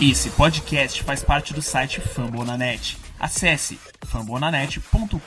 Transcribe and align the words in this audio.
Esse 0.00 0.30
podcast 0.30 1.02
faz 1.02 1.24
parte 1.24 1.52
do 1.52 1.60
site 1.60 2.00
Fambonanet. 2.00 2.96
Acesse 3.18 3.80
fambonanet.com.br. 4.06 5.18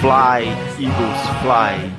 Fly, 0.00 0.46
Eagles, 0.80 1.20
fly. 1.42 1.92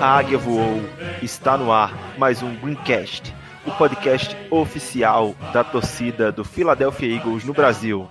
A 0.00 0.18
águia 0.18 0.38
voou. 0.38 0.80
Está 1.20 1.58
no 1.58 1.72
ar 1.72 2.16
mais 2.16 2.44
um 2.44 2.54
Greencast, 2.54 3.34
o 3.66 3.72
podcast 3.72 4.36
oficial 4.52 5.34
da 5.52 5.64
torcida 5.64 6.30
do 6.30 6.44
Philadelphia 6.44 7.16
Eagles 7.16 7.42
no 7.42 7.52
Brasil. 7.52 8.08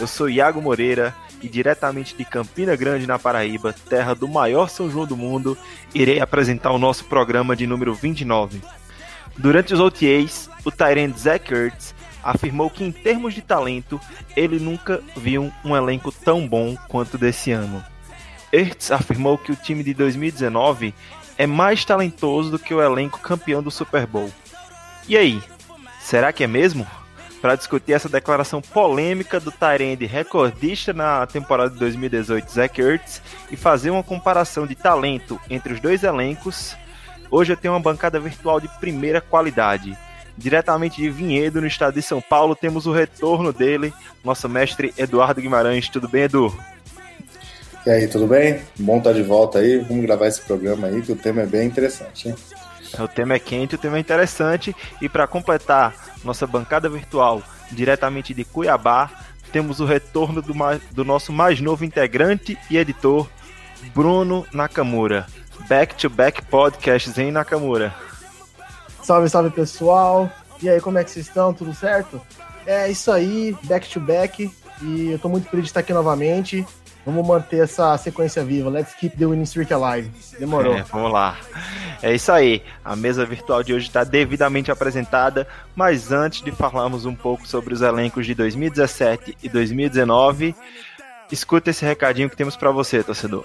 Eu 0.00 0.06
sou 0.06 0.28
Iago 0.28 0.60
Moreira 0.60 1.14
e 1.40 1.48
diretamente 1.48 2.16
de 2.16 2.24
Campina 2.24 2.74
Grande, 2.74 3.06
na 3.06 3.18
Paraíba, 3.18 3.74
terra 3.88 4.14
do 4.14 4.28
maior 4.28 4.68
São 4.68 4.90
João 4.90 5.06
do 5.06 5.16
mundo, 5.16 5.56
irei 5.94 6.20
apresentar 6.20 6.72
o 6.72 6.78
nosso 6.78 7.04
programa 7.04 7.54
de 7.54 7.66
número 7.66 7.94
29. 7.94 8.60
Durante 9.36 9.74
os 9.74 9.80
OTAs, 9.80 10.48
o 10.64 10.70
Tyrant 10.70 11.16
Zach 11.16 11.52
Ertz 11.52 11.94
afirmou 12.22 12.70
que 12.70 12.82
em 12.82 12.90
termos 12.90 13.34
de 13.34 13.42
talento, 13.42 14.00
ele 14.34 14.58
nunca 14.58 15.02
viu 15.16 15.52
um 15.64 15.76
elenco 15.76 16.10
tão 16.10 16.48
bom 16.48 16.76
quanto 16.88 17.18
desse 17.18 17.52
ano. 17.52 17.84
Ertz 18.52 18.90
afirmou 18.90 19.36
que 19.36 19.52
o 19.52 19.56
time 19.56 19.82
de 19.82 19.92
2019 19.92 20.94
é 21.36 21.46
mais 21.46 21.84
talentoso 21.84 22.50
do 22.50 22.58
que 22.58 22.72
o 22.72 22.82
elenco 22.82 23.18
campeão 23.18 23.62
do 23.62 23.70
Super 23.70 24.06
Bowl. 24.06 24.32
E 25.08 25.16
aí, 25.16 25.42
será 26.00 26.32
que 26.32 26.44
é 26.44 26.46
mesmo? 26.46 26.86
Para 27.44 27.56
discutir 27.56 27.92
essa 27.92 28.08
declaração 28.08 28.62
polêmica 28.62 29.38
do 29.38 29.52
Tyrande 29.52 30.06
recordista 30.06 30.94
na 30.94 31.26
temporada 31.26 31.68
de 31.68 31.78
2018, 31.78 32.50
Zach 32.50 32.80
Ertz, 32.80 33.20
e 33.50 33.54
fazer 33.54 33.90
uma 33.90 34.02
comparação 34.02 34.66
de 34.66 34.74
talento 34.74 35.38
entre 35.50 35.74
os 35.74 35.78
dois 35.78 36.02
elencos, 36.02 36.74
hoje 37.30 37.52
eu 37.52 37.56
tenho 37.58 37.74
uma 37.74 37.80
bancada 37.80 38.18
virtual 38.18 38.58
de 38.62 38.68
primeira 38.80 39.20
qualidade. 39.20 39.94
Diretamente 40.38 41.02
de 41.02 41.10
Vinhedo, 41.10 41.60
no 41.60 41.66
estado 41.66 41.92
de 41.92 42.00
São 42.00 42.18
Paulo, 42.18 42.56
temos 42.56 42.86
o 42.86 42.92
retorno 42.94 43.52
dele, 43.52 43.92
nosso 44.24 44.48
mestre 44.48 44.94
Eduardo 44.96 45.42
Guimarães. 45.42 45.90
Tudo 45.90 46.08
bem, 46.08 46.22
Edu? 46.22 46.58
E 47.84 47.90
aí, 47.90 48.08
tudo 48.08 48.26
bem? 48.26 48.62
Bom 48.78 48.96
estar 48.96 49.12
de 49.12 49.22
volta 49.22 49.58
aí. 49.58 49.80
Vamos 49.80 50.06
gravar 50.06 50.28
esse 50.28 50.40
programa 50.40 50.86
aí, 50.86 51.02
que 51.02 51.12
o 51.12 51.16
tema 51.16 51.42
é 51.42 51.46
bem 51.46 51.66
interessante, 51.66 52.30
hein? 52.30 52.34
O 52.98 53.08
tema 53.08 53.34
é 53.34 53.38
quente, 53.38 53.74
o 53.74 53.78
tema 53.78 53.96
é 53.96 54.00
interessante. 54.00 54.74
E 55.00 55.08
para 55.08 55.26
completar 55.26 55.94
nossa 56.22 56.46
bancada 56.46 56.88
virtual 56.88 57.42
diretamente 57.70 58.32
de 58.32 58.44
Cuiabá, 58.44 59.10
temos 59.52 59.80
o 59.80 59.84
retorno 59.84 60.42
do, 60.42 60.52
do 60.90 61.04
nosso 61.04 61.32
mais 61.32 61.60
novo 61.60 61.84
integrante 61.84 62.58
e 62.70 62.76
editor, 62.76 63.28
Bruno 63.94 64.46
Nakamura. 64.52 65.26
Back 65.68 65.94
to 65.94 66.10
back 66.10 66.42
podcasts, 66.42 67.16
hein, 67.18 67.30
Nakamura? 67.30 67.94
Salve, 69.02 69.28
salve 69.28 69.50
pessoal. 69.50 70.30
E 70.62 70.68
aí, 70.68 70.80
como 70.80 70.98
é 70.98 71.04
que 71.04 71.10
vocês 71.10 71.26
estão? 71.26 71.52
Tudo 71.52 71.74
certo? 71.74 72.20
É 72.66 72.90
isso 72.90 73.12
aí, 73.12 73.56
back 73.64 73.88
to 73.88 74.00
back. 74.00 74.50
E 74.82 75.10
eu 75.12 75.18
tô 75.18 75.28
muito 75.28 75.48
feliz 75.48 75.64
de 75.64 75.70
estar 75.70 75.80
aqui 75.80 75.92
novamente. 75.92 76.66
Vamos 77.04 77.26
manter 77.26 77.62
essa 77.62 77.96
sequência 77.98 78.42
viva. 78.44 78.70
Let's 78.70 78.94
keep 78.94 79.16
the 79.16 79.26
winning 79.26 79.44
streak 79.44 79.72
alive. 79.72 80.10
Demorou. 80.38 80.74
É, 80.74 80.82
vamos 80.82 81.12
lá. 81.12 81.36
É 82.02 82.14
isso 82.14 82.32
aí. 82.32 82.62
A 82.84 82.96
mesa 82.96 83.26
virtual 83.26 83.62
de 83.62 83.74
hoje 83.74 83.86
está 83.86 84.04
devidamente 84.04 84.70
apresentada, 84.70 85.46
mas 85.76 86.10
antes 86.10 86.42
de 86.42 86.50
falarmos 86.50 87.04
um 87.04 87.14
pouco 87.14 87.46
sobre 87.46 87.74
os 87.74 87.82
elencos 87.82 88.26
de 88.26 88.34
2017 88.34 89.36
e 89.42 89.48
2019, 89.48 90.54
escuta 91.30 91.70
esse 91.70 91.84
recadinho 91.84 92.30
que 92.30 92.36
temos 92.36 92.56
para 92.56 92.70
você, 92.70 93.02
torcedor. 93.02 93.44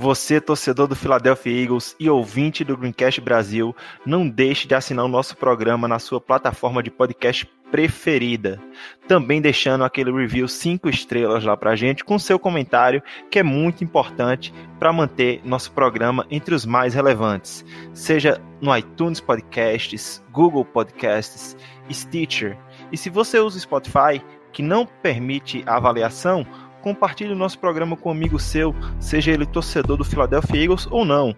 Você, 0.00 0.40
torcedor 0.40 0.86
do 0.86 0.94
Philadelphia 0.94 1.60
Eagles 1.60 1.96
e 1.98 2.08
ouvinte 2.08 2.62
do 2.62 2.76
Greencast 2.76 3.20
Brasil, 3.20 3.74
não 4.06 4.28
deixe 4.28 4.68
de 4.68 4.76
assinar 4.76 5.04
o 5.04 5.08
nosso 5.08 5.36
programa 5.36 5.88
na 5.88 5.98
sua 5.98 6.20
plataforma 6.20 6.84
de 6.84 6.88
podcast 6.88 7.44
preferida. 7.68 8.62
Também 9.08 9.40
deixando 9.40 9.82
aquele 9.82 10.12
review 10.12 10.46
5 10.46 10.88
estrelas 10.88 11.42
lá 11.42 11.56
pra 11.56 11.74
gente 11.74 12.04
com 12.04 12.16
seu 12.16 12.38
comentário, 12.38 13.02
que 13.28 13.40
é 13.40 13.42
muito 13.42 13.82
importante 13.82 14.54
para 14.78 14.92
manter 14.92 15.40
nosso 15.44 15.72
programa 15.72 16.24
entre 16.30 16.54
os 16.54 16.64
mais 16.64 16.94
relevantes. 16.94 17.64
Seja 17.92 18.40
no 18.60 18.74
iTunes 18.76 19.18
Podcasts, 19.18 20.22
Google 20.30 20.64
Podcasts, 20.64 21.56
Stitcher. 21.90 22.56
E 22.92 22.96
se 22.96 23.10
você 23.10 23.40
usa 23.40 23.56
o 23.56 23.60
Spotify, 23.60 24.22
que 24.52 24.62
não 24.62 24.86
permite 24.86 25.64
avaliação, 25.66 26.46
compartilhe 26.88 27.32
o 27.32 27.36
nosso 27.36 27.58
programa 27.58 27.96
com 27.96 28.08
um 28.08 28.12
amigo 28.12 28.38
seu, 28.38 28.74
seja 28.98 29.30
ele 29.30 29.44
torcedor 29.44 29.98
do 29.98 30.04
Philadelphia 30.04 30.62
Eagles 30.62 30.88
ou 30.90 31.04
não. 31.04 31.36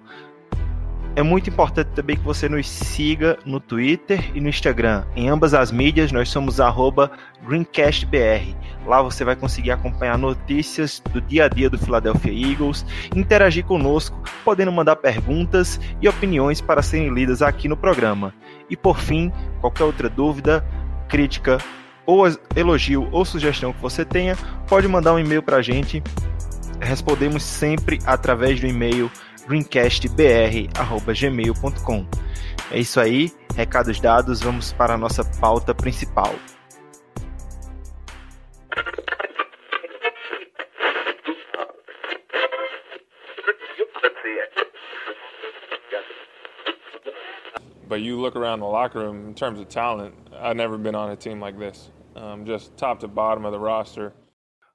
É 1.16 1.24
muito 1.24 1.50
importante 1.50 1.88
também 1.88 2.16
que 2.16 2.22
você 2.22 2.48
nos 2.48 2.68
siga 2.68 3.36
no 3.44 3.58
Twitter 3.58 4.30
e 4.32 4.40
no 4.40 4.48
Instagram. 4.48 5.04
Em 5.16 5.28
ambas 5.28 5.52
as 5.52 5.72
mídias, 5.72 6.12
nós 6.12 6.28
somos 6.28 6.58
GreencastBR. 7.44 8.54
Lá 8.86 9.02
você 9.02 9.24
vai 9.24 9.34
conseguir 9.34 9.72
acompanhar 9.72 10.16
notícias 10.16 11.02
do 11.12 11.20
dia 11.20 11.46
a 11.46 11.48
dia 11.48 11.68
do 11.68 11.76
Philadelphia 11.76 12.32
Eagles, 12.32 12.86
interagir 13.14 13.64
conosco, 13.64 14.22
podendo 14.44 14.70
mandar 14.70 14.96
perguntas 14.96 15.80
e 16.00 16.08
opiniões 16.08 16.60
para 16.60 16.80
serem 16.80 17.12
lidas 17.12 17.42
aqui 17.42 17.66
no 17.66 17.76
programa. 17.76 18.32
E 18.70 18.76
por 18.76 19.00
fim, 19.00 19.32
qualquer 19.60 19.82
outra 19.82 20.08
dúvida, 20.08 20.64
crítica 21.08 21.58
ou 22.06 22.24
elogio 22.56 23.08
ou 23.12 23.24
sugestão 23.24 23.72
que 23.72 23.80
você 23.80 24.04
tenha, 24.04 24.36
pode 24.68 24.88
mandar 24.88 25.14
um 25.14 25.18
e-mail 25.18 25.42
para 25.42 25.56
a 25.58 25.62
gente. 25.62 26.02
Respondemos 26.80 27.42
sempre 27.42 27.98
através 28.06 28.60
do 28.60 28.66
e-mail 28.66 29.10
greencastbr.gmail.com. 29.46 32.06
É 32.70 32.78
isso 32.78 33.00
aí, 33.00 33.32
recados 33.56 33.98
dados, 34.00 34.40
vamos 34.40 34.72
para 34.72 34.94
a 34.94 34.98
nossa 34.98 35.24
pauta 35.24 35.74
principal. 35.74 36.32
But 47.90 48.02
you 48.02 48.20
look 48.20 48.36
around 48.36 48.60
the 48.60 48.66
locker 48.66 49.00
room 49.00 49.26
in 49.26 49.34
terms 49.34 49.58
of 49.58 49.68
talent, 49.68 50.14
I've 50.32 50.54
never 50.54 50.78
been 50.78 50.94
on 50.94 51.10
a 51.10 51.16
team 51.16 51.40
like 51.40 51.58
this. 51.58 51.90
Um, 52.14 52.46
just 52.46 52.76
top 52.76 53.00
to 53.00 53.08
bottom 53.08 53.44
of 53.44 53.50
the 53.50 53.58
roster. 53.58 54.12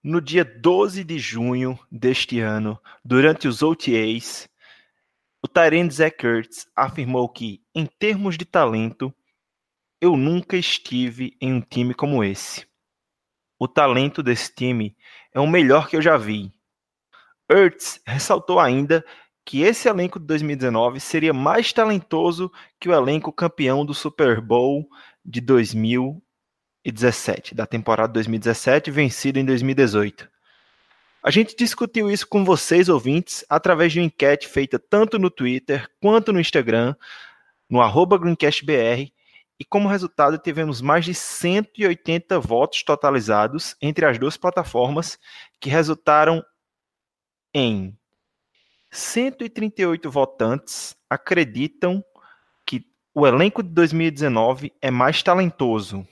No 0.03 0.19
dia 0.19 0.43
12 0.43 1.01
de 1.05 1.17
junho 1.17 1.79
deste 1.89 2.41
ano, 2.41 2.77
durante 3.05 3.47
os 3.47 3.63
OTAs, 3.63 4.49
o 5.41 5.47
Tyrande 5.47 5.93
Zach 5.93 6.25
Ertz 6.25 6.67
afirmou 6.75 7.29
que, 7.29 7.61
em 7.73 7.85
termos 7.85 8.37
de 8.37 8.43
talento, 8.43 9.13
eu 10.01 10.17
nunca 10.17 10.57
estive 10.57 11.37
em 11.39 11.53
um 11.53 11.61
time 11.61 11.93
como 11.93 12.21
esse. 12.21 12.67
O 13.57 13.65
talento 13.65 14.21
desse 14.21 14.53
time 14.53 14.93
é 15.33 15.39
o 15.39 15.47
melhor 15.47 15.87
que 15.87 15.95
eu 15.95 16.01
já 16.01 16.17
vi. 16.17 16.51
Ertz 17.49 18.01
ressaltou 18.05 18.59
ainda 18.59 19.05
que 19.45 19.61
esse 19.61 19.87
elenco 19.87 20.19
de 20.19 20.25
2019 20.25 20.99
seria 20.99 21.31
mais 21.31 21.71
talentoso 21.71 22.51
que 22.79 22.89
o 22.89 22.93
elenco 22.93 23.31
campeão 23.31 23.85
do 23.85 23.93
Super 23.93 24.41
Bowl 24.41 24.89
de 25.23 25.39
2017, 25.39 27.53
da 27.53 27.67
temporada 27.67 28.11
2017, 28.13 28.89
vencido 28.89 29.37
em 29.37 29.45
2018. 29.45 30.27
A 31.21 31.29
gente 31.29 31.55
discutiu 31.55 32.09
isso 32.09 32.27
com 32.27 32.43
vocês, 32.43 32.89
ouvintes, 32.89 33.45
através 33.47 33.93
de 33.93 33.99
uma 33.99 34.05
enquete 34.05 34.47
feita 34.47 34.79
tanto 34.79 35.19
no 35.19 35.29
Twitter 35.29 35.87
quanto 36.01 36.33
no 36.33 36.39
Instagram, 36.39 36.95
no 37.69 37.79
GreencastBR, 38.17 39.13
e 39.59 39.63
como 39.63 39.87
resultado 39.87 40.37
tivemos 40.37 40.81
mais 40.81 41.05
de 41.05 41.13
180 41.13 42.39
votos 42.39 42.83
totalizados 42.83 43.75
entre 43.81 44.05
as 44.05 44.19
duas 44.19 44.37
plataformas, 44.37 45.17
que 45.59 45.69
resultaram 45.69 46.43
em 47.53 47.97
138 48.95 50.09
votantes 50.09 50.95
acreditam 51.09 52.03
que 52.65 52.85
o 53.13 53.27
elenco 53.27 53.61
de 53.61 53.69
2019 53.69 54.71
é 54.81 54.89
mais 54.89 55.21
talentoso. 55.21 56.07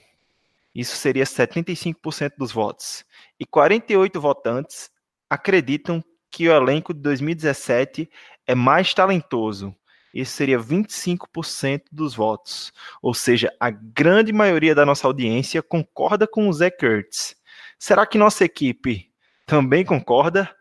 Isso 0.74 0.96
seria 0.96 1.24
75% 1.24 2.32
dos 2.36 2.52
votos. 2.52 3.04
E 3.40 3.46
48 3.46 4.20
votantes 4.20 4.90
acreditam 5.30 6.04
que 6.30 6.48
o 6.48 6.52
elenco 6.52 6.92
de 6.92 7.00
2017 7.00 8.10
é 8.46 8.54
mais 8.54 8.92
talentoso. 8.92 9.74
Isso 10.12 10.32
seria 10.32 10.58
25% 10.58 11.84
dos 11.90 12.14
votos. 12.14 12.72
Ou 13.00 13.14
seja, 13.14 13.52
a 13.58 13.70
grande 13.70 14.32
maioria 14.32 14.74
da 14.74 14.84
nossa 14.84 15.06
audiência 15.06 15.62
concorda 15.62 16.26
com 16.26 16.48
o 16.48 16.52
Zé 16.52 16.70
Kurtz. 16.70 17.34
Será 17.78 18.04
que 18.04 18.18
nossa 18.18 18.44
equipe 18.44 19.10
também 19.46 19.84
concorda? 19.84 20.54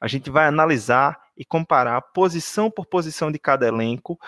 A 0.00 0.06
gente 0.06 0.30
vai 0.30 0.46
analisar 0.46 1.19
e 1.40 1.44
comparar 1.46 2.02
posição 2.02 2.70
por 2.70 2.84
posição 2.84 3.32
de 3.32 3.38
cada 3.38 3.66
elenco. 3.66 4.20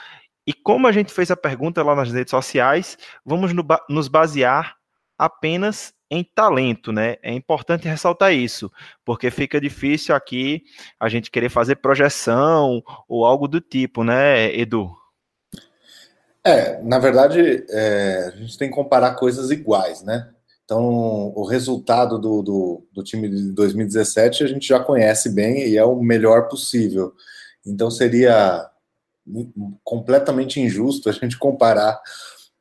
E 0.46 0.54
como 0.54 0.86
a 0.86 0.92
gente 0.92 1.12
fez 1.12 1.30
a 1.30 1.36
pergunta 1.36 1.82
lá 1.82 1.94
nas 1.94 2.10
redes 2.10 2.30
sociais, 2.30 2.96
vamos 3.22 3.52
no, 3.52 3.62
nos 3.86 4.08
basear 4.08 4.76
apenas 5.18 5.92
em 6.10 6.24
talento, 6.24 6.90
né? 6.90 7.16
É 7.22 7.30
importante 7.30 7.86
ressaltar 7.86 8.32
isso, 8.32 8.72
porque 9.04 9.30
fica 9.30 9.60
difícil 9.60 10.14
aqui 10.14 10.64
a 10.98 11.06
gente 11.10 11.30
querer 11.30 11.50
fazer 11.50 11.76
projeção 11.76 12.82
ou 13.06 13.26
algo 13.26 13.46
do 13.46 13.60
tipo, 13.60 14.02
né, 14.02 14.50
Edu? 14.56 14.90
É, 16.42 16.82
na 16.82 16.98
verdade, 16.98 17.66
é, 17.68 18.32
a 18.32 18.36
gente 18.38 18.56
tem 18.56 18.70
que 18.70 18.74
comparar 18.74 19.16
coisas 19.16 19.50
iguais, 19.50 20.02
né? 20.02 20.30
Então, 20.72 21.34
o 21.36 21.44
resultado 21.44 22.18
do, 22.18 22.40
do, 22.40 22.86
do, 22.94 23.04
time 23.04 23.28
de 23.28 23.52
2017 23.52 24.42
a 24.42 24.46
gente 24.46 24.66
já 24.66 24.80
conhece 24.80 25.28
bem 25.28 25.68
e 25.68 25.76
é 25.76 25.84
o 25.84 26.00
melhor 26.00 26.48
possível. 26.48 27.12
Então, 27.66 27.90
seria 27.90 28.70
completamente 29.84 30.60
injusto 30.60 31.10
a 31.10 31.12
gente 31.12 31.38
comparar 31.38 32.00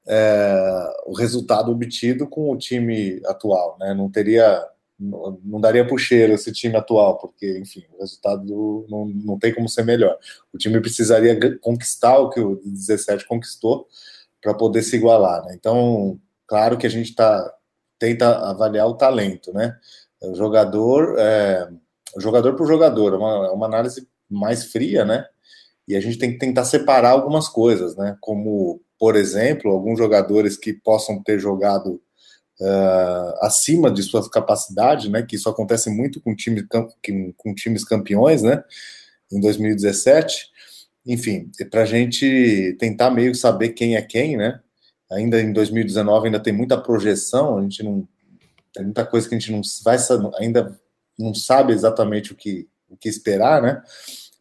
é, 0.06 0.94
o 1.06 1.14
resultado 1.14 1.72
obtido 1.72 2.28
com 2.28 2.52
o 2.52 2.58
time 2.58 3.22
atual, 3.26 3.78
né? 3.80 3.94
Não 3.94 4.12
teria, 4.12 4.62
não, 5.00 5.62
daria 5.62 5.88
puxeiro 5.88 6.34
esse 6.34 6.52
time 6.52 6.76
atual, 6.76 7.18
porque, 7.18 7.60
enfim, 7.60 7.86
o 7.94 8.02
resultado 8.02 8.86
não, 8.90 9.06
não 9.06 9.40
tem 9.40 9.54
como 9.54 9.70
ser 9.70 9.86
melhor. 9.86 10.18
O 10.52 10.58
time 10.58 10.82
precisaria 10.82 11.58
conquistar 11.60 12.18
o 12.18 12.30
que 12.30 12.42
o 12.42 12.60
17 12.62 13.26
conquistou 13.26 13.88
para 14.42 14.54
poder 14.54 14.84
se 14.84 14.98
igualar, 14.98 15.46
né? 15.46 15.56
Então, 15.58 16.20
claro 16.46 16.78
que 16.78 16.86
a 16.86 16.90
gente 16.90 17.16
tá, 17.16 17.56
tenta 18.02 18.50
avaliar 18.50 18.88
o 18.88 18.96
talento, 18.96 19.54
né? 19.54 19.78
O 20.20 20.34
jogador, 20.34 21.16
é, 21.20 21.70
jogador 22.18 22.56
por 22.56 22.68
jogador, 22.68 23.14
é 23.14 23.18
uma, 23.18 23.48
é 23.48 23.52
uma 23.52 23.68
análise 23.68 24.08
mais 24.28 24.66
fria, 24.66 25.06
né? 25.06 25.26
E 25.88 25.96
a 25.96 26.02
gente 26.02 26.18
tem 26.18 26.32
que 26.32 26.40
tentar 26.40 26.66
separar 26.66 27.12
algumas 27.12 27.48
coisas, 27.48 27.96
né? 27.96 28.18
Como 28.20 28.82
por 29.02 29.16
exemplo, 29.16 29.72
alguns 29.72 29.98
jogadores 29.98 30.56
que 30.56 30.74
possam 30.74 31.24
ter 31.24 31.40
jogado 31.40 32.00
uh, 32.60 33.34
acima 33.42 33.90
de 33.90 34.04
suas 34.04 34.28
capacidades, 34.28 35.10
né? 35.10 35.24
Que 35.24 35.36
isso 35.36 35.50
acontece 35.50 35.90
muito 35.90 36.22
com, 36.22 36.36
time, 36.36 36.64
com, 37.36 37.56
times 37.56 37.84
campeões, 37.84 38.44
né? 38.44 38.64
Em 39.32 39.40
2017. 39.40 40.52
Enfim, 41.04 41.50
é 41.60 41.66
para 41.66 41.82
a 41.82 41.86
gente 41.86 42.76
tentar 42.80 43.10
meio 43.10 43.34
saber 43.34 43.70
quem 43.70 43.96
é 43.96 44.04
quem, 44.04 44.38
né? 44.38 44.60
Ainda 45.12 45.42
em 45.42 45.52
2019 45.52 46.28
ainda 46.28 46.40
tem 46.40 46.54
muita 46.54 46.78
projeção, 46.78 47.58
a 47.58 47.62
gente 47.62 47.84
não 47.84 48.08
tem 48.74 48.86
muita 48.86 49.06
coisa 49.06 49.28
que 49.28 49.36
a 49.36 49.40
gente 49.40 49.52
não 49.52 49.62
vai 49.84 49.98
ainda 50.40 50.80
não 51.20 51.34
sabe 51.34 51.74
exatamente 51.74 52.32
o 52.32 52.36
que, 52.36 52.68
o 52.90 52.96
que 52.96 53.10
esperar, 53.10 53.62
né? 53.62 53.82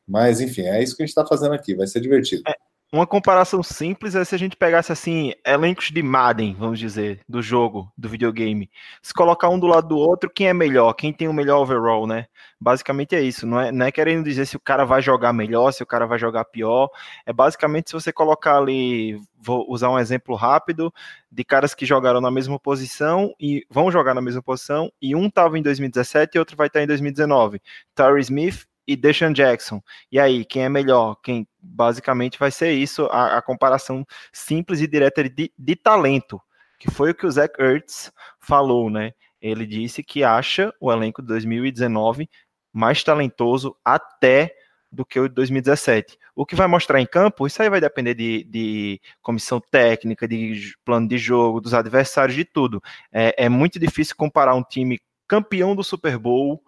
Mas 0.07 0.41
enfim, 0.41 0.63
é 0.63 0.83
isso 0.83 0.97
que 0.97 1.03
a 1.03 1.07
gente 1.07 1.11
está 1.11 1.27
fazendo 1.27 1.53
aqui, 1.53 1.75
vai 1.75 1.87
ser 1.87 2.01
divertido. 2.01 2.43
É, 2.47 2.55
uma 2.93 3.07
comparação 3.07 3.63
simples 3.63 4.17
é 4.17 4.25
se 4.25 4.35
a 4.35 4.39
gente 4.39 4.57
pegasse 4.57 4.91
assim, 4.91 5.33
elencos 5.47 5.91
de 5.93 6.03
Madden, 6.03 6.57
vamos 6.59 6.79
dizer, 6.79 7.21
do 7.29 7.41
jogo, 7.41 7.93
do 7.97 8.09
videogame. 8.09 8.69
Se 9.01 9.15
colocar 9.15 9.49
um 9.49 9.61
do 9.61 9.67
lado 9.69 9.89
do 9.89 9.97
outro, 9.97 10.29
quem 10.29 10.49
é 10.49 10.53
melhor? 10.55 10.93
Quem 10.95 11.13
tem 11.13 11.29
o 11.29 11.33
melhor 11.33 11.61
overall, 11.61 12.05
né? 12.05 12.27
Basicamente 12.61 13.15
é 13.15 13.21
isso. 13.21 13.47
Não 13.47 13.61
é, 13.61 13.71
não 13.71 13.87
é 13.87 13.93
querendo 13.93 14.25
dizer 14.25 14.45
se 14.45 14.57
o 14.57 14.61
cara 14.61 14.85
vai 14.85 15.01
jogar 15.01 15.33
melhor, 15.33 15.71
se 15.73 15.85
o 15.85 15.87
cara 15.87 16.05
vai 16.05 16.19
jogar 16.19 16.45
pior. 16.47 16.89
É 17.25 17.33
basicamente 17.33 17.91
se 17.91 17.95
você 17.95 18.13
colocar 18.13 18.57
ali, 18.57 19.21
vou 19.39 19.65
usar 19.71 19.89
um 19.89 19.99
exemplo 19.99 20.35
rápido, 20.35 20.93
de 21.31 21.45
caras 21.45 21.75
que 21.75 21.87
jogaram 21.87 22.21
na 22.21 22.31
mesma 22.31 22.59
posição 22.59 23.33
e 23.39 23.65
vão 23.71 23.91
jogar 23.93 24.15
na 24.15 24.21
mesma 24.21 24.43
posição, 24.43 24.91
e 25.01 25.15
um 25.15 25.27
estava 25.27 25.57
em 25.57 25.63
2017 25.63 26.35
e 26.35 26.39
outro 26.41 26.57
vai 26.57 26.67
estar 26.67 26.83
em 26.83 26.89
2019. 26.89 27.63
Terry 27.95 28.21
Smith 28.21 28.70
e 28.91 28.97
Deshaun 28.97 29.33
Jackson. 29.33 29.81
E 30.11 30.19
aí, 30.19 30.45
quem 30.45 30.65
é 30.65 30.69
melhor? 30.69 31.15
Quem 31.23 31.47
basicamente 31.63 32.37
vai 32.37 32.51
ser 32.51 32.73
isso, 32.73 33.07
a, 33.07 33.39
a 33.39 33.43
comparação 33.43 34.05
simples 34.33 34.81
e 34.81 34.89
direta 34.89 35.23
de, 35.23 35.53
de, 35.57 35.77
talento, 35.77 36.41
que 36.77 36.91
foi 36.91 37.13
o 37.13 37.15
que 37.15 37.25
o 37.25 37.31
Zach 37.31 37.55
Ertz 37.57 38.11
falou, 38.41 38.91
né? 38.91 39.13
Ele 39.41 39.65
disse 39.65 40.03
que 40.03 40.25
acha 40.25 40.75
o 40.81 40.93
elenco 40.93 41.23
de 41.23 41.29
2019 41.29 42.29
mais 42.73 43.05
talentoso 43.05 43.77
até 43.85 44.53
do 44.91 45.07
que 45.07 45.21
o 45.21 45.29
de 45.29 45.35
2017. 45.37 46.19
O 46.35 46.45
que 46.45 46.57
vai 46.57 46.67
mostrar 46.67 47.01
em 47.01 47.07
campo, 47.07 47.47
isso 47.47 47.63
aí 47.63 47.71
vai 47.71 47.81
depender 47.81 48.15
de, 48.15 48.43
de 48.43 49.01
comissão 49.23 49.61
técnica, 49.71 50.27
de 50.27 50.75
plano 50.85 51.07
de 51.07 51.17
jogo, 51.17 51.61
dos 51.61 51.75
adversários, 51.75 52.35
de 52.35 52.45
tudo. 52.45 52.83
É, 53.13 53.45
é 53.45 53.49
muito 53.49 53.79
difícil 53.79 54.17
comparar 54.17 54.57
um 54.57 54.65
time 54.65 54.99
campeão 55.29 55.77
do 55.77 55.85
Super 55.85 56.19
Bowl 56.19 56.61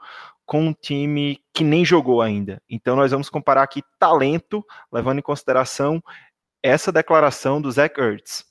com 0.46 0.66
um 0.66 0.72
time 0.72 1.40
que 1.52 1.64
nem 1.64 1.84
jogou 1.84 2.20
ainda. 2.20 2.62
Então 2.68 2.96
nós 2.96 3.10
vamos 3.10 3.30
comparar 3.30 3.62
aqui 3.62 3.82
talento, 3.98 4.64
levando 4.92 5.18
em 5.18 5.22
consideração 5.22 6.02
essa 6.62 6.92
declaração 6.92 7.60
do 7.60 7.70
Zach 7.70 7.98
Ertz. 8.00 8.44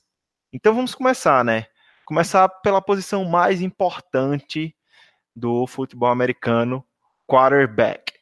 Então 0.52 0.74
vamos 0.74 0.94
começar, 0.94 1.44
né? 1.44 1.66
Começar 2.04 2.48
pela 2.48 2.82
posição 2.82 3.24
mais 3.24 3.62
importante 3.62 4.76
do 5.34 5.66
futebol 5.66 6.10
americano, 6.10 6.84
quarterback. 7.26 8.12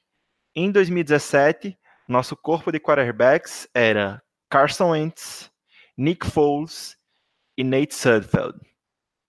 Em 0.54 0.70
2017, 0.70 1.76
nosso 2.08 2.36
corpo 2.36 2.70
de 2.70 2.78
quarterbacks 2.78 3.68
era 3.74 4.22
Carson 4.48 4.90
Wentz, 4.90 5.50
Nick 5.96 6.26
Foles 6.26 6.96
e 7.56 7.64
Nate 7.64 7.94
Sudfeld. 7.94 8.58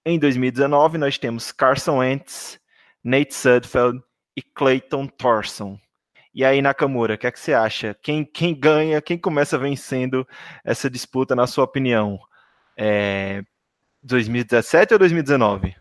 Em 0.05 0.17
2019, 0.19 0.97
nós 0.97 1.17
temos 1.17 1.51
Carson 1.51 1.97
Wentz, 1.99 2.59
Nate 3.03 3.33
Sudfeld 3.33 4.03
e 4.35 4.41
Clayton 4.41 5.07
Thorson. 5.07 5.79
E 6.33 6.45
aí, 6.45 6.61
Nakamura, 6.61 7.15
o 7.15 7.17
que, 7.17 7.27
é 7.27 7.31
que 7.31 7.39
você 7.39 7.53
acha? 7.53 7.95
Quem, 8.01 8.23
quem 8.23 8.57
ganha, 8.57 9.01
quem 9.01 9.17
começa 9.17 9.57
vencendo 9.57 10.25
essa 10.63 10.89
disputa, 10.89 11.35
na 11.35 11.45
sua 11.45 11.65
opinião? 11.65 12.19
É 12.77 13.43
2017 14.03 14.93
ou 14.93 14.99
2019? 14.99 15.75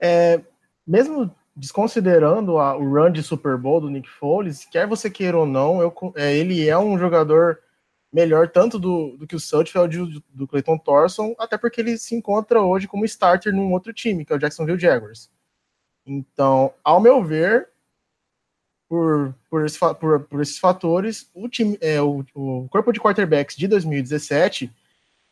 É, 0.00 0.40
mesmo 0.86 1.34
desconsiderando 1.56 2.58
a, 2.58 2.76
o 2.76 2.88
run 2.88 3.10
de 3.10 3.22
Super 3.22 3.56
Bowl 3.56 3.80
do 3.80 3.90
Nick 3.90 4.08
Foles, 4.08 4.64
quer 4.64 4.86
você 4.86 5.10
queira 5.10 5.38
ou 5.38 5.46
não, 5.46 5.80
eu, 5.80 5.94
é, 6.16 6.36
ele 6.36 6.68
é 6.68 6.76
um 6.76 6.98
jogador 6.98 7.58
melhor 8.12 8.48
tanto 8.48 8.78
do, 8.78 9.16
do 9.16 9.26
que 9.26 9.34
o 9.34 9.40
Sutfeld 9.40 9.96
do, 9.96 10.22
do 10.28 10.46
Clayton 10.46 10.78
Thorson, 10.78 11.34
até 11.38 11.58
porque 11.58 11.80
ele 11.80 11.98
se 11.98 12.14
encontra 12.14 12.60
hoje 12.60 12.86
como 12.86 13.04
starter 13.04 13.52
num 13.52 13.72
outro 13.72 13.92
time, 13.92 14.24
que 14.24 14.32
é 14.32 14.36
o 14.36 14.38
Jacksonville 14.38 14.78
Jaguars. 14.78 15.30
Então, 16.06 16.72
ao 16.82 17.00
meu 17.00 17.22
ver, 17.22 17.68
por, 18.88 19.34
por, 19.50 19.64
esse, 19.64 19.78
por, 19.78 20.20
por 20.20 20.40
esses 20.40 20.58
fatores, 20.58 21.28
o, 21.34 21.48
time, 21.48 21.78
é, 21.80 22.00
o, 22.00 22.24
o 22.34 22.68
corpo 22.68 22.92
de 22.92 23.00
quarterbacks 23.00 23.56
de 23.56 23.66
2017 23.66 24.70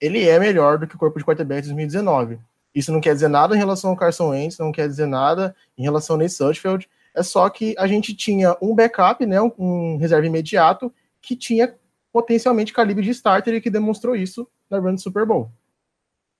ele 0.00 0.28
é 0.28 0.36
melhor 0.36 0.78
do 0.78 0.86
que 0.86 0.96
o 0.96 0.98
corpo 0.98 1.16
de 1.16 1.24
quarterbacks 1.24 1.68
de 1.68 1.74
2019. 1.74 2.40
Isso 2.74 2.90
não 2.90 3.00
quer 3.00 3.14
dizer 3.14 3.28
nada 3.28 3.54
em 3.54 3.58
relação 3.58 3.90
ao 3.90 3.96
Carson 3.96 4.30
Wentz, 4.30 4.58
não 4.58 4.72
quer 4.72 4.88
dizer 4.88 5.06
nada 5.06 5.54
em 5.78 5.82
relação 5.82 6.14
ao 6.14 6.18
Nate 6.18 6.32
Sutherland, 6.32 6.88
é 7.14 7.22
só 7.22 7.48
que 7.48 7.74
a 7.78 7.86
gente 7.86 8.14
tinha 8.14 8.56
um 8.60 8.74
backup, 8.74 9.24
né, 9.24 9.40
um, 9.40 9.52
um 9.56 9.96
reserva 9.98 10.26
imediato, 10.26 10.92
que 11.20 11.36
tinha 11.36 11.72
potencialmente 12.12 12.72
calibre 12.72 13.04
de 13.04 13.10
starter 13.10 13.54
e 13.54 13.60
que 13.60 13.70
demonstrou 13.70 14.16
isso 14.16 14.48
na 14.68 14.78
run 14.78 14.98
Super 14.98 15.24
Bowl. 15.24 15.50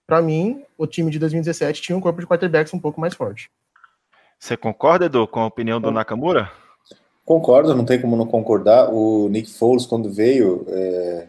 Para 0.07 0.21
mim, 0.21 0.65
o 0.77 0.87
time 0.87 1.11
de 1.11 1.19
2017 1.21 1.83
tinha 1.83 1.97
um 1.97 2.01
corpo 2.01 2.21
de 2.21 2.27
quarterbacks 2.27 2.75
um 2.75 2.81
pouco 2.81 3.01
mais 3.01 3.15
forte. 3.15 3.49
Você 4.43 4.57
concorda, 4.57 5.07
Edu, 5.07 5.25
com 5.29 5.39
a 5.39 5.47
opinião 5.47 5.81
do 5.81 5.93
Nakamura? 5.93 6.51
Concordo, 7.25 7.77
não 7.77 7.85
tem 7.85 8.01
como 8.01 8.17
não 8.17 8.27
concordar. 8.27 8.93
O 8.93 9.29
Nick 9.29 9.49
Foles, 9.49 9.87
quando 9.87 10.11
veio, 10.11 10.67
é, 10.69 11.29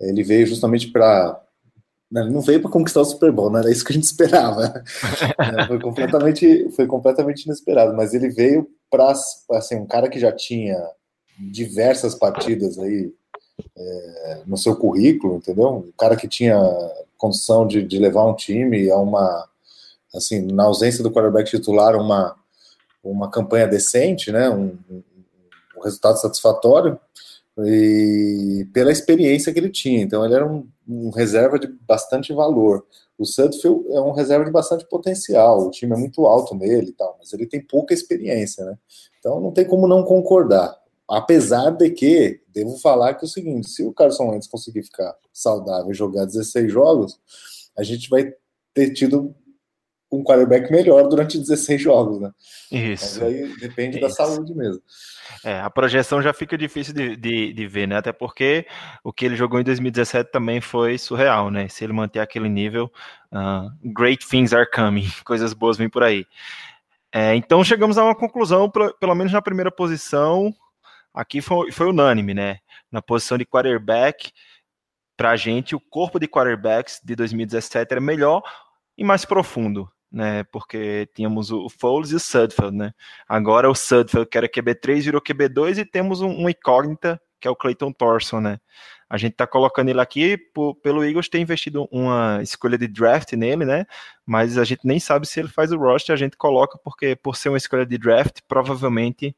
ele 0.00 0.24
veio 0.24 0.44
justamente 0.44 0.90
para. 0.90 1.40
Né, 2.10 2.24
não 2.24 2.40
veio 2.40 2.60
para 2.60 2.68
conquistar 2.68 3.02
o 3.02 3.04
Super 3.04 3.30
Bowl, 3.30 3.48
não 3.48 3.60
era 3.60 3.70
isso 3.70 3.84
que 3.84 3.92
a 3.92 3.94
gente 3.94 4.06
esperava. 4.10 4.82
é, 5.38 5.66
foi, 5.68 5.78
completamente, 5.78 6.68
foi 6.70 6.84
completamente 6.84 7.44
inesperado, 7.44 7.94
mas 7.94 8.12
ele 8.12 8.28
veio 8.28 8.68
para 8.90 9.12
assim, 9.52 9.76
um 9.76 9.86
cara 9.86 10.08
que 10.08 10.18
já 10.18 10.32
tinha 10.32 10.76
diversas 11.38 12.12
partidas 12.12 12.76
aí 12.76 13.14
é, 13.78 14.42
no 14.48 14.56
seu 14.58 14.74
currículo, 14.74 15.36
entendeu? 15.36 15.68
Um 15.68 15.92
cara 15.96 16.16
que 16.16 16.26
tinha 16.26 16.60
condição 17.16 17.68
de, 17.68 17.84
de 17.84 18.00
levar 18.00 18.26
um 18.26 18.34
time 18.34 18.90
a 18.90 18.98
uma 18.98 19.48
assim, 20.14 20.40
na 20.42 20.64
ausência 20.64 21.02
do 21.02 21.10
quarterback 21.10 21.50
titular, 21.50 21.96
uma, 21.96 22.36
uma 23.02 23.30
campanha 23.30 23.66
decente, 23.66 24.30
né? 24.30 24.48
Um, 24.50 24.78
um 25.76 25.82
resultado 25.82 26.20
satisfatório 26.20 26.98
e 27.58 28.66
pela 28.72 28.92
experiência 28.92 29.52
que 29.52 29.58
ele 29.58 29.70
tinha. 29.70 30.00
Então, 30.00 30.24
ele 30.24 30.34
era 30.34 30.46
um, 30.46 30.66
um, 30.88 31.10
reserva 31.10 31.58
de 31.58 31.66
bastante 31.66 32.32
valor. 32.32 32.86
O 33.18 33.24
Sudfield 33.24 33.86
é 33.90 34.00
um 34.00 34.12
reserva 34.12 34.44
de 34.44 34.50
bastante 34.50 34.86
potencial, 34.88 35.66
o 35.66 35.70
time 35.70 35.94
é 35.94 35.98
muito 35.98 36.26
alto 36.26 36.54
nele 36.54 36.88
e 36.88 36.92
tal, 36.92 37.16
mas 37.18 37.32
ele 37.32 37.46
tem 37.46 37.60
pouca 37.60 37.92
experiência, 37.92 38.64
né? 38.64 38.76
Então, 39.18 39.40
não 39.40 39.52
tem 39.52 39.66
como 39.66 39.86
não 39.86 40.02
concordar. 40.02 40.76
Apesar 41.08 41.70
de 41.70 41.90
que, 41.90 42.40
devo 42.48 42.78
falar 42.78 43.14
que 43.14 43.24
é 43.24 43.28
o 43.28 43.30
seguinte: 43.30 43.68
se 43.68 43.84
o 43.84 43.92
Carson 43.92 44.30
Wentz 44.30 44.46
conseguir 44.46 44.82
ficar 44.82 45.14
saudável 45.32 45.90
e 45.90 45.94
jogar 45.94 46.24
16 46.24 46.72
jogos, 46.72 47.20
a 47.76 47.82
gente 47.82 48.08
vai 48.08 48.32
ter 48.72 48.92
tido 48.92 49.34
um 50.12 50.22
quarterback 50.22 50.70
melhor 50.70 51.08
durante 51.08 51.38
16 51.38 51.80
jogos, 51.80 52.20
né? 52.20 52.30
Isso. 52.70 53.20
Mas 53.20 53.22
aí 53.22 53.56
depende 53.56 53.98
Isso. 53.98 54.06
da 54.06 54.10
saúde 54.10 54.54
mesmo. 54.54 54.82
É, 55.42 55.60
a 55.60 55.70
projeção 55.70 56.20
já 56.20 56.32
fica 56.32 56.56
difícil 56.56 56.92
de, 56.92 57.16
de, 57.16 57.52
de, 57.52 57.66
ver, 57.66 57.88
né? 57.88 57.96
Até 57.96 58.12
porque 58.12 58.66
o 59.02 59.12
que 59.12 59.24
ele 59.24 59.34
jogou 59.34 59.58
em 59.58 59.64
2017 59.64 60.30
também 60.30 60.60
foi 60.60 60.98
surreal, 60.98 61.50
né? 61.50 61.66
Se 61.68 61.82
ele 61.82 61.92
manter 61.92 62.20
aquele 62.20 62.48
nível, 62.48 62.92
uh, 63.32 63.70
great 63.82 64.26
things 64.26 64.52
are 64.52 64.68
coming, 64.70 65.08
coisas 65.24 65.54
boas 65.54 65.78
vêm 65.78 65.88
por 65.88 66.02
aí. 66.02 66.26
É, 67.12 67.34
então 67.34 67.64
chegamos 67.64 67.98
a 67.98 68.04
uma 68.04 68.14
conclusão, 68.14 68.70
pelo 68.70 69.14
menos 69.14 69.32
na 69.32 69.42
primeira 69.42 69.70
posição, 69.70 70.54
aqui 71.12 71.40
foi, 71.40 71.72
foi 71.72 71.86
unânime, 71.86 72.34
né? 72.34 72.58
Na 72.90 73.02
posição 73.02 73.38
de 73.38 73.46
quarterback, 73.46 74.30
para 75.16 75.30
a 75.30 75.36
gente, 75.36 75.74
o 75.74 75.80
corpo 75.80 76.18
de 76.18 76.28
quarterbacks 76.28 77.00
de 77.02 77.14
2017 77.14 77.92
era 77.92 78.00
melhor 78.00 78.42
e 78.96 79.04
mais 79.04 79.24
profundo, 79.24 79.90
né? 80.12 80.44
Porque 80.44 81.08
tínhamos 81.14 81.50
o 81.50 81.68
Foles 81.68 82.10
e 82.10 82.16
o 82.16 82.20
Sudfeld, 82.20 82.76
né? 82.76 82.92
Agora 83.28 83.70
o 83.70 83.74
Sudfeld, 83.74 84.28
que 84.28 84.36
era 84.36 84.48
QB3, 84.48 85.02
virou 85.02 85.20
QB2 85.20 85.78
e 85.78 85.84
temos 85.84 86.20
um, 86.20 86.28
um 86.28 86.48
incógnita, 86.48 87.20
que 87.40 87.48
é 87.48 87.50
o 87.50 87.56
Clayton 87.56 87.92
Thorson, 87.92 88.40
né? 88.40 88.58
A 89.08 89.18
gente 89.18 89.34
tá 89.34 89.46
colocando 89.46 89.90
ele 89.90 90.00
aqui 90.00 90.38
por, 90.38 90.74
pelo 90.76 91.04
Eagles 91.04 91.28
ter 91.28 91.38
investido 91.38 91.86
uma 91.90 92.40
escolha 92.42 92.78
de 92.78 92.88
draft 92.88 93.32
nele, 93.32 93.64
né? 93.64 93.84
Mas 94.24 94.56
a 94.56 94.64
gente 94.64 94.86
nem 94.86 94.98
sabe 94.98 95.26
se 95.26 95.38
ele 95.40 95.48
faz 95.48 95.70
o 95.70 95.76
roster, 95.76 96.14
a 96.14 96.18
gente 96.18 96.36
coloca 96.36 96.78
porque 96.82 97.14
por 97.14 97.36
ser 97.36 97.50
uma 97.50 97.58
escolha 97.58 97.84
de 97.84 97.98
draft, 97.98 98.38
provavelmente 98.48 99.36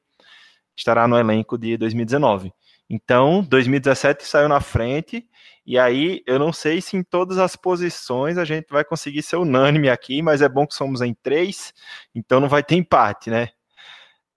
estará 0.76 1.09
no 1.09 1.19
elenco 1.19 1.59
de 1.59 1.76
2019. 1.76 2.52
Então, 2.88 3.43
2017 3.43 4.25
saiu 4.25 4.49
na 4.49 4.61
frente, 4.61 5.26
e 5.66 5.78
aí 5.78 6.23
eu 6.26 6.38
não 6.38 6.52
sei 6.52 6.80
se 6.80 6.97
em 6.97 7.02
todas 7.02 7.38
as 7.38 7.56
posições 7.56 8.37
a 8.37 8.44
gente 8.44 8.66
vai 8.71 8.85
conseguir 8.85 9.23
ser 9.23 9.37
unânime 9.37 9.88
aqui, 9.88 10.21
mas 10.23 10.42
é 10.42 10.49
bom 10.49 10.66
que 10.66 10.75
somos 10.75 11.00
em 11.00 11.14
três, 11.14 11.73
então 12.14 12.40
não 12.40 12.49
vai 12.49 12.62
ter 12.62 12.76
empate, 12.76 13.30
né? 13.30 13.49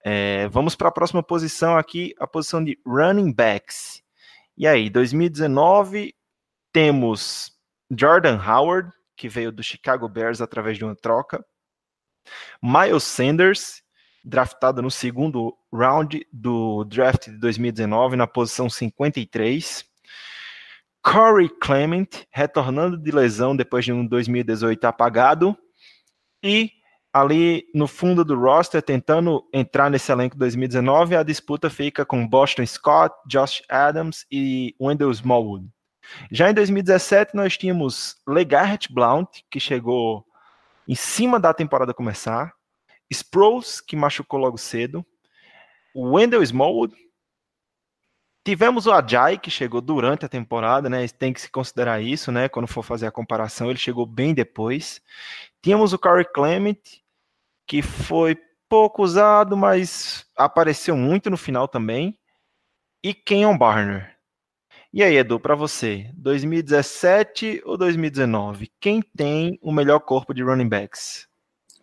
É, 0.04 0.48
vamos 0.48 0.74
para 0.74 0.88
a 0.88 0.92
próxima 0.92 1.22
posição 1.22 1.76
aqui, 1.76 2.14
a 2.18 2.26
posição 2.26 2.64
de 2.64 2.78
running 2.86 3.32
backs. 3.32 4.02
E 4.56 4.66
aí, 4.66 4.88
2019 4.88 6.14
temos 6.72 7.52
Jordan 7.90 8.40
Howard, 8.42 8.90
que 9.16 9.28
veio 9.28 9.52
do 9.52 9.62
Chicago 9.62 10.08
Bears 10.08 10.40
através 10.40 10.78
de 10.78 10.84
uma 10.84 10.96
troca. 10.96 11.44
Miles 12.62 13.04
Sanders, 13.04 13.82
draftado 14.24 14.82
no 14.82 14.90
segundo 14.90 15.56
round 15.72 16.26
do 16.32 16.84
draft 16.84 17.26
de 17.26 17.38
2019, 17.38 18.16
na 18.16 18.26
posição 18.26 18.68
53. 18.70 19.87
Corey 21.10 21.48
Clement, 21.48 22.06
retornando 22.30 22.98
de 22.98 23.10
lesão 23.10 23.56
depois 23.56 23.82
de 23.82 23.92
um 23.92 24.06
2018 24.06 24.84
apagado. 24.84 25.56
E 26.42 26.70
ali 27.10 27.64
no 27.74 27.86
fundo 27.86 28.22
do 28.22 28.38
roster, 28.38 28.82
tentando 28.82 29.42
entrar 29.50 29.90
nesse 29.90 30.12
elenco 30.12 30.36
2019, 30.36 31.16
a 31.16 31.22
disputa 31.22 31.70
fica 31.70 32.04
com 32.04 32.28
Boston 32.28 32.66
Scott, 32.66 33.14
Josh 33.26 33.62
Adams 33.70 34.26
e 34.30 34.74
Wendell 34.78 35.10
Smallwood. 35.10 35.66
Já 36.30 36.50
em 36.50 36.54
2017, 36.54 37.34
nós 37.34 37.56
tínhamos 37.56 38.16
LeGarrette 38.28 38.92
Blount, 38.92 39.28
que 39.50 39.58
chegou 39.58 40.26
em 40.86 40.94
cima 40.94 41.40
da 41.40 41.54
temporada 41.54 41.94
começar, 41.94 42.52
Sproles, 43.10 43.80
que 43.80 43.96
machucou 43.96 44.38
logo 44.38 44.58
cedo, 44.58 45.04
Wendell 45.96 46.42
Smallwood, 46.42 46.94
tivemos 48.48 48.86
o 48.86 48.92
Ajay, 48.92 49.36
que 49.36 49.50
chegou 49.50 49.78
durante 49.78 50.24
a 50.24 50.28
temporada, 50.28 50.88
né? 50.88 51.06
Tem 51.06 51.34
que 51.34 51.40
se 51.42 51.50
considerar 51.50 52.00
isso, 52.00 52.32
né? 52.32 52.48
Quando 52.48 52.66
for 52.66 52.82
fazer 52.82 53.06
a 53.06 53.10
comparação, 53.10 53.68
ele 53.68 53.78
chegou 53.78 54.06
bem 54.06 54.32
depois. 54.32 55.02
Tínhamos 55.60 55.92
o 55.92 55.98
Corey 55.98 56.24
Clement, 56.24 56.80
que 57.66 57.82
foi 57.82 58.38
pouco 58.66 59.02
usado, 59.02 59.54
mas 59.54 60.26
apareceu 60.34 60.96
muito 60.96 61.28
no 61.28 61.36
final 61.36 61.68
também. 61.68 62.18
E 63.04 63.12
Kenyon 63.12 63.58
Barner. 63.58 64.16
E 64.94 65.02
aí, 65.02 65.18
Edu, 65.18 65.38
para 65.38 65.54
você, 65.54 66.10
2017 66.14 67.60
ou 67.66 67.76
2019? 67.76 68.72
Quem 68.80 69.02
tem 69.02 69.58
o 69.60 69.70
melhor 69.70 70.00
corpo 70.00 70.32
de 70.32 70.42
running 70.42 70.70
backs? 70.70 71.27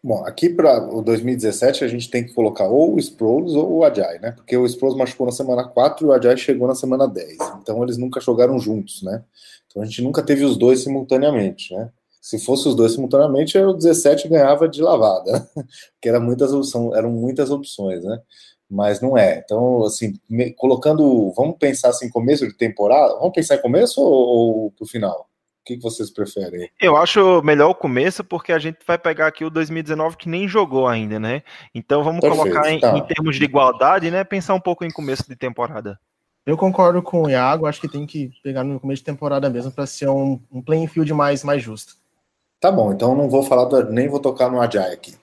Bom, 0.06 0.24
aqui 0.24 0.50
para 0.50 0.88
o 0.96 1.02
2017 1.02 1.84
a 1.84 1.88
gente 1.88 2.12
tem 2.12 2.24
que 2.24 2.32
colocar 2.32 2.68
ou 2.68 2.94
o 2.94 3.00
Sproles 3.00 3.54
ou 3.54 3.78
o 3.78 3.84
Ajay, 3.84 4.20
né? 4.20 4.34
Porque 4.34 4.56
o 4.56 4.64
Sproles 4.68 4.96
machucou 4.96 5.26
na 5.26 5.32
semana 5.32 5.68
4 5.68 6.06
e 6.06 6.08
o 6.08 6.14
Ajay 6.14 6.38
chegou 6.38 6.68
na 6.68 6.76
semana 6.76 7.08
10. 7.08 7.38
Então 7.60 7.82
eles 7.82 7.98
nunca 7.98 8.22
jogaram 8.22 8.60
juntos, 8.60 9.02
né? 9.02 9.24
Então 9.66 9.82
a 9.82 9.86
gente 9.86 10.04
nunca 10.04 10.22
teve 10.22 10.46
os 10.46 10.58
dois 10.58 10.84
simultaneamente, 10.84 11.74
né? 11.74 11.90
Se 12.22 12.38
fosse 12.38 12.68
os 12.68 12.76
dois 12.76 12.92
simultaneamente, 12.92 13.58
o 13.58 13.74
17 13.74 14.28
ganhava 14.28 14.70
de 14.70 14.80
lavada, 14.80 15.50
porque 15.98 16.08
era 16.08 16.20
muitas 16.20 16.54
opções, 16.54 16.94
eram 16.94 17.10
muitas 17.10 17.50
opções, 17.50 18.04
né? 18.04 18.22
Mas 18.70 19.02
não 19.02 19.18
é. 19.18 19.40
Então, 19.44 19.86
assim, 19.86 20.14
colocando, 20.56 21.34
vamos 21.36 21.58
pensar 21.58 21.90
assim, 21.90 22.10
começo 22.12 22.48
de 22.48 22.56
temporada, 22.56 23.16
vamos 23.16 23.34
pensar 23.34 23.56
em 23.56 23.62
começo 23.62 24.00
ou, 24.00 24.66
ou 24.66 24.72
pro 24.72 24.86
final? 24.86 25.28
O 25.66 25.74
que, 25.74 25.78
vocês 25.78 26.12
preferem? 26.12 26.70
Eu 26.80 26.96
acho 26.96 27.42
melhor 27.42 27.72
o 27.72 27.76
começo, 27.76 28.24
porque 28.24 28.52
a 28.54 28.60
gente 28.60 28.78
vai 28.86 29.00
pegar 29.00 29.26
aqui 29.26 29.44
o 29.44 29.50
2019 29.50 30.16
que 30.16 30.30
nem 30.30 30.48
jogou 30.48 30.88
ainda, 30.88 31.20
né? 31.20 31.42
Então 31.74 32.04
vamos 32.04 32.22
Perfeito, 32.22 32.44
colocar 32.44 32.72
em, 32.72 32.80
tá. 32.80 32.96
em, 32.96 33.02
termos 33.04 33.36
de 33.36 33.46
igualdade, 33.46 34.12
né? 34.12 34.24
Pensar 34.24 34.54
um 34.54 34.60
pouco 34.60 34.86
em 34.86 34.92
começo 34.92 35.28
de 35.28 35.36
temporada. 35.36 36.00
Eu 36.46 36.56
concordo 36.56 37.02
com 37.02 37.24
o 37.24 37.30
Iago, 37.32 37.66
acho 37.66 37.82
que 37.82 37.88
tem 37.88 38.06
que 38.06 38.32
pegar 38.44 38.64
no 38.64 38.80
começo 38.80 39.00
de 39.00 39.06
temporada 39.06 39.50
mesmo 39.50 39.72
para 39.72 39.88
ser 39.88 40.08
um, 40.08 40.40
um 40.52 40.62
playing 40.62 40.86
field 40.86 41.12
mais, 41.16 41.44
mais 41.44 41.64
justo. 41.64 41.96
Tá 42.60 42.72
bom, 42.72 42.94
então 42.94 43.16
não 43.16 43.28
vou 43.28 43.42
falar, 43.42 43.66
do, 43.66 43.92
nem 43.92 44.08
vou 44.08 44.20
tocar 44.20 44.52
no 44.52 44.62
Ajay 44.62 44.94
aqui. 44.94 45.16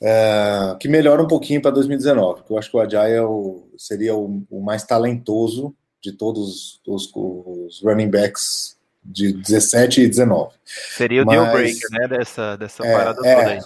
É, 0.00 0.76
que 0.78 0.88
melhora 0.88 1.20
um 1.20 1.26
pouquinho 1.26 1.60
para 1.60 1.72
2019, 1.72 2.42
porque 2.42 2.52
eu 2.52 2.58
acho 2.58 2.70
que 2.70 2.76
o 2.76 2.80
Ajay 2.80 3.12
é 3.12 3.22
o, 3.22 3.68
seria 3.76 4.14
o, 4.14 4.44
o, 4.48 4.62
mais 4.62 4.84
talentoso 4.84 5.74
de 6.00 6.12
todos 6.12 6.80
os, 6.86 7.10
os 7.12 7.82
running 7.82 8.08
backs 8.08 8.78
de 9.02 9.32
17 9.32 10.02
e 10.02 10.08
19. 10.08 10.52
Seria 10.96 11.22
o 11.22 11.26
Mas, 11.26 11.38
deal 11.38 11.52
breaker, 11.52 11.90
né, 11.90 12.08
dessa, 12.08 12.56
dessa 12.56 12.86
é, 12.86 12.92
parada 12.92 13.28
é, 13.28 13.34
toda 13.34 13.50
aí. 13.50 13.60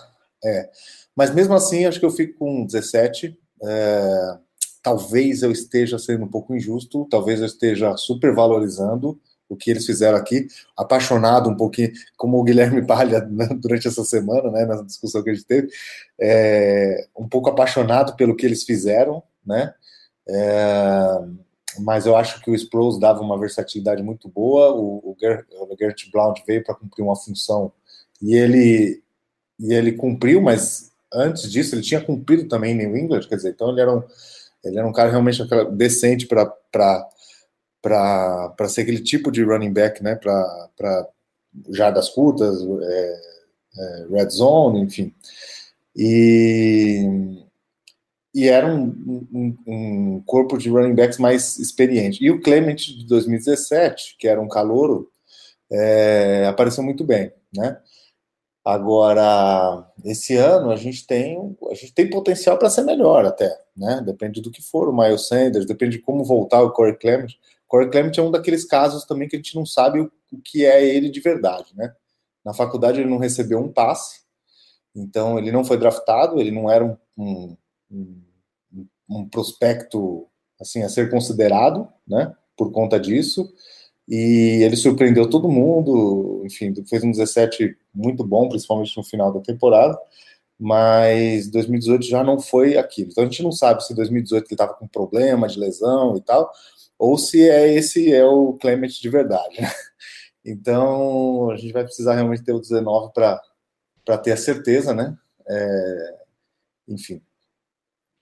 É, 0.44 0.70
mas 1.16 1.34
mesmo 1.34 1.54
assim, 1.54 1.84
acho 1.86 1.98
que 1.98 2.06
eu 2.06 2.10
fico 2.10 2.38
com 2.38 2.64
17. 2.64 3.38
É, 3.62 4.38
talvez 4.82 5.42
eu 5.42 5.50
esteja 5.50 5.98
sendo 5.98 6.24
um 6.24 6.28
pouco 6.28 6.54
injusto, 6.54 7.06
talvez 7.10 7.40
eu 7.40 7.46
esteja 7.46 7.96
supervalorizando 7.96 9.18
o 9.48 9.56
que 9.56 9.70
eles 9.70 9.86
fizeram 9.86 10.16
aqui, 10.16 10.46
apaixonado 10.76 11.48
um 11.48 11.56
pouquinho, 11.56 11.92
como 12.16 12.38
o 12.38 12.44
Guilherme 12.44 12.84
Palha 12.86 13.20
né, 13.20 13.48
durante 13.58 13.88
essa 13.88 14.04
semana, 14.04 14.50
né, 14.50 14.64
na 14.64 14.82
discussão 14.82 15.22
que 15.22 15.30
a 15.30 15.34
gente 15.34 15.46
teve, 15.46 15.68
é, 16.20 17.06
um 17.16 17.28
pouco 17.28 17.48
apaixonado 17.48 18.16
pelo 18.16 18.36
que 18.36 18.44
eles 18.44 18.64
fizeram, 18.64 19.22
né, 19.44 19.72
é, 20.28 21.18
mas 21.80 22.06
eu 22.06 22.16
acho 22.16 22.40
que 22.40 22.50
o 22.50 22.54
Sproles 22.54 22.98
dava 22.98 23.20
uma 23.20 23.38
versatilidade 23.38 24.02
muito 24.02 24.28
boa. 24.28 24.72
O, 24.72 25.10
o, 25.10 25.16
Ger, 25.18 25.46
o 25.50 25.76
Gert 25.78 26.10
Blount 26.10 26.38
veio 26.46 26.64
para 26.64 26.74
cumprir 26.74 27.02
uma 27.02 27.16
função 27.16 27.72
e 28.22 28.34
ele 28.34 29.02
e 29.58 29.72
ele 29.72 29.92
cumpriu, 29.92 30.40
mas 30.40 30.92
antes 31.12 31.50
disso 31.50 31.74
ele 31.74 31.82
tinha 31.82 32.00
cumprido 32.00 32.48
também 32.48 32.72
em 32.72 32.78
New 32.78 32.96
England, 32.96 33.28
quer 33.28 33.36
dizer, 33.36 33.50
então 33.50 33.70
ele 33.70 33.80
era 33.80 33.94
um, 33.94 34.02
ele 34.64 34.78
era 34.78 34.86
um 34.86 34.92
cara 34.92 35.10
realmente 35.10 35.42
decente 35.72 36.26
para 36.26 37.08
ser 38.68 38.80
aquele 38.80 39.00
tipo 39.00 39.30
de 39.30 39.44
running 39.44 39.72
back, 39.72 40.02
né, 40.02 40.16
para 40.16 41.08
jardas 41.70 42.08
curtas, 42.08 42.58
é, 42.82 43.20
é, 43.78 44.06
red 44.10 44.30
zone, 44.30 44.80
enfim. 44.80 45.14
E 45.94 47.43
e 48.34 48.48
era 48.48 48.66
um, 48.66 49.26
um, 49.32 49.56
um, 49.66 50.22
corpo 50.26 50.58
de 50.58 50.68
running 50.68 50.94
backs 50.94 51.18
mais 51.18 51.56
experiente. 51.56 52.22
E 52.22 52.30
o 52.32 52.40
Clement 52.40 52.74
de 52.74 53.06
2017, 53.06 54.16
que 54.18 54.26
era 54.26 54.40
um 54.40 54.48
calouro, 54.48 55.08
é, 55.70 56.46
apareceu 56.48 56.82
muito 56.82 57.04
bem, 57.04 57.32
né? 57.54 57.80
Agora, 58.64 59.86
esse 60.04 60.36
ano 60.36 60.70
a 60.70 60.76
gente 60.76 61.06
tem 61.06 61.56
a 61.70 61.74
gente 61.74 61.92
tem 61.92 62.08
potencial 62.08 62.58
para 62.58 62.70
ser 62.70 62.82
melhor 62.82 63.24
até, 63.26 63.54
né? 63.76 64.02
Depende 64.04 64.40
do 64.40 64.50
que 64.50 64.62
for 64.62 64.88
o 64.88 64.96
Miles 64.96 65.28
Sanders, 65.28 65.66
depende 65.66 65.98
de 65.98 66.02
como 66.02 66.24
voltar 66.24 66.62
o 66.62 66.72
Corey 66.72 66.96
Clement. 66.96 67.28
Corey 67.68 67.90
Clement 67.90 68.12
é 68.16 68.22
um 68.22 68.30
daqueles 68.30 68.64
casos 68.64 69.04
também 69.04 69.28
que 69.28 69.36
a 69.36 69.38
gente 69.38 69.54
não 69.54 69.66
sabe 69.66 70.00
o, 70.00 70.10
o 70.32 70.38
que 70.40 70.64
é 70.64 70.84
ele 70.84 71.10
de 71.10 71.20
verdade, 71.20 71.76
né? 71.76 71.94
Na 72.44 72.54
faculdade 72.54 73.00
ele 73.00 73.10
não 73.10 73.18
recebeu 73.18 73.60
um 73.60 73.72
passe, 73.72 74.22
então 74.94 75.38
ele 75.38 75.52
não 75.52 75.64
foi 75.64 75.76
draftado, 75.76 76.40
ele 76.40 76.50
não 76.50 76.70
era 76.70 76.84
um, 76.84 76.96
um 77.90 78.23
um, 79.08 79.28
prospecto 79.28 80.26
assim 80.60 80.82
a 80.82 80.88
ser 80.88 81.10
considerado, 81.10 81.88
né, 82.06 82.34
por 82.56 82.72
conta 82.72 82.98
disso. 82.98 83.52
E 84.08 84.62
ele 84.62 84.76
surpreendeu 84.76 85.28
todo 85.28 85.48
mundo, 85.48 86.42
enfim, 86.44 86.74
fez 86.86 87.02
um 87.02 87.10
17 87.10 87.76
muito 87.94 88.22
bom, 88.22 88.48
principalmente 88.48 88.96
no 88.96 89.04
final 89.04 89.32
da 89.32 89.40
temporada, 89.40 89.98
mas 90.58 91.48
2018 91.50 92.04
já 92.04 92.22
não 92.22 92.38
foi 92.38 92.76
aquilo. 92.76 93.10
Então 93.10 93.24
a 93.24 93.26
gente 93.26 93.42
não 93.42 93.52
sabe 93.52 93.84
se 93.84 93.94
2018 93.94 94.46
ele 94.46 94.54
estava 94.54 94.74
com 94.74 94.86
problema 94.86 95.48
de 95.48 95.58
lesão 95.58 96.16
e 96.16 96.20
tal, 96.20 96.50
ou 96.98 97.16
se 97.18 97.48
é 97.48 97.72
esse 97.74 98.12
é 98.12 98.24
o 98.24 98.54
Clement 98.54 98.88
de 99.00 99.08
verdade. 99.08 99.60
Né? 99.60 99.70
Então 100.46 101.50
a 101.50 101.56
gente 101.56 101.72
vai 101.72 101.84
precisar 101.84 102.16
realmente 102.16 102.44
ter 102.44 102.52
o 102.52 102.60
19 102.60 103.14
para 103.14 103.40
para 104.04 104.18
ter 104.18 104.32
a 104.32 104.36
certeza, 104.36 104.92
né? 104.92 105.16
É, 105.48 106.14
enfim, 106.88 107.22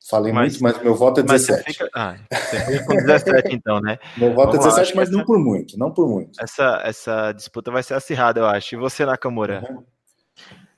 falei 0.09 0.33
Mas- 0.33 0.61
muito, 0.61 0.63
mas 0.77 0.83
meu 0.85 0.95
voto 0.95 1.21
é 1.21 1.25
Mas 1.27 1.43
você 1.43 1.53
17. 1.53 1.73
fica, 1.73 1.91
ah, 1.95 2.17
você 2.31 2.61
fica 2.61 2.85
com 2.87 2.95
17 2.97 3.55
então, 3.55 3.81
né? 3.81 3.99
Meu 4.17 4.35
voto 4.35 4.57
é 4.57 4.59
Vamos 4.59 4.67
lá, 4.67 4.81
17, 4.81 4.81
acho 4.83 4.91
que 4.93 4.97
mas 4.97 5.11
não 5.11 5.19
essa- 5.21 5.27
por 5.27 5.39
muito, 5.39 5.79
não 5.79 5.91
por 5.91 6.09
muito. 6.09 6.43
Essa, 6.43 6.81
essa 6.85 7.33
disputa 7.33 7.71
vai 7.71 7.83
ser 7.83 7.95
acirrada, 7.95 8.41
eu 8.41 8.47
acho. 8.47 8.75
E 8.75 8.79
você, 8.79 9.05
Nakamura? 9.07 9.63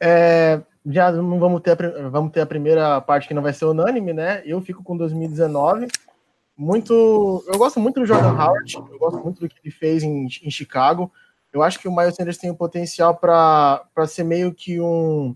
É, 0.01 0.61
já 0.87 1.11
não 1.13 1.39
vamos 1.39 1.61
ter, 1.63 1.73
a, 1.73 2.09
vamos 2.09 2.33
ter 2.33 2.41
a 2.41 2.47
primeira 2.47 3.01
parte 3.01 3.27
que 3.29 3.35
não 3.35 3.43
vai 3.43 3.53
ser 3.53 3.65
unânime, 3.65 4.13
né? 4.13 4.43
Eu 4.45 4.61
fico 4.61 4.83
com 4.83 4.97
2019. 4.97 5.89
Muito. 6.57 7.45
Eu 7.49 7.59
gosto 7.59 7.81
muito 7.81 8.01
do 8.01 8.07
Jordan 8.07 8.33
Howard, 8.41 8.77
eu 8.77 8.99
gosto 8.99 9.19
muito 9.23 9.41
do 9.41 9.49
que 9.49 9.57
ele 9.65 9.75
fez 9.75 10.03
em, 10.03 10.27
em 10.43 10.51
Chicago. 10.51 11.11
Eu 11.53 11.63
acho 11.63 11.79
que 11.79 11.89
o 11.89 11.95
Miles 11.95 12.15
Sanders 12.17 12.37
tem 12.39 12.51
o 12.51 12.55
potencial 12.57 13.17
para 13.17 13.81
ser 14.07 14.25
meio 14.25 14.53
que 14.53 14.81
um, 14.81 15.35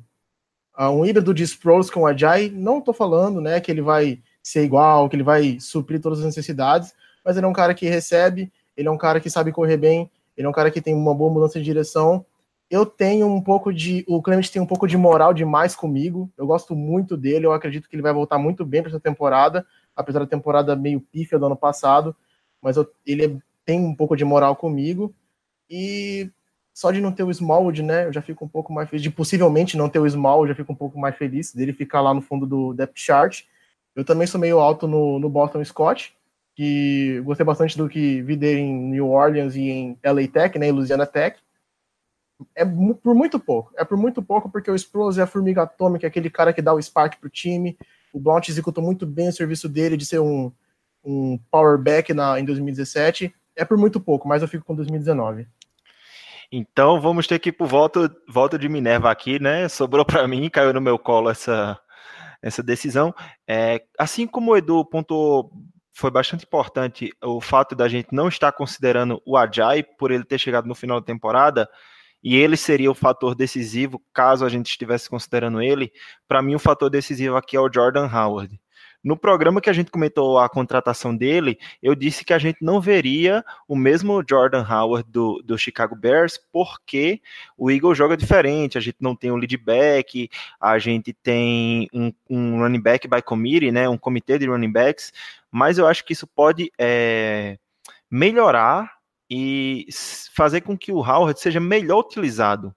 um 0.86 1.04
híbrido 1.04 1.34
de 1.34 1.42
Sproles 1.42 1.90
com 1.90 2.06
Ajay. 2.06 2.50
Não 2.50 2.80
tô 2.80 2.92
falando 2.92 3.40
né, 3.40 3.60
que 3.60 3.70
ele 3.70 3.82
vai 3.82 4.20
ser 4.42 4.64
igual, 4.64 5.08
que 5.08 5.16
ele 5.16 5.22
vai 5.22 5.58
suprir 5.60 6.00
todas 6.00 6.20
as 6.20 6.24
necessidades, 6.24 6.94
mas 7.24 7.36
ele 7.36 7.46
é 7.46 7.48
um 7.48 7.52
cara 7.52 7.74
que 7.74 7.86
recebe, 7.86 8.52
ele 8.76 8.88
é 8.88 8.90
um 8.90 8.96
cara 8.96 9.20
que 9.20 9.28
sabe 9.28 9.52
correr 9.52 9.76
bem, 9.76 10.10
ele 10.36 10.46
é 10.46 10.50
um 10.50 10.52
cara 10.52 10.70
que 10.70 10.80
tem 10.80 10.94
uma 10.94 11.14
boa 11.14 11.32
mudança 11.32 11.58
de 11.58 11.64
direção 11.64 12.24
eu 12.70 12.84
tenho 12.84 13.26
um 13.26 13.40
pouco 13.40 13.72
de. 13.72 14.04
O 14.06 14.20
Clement 14.20 14.48
tem 14.50 14.60
um 14.60 14.66
pouco 14.66 14.86
de 14.86 14.96
moral 14.96 15.32
demais 15.32 15.74
comigo. 15.74 16.30
Eu 16.36 16.46
gosto 16.46 16.76
muito 16.76 17.16
dele. 17.16 17.46
Eu 17.46 17.52
acredito 17.52 17.88
que 17.88 17.96
ele 17.96 18.02
vai 18.02 18.12
voltar 18.12 18.38
muito 18.38 18.64
bem 18.64 18.82
para 18.82 18.90
essa 18.90 19.00
temporada, 19.00 19.66
apesar 19.96 20.20
da 20.20 20.26
temporada 20.26 20.76
meio 20.76 21.00
pífia 21.00 21.38
do 21.38 21.46
ano 21.46 21.56
passado. 21.56 22.14
Mas 22.60 22.76
eu- 22.76 22.90
ele 23.06 23.24
é- 23.24 23.36
tem 23.64 23.80
um 23.80 23.94
pouco 23.94 24.16
de 24.16 24.24
moral 24.24 24.54
comigo. 24.54 25.14
E 25.70 26.30
só 26.78 26.92
de 26.92 27.00
não 27.00 27.10
ter 27.10 27.24
o 27.24 27.30
Smallwood, 27.32 27.82
né? 27.82 28.06
Eu 28.06 28.12
já 28.12 28.22
fico 28.22 28.44
um 28.44 28.48
pouco 28.48 28.72
mais 28.72 28.88
feliz. 28.88 29.02
De 29.02 29.10
possivelmente 29.10 29.76
não 29.76 29.88
ter 29.88 29.98
o 29.98 30.06
Smallwood, 30.06 30.48
eu 30.48 30.54
já 30.54 30.62
fico 30.62 30.72
um 30.72 30.76
pouco 30.76 30.96
mais 30.96 31.16
feliz 31.16 31.52
dele 31.52 31.72
ficar 31.72 32.00
lá 32.00 32.14
no 32.14 32.22
fundo 32.22 32.46
do 32.46 32.72
depth 32.72 32.98
chart. 32.98 33.42
Eu 33.96 34.04
também 34.04 34.28
sou 34.28 34.40
meio 34.40 34.60
alto 34.60 34.86
no, 34.86 35.18
no 35.18 35.28
Boston 35.28 35.64
Scott, 35.64 36.16
que 36.54 37.20
gostei 37.24 37.44
bastante 37.44 37.76
do 37.76 37.88
que 37.88 38.22
vi 38.22 38.36
dele 38.36 38.60
em 38.60 38.90
New 38.90 39.10
Orleans 39.10 39.56
e 39.56 39.62
em 39.62 39.98
LA 40.04 40.28
Tech, 40.32 40.56
né? 40.56 40.68
E 40.68 40.70
Louisiana 40.70 41.04
Tech 41.04 41.40
é 42.54 42.64
por 42.64 43.12
muito 43.12 43.40
pouco. 43.40 43.72
É 43.76 43.84
por 43.84 43.98
muito 43.98 44.22
pouco 44.22 44.48
porque 44.48 44.70
o 44.70 44.76
Sproles 44.76 45.18
é 45.18 45.22
a 45.22 45.26
formiga 45.26 45.64
atômica, 45.64 46.06
é 46.06 46.08
aquele 46.08 46.30
cara 46.30 46.52
que 46.52 46.62
dá 46.62 46.72
o 46.72 46.80
spark 46.80 47.18
pro 47.18 47.28
time. 47.28 47.76
O 48.12 48.20
Blount 48.20 48.48
executou 48.48 48.84
muito 48.84 49.04
bem 49.04 49.28
o 49.28 49.32
serviço 49.32 49.68
dele 49.68 49.96
de 49.96 50.06
ser 50.06 50.20
um, 50.20 50.52
um 51.04 51.40
power 51.50 51.76
back 51.76 52.14
na, 52.14 52.38
em 52.38 52.44
2017. 52.44 53.34
É 53.56 53.64
por 53.64 53.76
muito 53.76 53.98
pouco, 53.98 54.28
mas 54.28 54.42
eu 54.42 54.48
fico 54.48 54.64
com 54.64 54.76
2019. 54.76 55.48
Então 56.50 57.00
vamos 57.00 57.26
ter 57.26 57.38
que 57.38 57.50
ir 57.50 57.52
pro 57.52 57.66
voto, 57.66 58.10
voto 58.26 58.58
de 58.58 58.68
Minerva 58.68 59.10
aqui, 59.10 59.38
né? 59.38 59.68
Sobrou 59.68 60.04
para 60.04 60.26
mim, 60.26 60.48
caiu 60.50 60.72
no 60.72 60.80
meu 60.80 60.98
colo 60.98 61.30
essa, 61.30 61.78
essa 62.42 62.62
decisão. 62.62 63.14
É, 63.46 63.82
assim 63.98 64.26
como 64.26 64.52
o 64.52 64.56
Edu 64.56 64.84
pontuou, 64.84 65.50
foi 65.92 66.10
bastante 66.10 66.44
importante 66.44 67.10
o 67.22 67.40
fato 67.40 67.74
da 67.74 67.88
gente 67.88 68.08
não 68.12 68.28
estar 68.28 68.52
considerando 68.52 69.20
o 69.26 69.36
Ajay 69.36 69.82
por 69.82 70.10
ele 70.10 70.24
ter 70.24 70.38
chegado 70.38 70.66
no 70.66 70.74
final 70.74 71.00
da 71.00 71.06
temporada. 71.06 71.68
E 72.22 72.36
ele 72.36 72.56
seria 72.56 72.90
o 72.90 72.94
fator 72.94 73.34
decisivo 73.34 74.02
caso 74.12 74.44
a 74.44 74.48
gente 74.48 74.66
estivesse 74.66 75.08
considerando 75.08 75.62
ele. 75.62 75.92
Para 76.26 76.42
mim, 76.42 76.54
o 76.54 76.58
fator 76.58 76.90
decisivo 76.90 77.36
aqui 77.36 77.56
é 77.56 77.60
o 77.60 77.70
Jordan 77.72 78.08
Howard. 78.12 78.58
No 79.02 79.16
programa 79.16 79.60
que 79.60 79.70
a 79.70 79.72
gente 79.72 79.90
comentou 79.90 80.38
a 80.38 80.48
contratação 80.48 81.16
dele, 81.16 81.58
eu 81.80 81.94
disse 81.94 82.24
que 82.24 82.32
a 82.32 82.38
gente 82.38 82.58
não 82.60 82.80
veria 82.80 83.44
o 83.68 83.76
mesmo 83.76 84.24
Jordan 84.28 84.66
Howard 84.68 85.08
do, 85.08 85.40
do 85.44 85.56
Chicago 85.56 85.94
Bears, 85.94 86.38
porque 86.52 87.20
o 87.56 87.70
Eagle 87.70 87.94
joga 87.94 88.16
diferente. 88.16 88.76
A 88.76 88.80
gente 88.80 88.96
não 89.00 89.14
tem 89.14 89.30
um 89.30 89.36
lead 89.36 89.56
back, 89.56 90.28
a 90.60 90.78
gente 90.78 91.12
tem 91.12 91.88
um, 91.92 92.12
um 92.28 92.58
running 92.58 92.80
back 92.80 93.06
by 93.06 93.22
committee, 93.22 93.70
né, 93.70 93.88
um 93.88 93.98
comitê 93.98 94.38
de 94.38 94.46
running 94.46 94.72
backs, 94.72 95.12
mas 95.50 95.78
eu 95.78 95.86
acho 95.86 96.04
que 96.04 96.12
isso 96.12 96.26
pode 96.26 96.72
é, 96.76 97.56
melhorar 98.10 98.98
e 99.30 99.86
fazer 100.34 100.62
com 100.62 100.76
que 100.76 100.90
o 100.90 100.98
Howard 100.98 101.38
seja 101.38 101.60
melhor 101.60 102.00
utilizado. 102.00 102.74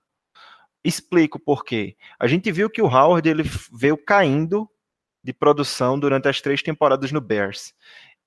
Explico 0.84 1.40
por 1.40 1.64
quê. 1.64 1.96
A 2.20 2.28
gente 2.28 2.52
viu 2.52 2.70
que 2.70 2.82
o 2.82 2.88
Howard 2.88 3.28
ele 3.28 3.44
veio 3.72 3.98
caindo 3.98 4.70
de 5.24 5.34
produção 5.34 6.00
durante 6.00 6.28
as 6.28 6.42
três 6.42 6.62
temporadas 6.62 7.12
no 7.12 7.22
Bears. 7.22 7.74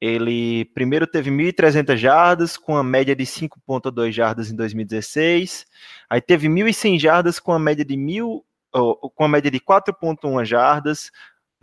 Ele 0.00 0.66
primeiro 0.66 1.06
teve 1.06 1.30
1.300 1.30 1.96
jardas, 1.96 2.56
com 2.56 2.76
a 2.76 2.82
média 2.84 3.14
de 3.14 3.24
5.2 3.24 4.12
jardas 4.12 4.50
em 4.50 4.56
2016. 4.56 5.66
Aí 6.10 6.20
teve 6.20 6.48
1.100 6.48 6.98
jardas 6.98 7.38
com 7.38 7.52
a 7.52 7.58
média 7.58 7.84
de 7.84 7.96
mil, 7.96 8.44
oh, 8.72 9.10
com 9.10 9.24
a 9.24 9.28
média 9.28 9.50
de 9.50 9.60
4.1 9.60 10.44
jardas 10.44 11.10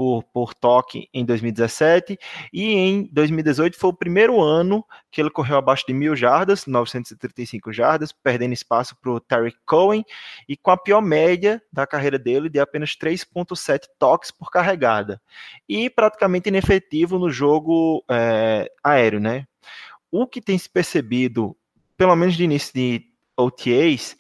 por, 0.01 0.23
por 0.23 0.55
toque 0.55 1.07
em 1.13 1.23
2017. 1.23 2.17
E 2.51 2.73
em 2.73 3.03
2018 3.11 3.77
foi 3.77 3.91
o 3.91 3.93
primeiro 3.93 4.41
ano 4.41 4.83
que 5.11 5.21
ele 5.21 5.29
correu 5.29 5.57
abaixo 5.57 5.85
de 5.87 5.93
mil 5.93 6.15
jardas, 6.15 6.65
935 6.65 7.71
jardas, 7.71 8.11
perdendo 8.11 8.51
espaço 8.51 8.95
para 8.99 9.11
o 9.11 9.19
Terry 9.19 9.53
Cohen, 9.63 10.03
e 10.49 10.57
com 10.57 10.71
a 10.71 10.77
pior 10.77 11.01
média 11.01 11.61
da 11.71 11.85
carreira 11.85 12.17
dele 12.17 12.49
de 12.49 12.59
apenas 12.59 12.95
3.7 12.95 13.81
toques 13.99 14.31
por 14.31 14.49
carregada 14.49 15.21
e 15.69 15.87
praticamente 15.87 16.49
inefetivo 16.49 17.19
no 17.19 17.29
jogo 17.29 18.03
é, 18.09 18.71
aéreo, 18.83 19.19
né? 19.19 19.45
O 20.11 20.25
que 20.25 20.41
tem 20.41 20.57
se 20.57 20.67
percebido, 20.67 21.55
pelo 21.95 22.15
menos 22.15 22.35
de 22.35 22.43
início 22.43 22.73
de 22.73 23.05
OTAs, 23.37 24.17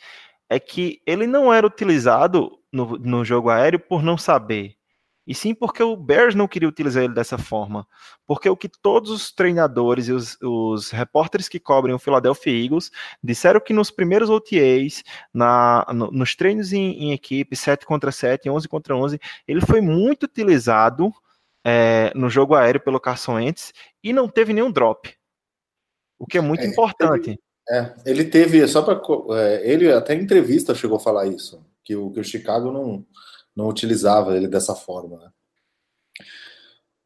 é 0.47 0.59
que 0.59 1.01
ele 1.07 1.25
não 1.25 1.51
era 1.51 1.65
utilizado 1.65 2.59
no, 2.71 2.99
no 2.99 3.25
jogo 3.25 3.49
aéreo 3.49 3.79
por 3.79 4.03
não 4.03 4.15
saber, 4.15 4.75
e 5.25 5.35
sim 5.35 5.53
porque 5.53 5.81
o 5.83 5.95
Bears 5.95 6.33
não 6.35 6.47
queria 6.47 6.67
utilizar 6.67 7.03
ele 7.03 7.13
dessa 7.13 7.37
forma. 7.37 7.87
Porque 8.25 8.49
o 8.49 8.57
que 8.57 8.67
todos 8.67 9.11
os 9.11 9.31
treinadores 9.31 10.07
e 10.07 10.11
os, 10.13 10.37
os 10.41 10.89
repórteres 10.91 11.47
que 11.47 11.59
cobrem 11.59 11.93
o 11.93 11.99
Philadelphia 11.99 12.51
Eagles 12.65 12.89
disseram 13.23 13.59
que 13.59 13.73
nos 13.73 13.91
primeiros 13.91 14.29
OTAs, 14.29 15.03
na, 15.33 15.85
no- 15.93 16.11
nos 16.11 16.35
treinos 16.35 16.73
em, 16.73 16.91
em 17.03 17.11
equipe, 17.13 17.55
7 17.55 17.85
contra 17.85 18.11
7, 18.11 18.49
11 18.49 18.67
contra 18.67 18.95
11, 18.95 19.19
ele 19.47 19.61
foi 19.61 19.79
muito 19.81 20.23
utilizado 20.23 21.11
é, 21.63 22.11
no 22.15 22.29
jogo 22.29 22.55
aéreo 22.55 22.81
pelo 22.81 22.99
Carson 22.99 23.35
Wentz 23.35 23.71
e 24.03 24.11
não 24.11 24.27
teve 24.27 24.53
nenhum 24.53 24.71
drop. 24.71 25.13
O 26.17 26.25
que 26.25 26.37
é 26.37 26.41
muito 26.41 26.61
É, 26.63 26.67
importante. 26.67 27.39
É, 27.69 27.93
ele 28.05 28.25
teve, 28.25 28.67
só 28.67 28.81
para. 28.81 28.99
ele 29.63 29.91
até 29.91 30.15
em 30.15 30.21
entrevista 30.23 30.73
chegou 30.75 30.97
a 30.97 30.99
falar 30.99 31.27
isso, 31.27 31.63
que 31.83 31.95
o, 31.95 32.11
que 32.11 32.19
o 32.19 32.23
Chicago 32.23 32.71
não, 32.71 33.05
não 33.55 33.67
utilizava 33.67 34.35
ele 34.35 34.47
dessa 34.47 34.75
forma. 34.75 35.17
Né? 35.17 35.31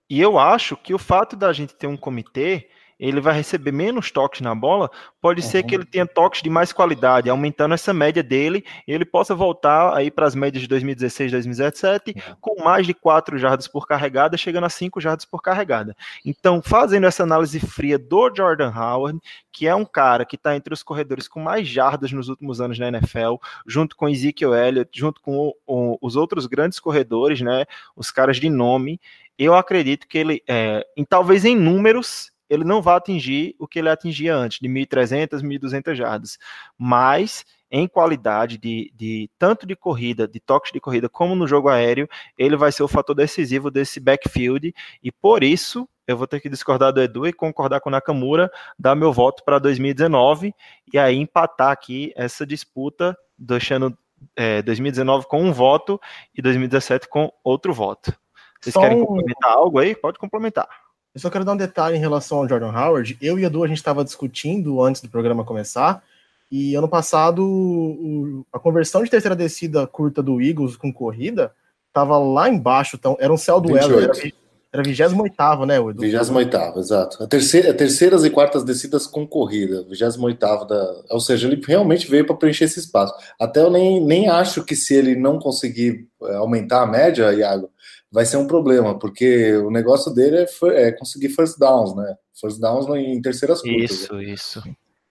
E 0.10 0.22
eu 0.22 0.38
acho 0.38 0.78
que 0.78 0.94
o 0.94 1.00
fato 1.00 1.36
da 1.36 1.52
gente 1.52 1.76
ter 1.76 1.88
um 1.88 1.98
comitê, 1.98 2.70
ele 3.00 3.20
vai 3.20 3.34
receber 3.36 3.72
menos 3.72 4.12
toques 4.12 4.42
na 4.42 4.56
bola, 4.56 4.90
pode 5.22 5.42
ser 5.42 5.60
Uhum. 5.62 5.68
que 5.68 5.76
ele 5.76 5.86
tenha 5.86 6.06
toques 6.06 6.42
de 6.42 6.50
mais 6.50 6.72
qualidade, 6.72 7.30
aumentando 7.30 7.74
essa 7.74 7.94
média 7.94 8.24
dele, 8.24 8.64
e 8.88 8.92
ele 8.94 9.04
possa 9.06 9.36
voltar 9.36 9.96
aí 9.96 10.10
para 10.10 10.26
as 10.26 10.36
médias 10.36 10.62
de 10.62 10.68
2016, 10.68 11.32
2017, 11.32 12.12
Uhum. 12.16 12.36
com 12.40 12.64
mais 12.64 12.86
de 12.88 12.94
4 12.94 13.38
jardas 13.38 13.68
por 13.68 13.86
carregada, 13.88 14.38
chegando 14.38 14.66
a 14.66 14.70
5 14.70 15.02
jardas 15.02 15.26
por 15.26 15.42
carregada. 15.42 15.96
Então, 16.26 16.62
fazendo 16.62 17.06
essa 17.06 17.24
análise 17.24 17.60
fria 17.60 17.98
do 18.00 18.32
Jordan 18.36 18.72
Howard, 18.76 19.20
que 19.52 19.68
é 19.68 19.76
um 19.76 19.86
cara 19.86 20.26
que 20.26 20.36
está 20.36 20.56
entre 20.56 20.74
os 20.74 20.84
corredores 20.84 21.28
com 21.28 21.40
mais 21.40 21.68
jardas 21.68 22.12
nos 22.12 22.30
últimos 22.30 22.60
anos 22.62 22.78
na 22.80 22.88
NFL, 22.88 23.36
junto 23.68 23.96
com 23.96 24.08
Ezekiel 24.10 24.54
Elliott, 24.54 24.90
junto 24.94 25.22
com 25.22 25.38
o- 25.38 25.56
o- 25.66 25.98
os 26.02 26.16
outros 26.16 26.46
grandes 26.46 26.80
corredores, 26.80 27.42
né, 27.42 27.66
os 27.96 28.12
caras 28.12 28.38
de 28.38 28.50
nome, 28.50 29.00
eu 29.38 29.54
acredito 29.54 30.08
que 30.08 30.18
ele, 30.18 30.42
é, 30.48 30.86
em, 30.96 31.04
talvez 31.04 31.44
em 31.46 31.56
números, 31.56 32.32
ele 32.50 32.64
não 32.64 32.82
vai 32.82 32.96
atingir 32.96 33.56
o 33.60 33.68
que 33.68 33.80
ele 33.80 33.90
atingia 33.90 34.36
antes, 34.36 34.60
de 34.60 34.68
1.300, 34.68 35.42
1.200 35.42 35.96
jardas, 35.96 36.38
mas 36.78 37.46
em 37.72 37.88
qualidade 37.88 38.58
de, 38.58 38.92
de 38.96 39.30
tanto 39.38 39.66
de 39.66 39.76
corrida, 39.76 40.28
de 40.28 40.40
toques 40.40 40.72
de 40.72 40.80
corrida, 40.80 41.10
como 41.10 41.36
no 41.36 41.48
jogo 41.48 41.70
aéreo, 41.70 42.08
ele 42.38 42.56
vai 42.56 42.72
ser 42.72 42.84
o 42.84 42.88
fator 42.88 43.16
decisivo 43.16 43.70
desse 43.72 44.00
backfield, 44.00 44.74
e 45.04 45.12
por 45.12 45.44
isso 45.44 45.88
eu 46.08 46.16
vou 46.16 46.28
ter 46.28 46.40
que 46.40 46.50
discordar 46.50 46.94
do 46.94 47.02
Edu 47.02 47.28
e 47.28 47.34
concordar 47.34 47.82
com 47.82 47.90
o 47.90 47.92
Nakamura, 47.92 48.52
dar 48.78 48.96
meu 48.96 49.12
voto 49.12 49.44
para 49.44 49.60
2019, 49.60 50.54
e 50.94 50.98
aí 50.98 51.16
empatar 51.18 51.72
aqui 51.72 52.14
essa 52.16 52.46
disputa, 52.46 53.18
deixando 53.38 53.98
é, 54.36 54.62
2019 54.62 55.28
com 55.28 55.42
um 55.42 55.52
voto 55.52 56.00
e 56.34 56.42
2017 56.42 57.10
com 57.10 57.32
outro 57.44 57.74
voto. 57.74 58.16
Vocês 58.62 58.74
Só 58.74 58.82
querem 58.82 59.04
complementar 59.04 59.52
algo 59.52 59.80
aí? 59.80 59.96
Pode 59.96 60.18
complementar. 60.18 60.68
Eu 61.16 61.22
só 61.22 61.30
quero 61.30 61.46
dar 61.46 61.54
um 61.54 61.58
detalhe 61.58 61.96
em 61.96 62.00
relação 62.00 62.40
ao 62.40 62.50
Jordan 62.50 62.72
Howard. 62.72 63.18
Eu 63.22 63.40
e 63.40 63.46
a 63.46 63.48
Edu, 63.48 63.64
a 63.64 63.68
gente 63.68 63.78
estava 63.78 64.04
discutindo 64.04 64.84
antes 64.84 65.02
do 65.02 65.08
programa 65.10 65.46
começar. 65.46 66.04
E 66.52 66.76
ano 66.76 66.90
passado, 66.90 67.42
o- 67.44 68.46
a 68.52 68.60
conversão 68.60 69.02
de 69.02 69.10
terceira 69.10 69.36
descida 69.36 69.88
curta 69.88 70.22
do 70.22 70.42
Eagles 70.42 70.76
com 70.76 70.92
corrida 70.92 71.52
estava 71.88 72.18
lá 72.18 72.50
embaixo. 72.50 72.98
Então, 72.98 73.16
era 73.20 73.32
um 73.34 73.38
céu. 73.38 73.62
Era, 73.66 73.88
28. 74.14 74.36
Era 74.74 74.84
28, 74.84 75.66
né, 75.66 75.78
Edu? 75.78 76.02
28, 76.02 76.80
exato. 76.80 77.24
A 77.24 77.28
terceira, 77.28 77.74
terceiras 77.74 78.26
e 78.26 78.30
quartas 78.30 78.66
descidas 78.66 79.08
concorrida, 79.08 79.84
28 79.90 80.66
da. 80.68 81.02
Ou 81.12 81.22
seja, 81.22 81.48
ele 81.48 81.62
realmente 81.66 82.12
veio 82.12 82.26
para 82.26 82.36
preencher 82.36 82.66
esse 82.66 82.80
espaço. 82.82 83.14
Até 83.40 83.62
eu 83.62 83.72
nem, 83.72 84.04
nem 84.04 84.28
acho 84.28 84.66
que 84.66 84.76
se 84.76 84.94
ele 84.94 85.16
não 85.16 85.40
conseguir 85.40 86.08
é, 86.24 86.36
aumentar 86.36 86.82
a 86.82 86.86
média, 86.86 87.34
Iago, 87.34 87.70
vai 88.16 88.26
ser 88.26 88.38
um 88.38 88.48
problema, 88.48 88.98
porque 88.98 89.58
o 89.58 89.70
negócio 89.70 90.10
dele 90.14 90.38
é, 90.38 90.88
é 90.88 90.92
conseguir 90.94 91.28
first 91.28 91.60
downs, 91.60 91.94
né? 91.94 92.16
First 92.40 92.62
downs 92.62 92.88
em 92.96 93.22
terceiras 93.22 93.62
curtas. 93.62 93.92
Isso, 93.92 94.22
isso. 94.22 94.64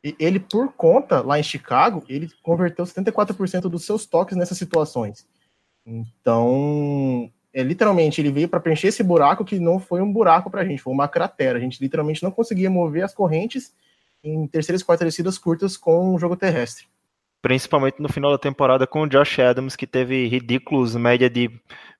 E 0.03 0.17
ele, 0.19 0.41
por 0.41 0.73
conta, 0.73 1.21
lá 1.21 1.39
em 1.39 1.43
Chicago, 1.43 2.03
ele 2.09 2.31
converteu 2.43 2.83
74% 2.87 3.69
dos 3.69 3.85
seus 3.85 4.07
toques 4.07 4.39
nessas 4.39 4.57
situações. 4.57 5.27
Então, 5.85 7.31
é, 7.53 7.63
literalmente, 7.63 8.23
ele 8.23 8.33
veio 8.33 8.49
para 8.49 8.59
preencher 8.59 8.89
esse 8.89 9.03
buraco 9.03 9.45
que 9.45 9.59
não 9.59 9.79
foi 9.79 10.01
um 10.01 10.11
buraco 10.11 10.51
para 10.51 10.63
a 10.63 10.65
gente, 10.65 10.81
foi 10.83 10.93
uma 10.93 11.07
cratera. 11.07 11.59
A 11.59 11.61
gente 11.61 11.83
literalmente 11.83 12.23
não 12.23 12.31
conseguia 12.31 12.71
mover 12.71 13.05
as 13.05 13.13
correntes 13.13 13.75
em 14.23 14.47
terceiras 14.47 14.81
e 14.81 14.85
quartas 14.85 15.09
descidas 15.09 15.37
curtas 15.37 15.77
com 15.77 16.15
o 16.15 16.19
jogo 16.19 16.37
terrestre. 16.37 16.87
Principalmente 17.43 18.01
no 18.01 18.09
final 18.09 18.31
da 18.31 18.39
temporada 18.39 18.87
com 18.87 19.03
o 19.03 19.07
Josh 19.07 19.39
Adams, 19.41 19.77
que 19.77 19.87
teve 19.87 20.27
ridículos 20.27 20.97
média 20.97 21.29
de 21.29 21.51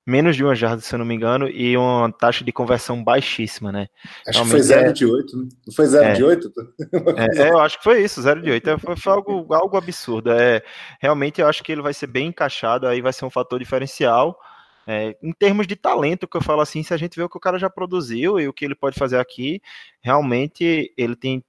menos 0.05 0.35
de 0.35 0.43
uma 0.43 0.53
jarda, 0.53 0.81
se 0.81 0.93
eu 0.93 0.99
não 0.99 1.05
me 1.05 1.15
engano, 1.15 1.49
e 1.49 1.75
uma 1.75 2.11
taxa 2.11 2.43
de 2.43 2.51
conversão 2.51 3.03
baixíssima, 3.03 3.71
né? 3.71 3.87
Acho 4.27 4.43
Realmente 4.43 4.45
que 4.45 4.51
foi 4.51 4.61
0 4.61 4.89
é... 4.89 4.93
de 4.93 5.05
8, 5.05 5.37
né? 5.37 5.49
Não 5.65 5.73
foi 5.73 5.85
0 5.87 6.05
é... 6.05 6.13
de 6.13 6.23
8? 6.23 6.53
é, 7.17 7.41
é, 7.41 7.49
eu 7.49 7.59
acho 7.59 7.77
que 7.79 7.83
foi 7.83 8.03
isso, 8.03 8.21
0 8.21 8.41
de 8.41 8.51
8. 8.51 8.69
É, 8.69 8.77
foi, 8.77 8.95
foi, 8.95 9.13
algo, 9.13 9.53
algo 9.53 9.77
absurdo. 9.77 10.31
É, 10.31 10.61
realmente 10.99 11.41
eu 11.41 11.47
acho 11.47 11.63
que 11.63 11.71
ele 11.71 11.81
vai 11.81 11.93
ser 11.93 12.07
bem 12.07 12.27
encaixado, 12.27 12.87
aí 12.87 13.01
vai 13.01 13.11
ser 13.11 13.25
um 13.25 13.31
fator 13.31 13.57
diferencial. 13.57 14.39
É, 14.87 15.17
em 15.23 15.33
termos 15.33 15.65
de 15.65 15.75
talento, 15.75 16.27
que 16.27 16.37
eu 16.37 16.43
falo 16.43 16.61
assim, 16.61 16.83
se 16.83 16.93
a 16.93 16.97
gente 16.97 17.15
vê 17.15 17.23
o 17.23 17.29
que 17.29 17.37
o 17.37 17.41
cara 17.41 17.57
já 17.57 17.69
produziu 17.69 18.39
e 18.39 18.47
o 18.47 18.53
que 18.53 18.63
ele 18.63 18.75
pode 18.75 18.99
fazer 18.99 19.17
aqui, 19.17 19.59
realmente 20.01 20.93
ele 20.95 21.15
tem 21.15 21.43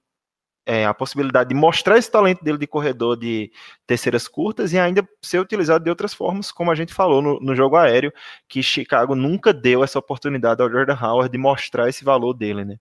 é, 0.67 0.85
a 0.85 0.93
possibilidade 0.93 1.47
de 1.47 1.55
mostrar 1.55 1.97
esse 1.97 2.11
talento 2.11 2.43
dele 2.43 2.57
de 2.57 2.67
corredor 2.67 3.15
de 3.15 3.49
terceiras 3.87 4.27
curtas 4.27 4.73
e 4.73 4.77
ainda 4.77 5.07
ser 5.21 5.39
utilizado 5.39 5.81
de 5.81 5.89
outras 5.89 6.13
formas, 6.13 6.51
como 6.51 6.69
a 6.69 6.75
gente 6.75 6.93
falou 6.93 7.21
no, 7.21 7.39
no 7.39 7.55
jogo 7.55 7.77
aéreo, 7.77 8.11
que 8.49 8.61
Chicago 8.61 9.15
nunca 9.15 9.53
deu 9.53 9.81
essa 9.81 9.97
oportunidade 9.97 10.61
ao 10.61 10.69
Jordan 10.69 10.97
Howard 11.01 11.31
de 11.31 11.37
mostrar 11.37 11.87
esse 11.87 12.03
valor 12.03 12.33
dele, 12.33 12.65
né? 12.65 12.75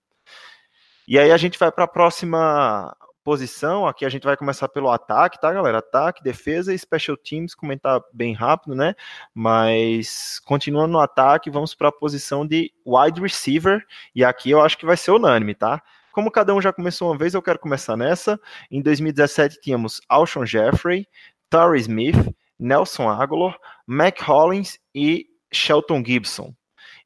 E 1.07 1.17
aí 1.17 1.31
a 1.31 1.37
gente 1.37 1.57
vai 1.57 1.71
para 1.71 1.85
a 1.85 1.89
próxima 1.89 2.93
posição, 3.23 3.87
aqui 3.87 4.05
a 4.05 4.09
gente 4.09 4.25
vai 4.25 4.37
começar 4.37 4.69
pelo 4.69 4.91
ataque, 4.91 5.41
tá, 5.41 5.53
galera? 5.53 5.79
Ataque, 5.79 6.25
defesa 6.25 6.75
e 6.75 6.79
special 6.79 7.17
teams, 7.17 7.55
comentar 7.55 8.01
bem 8.13 8.35
rápido, 8.35 8.75
né? 8.75 8.97
Mas 9.33 10.41
continuando 10.45 10.93
no 10.93 10.99
ataque, 10.99 11.51
vamos 11.51 11.73
para 11.73 11.89
a 11.89 11.93
posição 11.93 12.45
de 12.45 12.73
wide 12.85 13.21
receiver, 13.21 13.85
e 14.13 14.25
aqui 14.25 14.51
eu 14.51 14.61
acho 14.61 14.77
que 14.77 14.87
vai 14.87 14.97
ser 14.97 15.13
unânime, 15.13 15.55
tá? 15.55 15.81
Como 16.17 16.31
cada 16.31 16.55
um 16.55 16.63
já 16.63 16.73
começou 16.73 17.11
uma 17.11 17.19
vez, 17.19 17.35
eu 17.35 17.43
quero 17.43 17.59
começar 17.59 17.95
nessa. 17.95 18.41
Em 18.71 18.81
2017 18.81 19.61
tínhamos 19.61 20.01
Alshon 20.09 20.47
Jeffrey, 20.47 21.07
Torrey 21.51 21.83
Smith, 21.83 22.17
Nelson 22.59 23.07
Aguilar, 23.07 23.59
Mac 23.87 24.19
Hollins 24.23 24.79
e 24.95 25.27
Shelton 25.53 26.03
Gibson. 26.03 26.55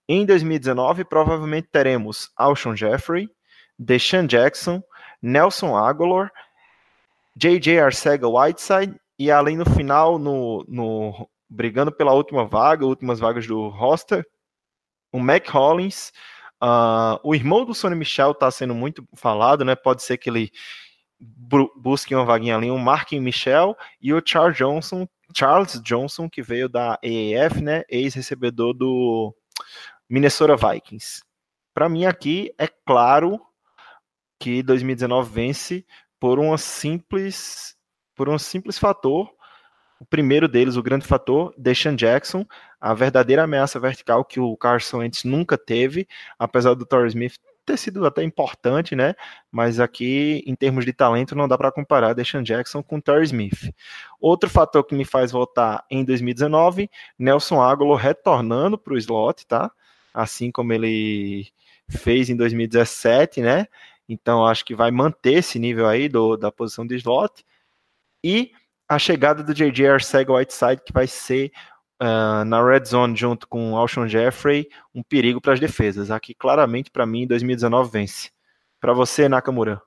Em 0.08 0.24
2019, 0.24 1.02
provavelmente 1.02 1.66
teremos 1.72 2.30
Alshon 2.36 2.76
Jeffrey, 2.76 3.28
Deshaun 3.76 4.28
Jackson, 4.28 4.80
Nelson 5.20 5.76
Aguilar, 5.76 6.30
J.J. 7.34 7.80
Arcega 7.80 8.28
Whiteside 8.28 8.94
e 9.18 9.28
além 9.28 9.56
no 9.56 9.68
final, 9.68 10.20
no, 10.20 10.64
no, 10.68 11.28
brigando 11.48 11.90
pela 11.90 12.12
última 12.12 12.44
vaga, 12.46 12.86
últimas 12.86 13.18
vagas 13.18 13.44
do 13.44 13.70
roster, 13.70 14.24
o 15.10 15.18
Mac 15.18 15.48
Hollins, 15.48 16.12
uh, 16.62 17.18
o 17.22 17.34
irmão 17.34 17.64
do 17.64 17.74
Sonny 17.74 17.96
Michel 17.96 18.32
está 18.32 18.50
sendo 18.50 18.74
muito 18.74 19.06
falado, 19.14 19.64
né? 19.64 19.74
Pode 19.74 20.02
ser 20.02 20.18
que 20.18 20.28
ele 20.28 20.50
busque 21.76 22.14
uma 22.14 22.24
vaguinha 22.24 22.56
ali, 22.56 22.70
o 22.70 22.78
Markin 22.78 23.20
Michel 23.20 23.76
e 24.00 24.12
o 24.12 24.22
Charles 24.24 24.56
Johnson, 24.56 25.06
Charles 25.36 25.80
Johnson, 25.82 26.30
que 26.30 26.42
veio 26.42 26.68
da 26.68 26.98
AAF, 27.04 27.60
né? 27.60 27.82
Ex-recebedor 27.88 28.74
do 28.74 29.34
Minnesota 30.08 30.56
Vikings. 30.56 31.22
Para 31.74 31.88
mim 31.88 32.04
aqui 32.06 32.52
é 32.58 32.66
claro 32.66 33.40
que 34.38 34.62
2019 34.62 35.30
vence 35.30 35.86
por 36.18 36.38
uma 36.38 36.56
simples 36.58 37.76
por 38.14 38.28
um 38.28 38.38
simples 38.38 38.78
fator. 38.78 39.30
O 40.00 40.04
primeiro 40.06 40.48
deles, 40.48 40.76
o 40.76 40.82
grande 40.82 41.06
fator, 41.06 41.54
Deshaun 41.58 41.94
Jackson, 41.94 42.46
a 42.80 42.94
verdadeira 42.94 43.44
ameaça 43.44 43.78
vertical 43.78 44.24
que 44.24 44.40
o 44.40 44.56
Carson 44.56 44.98
Wentz 44.98 45.24
nunca 45.24 45.58
teve, 45.58 46.08
apesar 46.38 46.72
do 46.72 46.86
Torrey 46.86 47.08
Smith 47.08 47.34
ter 47.66 47.76
sido 47.76 48.06
até 48.06 48.22
importante, 48.22 48.96
né? 48.96 49.14
Mas 49.52 49.78
aqui, 49.78 50.42
em 50.46 50.54
termos 50.54 50.86
de 50.86 50.92
talento, 50.94 51.34
não 51.34 51.46
dá 51.46 51.58
para 51.58 51.70
comparar 51.70 52.14
Deshaun 52.14 52.42
Jackson 52.42 52.82
com 52.82 52.98
Torrey 52.98 53.24
Smith. 53.24 53.74
Outro 54.18 54.48
fator 54.48 54.82
que 54.84 54.94
me 54.94 55.04
faz 55.04 55.30
voltar 55.30 55.84
em 55.90 56.02
2019, 56.02 56.90
Nelson 57.18 57.60
Aguilar 57.60 57.98
retornando 57.98 58.78
para 58.78 58.94
o 58.94 58.98
slot, 58.98 59.46
tá? 59.46 59.70
Assim 60.14 60.50
como 60.50 60.72
ele 60.72 61.48
fez 61.90 62.30
em 62.30 62.36
2017, 62.36 63.42
né? 63.42 63.66
Então 64.08 64.46
acho 64.46 64.64
que 64.64 64.74
vai 64.74 64.90
manter 64.90 65.34
esse 65.34 65.58
nível 65.58 65.86
aí 65.86 66.08
do, 66.08 66.38
da 66.38 66.50
posição 66.50 66.86
de 66.86 66.96
slot. 66.96 67.44
E 68.24 68.52
a 68.90 68.98
chegada 68.98 69.44
do 69.44 69.54
JJ 69.54 69.86
Arcega 69.86 70.32
Whiteside, 70.32 70.82
que 70.84 70.92
vai 70.92 71.06
ser 71.06 71.52
uh, 72.02 72.44
na 72.44 72.60
red 72.60 72.84
zone 72.84 73.14
junto 73.14 73.46
com 73.46 73.76
Alshon 73.76 74.08
Jeffrey, 74.08 74.66
um 74.92 75.00
perigo 75.00 75.40
para 75.40 75.52
as 75.52 75.60
defesas. 75.60 76.10
Aqui 76.10 76.34
claramente 76.34 76.90
para 76.90 77.06
mim 77.06 77.24
2019 77.24 77.88
vence. 77.88 78.32
Para 78.80 78.92
você, 78.92 79.28
Nakamura. 79.28 79.80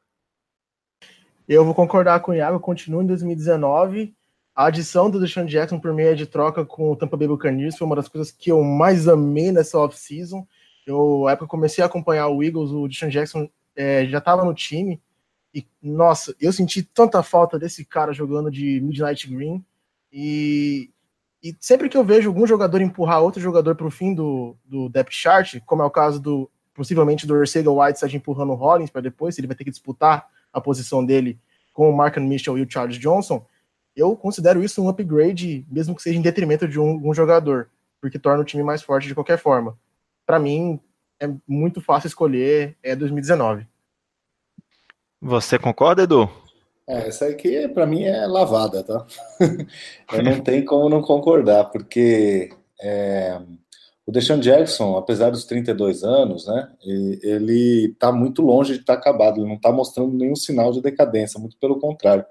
Eu 1.50 1.66
vou 1.66 1.76
concordar 1.76 2.22
com 2.22 2.32
o 2.32 2.36
Iago, 2.36 2.62
continua 2.62 3.04
em 3.04 3.08
2019. 3.08 4.16
A 4.56 4.68
adição 4.68 5.10
do 5.10 5.20
Deshaun 5.20 5.48
Jackson 5.48 5.82
por 5.82 5.92
meio 5.92 6.16
de 6.16 6.26
troca 6.26 6.64
com 6.64 6.90
o 6.90 6.96
Tampa 6.96 7.18
Bay 7.18 7.28
Buccaneers 7.28 7.78
foi 7.78 7.86
uma 7.86 7.98
das 7.98 8.08
coisas 8.08 8.32
que 8.32 8.54
eu 8.54 8.64
mais 8.64 9.10
amei 9.10 9.52
nessa 9.52 9.78
off-season. 9.80 10.48
Eu, 10.88 11.24
na 11.26 11.32
época, 11.34 11.48
comecei 11.48 11.84
a 11.84 11.88
acompanhar 11.88 12.30
o 12.30 12.42
Eagles, 12.42 12.72
o 12.72 12.88
Deshaun 12.88 13.10
Jackson 13.10 13.50
é, 13.76 14.06
já 14.06 14.20
estava 14.20 14.46
no 14.46 14.54
time. 14.54 15.02
E, 15.54 15.66
nossa, 15.82 16.36
eu 16.40 16.52
senti 16.52 16.82
tanta 16.84 17.22
falta 17.22 17.60
desse 17.60 17.86
cara 17.86 18.14
jogando 18.14 18.50
de 18.50 18.82
Midnight 18.82 19.30
Green. 19.30 19.64
E, 20.12 20.90
e 21.44 21.56
sempre 21.60 21.90
que 21.90 21.98
eu 21.98 22.04
vejo 22.04 22.30
algum 22.30 22.48
jogador 22.48 22.82
empurrar 22.82 23.22
outro 23.22 23.42
jogador 23.42 23.76
para 23.76 23.88
o 23.88 23.92
fim 23.92 24.14
do, 24.14 24.56
do 24.66 24.90
depth 24.90 25.14
chart, 25.14 25.60
como 25.66 25.82
é 25.82 25.86
o 25.86 25.92
caso 25.92 26.20
do 26.20 26.50
possivelmente 26.74 27.28
do 27.28 27.36
Orcega 27.36 27.72
Whiteside 27.72 28.18
empurrando 28.18 28.52
o 28.52 28.56
Rollins 28.56 28.90
para 28.90 29.02
depois, 29.02 29.38
ele 29.38 29.46
vai 29.46 29.56
ter 29.56 29.64
que 29.64 29.70
disputar 29.70 30.28
a 30.52 30.60
posição 30.60 31.06
dele 31.06 31.40
com 31.72 31.90
o 31.90 31.96
Mark 31.96 32.18
Mitchell 32.18 32.58
e 32.58 32.62
o 32.62 32.70
Charles 32.70 32.98
Johnson, 32.98 33.46
eu 33.96 34.16
considero 34.16 34.64
isso 34.64 34.82
um 34.82 34.90
upgrade, 34.90 35.66
mesmo 35.70 35.96
que 35.96 36.02
seja 36.02 36.18
em 36.18 36.22
detrimento 36.22 36.68
de 36.68 36.80
um, 36.80 37.10
um 37.10 37.14
jogador, 37.14 37.70
porque 38.02 38.20
torna 38.20 38.42
o 38.42 38.46
time 38.46 38.64
mais 38.64 38.82
forte 38.82 39.08
de 39.08 39.14
qualquer 39.14 39.38
forma. 39.38 39.78
Para 40.26 40.40
mim, 40.40 40.80
é 41.20 41.30
muito 41.48 41.82
fácil 41.82 42.08
escolher, 42.08 42.76
é 42.82 42.96
2019. 42.96 43.68
Você 45.24 45.58
concorda, 45.58 46.04
Edu? 46.04 46.30
É, 46.86 47.08
essa 47.08 47.28
aqui 47.28 47.66
para 47.70 47.86
mim 47.86 48.04
é 48.04 48.28
lavada, 48.28 48.84
tá? 48.84 49.06
Eu 50.12 50.22
não 50.22 50.42
tenho 50.42 50.66
como 50.66 50.90
não 50.90 51.02
concordar, 51.02 51.66
porque 51.72 52.50
é, 52.82 53.40
o 54.06 54.12
Deshaun 54.12 54.42
Jackson, 54.42 54.98
apesar 54.98 55.30
dos 55.30 55.46
32 55.46 56.04
anos, 56.04 56.46
né, 56.46 56.70
ele 56.84 57.92
está 57.94 58.12
muito 58.12 58.42
longe 58.42 58.74
de 58.74 58.80
estar 58.82 58.96
tá 58.96 59.00
acabado, 59.00 59.40
ele 59.40 59.48
não 59.48 59.56
está 59.56 59.72
mostrando 59.72 60.14
nenhum 60.14 60.36
sinal 60.36 60.74
de 60.74 60.82
decadência, 60.82 61.40
muito 61.40 61.58
pelo 61.58 61.80
contrário. 61.80 62.26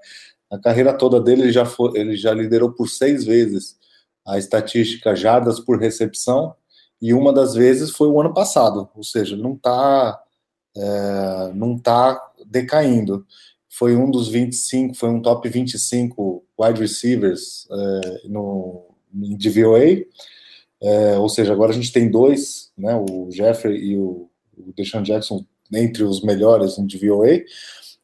A 0.51 0.59
carreira 0.59 0.93
toda 0.93 1.19
dele, 1.19 1.43
ele 1.43 1.51
já, 1.51 1.65
foi, 1.65 1.99
ele 1.99 2.15
já 2.15 2.31
liderou 2.31 2.71
por 2.73 2.87
seis 2.87 3.25
vezes 3.25 3.75
a 4.23 4.37
estatística 4.37 5.15
jardas 5.15 5.59
por 5.59 5.79
recepção 5.79 6.53
e 7.01 7.11
uma 7.11 7.33
das 7.33 7.55
vezes 7.55 7.89
foi 7.89 8.07
o 8.07 8.21
ano 8.21 8.35
passado, 8.35 8.87
ou 8.95 9.03
seja, 9.03 9.35
não 9.35 9.53
está 9.53 10.21
é, 10.75 11.53
não 11.53 11.77
tá 11.77 12.19
decaindo. 12.45 13.25
Foi 13.69 13.95
um 13.95 14.09
dos 14.09 14.27
25, 14.27 14.93
foi 14.93 15.09
um 15.09 15.21
top 15.21 15.47
25 15.49 16.43
wide 16.59 16.79
receivers 16.79 17.67
é, 17.71 18.27
no, 18.27 18.85
em 19.13 19.35
DVOA, 19.35 20.05
é, 20.81 21.17
ou 21.17 21.29
seja, 21.29 21.53
agora 21.53 21.71
a 21.71 21.75
gente 21.75 21.91
tem 21.91 22.11
dois, 22.11 22.71
né, 22.77 22.93
o 22.95 23.29
Jeffrey 23.31 23.77
e 23.77 23.97
o, 23.97 24.29
o 24.57 24.73
Deshaun 24.75 25.01
Jackson 25.01 25.45
entre 25.71 26.03
os 26.03 26.21
melhores 26.21 26.77
em 26.77 26.85
DVOA. 26.85 27.41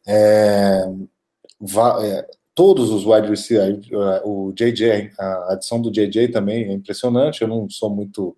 É, 0.08 0.86
é, 2.02 2.28
todos 2.56 2.90
os 2.90 3.06
wide 3.06 3.30
receivers, 3.30 3.88
o 4.24 4.52
JJ, 4.54 5.12
a 5.20 5.54
adição 5.54 5.82
do 5.82 5.92
JJ 5.92 6.30
também 6.30 6.66
é 6.66 6.74
impressionante. 6.74 7.42
Eu 7.42 7.48
não 7.48 7.70
sou 7.70 7.90
muito 7.90 8.36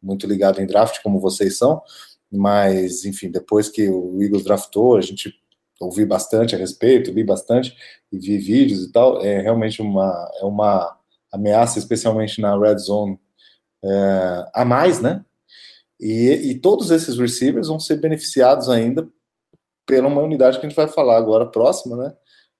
muito 0.00 0.26
ligado 0.28 0.60
em 0.60 0.66
draft 0.66 1.02
como 1.02 1.18
vocês 1.18 1.58
são, 1.58 1.82
mas 2.30 3.04
enfim, 3.04 3.30
depois 3.30 3.68
que 3.68 3.88
o 3.88 4.22
Eagles 4.22 4.44
draftou, 4.44 4.96
a 4.96 5.00
gente 5.00 5.34
ouvi 5.80 6.04
bastante 6.04 6.54
a 6.54 6.58
respeito, 6.58 7.12
vi 7.12 7.24
bastante 7.24 7.76
e 8.12 8.18
vi 8.18 8.38
vídeos 8.38 8.84
e 8.84 8.92
tal. 8.92 9.22
É 9.22 9.40
realmente 9.40 9.80
uma 9.80 10.30
é 10.40 10.44
uma 10.44 10.98
ameaça, 11.32 11.78
especialmente 11.78 12.40
na 12.40 12.58
red 12.58 12.78
zone, 12.78 13.18
é, 13.84 14.50
a 14.54 14.64
mais, 14.64 15.00
né? 15.00 15.24
E, 16.00 16.50
e 16.50 16.58
todos 16.58 16.90
esses 16.90 17.18
receivers 17.18 17.68
vão 17.68 17.80
ser 17.80 17.96
beneficiados 17.96 18.68
ainda 18.68 19.08
pela 19.86 20.08
uma 20.08 20.22
unidade 20.22 20.58
que 20.58 20.66
a 20.66 20.68
gente 20.68 20.76
vai 20.76 20.88
falar 20.88 21.16
agora 21.16 21.46
próxima, 21.46 21.96
né? 21.96 22.14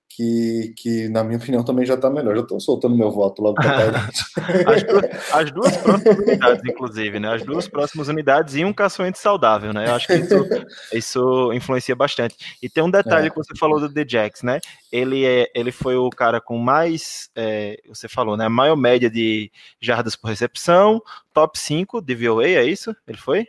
Que, 0.09 0.73
que, 0.77 1.09
na 1.09 1.23
minha 1.23 1.39
opinião, 1.39 1.63
também 1.63 1.85
já 1.85 1.95
está 1.95 2.11
melhor. 2.11 2.35
Já 2.35 2.43
estou 2.43 2.59
soltando 2.59 2.97
meu 2.97 3.11
voto 3.11 3.43
logo 3.43 3.55
para 3.55 4.09
as, 4.67 4.83
duas, 4.83 5.05
as 5.33 5.51
duas 5.53 5.77
próximas 5.79 6.19
unidades, 6.19 6.63
inclusive, 6.65 7.21
né? 7.21 7.35
As 7.35 7.43
duas 7.45 7.69
próximas 7.69 8.09
unidades 8.09 8.55
e 8.57 8.65
um 8.65 8.73
caçoente 8.73 9.19
saudável, 9.19 9.73
né? 9.73 9.87
Eu 9.87 9.95
acho 9.95 10.07
que 10.07 10.15
isso, 10.15 10.49
isso 10.93 11.53
influencia 11.53 11.95
bastante. 11.95 12.37
E 12.63 12.69
tem 12.69 12.83
um 12.83 12.91
detalhe 12.91 13.27
é. 13.29 13.31
que 13.31 13.37
você 13.37 13.55
falou 13.57 13.79
do 13.79 13.93
The 13.93 14.05
Jax, 14.09 14.43
né? 14.43 14.61
Ele, 14.91 15.25
é, 15.25 15.51
ele 15.55 15.71
foi 15.71 15.97
o 15.97 16.11
cara 16.11 16.41
com 16.41 16.59
mais, 16.59 17.31
é, 17.37 17.79
você 17.87 18.09
falou, 18.09 18.37
né? 18.37 18.49
Maior 18.49 18.77
média 18.77 19.11
de 19.11 19.53
jardas 19.81 20.17
por 20.17 20.29
recepção, 20.29 21.03
top 21.33 21.59
5 21.59 22.01
de 22.01 22.15
VOA, 22.15 22.49
é 22.49 22.65
isso? 22.65 22.97
Ele 23.07 23.19
foi? 23.19 23.47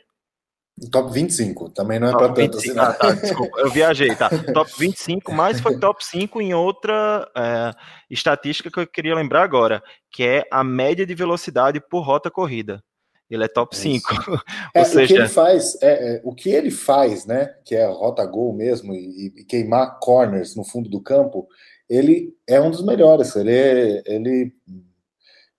Top 0.92 1.12
25, 1.12 1.72
também 1.72 2.00
não 2.00 2.08
é 2.08 2.12
para 2.12 2.32
tanto 2.32 2.58
assim. 2.58 2.78
Ah, 2.78 2.94
tá, 2.94 3.12
desculpa, 3.12 3.60
eu 3.60 3.70
viajei, 3.70 4.16
tá. 4.16 4.30
Top 4.54 4.72
25, 4.78 5.34
mas 5.34 5.60
foi 5.60 5.78
top 5.80 6.06
5 6.06 6.42
em 6.42 6.54
outra 6.54 7.30
é, 7.36 7.72
estatística 8.10 8.72
que 8.72 8.80
eu 8.80 8.88
queria 8.88 9.16
lembrar 9.16 9.44
agora, 9.44 9.84
que 10.12 10.24
é 10.24 10.46
a 10.52 10.64
média 10.64 11.06
de 11.06 11.14
velocidade 11.14 11.82
por 11.82 12.02
rota 12.02 12.32
corrida. 12.32 12.82
Ele 13.30 13.44
é 13.44 13.48
top 13.48 13.76
é 13.76 13.80
5. 13.80 14.08
É, 14.74 14.84
seja... 14.84 15.04
O 15.04 15.08
que 15.08 15.14
ele 15.14 15.28
faz, 15.28 15.82
é, 15.82 16.16
é, 16.16 16.22
o 16.24 16.34
que 16.34 16.50
ele 16.50 16.72
faz, 16.72 17.26
né? 17.26 17.54
Que 17.66 17.76
é 17.76 17.86
rota 17.86 18.26
gol 18.26 18.54
mesmo, 18.54 18.94
e, 18.94 19.34
e, 19.38 19.46
queimar 19.46 20.00
corners 20.00 20.56
no 20.56 20.64
fundo 20.64 20.90
do 20.90 21.02
campo, 21.02 21.48
ele 21.90 22.34
é 22.48 22.62
um 22.62 22.72
dos 22.72 22.84
melhores. 22.84 23.36
Ele, 23.36 23.52
é, 23.52 24.04
ele, 24.06 24.54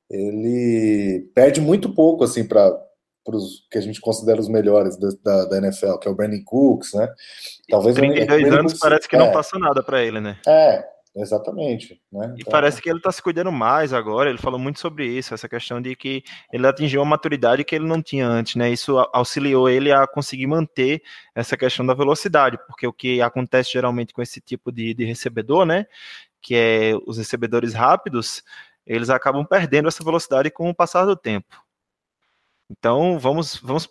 ele 0.09 1.31
perde 1.35 1.61
muito 1.61 1.93
pouco 1.93 2.25
assim 2.25 2.47
para 2.47 2.71
os 3.35 3.67
que 3.71 3.79
a 3.79 3.81
gente 3.81 4.01
considera 4.01 4.41
os 4.41 4.49
melhores 4.49 4.97
da, 4.97 5.09
da, 5.23 5.45
da, 5.47 5.59
NFL, 5.59 5.97
que 5.99 6.09
é 6.09 6.11
o 6.11 6.15
Brandon 6.15 6.43
Cooks, 6.45 6.95
né? 6.95 7.09
Talvez 7.69 7.97
32 7.97 8.43
o, 8.43 8.47
anos 8.47 8.73
Cooks, 8.73 8.79
parece 8.79 9.09
que 9.09 9.17
é, 9.17 9.19
não 9.19 9.33
passa 9.33 9.59
nada 9.59 9.83
para 9.83 10.03
ele, 10.03 10.21
né? 10.21 10.39
É, 10.47 10.85
exatamente. 11.17 12.01
Né? 12.13 12.35
E 12.37 12.41
então, 12.41 12.51
parece 12.51 12.81
que 12.81 12.89
ele 12.89 12.99
está 12.99 13.11
se 13.11 13.23
cuidando 13.23 13.51
mais 13.51 13.93
agora. 13.93 14.31
Ele 14.31 14.39
falou 14.39 14.59
muito 14.59 14.81
sobre 14.81 15.07
isso, 15.07 15.35
essa 15.35 15.49
questão 15.49 15.81
de 15.81 15.95
que 15.97 16.23
ele 16.53 16.67
atingiu 16.67 17.01
uma 17.01 17.11
maturidade 17.11 17.65
que 17.65 17.75
ele 17.75 17.87
não 17.87 18.03
tinha 18.03 18.27
antes, 18.27 18.57
né? 18.57 18.71
Isso 18.71 18.99
auxiliou 19.13 19.69
ele 19.69 19.93
a 19.93 20.07
conseguir 20.07 20.47
manter 20.47 21.03
essa 21.35 21.57
questão 21.57 21.85
da 21.87 21.95
velocidade, 21.95 22.59
porque 22.67 22.87
o 22.87 22.93
que 22.93 23.21
acontece 23.21 23.73
geralmente 23.73 24.13
com 24.13 24.23
esse 24.23 24.41
tipo 24.41 24.71
de, 24.71 24.95
de 24.95 25.05
recebedor, 25.05 25.65
né? 25.65 25.87
Que 26.41 26.55
é 26.55 26.93
os 27.07 27.19
recebedores 27.19 27.75
rápidos, 27.75 28.43
eles 28.87 29.11
acabam 29.11 29.45
perdendo 29.45 29.89
essa 29.89 30.03
velocidade 30.03 30.51
com 30.51 30.69
o 30.69 30.75
passar 30.75 31.05
do 31.05 31.15
tempo. 31.15 31.70
Então, 32.71 33.19
vamos, 33.19 33.57
vamos 33.57 33.89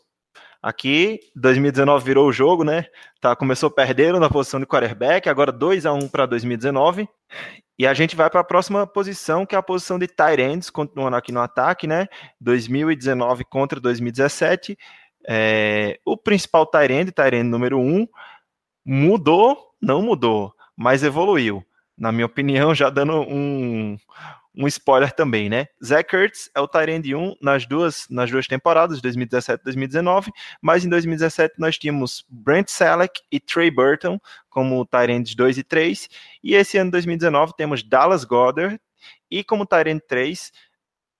aqui, 0.62 1.20
2019 1.36 2.06
virou 2.06 2.28
o 2.28 2.32
jogo, 2.32 2.64
né? 2.64 2.86
Tá, 3.20 3.36
começou 3.36 3.70
perdendo 3.70 4.20
na 4.20 4.30
posição 4.30 4.60
de 4.60 4.66
quarterback, 4.66 5.28
agora 5.28 5.52
2 5.52 5.86
a 5.86 5.94
1 5.94 6.08
para 6.08 6.26
2019. 6.26 7.08
E 7.78 7.86
a 7.86 7.94
gente 7.94 8.16
vai 8.16 8.30
para 8.30 8.40
a 8.40 8.44
próxima 8.44 8.88
posição, 8.88 9.46
que 9.46 9.54
é 9.56 9.58
a 9.58 9.64
posição 9.64 10.00
de 10.00 10.08
tight 10.08 10.42
ends, 10.42 10.70
continuando 10.70 11.18
aqui 11.18 11.32
no 11.32 11.42
ataque, 11.42 11.88
né? 11.88 12.08
2019 12.40 13.44
contra 13.46 13.80
2017. 13.80 14.78
É, 15.28 16.00
o 16.06 16.16
principal 16.16 16.66
tight 16.66 16.94
end, 16.94 17.14
número 17.44 17.80
1, 17.80 18.08
mudou, 18.86 19.74
não 19.82 20.02
mudou, 20.02 20.54
mas 20.76 21.04
evoluiu. 21.04 21.64
Na 21.98 22.14
minha 22.14 22.26
opinião, 22.26 22.74
já 22.74 22.90
dando 22.90 23.14
um, 23.22 23.98
um 24.60 24.68
spoiler 24.68 25.10
também, 25.14 25.50
né? 25.50 25.68
Zach 25.82 26.14
Ertz 26.14 26.52
é 26.54 26.60
o 26.60 26.68
Tyrande 26.68 27.16
1 27.16 27.38
nas 27.42 27.66
duas, 27.66 28.06
nas 28.10 28.30
duas 28.30 28.46
temporadas, 28.46 29.00
2017 29.00 29.62
e 29.62 29.64
2019, 29.64 30.32
mas 30.62 30.84
em 30.84 30.90
2017 30.90 31.56
nós 31.58 31.78
tínhamos 31.78 32.26
Brent 32.28 32.68
Selleck 32.68 33.22
e 33.32 33.40
Trey 33.40 33.72
Burton 33.72 34.20
como 34.50 34.86
Tyrands 34.86 35.34
2 35.34 35.60
e 35.60 35.64
3, 35.64 36.10
e 36.44 36.56
esse 36.56 36.78
ano 36.78 36.92
2019 36.92 37.54
temos 37.56 37.82
Dallas 37.82 38.26
Goddard 38.26 38.78
e 39.32 39.46
como 39.46 39.66
Tyrande 39.66 40.04
3, 40.06 40.52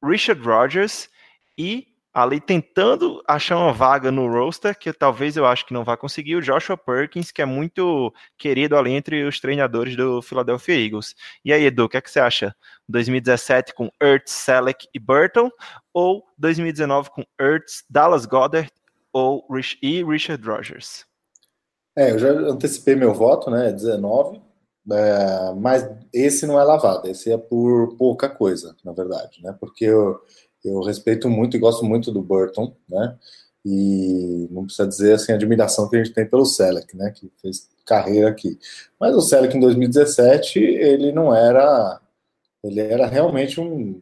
Richard 0.04 0.42
Rodgers 0.42 1.10
e 1.58 1.88
ali 2.14 2.40
tentando 2.40 3.22
achar 3.28 3.58
uma 3.58 3.72
vaga 3.72 4.12
no 4.12 4.28
roster, 4.28 4.78
que 4.78 4.92
talvez 4.92 5.38
eu 5.38 5.46
acho 5.46 5.66
que 5.66 5.74
não 5.74 5.84
vai 5.84 5.96
conseguir, 5.96 6.36
o 6.36 6.42
Joshua 6.42 6.76
Perkins, 6.76 7.32
que 7.32 7.42
é 7.42 7.46
muito 7.46 8.14
querido 8.38 8.76
ali 8.76 8.92
entre 8.92 9.24
os 9.24 9.40
treinadores 9.40 9.96
do 9.96 10.22
Philadelphia 10.22 10.86
Eagles. 10.86 11.14
E 11.46 11.54
aí, 11.54 11.66
Edu, 11.66 11.86
o 11.86 11.90
que, 11.90 11.98
é 11.98 12.02
que 12.02 12.10
você 12.10 12.20
acha? 12.20 12.56
2017 12.88 13.74
com 13.74 13.90
Ertz, 14.02 14.32
Selleck 14.32 14.88
e 14.94 15.00
Burton, 15.00 15.50
ou 15.94 16.24
2019 16.38 17.10
com 17.12 17.24
Ertz, 17.40 17.84
Dallas 17.90 18.26
Goddard 18.26 18.70
ou 19.14 19.46
e 19.82 20.04
Richard 20.04 20.44
Rogers? 20.46 21.06
É, 21.96 22.12
eu 22.12 22.20
já 22.20 22.30
antecipei 22.32 22.96
meu 22.96 23.14
voto, 23.14 23.50
né, 23.50 23.72
19, 23.72 24.42
é, 24.92 25.54
mas 25.56 25.90
esse 26.14 26.48
não 26.48 26.60
é 26.60 26.64
lavado, 26.64 27.08
esse 27.08 27.32
é 27.32 27.38
por 27.38 27.96
pouca 27.98 28.30
coisa, 28.30 28.76
na 28.84 28.94
verdade, 28.94 29.42
né, 29.44 29.56
porque 29.60 29.86
eu 29.86 30.20
eu 30.64 30.82
respeito 30.82 31.30
muito 31.30 31.56
e 31.56 31.60
gosto 31.60 31.86
muito 31.86 32.12
do 32.12 32.22
Burton, 32.22 32.76
né? 32.88 33.18
E 33.66 34.48
não 34.52 34.64
precisa 34.66 34.88
dizer 34.88 35.14
assim 35.14 35.32
a 35.32 35.36
admiração 35.36 35.90
que 35.90 35.96
a 35.96 36.04
gente 36.04 36.14
tem 36.14 36.28
pelo 36.28 36.46
Selleck, 36.46 36.96
né? 36.96 37.12
Que 37.12 37.32
fez 37.42 37.70
carreira 37.86 38.30
aqui. 38.30 38.58
Mas 39.00 39.16
o 39.16 39.22
Selleck 39.22 39.56
em 39.56 39.60
2017 39.60 40.60
ele 40.60 41.12
não 41.12 41.34
era, 41.34 42.00
ele 42.64 42.80
era 42.80 43.08
realmente 43.08 43.60
um, 43.60 44.02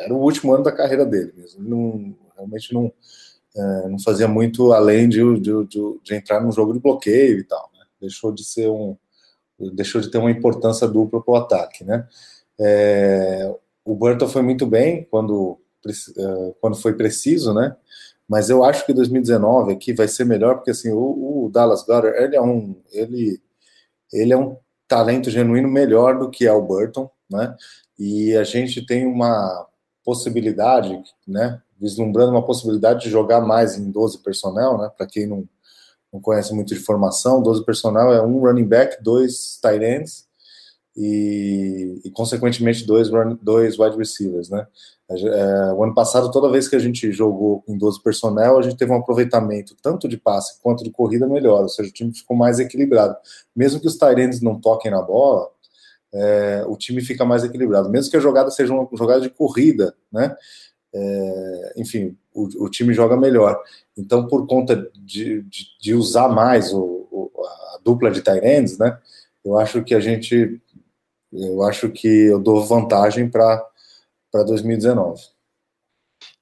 era 0.00 0.14
o 0.14 0.18
último 0.18 0.54
ano 0.54 0.64
da 0.64 0.72
carreira 0.72 1.04
dele 1.06 1.32
mesmo. 1.36 1.62
Não, 1.62 2.16
realmente 2.36 2.72
não, 2.72 2.92
é, 3.56 3.88
não 3.88 3.98
fazia 3.98 4.28
muito 4.28 4.72
além 4.72 5.08
de, 5.08 5.22
de, 5.40 5.64
de, 5.66 6.00
de, 6.02 6.14
entrar 6.14 6.40
num 6.40 6.52
jogo 6.52 6.72
de 6.72 6.80
bloqueio 6.80 7.38
e 7.38 7.44
tal. 7.44 7.70
Né? 7.74 7.84
Deixou 8.00 8.32
de 8.32 8.44
ser 8.44 8.68
um, 8.68 8.96
deixou 9.74 10.00
de 10.00 10.10
ter 10.10 10.18
uma 10.18 10.30
importância 10.30 10.88
dupla 10.88 11.22
para 11.22 11.32
o 11.32 11.36
ataque, 11.36 11.84
né? 11.84 12.06
É, 12.58 13.54
o 13.84 13.94
Burton 13.94 14.28
foi 14.28 14.42
muito 14.42 14.66
bem 14.66 15.04
quando 15.10 15.58
eh, 15.58 15.59
quando 16.60 16.76
foi 16.76 16.94
preciso, 16.94 17.54
né? 17.54 17.76
Mas 18.28 18.48
eu 18.48 18.62
acho 18.62 18.86
que 18.86 18.92
2019 18.92 19.72
aqui 19.72 19.92
vai 19.92 20.06
ser 20.06 20.24
melhor, 20.24 20.56
porque 20.56 20.70
assim, 20.70 20.90
o, 20.90 21.46
o 21.46 21.50
Dallas 21.52 21.82
Goddard, 21.82 22.16
ele 22.16 22.36
é 22.36 22.40
um 22.40 22.76
ele, 22.92 23.42
ele 24.12 24.32
é 24.32 24.36
um 24.36 24.56
talento 24.86 25.30
genuíno 25.30 25.68
melhor 25.68 26.18
do 26.18 26.30
que 26.30 26.46
é 26.46 26.52
o 26.52 26.62
Burton, 26.62 27.10
né? 27.30 27.56
E 27.98 28.36
a 28.36 28.44
gente 28.44 28.84
tem 28.84 29.06
uma 29.06 29.66
possibilidade, 30.04 31.00
né? 31.26 31.60
Vislumbrando 31.78 32.32
uma 32.32 32.44
possibilidade 32.44 33.04
de 33.04 33.10
jogar 33.10 33.40
mais 33.40 33.76
em 33.76 33.90
12 33.90 34.18
personnel, 34.22 34.78
né? 34.78 34.90
Para 34.96 35.06
quem 35.06 35.26
não, 35.26 35.48
não 36.12 36.20
conhece 36.20 36.54
muito 36.54 36.74
de 36.74 36.80
formação, 36.80 37.42
12 37.42 37.64
personnel 37.64 38.12
é 38.12 38.22
um 38.22 38.40
running 38.40 38.66
back, 38.66 39.02
dois 39.02 39.58
tight 39.62 39.84
ends 39.84 40.28
e, 40.96 42.00
e 42.04 42.10
consequentemente 42.10 42.84
dois, 42.86 43.08
dois 43.40 43.78
wide 43.78 43.96
receivers, 43.96 44.50
né? 44.50 44.66
É, 45.10 45.72
o 45.72 45.82
ano 45.82 45.92
passado, 45.92 46.30
toda 46.30 46.50
vez 46.50 46.68
que 46.68 46.76
a 46.76 46.78
gente 46.78 47.10
jogou 47.10 47.64
em 47.66 47.76
12 47.76 48.00
personnel, 48.00 48.58
a 48.58 48.62
gente 48.62 48.76
teve 48.76 48.92
um 48.92 48.96
aproveitamento 48.96 49.74
tanto 49.82 50.06
de 50.06 50.16
passe 50.16 50.60
quanto 50.62 50.84
de 50.84 50.90
corrida 50.90 51.26
melhor, 51.26 51.62
ou 51.62 51.68
seja, 51.68 51.90
o 51.90 51.92
time 51.92 52.14
ficou 52.14 52.36
mais 52.36 52.60
equilibrado. 52.60 53.16
Mesmo 53.54 53.80
que 53.80 53.88
os 53.88 53.96
Tyrands 53.96 54.40
não 54.40 54.60
toquem 54.60 54.90
na 54.90 55.02
bola, 55.02 55.48
é, 56.12 56.64
o 56.66 56.76
time 56.76 57.00
fica 57.00 57.24
mais 57.24 57.42
equilibrado. 57.42 57.90
Mesmo 57.90 58.10
que 58.10 58.16
a 58.16 58.20
jogada 58.20 58.50
seja 58.50 58.72
uma 58.72 58.88
jogada 58.96 59.20
de 59.20 59.30
corrida, 59.30 59.94
né? 60.12 60.36
É, 60.92 61.72
enfim, 61.76 62.16
o, 62.34 62.64
o, 62.64 62.68
time 62.68 62.92
joga 62.92 63.16
melhor. 63.16 63.60
Então, 63.96 64.26
por 64.26 64.46
conta 64.46 64.76
de, 64.94 65.42
de, 65.42 65.66
de 65.80 65.94
usar 65.94 66.28
mais 66.28 66.72
o, 66.72 66.80
o, 67.10 67.30
a 67.74 67.78
dupla 67.84 68.10
de 68.10 68.22
Tyrands, 68.22 68.78
né? 68.78 68.98
Eu 69.44 69.58
acho 69.58 69.82
que 69.82 69.94
a 69.94 70.00
gente, 70.00 70.60
eu 71.32 71.62
acho 71.62 71.90
que 71.90 72.08
eu 72.08 72.38
dou 72.38 72.64
vantagem 72.64 73.28
para 73.28 73.64
para 74.30 74.44
2019. 74.44 75.20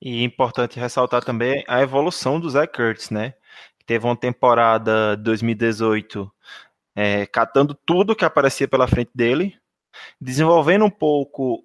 E 0.01 0.23
importante 0.23 0.79
ressaltar 0.79 1.25
também 1.25 1.65
a 1.67 1.83
evolução 1.83 2.39
do 2.39 2.49
Zach 2.51 2.73
Kurtz, 2.73 3.11
né? 3.11 3.35
Teve 3.87 4.05
uma 4.05 4.17
temporada 4.17 5.17
2018 5.17 6.31
é, 6.95 7.27
catando 7.27 7.75
tudo 7.75 8.15
que 8.15 8.25
aparecia 8.25 8.69
pela 8.69 8.89
frente 8.89 9.11
dele, 9.15 9.57
desenvolvendo 10.21 10.85
um 10.85 10.91
pouco, 10.91 11.65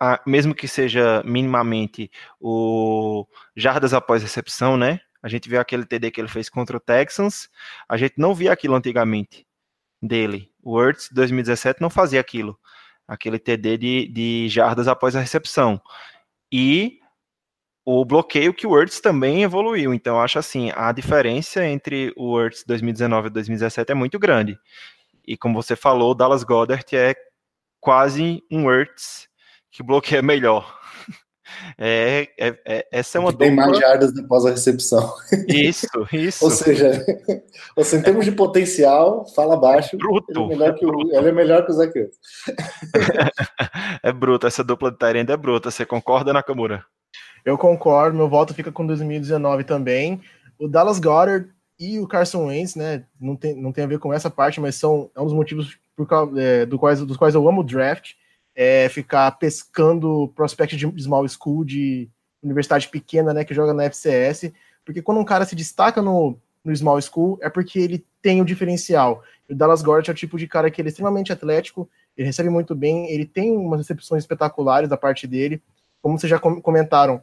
a, 0.00 0.20
mesmo 0.26 0.54
que 0.54 0.68
seja 0.68 1.22
minimamente, 1.24 2.10
o 2.40 3.26
jardas 3.56 3.92
após 3.92 4.22
recepção, 4.22 4.76
né? 4.76 5.00
A 5.22 5.28
gente 5.28 5.48
viu 5.48 5.60
aquele 5.60 5.84
TD 5.84 6.10
que 6.10 6.20
ele 6.20 6.28
fez 6.28 6.48
contra 6.48 6.76
o 6.76 6.80
Texans, 6.80 7.48
a 7.88 7.96
gente 7.96 8.14
não 8.16 8.34
via 8.34 8.52
aquilo 8.52 8.74
antigamente 8.74 9.46
dele. 10.00 10.50
O 10.62 10.80
Ertz 10.82 11.10
2017 11.12 11.80
não 11.80 11.90
fazia 11.90 12.20
aquilo 12.20 12.58
aquele 13.10 13.40
TD 13.40 13.76
de, 13.76 14.06
de 14.06 14.48
jardas 14.48 14.86
após 14.86 15.16
a 15.16 15.20
recepção. 15.20 15.82
E 16.52 17.00
o 17.84 18.04
bloqueio 18.04 18.54
que 18.54 18.68
o 18.68 18.70
Words 18.70 19.00
também 19.00 19.42
evoluiu. 19.42 19.92
Então, 19.92 20.20
acho 20.20 20.38
assim, 20.38 20.70
a 20.76 20.92
diferença 20.92 21.66
entre 21.66 22.12
o 22.16 22.26
Words 22.26 22.62
2019 22.64 23.26
e 23.26 23.30
2017 23.30 23.90
é 23.90 23.94
muito 23.96 24.16
grande. 24.16 24.56
E 25.26 25.36
como 25.36 25.60
você 25.60 25.74
falou, 25.74 26.12
o 26.12 26.14
Dallas 26.14 26.44
Goddard 26.44 26.84
é 26.94 27.16
quase 27.80 28.44
um 28.48 28.66
Words 28.66 29.28
que 29.72 29.82
bloqueia 29.82 30.22
melhor. 30.22 30.79
É, 31.78 32.28
é, 32.38 32.58
é, 32.66 32.86
essa 32.92 33.18
é 33.18 33.20
uma 33.20 33.32
Tem 33.32 33.50
dupla... 33.50 33.66
mais 33.66 33.78
jardas 33.78 34.16
após 34.16 34.46
a 34.46 34.50
recepção. 34.50 35.12
Isso, 35.48 35.86
isso. 36.12 36.44
Ou 36.44 36.50
seja, 36.50 37.04
você, 37.76 37.98
em 37.98 38.02
termos 38.02 38.24
de 38.24 38.32
potencial, 38.32 39.26
fala 39.34 39.56
baixo. 39.56 39.96
bruto. 39.96 40.30
Ele 40.30 40.54
é 40.54 40.56
melhor 40.56 40.74
que 40.74 40.86
o, 40.86 41.00
ele 41.16 41.28
é 41.28 41.32
melhor 41.32 41.66
que 41.66 41.72
o 41.72 41.74
Zach. 41.74 41.92
É 44.02 44.12
bruto, 44.12 44.46
essa 44.46 44.64
dupla 44.64 44.90
de 44.90 44.98
Tyrande 44.98 45.32
é 45.32 45.36
bruta. 45.36 45.70
Você 45.70 45.84
concorda, 45.84 46.32
Nakamura? 46.32 46.84
Eu 47.44 47.56
concordo, 47.56 48.16
meu 48.16 48.28
voto 48.28 48.54
fica 48.54 48.72
com 48.72 48.86
2019 48.86 49.64
também. 49.64 50.20
O 50.58 50.68
Dallas 50.68 50.98
Goddard 50.98 51.48
e 51.78 51.98
o 51.98 52.06
Carson 52.06 52.46
Wentz, 52.46 52.76
né, 52.76 53.04
não 53.18 53.34
tem, 53.34 53.54
não 53.56 53.72
tem 53.72 53.84
a 53.84 53.86
ver 53.86 53.98
com 53.98 54.12
essa 54.12 54.30
parte, 54.30 54.60
mas 54.60 54.74
são 54.74 55.10
é 55.16 55.20
um 55.20 55.24
dos 55.24 55.32
motivos 55.32 55.78
por 55.96 56.06
é, 56.38 56.66
do 56.66 56.78
quais, 56.78 57.00
dos 57.00 57.16
quais 57.16 57.34
eu 57.34 57.48
amo 57.48 57.62
o 57.62 57.64
draft, 57.64 58.12
é 58.62 58.90
ficar 58.90 59.30
pescando 59.38 60.30
prospect 60.36 60.76
de 60.76 61.02
small 61.02 61.26
school, 61.26 61.64
de 61.64 62.10
universidade 62.42 62.88
pequena, 62.88 63.32
né, 63.32 63.42
que 63.42 63.54
joga 63.54 63.72
na 63.72 63.84
FCS, 63.84 64.52
porque 64.84 65.00
quando 65.00 65.18
um 65.18 65.24
cara 65.24 65.46
se 65.46 65.56
destaca 65.56 66.02
no, 66.02 66.36
no 66.62 66.76
small 66.76 67.00
school, 67.00 67.38
é 67.40 67.48
porque 67.48 67.78
ele 67.78 68.04
tem 68.20 68.42
o 68.42 68.44
diferencial. 68.44 69.24
E 69.48 69.54
o 69.54 69.56
Dallas 69.56 69.80
Goddard 69.80 70.10
é 70.10 70.12
o 70.12 70.16
tipo 70.16 70.36
de 70.36 70.46
cara 70.46 70.70
que 70.70 70.78
ele 70.78 70.88
é 70.88 70.90
extremamente 70.90 71.32
atlético, 71.32 71.88
ele 72.14 72.26
recebe 72.26 72.50
muito 72.50 72.74
bem, 72.74 73.10
ele 73.10 73.24
tem 73.24 73.56
umas 73.56 73.80
recepções 73.80 74.24
espetaculares 74.24 74.90
da 74.90 74.96
parte 74.98 75.26
dele, 75.26 75.62
como 76.02 76.18
vocês 76.18 76.28
já 76.28 76.38
com- 76.38 76.60
comentaram, 76.60 77.22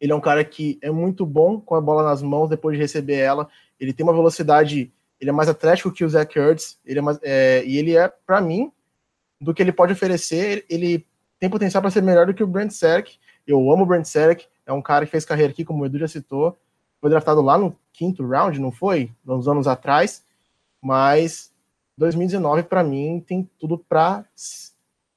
ele 0.00 0.12
é 0.12 0.14
um 0.14 0.20
cara 0.20 0.44
que 0.44 0.78
é 0.80 0.90
muito 0.92 1.26
bom 1.26 1.60
com 1.60 1.74
a 1.74 1.80
bola 1.80 2.04
nas 2.04 2.22
mãos 2.22 2.48
depois 2.48 2.76
de 2.76 2.80
receber 2.80 3.16
ela. 3.16 3.48
Ele 3.78 3.92
tem 3.92 4.06
uma 4.06 4.12
velocidade, 4.12 4.92
ele 5.20 5.30
é 5.30 5.32
mais 5.32 5.48
atlético 5.48 5.90
que 5.90 6.04
o 6.04 6.08
Zach 6.08 6.38
Ertz, 6.38 6.78
ele 6.86 7.00
é 7.00 7.02
mais, 7.02 7.18
é, 7.22 7.64
e 7.66 7.76
ele 7.76 7.96
é, 7.96 8.08
para 8.24 8.40
mim, 8.40 8.70
do 9.40 9.54
que 9.54 9.62
ele 9.62 9.72
pode 9.72 9.92
oferecer, 9.92 10.64
ele 10.68 11.06
tem 11.38 11.48
potencial 11.48 11.80
para 11.80 11.90
ser 11.90 12.02
melhor 12.02 12.26
do 12.26 12.34
que 12.34 12.42
o 12.42 12.46
Brent 12.46 12.72
Selleck. 12.72 13.18
Eu 13.46 13.70
amo 13.72 13.84
o 13.84 13.86
Brent 13.86 14.04
Selleck, 14.04 14.46
é 14.66 14.72
um 14.72 14.82
cara 14.82 15.06
que 15.06 15.10
fez 15.10 15.24
carreira 15.24 15.50
aqui, 15.52 15.64
como 15.64 15.82
o 15.82 15.86
Edu 15.86 15.98
já 15.98 16.06
citou, 16.06 16.58
foi 17.00 17.08
draftado 17.08 17.40
lá 17.40 17.56
no 17.56 17.74
quinto 17.92 18.26
round, 18.26 18.60
não 18.60 18.70
foi? 18.70 19.10
Uns 19.26 19.48
anos 19.48 19.66
atrás, 19.66 20.24
mas 20.82 21.52
2019 21.96 22.64
para 22.64 22.84
mim 22.84 23.24
tem 23.26 23.48
tudo 23.58 23.78
para 23.78 24.24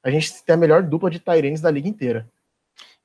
a 0.02 0.10
gente 0.10 0.44
ter 0.44 0.54
a 0.54 0.58
melhor 0.58 0.84
dupla 0.84 1.10
de 1.10 1.20
Tyrants 1.20 1.62
da 1.62 1.72
liga 1.72 1.88
inteira. 1.88 2.28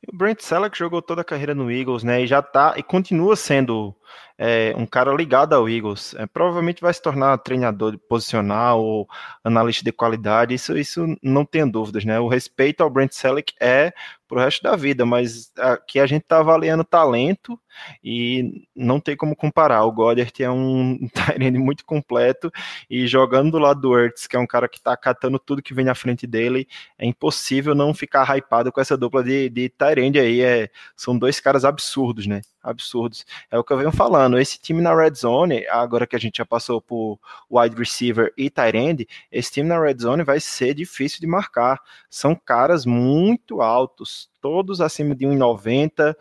O 0.07 0.17
Brent 0.17 0.41
Selleck 0.41 0.79
jogou 0.79 1.03
toda 1.03 1.23
a 1.23 1.25
carreira 1.25 1.55
no 1.55 1.71
Eagles, 1.71 2.05
né? 2.05 2.23
E 2.23 2.27
já 2.27 2.41
tá 2.41 2.75
e 2.77 2.83
continua 2.83 3.35
sendo 3.35 3.95
é, 4.39 4.73
um 4.77 4.87
cara 4.87 5.13
ligado 5.13 5.55
ao 5.55 5.69
Eagles. 5.69 6.15
É, 6.15 6.25
provavelmente 6.27 6.81
vai 6.81 6.95
se 6.95 7.03
tornar 7.03 7.37
treinador 7.39 7.99
posicional 8.09 8.83
ou 8.83 9.09
analista 9.43 9.85
de 9.85 9.91
qualidade. 9.91 10.55
Isso, 10.55 10.79
isso 10.79 11.05
não 11.21 11.45
tenho 11.45 11.71
dúvidas, 11.71 12.05
né? 12.05 12.21
O 12.21 12.29
respeito 12.29 12.83
ao 12.83 12.91
Brent 12.91 13.13
Selleck 13.13 13.53
é 13.61 13.93
pro 14.29 14.39
resto 14.39 14.63
da 14.63 14.77
vida, 14.77 15.07
mas 15.07 15.51
aqui 15.59 15.99
a 15.99 16.07
gente 16.07 16.23
tá 16.23 16.39
avaliando 16.39 16.85
talento 16.85 17.59
e 18.05 18.67
não 18.77 19.01
tem 19.01 19.17
como 19.17 19.35
comparar. 19.35 19.85
O 19.85 19.93
Goddard 19.93 20.33
é 20.43 20.51
um 20.51 20.99
Tyrande 21.13 21.59
muito 21.59 21.85
completo 21.85 22.53
e 22.89 23.07
jogando 23.07 23.53
do 23.53 23.59
lado 23.59 23.81
do 23.81 23.99
Ertz, 23.99 24.27
que 24.27 24.37
é 24.37 24.39
um 24.39 24.47
cara 24.47 24.69
que 24.69 24.81
tá 24.81 24.97
catando 24.97 25.39
tudo 25.39 25.63
que 25.63 25.75
vem 25.75 25.85
na 25.85 25.95
frente 25.95 26.27
dele, 26.27 26.69
é 26.99 27.07
impossível 27.07 27.75
não 27.75 27.95
ficar 27.95 28.29
hypado 28.37 28.71
com 28.71 28.81
essa 28.81 28.97
dupla 28.97 29.25
de, 29.25 29.49
de 29.49 29.69
Tyrande 29.71 30.19
aí. 30.19 30.43
É, 30.43 30.69
são 30.95 31.19
dois 31.19 31.41
caras 31.41 31.65
absurdos, 31.65 32.27
né? 32.27 32.43
Absurdos. 32.69 33.25
É 33.51 33.59
o 33.59 33.65
que 33.65 33.73
eu 33.73 33.79
venho 33.79 33.93
falando. 33.93 34.39
Esse 34.39 34.59
time 34.59 34.81
na 34.81 34.95
Red 34.95 35.15
Zone, 35.15 35.67
agora 35.69 36.07
que 36.07 36.17
a 36.17 36.19
gente 36.19 36.39
já 36.39 36.47
passou 36.47 36.81
por 36.81 37.19
wide 37.51 37.77
receiver 37.77 38.33
e 38.37 38.51
Tyrande, 38.51 39.09
esse 39.31 39.53
time 39.53 39.69
na 39.69 39.81
Red 39.81 39.99
Zone 40.01 40.23
vai 40.23 40.41
ser 40.41 40.75
difícil 40.75 41.21
de 41.21 41.27
marcar. 41.27 41.81
São 42.11 42.35
caras 42.35 42.85
muito 42.85 43.61
altos, 43.61 44.31
todos 44.41 44.81
acima 44.81 45.15
de 45.15 45.27
1,90. 45.27 46.15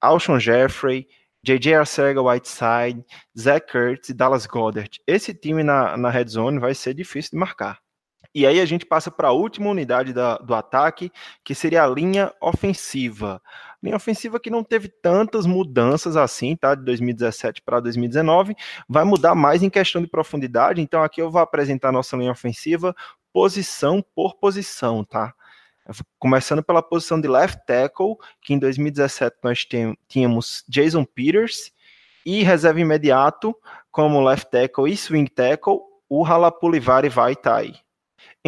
Alshon 0.00 0.38
Jeffrey, 0.38 1.08
J.J. 1.42 1.74
Arcega 1.74 2.22
Whiteside, 2.22 3.04
Zach 3.38 3.76
Ertz 3.76 4.08
e 4.08 4.14
Dallas 4.14 4.46
Goddard. 4.46 5.00
Esse 5.06 5.32
time 5.32 5.62
na, 5.62 5.96
na 5.96 6.10
Red 6.10 6.28
Zone 6.28 6.58
vai 6.58 6.74
ser 6.74 6.94
difícil 6.94 7.30
de 7.32 7.36
marcar. 7.38 7.78
E 8.34 8.46
aí 8.46 8.60
a 8.60 8.64
gente 8.66 8.84
passa 8.84 9.10
para 9.10 9.28
a 9.28 9.32
última 9.32 9.70
unidade 9.70 10.12
da, 10.12 10.36
do 10.38 10.54
ataque, 10.54 11.10
que 11.42 11.54
seria 11.54 11.82
a 11.82 11.88
linha 11.88 12.32
ofensiva. 12.40 13.42
Linha 13.82 13.96
ofensiva 13.96 14.38
que 14.38 14.50
não 14.50 14.62
teve 14.62 14.88
tantas 14.88 15.46
mudanças 15.46 16.16
assim, 16.16 16.54
tá? 16.54 16.74
De 16.74 16.84
2017 16.84 17.62
para 17.62 17.80
2019. 17.80 18.54
Vai 18.88 19.04
mudar 19.04 19.34
mais 19.34 19.62
em 19.62 19.70
questão 19.70 20.02
de 20.02 20.08
profundidade. 20.08 20.80
Então 20.80 21.02
aqui 21.02 21.22
eu 21.22 21.30
vou 21.30 21.40
apresentar 21.40 21.88
a 21.88 21.92
nossa 21.92 22.16
linha 22.16 22.32
ofensiva 22.32 22.94
posição 23.32 24.04
por 24.14 24.34
posição, 24.34 25.04
tá? 25.04 25.32
Começando 26.18 26.62
pela 26.62 26.82
posição 26.82 27.20
de 27.20 27.28
left 27.28 27.64
tackle, 27.66 28.16
que 28.42 28.52
em 28.52 28.58
2017 28.58 29.36
nós 29.42 29.66
tínhamos 30.08 30.64
Jason 30.68 31.04
Peters 31.04 31.72
e 32.26 32.42
reserva 32.42 32.80
imediato 32.80 33.56
como 33.90 34.20
left 34.20 34.50
tackle 34.50 34.90
e 34.90 34.96
swing 34.96 35.30
tackle, 35.30 35.78
o 36.08 36.24
Halapulivari 36.26 37.08
Vaitai. 37.08 37.74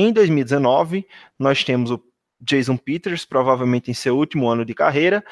Em 0.02 0.14
2019, 0.14 1.06
nós 1.38 1.62
temos 1.62 1.90
o 1.90 2.02
Jason 2.40 2.78
Peters, 2.78 3.26
provavelmente 3.26 3.90
em 3.90 3.94
seu 3.94 4.16
último 4.16 4.48
ano 4.48 4.64
de 4.64 4.72
carreira, 4.72 5.22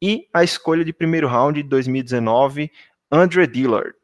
e 0.00 0.28
a 0.32 0.44
escolha 0.44 0.84
de 0.84 0.92
primeiro 0.92 1.26
round 1.26 1.60
de 1.60 1.68
2019, 1.68 2.70
Andre 3.10 3.48
Dillard. 3.48 3.94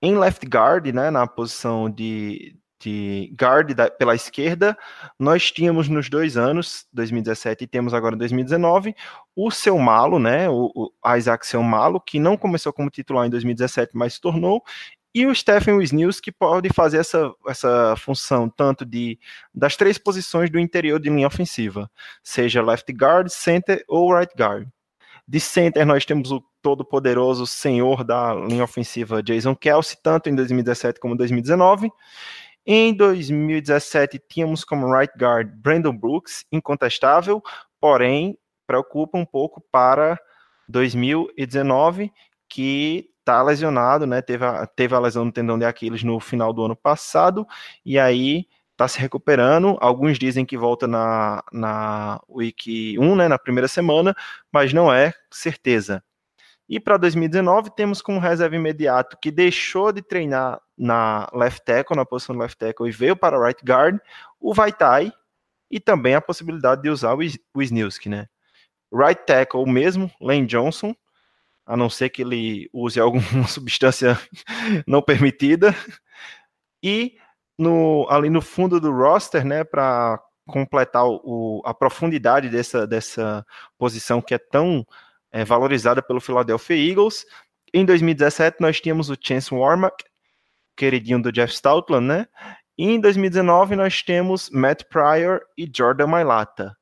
Em 0.00 0.16
left 0.16 0.46
guard, 0.46 0.86
né, 0.94 1.10
na 1.10 1.26
posição 1.26 1.90
de, 1.90 2.56
de 2.80 3.30
guard 3.38 3.74
da, 3.74 3.90
pela 3.90 4.14
esquerda, 4.14 4.74
nós 5.18 5.52
tínhamos 5.52 5.90
nos 5.90 6.08
dois 6.08 6.38
anos, 6.38 6.86
2017 6.94 7.64
e 7.64 7.66
temos 7.66 7.92
agora 7.92 8.16
2019, 8.16 8.94
o 9.36 9.50
seu 9.50 9.76
malo, 9.76 10.18
né, 10.18 10.48
o, 10.48 10.72
o 10.74 11.14
Isaac 11.14 11.46
seu 11.46 11.62
malo, 11.62 12.00
que 12.00 12.18
não 12.18 12.34
começou 12.34 12.72
como 12.72 12.88
titular 12.88 13.26
em 13.26 13.30
2017, 13.30 13.90
mas 13.94 14.14
se 14.14 14.22
tornou, 14.22 14.62
e 15.14 15.26
o 15.26 15.34
Stephen 15.34 15.74
Wisniewski 15.74 16.30
que 16.30 16.32
pode 16.32 16.68
fazer 16.70 16.98
essa, 16.98 17.32
essa 17.46 17.94
função 17.96 18.48
tanto 18.48 18.84
de 18.84 19.18
das 19.54 19.76
três 19.76 19.98
posições 19.98 20.50
do 20.50 20.58
interior 20.58 21.00
de 21.00 21.08
linha 21.08 21.26
ofensiva, 21.26 21.90
seja 22.22 22.62
left 22.62 22.92
guard, 22.92 23.28
center 23.28 23.84
ou 23.88 24.14
right 24.14 24.32
guard. 24.36 24.68
De 25.26 25.40
center 25.40 25.84
nós 25.86 26.04
temos 26.04 26.30
o 26.30 26.42
todo 26.62 26.84
poderoso 26.84 27.46
senhor 27.46 28.04
da 28.04 28.34
linha 28.34 28.64
ofensiva 28.64 29.22
Jason 29.22 29.54
Kelsey, 29.54 29.98
tanto 30.02 30.28
em 30.28 30.34
2017 30.34 31.00
como 31.00 31.16
2019. 31.16 31.90
Em 32.66 32.94
2017 32.94 34.20
tínhamos 34.28 34.64
como 34.64 34.92
right 34.92 35.12
guard 35.18 35.50
Brandon 35.56 35.96
Brooks, 35.96 36.44
incontestável, 36.52 37.42
porém 37.80 38.36
preocupa 38.66 39.16
um 39.16 39.24
pouco 39.24 39.62
para 39.72 40.18
2019 40.68 42.12
que 42.48 43.08
está 43.28 43.42
lesionado, 43.42 44.06
né? 44.06 44.22
Teve 44.22 44.44
a, 44.44 44.66
teve 44.66 44.94
a 44.94 44.98
lesão 44.98 45.26
no 45.26 45.32
tendão 45.32 45.58
de 45.58 45.64
Aquiles 45.66 46.02
no 46.02 46.18
final 46.18 46.52
do 46.52 46.64
ano 46.64 46.74
passado, 46.74 47.46
e 47.84 47.98
aí 47.98 48.46
está 48.72 48.88
se 48.88 48.98
recuperando. 48.98 49.76
Alguns 49.80 50.18
dizem 50.18 50.46
que 50.46 50.56
volta 50.56 50.86
na, 50.86 51.42
na 51.52 52.20
Week 52.28 52.98
1, 52.98 53.16
né? 53.16 53.28
Na 53.28 53.38
primeira 53.38 53.68
semana, 53.68 54.16
mas 54.50 54.72
não 54.72 54.92
é 54.92 55.12
certeza. 55.30 56.02
E 56.68 56.80
para 56.80 56.96
2019 56.96 57.74
temos 57.74 58.02
como 58.02 58.18
reserva 58.18 58.56
imediato 58.56 59.16
que 59.20 59.30
deixou 59.30 59.92
de 59.92 60.02
treinar 60.02 60.60
na 60.76 61.28
left 61.32 61.64
tackle, 61.64 61.96
na 61.96 62.04
posição 62.04 62.36
left 62.36 62.58
tackle, 62.58 62.88
e 62.88 62.92
veio 62.92 63.16
para 63.16 63.38
right 63.38 63.62
guard, 63.64 63.98
o 64.40 64.54
Vaitai, 64.54 65.12
e 65.70 65.80
também 65.80 66.14
a 66.14 66.20
possibilidade 66.20 66.82
de 66.82 66.90
usar 66.90 67.14
o 67.14 67.18
Wisniewski, 67.56 68.08
né? 68.08 68.26
Right 68.92 69.22
tackle 69.26 69.66
mesmo, 69.66 70.10
Lane 70.20 70.46
Johnson, 70.46 70.94
a 71.68 71.76
não 71.76 71.90
ser 71.90 72.08
que 72.08 72.22
ele 72.22 72.70
use 72.72 72.98
alguma 72.98 73.22
substância 73.46 74.18
não 74.88 75.02
permitida. 75.02 75.76
E 76.82 77.16
no, 77.58 78.06
ali 78.08 78.30
no 78.30 78.40
fundo 78.40 78.80
do 78.80 78.90
roster, 78.90 79.44
né, 79.44 79.62
para 79.64 80.18
completar 80.46 81.04
o, 81.06 81.60
a 81.66 81.74
profundidade 81.74 82.48
dessa, 82.48 82.86
dessa 82.86 83.44
posição 83.76 84.22
que 84.22 84.32
é 84.32 84.38
tão 84.38 84.86
é, 85.30 85.44
valorizada 85.44 86.00
pelo 86.00 86.22
Philadelphia 86.22 86.74
Eagles. 86.74 87.26
Em 87.74 87.84
2017 87.84 88.56
nós 88.60 88.80
tínhamos 88.80 89.10
o 89.10 89.16
Chance 89.20 89.52
Warmack, 89.52 90.02
queridinho 90.74 91.20
do 91.20 91.30
Jeff 91.30 91.52
Stoutland, 91.52 92.06
né? 92.06 92.26
E 92.78 92.92
em 92.92 92.98
2019 92.98 93.76
nós 93.76 94.02
temos 94.02 94.48
Matt 94.48 94.84
Pryor 94.84 95.42
e 95.54 95.70
Jordan 95.70 96.06
Mailata. 96.06 96.74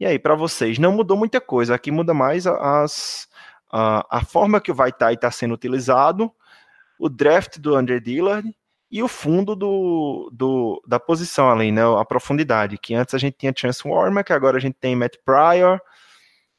E 0.00 0.06
aí, 0.06 0.18
para 0.18 0.34
vocês, 0.34 0.80
não 0.80 0.90
mudou 0.90 1.16
muita 1.16 1.40
coisa. 1.40 1.76
Aqui 1.76 1.92
muda 1.92 2.12
mais 2.12 2.44
as, 2.44 3.28
Uh, 3.72 4.04
a 4.10 4.24
forma 4.24 4.60
que 4.60 4.70
o 4.70 4.74
Vaitai 4.74 5.14
está 5.14 5.30
sendo 5.30 5.54
utilizado, 5.54 6.30
o 6.98 7.08
draft 7.08 7.58
do 7.58 7.74
Andre 7.74 8.00
Dillard 8.00 8.54
e 8.90 9.02
o 9.02 9.08
fundo 9.08 9.56
do, 9.56 10.30
do, 10.32 10.82
da 10.86 11.00
posição 11.00 11.50
ali, 11.50 11.72
né, 11.72 11.82
a 11.98 12.04
profundidade, 12.04 12.76
que 12.76 12.94
antes 12.94 13.14
a 13.14 13.18
gente 13.18 13.38
tinha 13.38 13.52
Chance 13.56 13.86
Warmer, 13.86 14.24
que 14.24 14.32
agora 14.32 14.58
a 14.58 14.60
gente 14.60 14.76
tem 14.78 14.94
Matt 14.94 15.16
Pryor, 15.24 15.80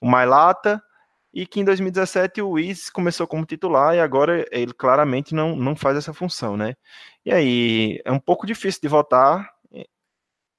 o 0.02 0.08
Mailata, 0.08 0.82
e 1.32 1.46
que 1.46 1.60
em 1.60 1.64
2017 1.64 2.42
o 2.42 2.52
Wiz 2.52 2.90
começou 2.90 3.28
como 3.28 3.46
titular 3.46 3.96
e 3.96 4.00
agora 4.00 4.46
ele 4.52 4.74
claramente 4.74 5.34
não, 5.34 5.56
não 5.56 5.76
faz 5.76 5.98
essa 5.98 6.14
função, 6.14 6.56
né? 6.58 6.76
E 7.26 7.32
aí, 7.32 8.00
é 8.06 8.12
um 8.12 8.20
pouco 8.20 8.46
difícil 8.46 8.82
de 8.82 8.88
votar 8.88 9.54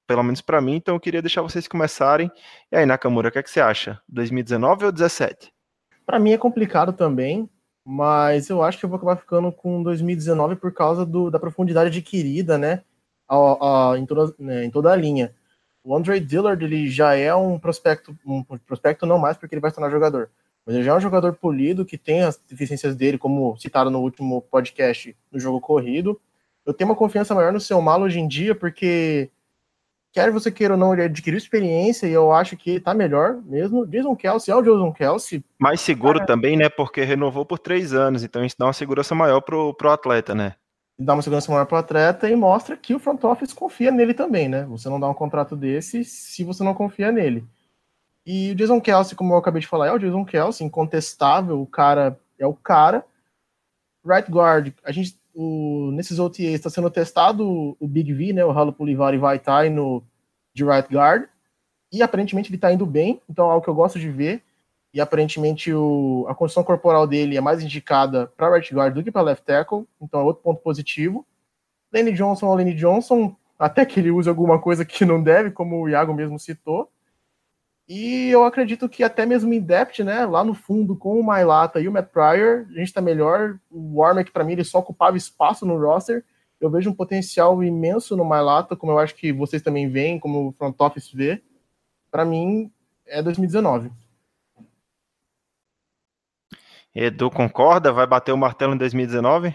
pelo 0.07 0.23
menos 0.23 0.41
para 0.41 0.61
mim, 0.61 0.75
então 0.75 0.95
eu 0.95 0.99
queria 0.99 1.21
deixar 1.21 1.41
vocês 1.41 1.67
começarem. 1.67 2.31
E 2.71 2.75
aí, 2.77 2.85
Nakamura, 2.85 3.29
o 3.29 3.31
que, 3.31 3.39
é 3.39 3.43
que 3.43 3.49
você 3.49 3.59
acha? 3.59 3.99
2019 4.07 4.85
ou 4.85 4.91
17? 4.91 5.51
Para 6.05 6.19
mim 6.19 6.31
é 6.31 6.37
complicado 6.37 6.93
também, 6.93 7.49
mas 7.83 8.49
eu 8.49 8.63
acho 8.63 8.79
que 8.79 8.85
eu 8.85 8.89
vou 8.89 8.97
acabar 8.97 9.15
ficando 9.15 9.51
com 9.51 9.81
2019 9.83 10.55
por 10.55 10.71
causa 10.71 11.05
do, 11.05 11.29
da 11.29 11.39
profundidade 11.39 11.89
adquirida, 11.89 12.57
né, 12.57 12.83
a, 13.27 13.91
a, 13.91 13.97
em, 13.97 14.05
toda, 14.05 14.33
né, 14.37 14.65
em 14.65 14.69
toda 14.71 14.91
a 14.91 14.95
linha. 14.95 15.33
O 15.83 15.95
Andre 15.95 16.19
Dillard 16.19 16.63
ele 16.63 16.89
já 16.89 17.15
é 17.15 17.33
um 17.35 17.59
prospecto, 17.59 18.17
um 18.25 18.43
prospecto 18.43 19.05
não 19.05 19.19
mais 19.19 19.37
porque 19.37 19.53
ele 19.53 19.61
vai 19.61 19.69
se 19.69 19.75
tornar 19.75 19.91
jogador, 19.91 20.29
mas 20.65 20.75
ele 20.75 20.83
já 20.83 20.93
é 20.93 20.95
um 20.95 21.01
jogador 21.01 21.33
polido 21.33 21.85
que 21.85 21.97
tem 21.97 22.23
as 22.23 22.37
deficiências 22.37 22.95
dele, 22.95 23.19
como 23.19 23.55
citado 23.57 23.91
no 23.91 24.01
último 24.01 24.41
podcast 24.41 25.15
no 25.31 25.39
jogo 25.39 25.61
corrido. 25.61 26.19
Eu 26.65 26.73
tenho 26.73 26.89
uma 26.89 26.95
confiança 26.95 27.35
maior 27.35 27.53
no 27.53 27.59
seu 27.59 27.79
malo 27.81 28.05
hoje 28.05 28.19
em 28.19 28.27
dia 28.27 28.55
porque 28.55 29.29
quer 30.15 30.31
você 30.31 30.49
queira 30.49 30.75
ou 30.75 30.79
não, 30.79 30.93
ele 30.93 31.03
adquiriu 31.03 31.37
experiência 31.37 32.07
e 32.07 32.13
eu 32.13 32.31
acho 32.31 32.55
que 32.55 32.79
tá 32.79 32.93
melhor 32.93 33.41
mesmo. 33.43 33.85
Jason 33.85 34.15
Kelsey 34.15 34.49
é 34.49 34.55
o 34.55 34.61
Jason 34.61 34.93
Kelsey. 34.93 35.43
Mais 35.59 35.81
seguro 35.81 36.25
também, 36.25 36.55
né? 36.55 36.69
Porque 36.69 37.03
renovou 37.03 37.45
por 37.45 37.59
três 37.59 37.93
anos, 37.93 38.23
então 38.23 38.43
isso 38.45 38.55
dá 38.57 38.65
uma 38.65 38.71
segurança 38.73 39.13
maior 39.13 39.41
pro, 39.41 39.73
pro 39.73 39.91
atleta, 39.91 40.33
né? 40.33 40.55
Dá 40.97 41.13
uma 41.13 41.21
segurança 41.21 41.51
maior 41.51 41.65
pro 41.65 41.75
atleta 41.75 42.29
e 42.29 42.35
mostra 42.35 42.77
que 42.77 42.95
o 42.95 42.99
front 42.99 43.21
office 43.25 43.51
confia 43.51 43.91
nele 43.91 44.13
também, 44.13 44.47
né? 44.47 44.63
Você 44.69 44.87
não 44.87 45.01
dá 45.01 45.09
um 45.09 45.13
contrato 45.13 45.53
desse 45.53 46.05
se 46.05 46.45
você 46.45 46.63
não 46.63 46.73
confia 46.73 47.11
nele. 47.11 47.45
E 48.25 48.51
o 48.51 48.55
Jason 48.55 48.79
Kelsey, 48.79 49.17
como 49.17 49.33
eu 49.33 49.37
acabei 49.37 49.59
de 49.59 49.67
falar, 49.67 49.87
é 49.87 49.91
o 49.91 49.99
Jason 49.99 50.23
Kelsey, 50.23 50.65
incontestável, 50.65 51.61
o 51.61 51.67
cara 51.67 52.17
é 52.39 52.47
o 52.47 52.53
cara. 52.53 53.05
Right 54.05 54.31
guard, 54.31 54.71
a 54.83 54.93
gente 54.93 55.19
o, 55.35 55.91
nesses 55.91 56.17
OTAs 56.17 56.45
está 56.45 56.69
sendo 56.69 56.89
testado 56.89 57.75
o 57.79 57.87
Big 57.87 58.11
V, 58.13 58.33
né, 58.33 58.45
o 58.45 58.51
Ralo 58.51 58.71
Pulivari 58.71 59.17
vai 59.17 59.35
estar 59.35 59.69
no 59.69 60.01
de 60.53 60.63
right 60.63 60.87
guard, 60.91 61.25
e 61.91 62.01
aparentemente 62.01 62.49
ele 62.49 62.55
está 62.55 62.71
indo 62.71 62.85
bem, 62.85 63.21
então 63.29 63.47
é 63.47 63.51
algo 63.51 63.63
que 63.63 63.69
eu 63.69 63.75
gosto 63.75 63.99
de 63.99 64.09
ver, 64.09 64.41
e 64.93 65.01
aparentemente 65.01 65.73
o, 65.73 66.25
a 66.29 66.33
condição 66.33 66.63
corporal 66.63 67.05
dele 67.05 67.35
é 67.35 67.41
mais 67.41 67.61
indicada 67.61 68.27
para 68.37 68.49
right 68.49 68.73
guard 68.73 68.93
do 68.93 69.03
que 69.03 69.11
para 69.11 69.21
left 69.21 69.45
tackle, 69.45 69.85
então 70.01 70.21
é 70.21 70.23
outro 70.23 70.41
ponto 70.41 70.61
positivo. 70.61 71.25
Lenny 71.91 72.13
Johnson 72.13 72.47
ou 72.47 72.55
Lenny 72.55 72.73
Johnson, 72.73 73.35
até 73.59 73.85
que 73.85 73.99
ele 73.99 74.11
use 74.11 74.29
alguma 74.29 74.57
coisa 74.57 74.85
que 74.85 75.03
não 75.03 75.21
deve, 75.21 75.51
como 75.51 75.81
o 75.81 75.89
Iago 75.89 76.13
mesmo 76.13 76.39
citou, 76.39 76.89
e 77.87 78.29
eu 78.31 78.43
acredito 78.43 78.89
que 78.89 79.03
até 79.03 79.25
mesmo 79.25 79.53
em 79.53 79.59
depth, 79.59 79.99
né, 79.99 80.25
lá 80.25 80.43
no 80.43 80.55
fundo, 80.55 80.95
com 80.95 81.19
o 81.19 81.23
Mailata 81.23 81.79
e 81.79 81.87
o 81.87 81.91
Matt 81.91 82.09
Pryor, 82.09 82.65
a 82.69 82.73
gente 82.73 82.87
está 82.87 82.99
melhor. 82.99 83.59
O 83.69 83.99
Warner, 83.99 84.25
que 84.25 84.31
para 84.31 84.43
mim, 84.43 84.53
ele 84.53 84.63
só 84.63 84.79
ocupava 84.79 85.17
espaço 85.17 85.65
no 85.65 85.79
roster. 85.79 86.25
Eu 86.59 86.71
vejo 86.71 86.89
um 86.89 86.95
potencial 86.95 87.63
imenso 87.63 88.17
no 88.17 88.25
Mailata, 88.25 88.75
como 88.75 88.91
eu 88.91 88.97
acho 88.97 89.13
que 89.13 89.31
vocês 89.31 89.61
também 89.61 89.87
veem, 89.87 90.19
como 90.19 90.47
o 90.47 90.51
front 90.53 90.75
office 90.79 91.11
vê. 91.11 91.43
Para 92.09 92.25
mim, 92.25 92.71
é 93.05 93.21
2019. 93.21 93.91
Edu 96.95 97.29
concorda? 97.29 97.91
Vai 97.91 98.07
bater 98.07 98.31
o 98.31 98.37
martelo 98.37 98.73
em 98.73 98.77
2019? 98.77 99.53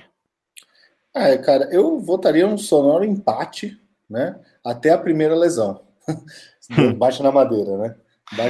É, 1.12 1.36
cara, 1.38 1.68
eu 1.72 1.98
votaria 1.98 2.46
um 2.46 2.56
sonoro 2.56 3.04
empate, 3.04 3.80
né? 4.08 4.38
Até 4.64 4.90
a 4.90 4.98
primeira 4.98 5.34
lesão. 5.34 5.82
Bate 6.96 7.22
na 7.24 7.32
madeira, 7.32 7.76
né? 7.76 7.96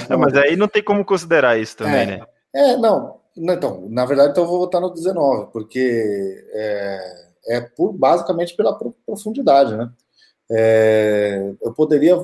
Não, 0.08 0.18
mas 0.18 0.34
aí 0.34 0.56
não 0.56 0.68
tem 0.68 0.82
como 0.82 1.04
considerar 1.04 1.58
isso 1.58 1.76
também, 1.76 2.02
é, 2.02 2.06
né? 2.06 2.26
É, 2.54 2.76
não. 2.76 3.20
Então, 3.36 3.86
na 3.88 4.04
verdade, 4.04 4.32
então 4.32 4.44
eu 4.44 4.48
vou 4.48 4.58
votar 4.58 4.80
no 4.80 4.90
19, 4.90 5.50
porque 5.52 6.44
é, 6.52 7.26
é 7.46 7.60
por, 7.60 7.92
basicamente 7.92 8.54
pela 8.54 8.78
profundidade, 9.06 9.76
né? 9.76 9.90
É, 10.50 11.52
eu 11.62 11.72
poderia 11.72 12.16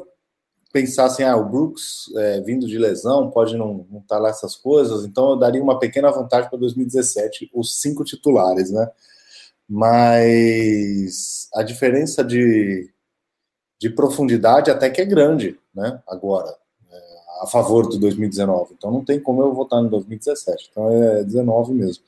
pensar 0.72 1.06
assim, 1.06 1.22
ah, 1.22 1.36
o 1.36 1.48
Brooks 1.48 2.12
é, 2.16 2.40
vindo 2.40 2.66
de 2.66 2.76
lesão 2.76 3.30
pode 3.30 3.56
não 3.56 3.86
estar 4.02 4.16
tá 4.16 4.18
lá 4.18 4.28
essas 4.28 4.56
coisas, 4.56 5.04
então 5.04 5.30
eu 5.30 5.36
daria 5.36 5.62
uma 5.62 5.78
pequena 5.78 6.10
vantagem 6.10 6.50
para 6.50 6.58
2017, 6.58 7.50
os 7.54 7.80
cinco 7.80 8.04
titulares, 8.04 8.70
né? 8.70 8.90
Mas 9.68 11.48
a 11.54 11.62
diferença 11.62 12.22
de, 12.22 12.90
de 13.78 13.90
profundidade 13.90 14.70
até 14.70 14.90
que 14.90 15.00
é 15.00 15.04
grande, 15.04 15.58
né? 15.74 16.02
Agora, 16.06 16.54
a 17.42 17.46
favor 17.46 17.88
do 17.88 17.98
2019. 17.98 18.74
Então 18.76 18.90
não 18.90 19.04
tem 19.04 19.20
como 19.20 19.42
eu 19.42 19.52
votar 19.52 19.82
no 19.82 19.88
2017. 19.88 20.68
Então 20.70 20.90
é 20.90 21.24
19 21.24 21.72
mesmo. 21.72 22.04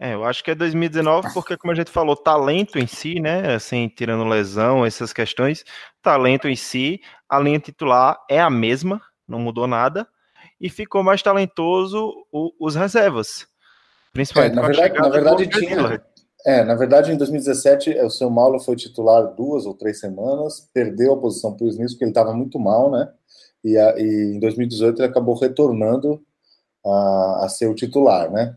É, 0.00 0.14
eu 0.14 0.24
acho 0.24 0.44
que 0.44 0.52
é 0.52 0.54
2019 0.54 1.32
porque, 1.34 1.56
como 1.56 1.72
a 1.72 1.74
gente 1.74 1.90
falou, 1.90 2.14
talento 2.14 2.78
em 2.78 2.86
si, 2.86 3.18
né? 3.18 3.54
Assim, 3.54 3.88
tirando 3.88 4.24
lesão, 4.24 4.86
essas 4.86 5.12
questões, 5.12 5.64
talento 6.00 6.46
em 6.46 6.54
si, 6.54 7.00
a 7.28 7.40
linha 7.40 7.58
titular 7.58 8.16
é 8.30 8.40
a 8.40 8.48
mesma, 8.48 9.02
não 9.26 9.40
mudou 9.40 9.66
nada, 9.66 10.06
e 10.60 10.70
ficou 10.70 11.02
mais 11.02 11.20
talentoso 11.20 12.12
o, 12.30 12.52
os 12.60 12.76
reservas. 12.76 13.48
Principalmente 14.12 14.52
é, 14.52 14.54
na 14.54 14.62
verdade, 14.62 14.98
na 14.98 15.08
verdade 15.08 15.46
tinha. 15.48 16.02
É, 16.46 16.64
na 16.64 16.76
verdade, 16.76 17.12
em 17.12 17.16
2017, 17.16 17.98
o 17.98 18.10
seu 18.10 18.32
Paulo 18.32 18.60
foi 18.60 18.76
titular 18.76 19.34
duas 19.34 19.66
ou 19.66 19.74
três 19.74 19.98
semanas, 19.98 20.70
perdeu 20.72 21.12
a 21.12 21.20
posição 21.20 21.52
para 21.52 21.66
o 21.66 21.68
Smith, 21.68 21.90
porque 21.90 22.04
ele 22.04 22.12
estava 22.12 22.32
muito 22.32 22.58
mal, 22.58 22.90
né? 22.90 23.12
E, 23.72 23.78
a, 23.78 23.98
e 23.98 24.34
em 24.36 24.38
2018 24.40 25.00
ele 25.00 25.08
acabou 25.08 25.38
retornando 25.38 26.20
a, 26.84 27.44
a 27.44 27.48
ser 27.48 27.66
o 27.66 27.74
titular, 27.74 28.30
né? 28.30 28.54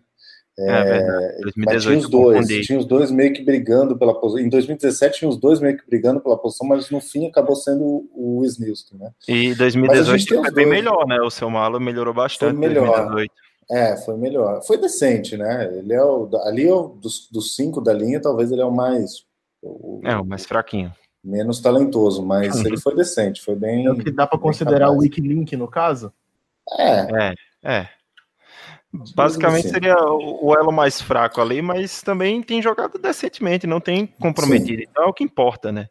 É, 0.59 0.97
é 0.97 1.37
mas 1.55 1.83
tinha 1.83 1.97
os 1.97 2.09
dois, 2.09 2.47
tinha 2.47 2.77
os 2.77 2.85
dois 2.85 3.09
meio 3.09 3.33
que 3.33 3.43
brigando 3.43 3.97
pela 3.97 4.13
posição. 4.13 4.45
Em 4.45 4.49
2017 4.49 5.19
tinha 5.19 5.29
os 5.29 5.37
dois 5.37 5.59
meio 5.59 5.77
que 5.77 5.87
brigando 5.87 6.19
pela 6.19 6.37
posição, 6.37 6.67
mas 6.67 6.89
no 6.91 6.99
fim 6.99 7.27
acabou 7.27 7.55
sendo 7.55 8.07
o 8.13 8.39
Wisniewski, 8.41 8.97
né? 8.97 9.11
E 9.27 9.55
2018 9.55 10.27
foi 10.27 10.51
bem 10.51 10.67
melhor, 10.67 11.07
né? 11.07 11.19
O 11.21 11.31
seu 11.31 11.49
Malo 11.49 11.79
melhorou 11.79 12.13
bastante. 12.13 12.57
Foi 12.57 12.67
melhor. 12.67 13.05
2018. 13.11 13.33
É, 13.71 13.95
foi 13.97 14.17
melhor. 14.17 14.61
Foi 14.63 14.77
decente, 14.77 15.37
né? 15.37 15.71
Ele 15.77 15.93
é 15.93 16.03
o, 16.03 16.29
ali 16.43 16.67
é 16.67 16.73
o, 16.73 16.89
dos, 16.89 17.29
dos 17.31 17.55
cinco 17.55 17.79
da 17.79 17.93
linha, 17.93 18.21
talvez 18.21 18.51
ele 18.51 18.61
é 18.61 18.65
o 18.65 18.71
mais. 18.71 19.23
O, 19.61 20.01
é, 20.03 20.15
o 20.17 20.25
mais 20.25 20.45
fraquinho 20.45 20.93
menos 21.23 21.59
talentoso, 21.59 22.25
mas 22.25 22.63
ele 22.65 22.79
foi 22.79 22.95
decente, 22.95 23.41
foi 23.41 23.55
bem. 23.55 23.85
É 23.85 23.91
o 23.91 23.97
que 23.97 24.11
dá 24.11 24.25
para 24.25 24.39
considerar 24.39 24.87
capaz. 24.87 24.97
o 24.97 25.01
weak 25.01 25.21
link 25.21 25.55
no 25.55 25.67
caso? 25.67 26.11
É. 26.77 27.29
É, 27.29 27.35
é. 27.63 27.89
Basicamente 29.15 29.67
assim. 29.67 29.73
seria 29.73 29.95
o 29.97 30.53
elo 30.57 30.71
mais 30.71 31.01
fraco 31.01 31.39
ali, 31.39 31.61
mas 31.61 32.01
também 32.01 32.41
tem 32.41 32.61
jogado 32.61 32.97
decentemente, 32.97 33.65
não 33.65 33.79
tem 33.79 34.05
comprometido. 34.05 34.81
Sim. 34.81 34.87
Então 34.89 35.05
é 35.05 35.07
o 35.07 35.13
que 35.13 35.23
importa, 35.23 35.71
né? 35.71 35.87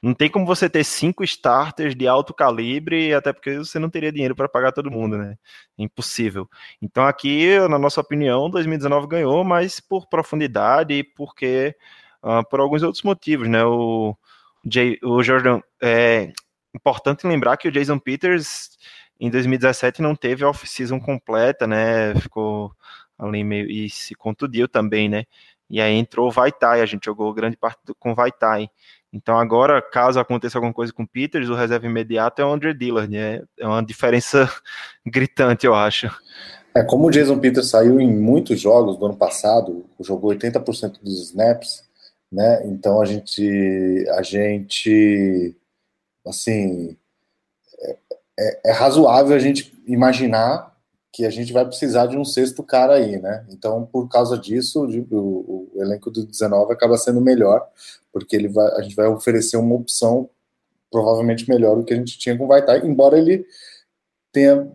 Não 0.00 0.12
tem 0.12 0.28
como 0.28 0.44
você 0.44 0.68
ter 0.68 0.84
cinco 0.84 1.24
starters 1.24 1.94
de 1.94 2.06
alto 2.06 2.34
calibre, 2.34 3.14
até 3.14 3.32
porque 3.32 3.58
você 3.58 3.78
não 3.78 3.88
teria 3.88 4.12
dinheiro 4.12 4.36
para 4.36 4.48
pagar 4.48 4.72
todo 4.72 4.90
mundo, 4.90 5.16
né? 5.16 5.36
É 5.78 5.82
impossível. 5.82 6.48
Então 6.80 7.06
aqui, 7.06 7.58
na 7.70 7.78
nossa 7.78 8.00
opinião, 8.00 8.50
2019 8.50 9.06
ganhou, 9.06 9.42
mas 9.44 9.80
por 9.80 10.06
profundidade 10.06 10.92
e 10.92 11.02
porque 11.02 11.74
uh, 12.22 12.46
por 12.50 12.60
alguns 12.60 12.82
outros 12.82 13.02
motivos, 13.02 13.48
né? 13.48 13.64
O, 13.64 14.14
O 15.02 15.22
Jordan. 15.22 15.60
É 15.82 16.32
importante 16.74 17.26
lembrar 17.26 17.56
que 17.56 17.68
o 17.68 17.72
Jason 17.72 17.98
Peters 17.98 18.70
em 19.20 19.30
2017 19.30 20.02
não 20.02 20.14
teve 20.14 20.44
a 20.44 20.48
off-season 20.48 20.98
completa, 20.98 21.66
né? 21.66 22.14
Ficou 22.16 22.72
ali 23.18 23.44
meio. 23.44 23.70
e 23.70 23.88
se 23.88 24.14
contundiu 24.14 24.68
também, 24.68 25.08
né? 25.08 25.24
E 25.70 25.80
aí 25.80 25.94
entrou 25.94 26.28
o 26.28 26.30
Vaitai, 26.30 26.80
a 26.80 26.86
gente 26.86 27.04
jogou 27.04 27.32
grande 27.32 27.56
parte 27.56 27.80
com 27.98 28.12
o 28.12 28.14
Vaitai. 28.14 28.68
Então 29.12 29.38
agora, 29.38 29.80
caso 29.80 30.18
aconteça 30.18 30.58
alguma 30.58 30.74
coisa 30.74 30.92
com 30.92 31.04
o 31.04 31.08
Peters, 31.08 31.48
o 31.48 31.54
reserva 31.54 31.86
imediato 31.86 32.42
é 32.42 32.44
o 32.44 32.52
Andre 32.52 32.74
Dillard, 32.74 33.10
né? 33.10 33.42
É 33.58 33.66
uma 33.66 33.82
diferença 33.82 34.50
gritante, 35.06 35.66
eu 35.66 35.74
acho. 35.74 36.10
É, 36.76 36.82
como 36.82 37.06
o 37.06 37.10
Jason 37.10 37.38
Peters 37.38 37.70
saiu 37.70 38.00
em 38.00 38.12
muitos 38.12 38.60
jogos 38.60 38.98
do 38.98 39.06
ano 39.06 39.16
passado, 39.16 39.84
jogou 40.00 40.32
80% 40.32 40.98
dos 41.00 41.28
snaps, 41.28 41.84
né? 42.34 42.66
Então 42.66 43.00
a 43.00 43.04
gente, 43.04 44.04
a 44.10 44.22
gente, 44.22 45.56
assim, 46.26 46.96
é, 47.78 47.96
é, 48.38 48.60
é, 48.66 48.72
razoável 48.72 49.36
a 49.36 49.38
gente 49.38 49.72
imaginar 49.86 50.74
que 51.12 51.24
a 51.24 51.30
gente 51.30 51.52
vai 51.52 51.64
precisar 51.64 52.06
de 52.06 52.18
um 52.18 52.24
sexto 52.24 52.60
cara 52.64 52.94
aí, 52.94 53.20
né? 53.20 53.46
Então, 53.50 53.86
por 53.86 54.08
causa 54.08 54.36
disso, 54.36 54.84
o, 54.84 55.70
o 55.76 55.80
elenco 55.80 56.10
do 56.10 56.26
19 56.26 56.72
acaba 56.72 56.98
sendo 56.98 57.20
melhor, 57.20 57.64
porque 58.12 58.34
ele 58.34 58.48
vai, 58.48 58.66
a 58.72 58.82
gente 58.82 58.96
vai 58.96 59.06
oferecer 59.06 59.56
uma 59.56 59.76
opção 59.76 60.28
provavelmente 60.90 61.48
melhor 61.48 61.76
do 61.76 61.84
que 61.84 61.94
a 61.94 61.96
gente 61.96 62.18
tinha 62.18 62.36
com 62.36 62.44
o 62.44 62.48
Vaitai, 62.48 62.80
embora 62.80 63.16
ele 63.16 63.46
tenha 64.32 64.68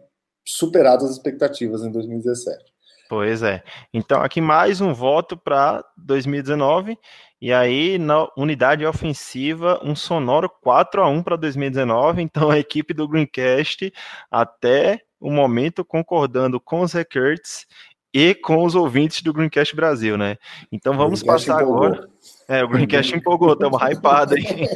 superado 0.45 1.03
as 1.03 1.11
expectativas 1.11 1.83
em 1.83 1.91
2017. 1.91 2.69
Pois 3.09 3.41
é. 3.41 3.63
Então, 3.91 4.21
aqui 4.21 4.39
mais 4.39 4.79
um 4.79 4.93
voto 4.93 5.35
para 5.35 5.83
2019. 5.97 6.95
E 7.41 7.53
aí, 7.53 7.97
na 7.97 8.27
unidade 8.35 8.85
ofensiva, 8.85 9.79
um 9.81 9.95
sonoro 9.95 10.49
4 10.61 11.01
a 11.01 11.07
1 11.07 11.23
para 11.23 11.37
2019. 11.37 12.21
Então, 12.21 12.49
a 12.49 12.59
equipe 12.59 12.93
do 12.93 13.07
Greencast, 13.07 13.93
até 14.29 15.01
o 15.19 15.31
momento, 15.31 15.85
concordando 15.85 16.59
com 16.59 16.81
os 16.81 16.91
Recurts 16.91 17.65
e 18.13 18.35
com 18.35 18.65
os 18.65 18.75
ouvintes 18.75 19.21
do 19.21 19.31
Greencast 19.31 19.73
Brasil, 19.73 20.17
né? 20.17 20.37
Então, 20.69 20.97
vamos 20.97 21.23
passar 21.23 21.59
agora. 21.59 22.09
É, 22.47 22.61
o 22.61 22.67
Greencast 22.67 23.15
empolgou, 23.15 23.53
estamos 23.53 23.79
hypados 23.89 24.35
aí. 24.35 24.67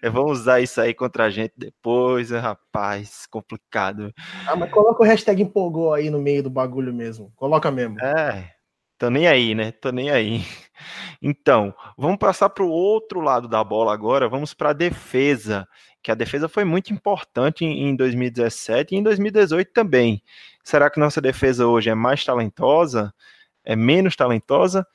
É, 0.00 0.08
vão 0.08 0.26
usar 0.26 0.60
isso 0.60 0.80
aí 0.80 0.94
contra 0.94 1.24
a 1.24 1.30
gente 1.30 1.54
depois, 1.56 2.30
é, 2.30 2.38
rapaz, 2.38 3.26
complicado. 3.28 4.12
Ah, 4.46 4.54
mas 4.54 4.70
coloca 4.70 5.02
o 5.02 5.06
hashtag 5.06 5.42
empolgou 5.42 5.92
aí 5.92 6.08
no 6.08 6.20
meio 6.20 6.42
do 6.42 6.50
bagulho 6.50 6.94
mesmo. 6.94 7.32
Coloca 7.34 7.70
mesmo. 7.70 7.98
É, 8.00 8.52
tô 8.98 9.10
nem 9.10 9.26
aí, 9.26 9.54
né? 9.54 9.72
Tô 9.72 9.90
nem 9.90 10.10
aí. 10.10 10.42
Então, 11.20 11.74
vamos 11.96 12.18
passar 12.18 12.48
para 12.50 12.64
o 12.64 12.70
outro 12.70 13.20
lado 13.20 13.48
da 13.48 13.62
bola 13.64 13.92
agora, 13.92 14.28
vamos 14.28 14.54
para 14.54 14.70
a 14.70 14.72
defesa, 14.72 15.66
que 16.02 16.12
a 16.12 16.14
defesa 16.14 16.48
foi 16.48 16.64
muito 16.64 16.92
importante 16.92 17.64
em 17.64 17.96
2017 17.96 18.94
e 18.94 18.98
em 18.98 19.02
2018 19.02 19.72
também. 19.72 20.22
Será 20.62 20.88
que 20.88 21.00
nossa 21.00 21.20
defesa 21.20 21.66
hoje 21.66 21.90
é 21.90 21.94
mais 21.94 22.24
talentosa? 22.24 23.12
É 23.64 23.74
menos 23.74 24.14
talentosa? 24.14 24.86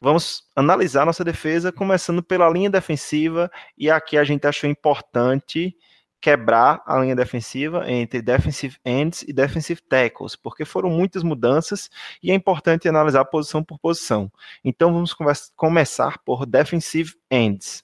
Vamos 0.00 0.44
analisar 0.54 1.04
nossa 1.04 1.24
defesa, 1.24 1.72
começando 1.72 2.22
pela 2.22 2.48
linha 2.48 2.70
defensiva, 2.70 3.50
e 3.76 3.90
aqui 3.90 4.16
a 4.16 4.24
gente 4.24 4.46
achou 4.46 4.70
importante 4.70 5.76
quebrar 6.20 6.82
a 6.86 6.98
linha 6.98 7.16
defensiva 7.16 7.90
entre 7.90 8.20
defensive 8.20 8.78
ends 8.84 9.22
e 9.22 9.32
defensive 9.32 9.80
tackles, 9.82 10.36
porque 10.36 10.64
foram 10.64 10.90
muitas 10.90 11.22
mudanças 11.22 11.90
e 12.22 12.30
é 12.30 12.34
importante 12.34 12.88
analisar 12.88 13.24
posição 13.24 13.64
por 13.64 13.78
posição. 13.78 14.30
Então 14.62 14.92
vamos 14.92 15.14
começar 15.56 16.18
por 16.18 16.44
defensive 16.44 17.14
ends. 17.30 17.82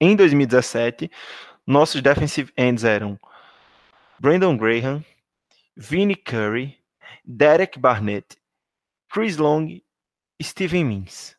Em 0.00 0.16
2017, 0.16 1.10
nossos 1.66 2.02
defensive 2.02 2.52
ends 2.56 2.84
eram 2.84 3.18
Brandon 4.18 4.56
Graham, 4.56 5.04
Vinnie 5.76 6.16
Curry, 6.16 6.78
Derek 7.24 7.78
Barnett, 7.78 8.36
Chris 9.08 9.36
Long 9.36 9.80
Steven 10.42 10.84
Mins. 10.84 11.36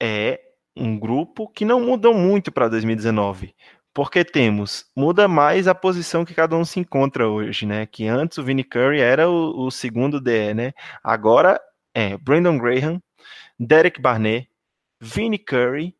É 0.00 0.47
um 0.78 0.98
grupo 0.98 1.48
que 1.48 1.64
não 1.64 1.80
mudou 1.80 2.14
muito 2.14 2.52
para 2.52 2.68
2019, 2.68 3.54
porque 3.92 4.24
temos, 4.24 4.86
muda 4.96 5.26
mais 5.26 5.66
a 5.66 5.74
posição 5.74 6.24
que 6.24 6.34
cada 6.34 6.56
um 6.56 6.64
se 6.64 6.80
encontra 6.80 7.28
hoje, 7.28 7.66
né? 7.66 7.86
Que 7.86 8.06
antes 8.06 8.38
o 8.38 8.44
Vinnie 8.44 8.64
Curry 8.64 9.00
era 9.00 9.28
o, 9.28 9.66
o 9.66 9.70
segundo 9.70 10.20
DE, 10.20 10.54
né? 10.54 10.72
Agora 11.02 11.60
é 11.94 12.16
Brandon 12.16 12.58
Graham, 12.58 13.02
Derek 13.58 14.00
Barnett, 14.00 14.48
Vinnie 15.00 15.38
Curry, 15.38 15.94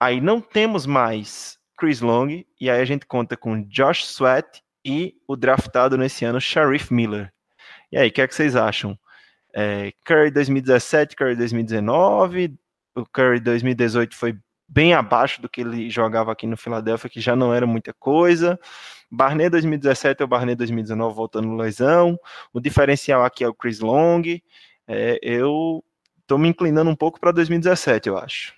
aí 0.00 0.20
não 0.20 0.40
temos 0.40 0.86
mais 0.86 1.58
Chris 1.76 2.00
Long, 2.00 2.44
e 2.60 2.70
aí 2.70 2.80
a 2.80 2.84
gente 2.84 3.06
conta 3.06 3.36
com 3.36 3.62
Josh 3.68 4.04
Sweat 4.04 4.62
e 4.84 5.14
o 5.26 5.34
draftado 5.34 5.96
nesse 5.96 6.24
ano, 6.24 6.40
Sharif 6.40 6.92
Miller. 6.92 7.32
E 7.90 7.96
aí, 7.96 8.08
o 8.08 8.12
que, 8.12 8.20
é 8.20 8.28
que 8.28 8.34
vocês 8.34 8.54
acham? 8.54 8.98
É, 9.54 9.92
Curry 10.04 10.30
2017, 10.30 11.16
Curry 11.16 11.36
2019, 11.36 12.56
o 12.94 13.04
Curry 13.04 13.40
2018 13.40 14.14
foi 14.14 14.38
bem 14.68 14.94
abaixo 14.94 15.40
do 15.42 15.48
que 15.48 15.60
ele 15.60 15.90
jogava 15.90 16.32
aqui 16.32 16.46
no 16.46 16.56
Philadelphia, 16.56 17.10
que 17.10 17.20
já 17.20 17.36
não 17.36 17.52
era 17.52 17.66
muita 17.66 17.92
coisa. 17.92 18.58
Barney 19.10 19.48
2017 19.48 20.22
é 20.22 20.24
o 20.24 20.28
Barney 20.28 20.54
2019 20.54 21.14
voltando 21.14 21.48
no 21.48 21.56
lesão. 21.56 22.18
O 22.52 22.60
diferencial 22.60 23.24
aqui 23.24 23.44
é 23.44 23.48
o 23.48 23.54
Chris 23.54 23.80
Long. 23.80 24.22
É, 24.86 25.18
eu 25.22 25.84
estou 26.20 26.38
me 26.38 26.48
inclinando 26.48 26.90
um 26.90 26.96
pouco 26.96 27.20
para 27.20 27.32
2017, 27.32 28.08
eu 28.08 28.18
acho. 28.18 28.54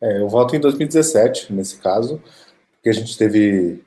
É, 0.00 0.20
eu 0.20 0.28
voto 0.28 0.54
em 0.54 0.60
2017, 0.60 1.52
nesse 1.52 1.78
caso, 1.78 2.22
porque 2.74 2.90
a 2.90 2.92
gente 2.92 3.16
teve 3.16 3.82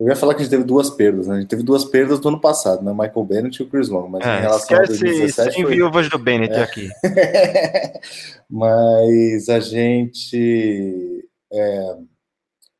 eu 0.00 0.08
ia 0.08 0.16
falar 0.16 0.34
que 0.34 0.40
a 0.40 0.44
gente 0.44 0.50
teve 0.50 0.64
duas 0.64 0.90
perdas, 0.90 1.26
né? 1.26 1.36
A 1.36 1.40
gente 1.40 1.48
teve 1.48 1.62
duas 1.62 1.84
perdas 1.84 2.20
do 2.20 2.28
ano 2.28 2.40
passado, 2.40 2.84
né? 2.84 2.92
Michael 2.92 3.24
Bennett 3.24 3.60
e 3.60 3.64
o 3.64 3.68
Chris 3.68 3.88
Long. 3.88 4.08
Mas 4.08 4.24
é, 4.24 4.38
em 4.38 4.40
relação 4.42 4.76
a 4.76 4.82
2017. 4.82 5.54
Sem 5.54 5.64
foi... 5.64 5.74
viúvas 5.74 6.08
do 6.08 6.18
Bennett 6.18 6.54
é. 6.54 6.62
aqui. 6.62 6.88
mas 8.48 9.48
a 9.48 9.58
gente. 9.58 11.28
É, 11.52 11.96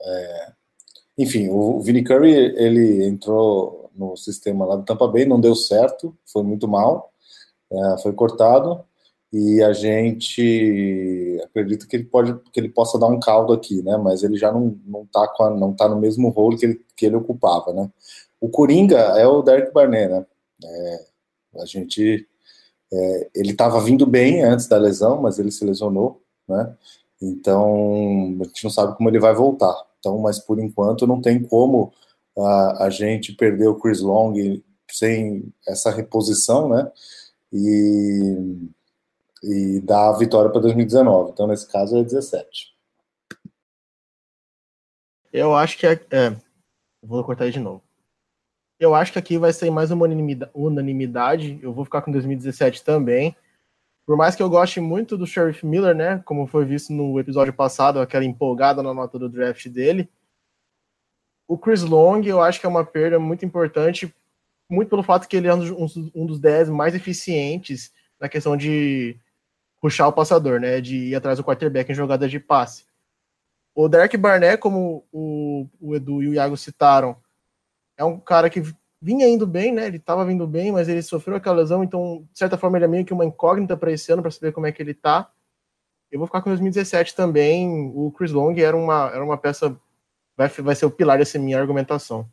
é... 0.01 0.53
enfim, 1.19 1.49
o 1.49 1.81
Vinnie 1.81 2.05
Curry 2.05 2.33
ele 2.57 3.05
entrou 3.05 3.91
no 3.97 4.17
sistema 4.17 4.65
lá 4.65 4.77
do 4.77 4.85
Tampa 4.85 5.09
Bay, 5.09 5.25
não 5.25 5.41
deu 5.41 5.57
certo, 5.57 6.17
foi 6.25 6.45
muito 6.45 6.69
mal, 6.69 7.13
é, 7.73 7.99
foi 8.01 8.13
cortado 8.13 8.85
e 9.33 9.63
a 9.63 9.73
gente 9.73 11.41
acredita 11.45 11.87
que 11.87 11.97
ele 11.97 12.05
pode 12.05 12.35
que 12.53 12.59
ele 12.59 12.69
possa 12.71 12.99
dar 12.99 13.09
um 13.09 13.21
caldo 13.21 13.53
aqui, 13.53 13.83
né? 13.83 13.97
Mas 13.99 14.23
ele 14.23 14.37
já 14.39 14.51
não 14.53 14.79
não 14.87 15.07
tá 15.07 15.29
com 15.29 15.45
a, 15.45 15.51
não 15.51 15.75
tá 15.75 15.89
no 15.89 16.01
mesmo 16.01 16.29
role 16.31 16.57
que 16.59 16.67
ele, 16.67 16.85
que 16.97 17.07
ele 17.07 17.17
ocupava, 17.17 17.73
né? 17.73 17.91
O 18.41 18.49
Coringa 18.49 18.97
é 18.97 19.27
o 19.27 19.43
Derek 19.43 19.73
Barnett, 19.73 20.11
né? 20.13 20.27
É, 20.65 21.07
a 21.63 21.67
gente 21.67 22.27
é, 22.93 23.31
ele 23.35 23.51
estava 23.53 23.81
vindo 23.81 24.07
bem 24.07 24.43
antes 24.43 24.67
da 24.67 24.79
lesão, 24.79 25.21
mas 25.21 25.39
ele 25.39 25.51
se 25.51 25.65
lesionou, 25.65 26.23
né? 26.49 26.75
Então 27.21 28.39
a 28.41 28.45
gente 28.45 28.65
não 28.65 28.71
sabe 28.71 28.97
como 28.97 29.09
ele 29.11 29.21
vai 29.21 29.35
voltar. 29.35 29.75
Então, 29.99 30.19
mas 30.19 30.39
por 30.39 30.59
enquanto 30.61 31.07
não 31.07 31.21
tem 31.21 31.43
como 31.43 31.93
a, 32.39 32.85
a 32.87 32.91
gente 32.91 33.33
perder 33.35 33.69
o 33.69 33.79
Chris 33.79 34.01
Long 34.01 34.35
sem 34.91 35.53
essa 35.67 35.91
reposição, 35.91 36.69
né? 36.69 36.91
E 37.53 38.37
e 39.43 39.81
dar 39.81 40.11
a 40.11 40.19
vitória 40.19 40.51
para 40.51 40.61
2019. 40.61 41.31
Então, 41.31 41.47
nesse 41.47 41.71
caso, 41.71 41.97
é 41.97 42.03
17. 42.03 42.75
Eu 45.33 45.55
acho 45.55 45.79
que 45.79 45.87
é, 45.87 45.93
é. 46.11 46.37
Vou 47.03 47.23
cortar 47.23 47.45
aí 47.45 47.53
de 47.53 47.61
novo. 47.61 47.83
Eu 48.81 48.95
acho 48.95 49.13
que 49.13 49.19
aqui 49.19 49.39
vai 49.39 49.53
ser 49.53 49.71
mais 49.71 49.91
uma 49.91 50.07
unanimidade. 50.55 51.59
Eu 51.63 51.73
vou 51.73 51.85
ficar 51.85 52.03
com 52.03 52.13
2017 52.13 52.85
também. 52.85 53.37
Por 54.07 54.17
mais 54.17 54.35
que 54.35 54.43
eu 54.43 54.49
goste 54.49 54.81
muito 54.81 55.19
do 55.19 55.27
Sheriff 55.27 55.67
Miller, 55.67 55.95
né? 55.95 56.23
Como 56.25 56.47
foi 56.47 56.65
visto 56.65 56.93
no 56.93 57.19
episódio 57.21 57.53
passado, 57.53 58.01
aquela 58.01 58.25
empolgada 58.25 58.83
na 58.83 58.95
nota 58.95 59.19
do 59.19 59.29
draft 59.29 59.69
dele. 59.69 60.09
O 61.47 61.59
Chris 61.59 61.83
Long, 61.83 62.23
eu 62.23 62.41
acho 62.41 62.61
que 62.61 62.67
é 62.67 62.69
uma 62.69 62.85
perda 62.85 63.19
muito 63.19 63.45
importante, 63.45 64.15
muito 64.71 64.89
pelo 64.89 65.03
fato 65.03 65.27
que 65.27 65.37
ele 65.37 65.49
é 65.49 65.55
um 65.55 66.27
dos 66.27 66.39
10 66.39 66.71
mais 66.71 66.95
eficientes 66.95 67.93
na 68.21 68.29
questão 68.29 68.57
de 68.57 69.19
puxar 69.81 70.09
o 70.09 70.13
passador, 70.13 70.61
né? 70.61 70.81
De 70.81 70.97
ir 70.97 71.15
atrás 71.15 71.39
do 71.39 71.45
quarterback 71.45 71.91
em 71.91 71.95
jogadas 71.95 72.31
de 72.31 72.41
passe. 72.41 72.85
O 73.75 73.89
Derek 73.89 74.17
Barnett, 74.17 74.59
como 74.59 75.07
o, 75.13 75.67
o 75.81 75.95
Edu 75.95 76.23
e 76.23 76.29
o 76.29 76.35
Iago 76.35 76.57
citaram, 76.57 77.17
é 77.97 78.05
um 78.05 78.19
cara 78.19 78.51
que 78.51 78.63
vinha 79.01 79.29
indo 79.29 79.47
bem, 79.47 79.73
né? 79.73 79.87
Ele 79.87 79.99
estava 79.99 80.25
vindo 80.25 80.47
bem, 80.47 80.73
mas 80.73 80.89
ele 80.89 81.03
sofreu 81.03 81.37
aquela 81.37 81.57
lesão, 81.57 81.85
então, 81.85 82.27
de 82.33 82.39
certa 82.39 82.59
forma, 82.59 82.77
ele 82.77 82.85
é 82.85 82.89
meio 82.89 83.05
que 83.05 83.13
uma 83.13 83.25
incógnita 83.25 83.77
para 83.77 83.93
esse 83.93 84.11
ano, 84.13 84.23
para 84.23 84.31
saber 84.31 84.53
como 84.53 84.67
é 84.67 84.73
que 84.73 84.83
ele 84.83 84.95
tá. 84.95 85.31
Eu 86.11 86.19
vou 86.19 86.27
ficar 86.27 86.41
com 86.43 86.51
2017 86.51 87.15
também. 87.15 87.93
O 87.95 88.11
Chris 88.11 88.33
Long 88.33 88.55
era 88.57 88.77
uma, 88.77 89.11
era 89.13 89.23
uma 89.23 89.37
peça, 89.37 89.79
vai, 90.37 90.49
vai 90.49 90.75
ser 90.75 90.87
o 90.87 90.91
pilar 90.91 91.19
dessa 91.19 91.39
minha 91.39 91.61
argumentação. 91.61 92.29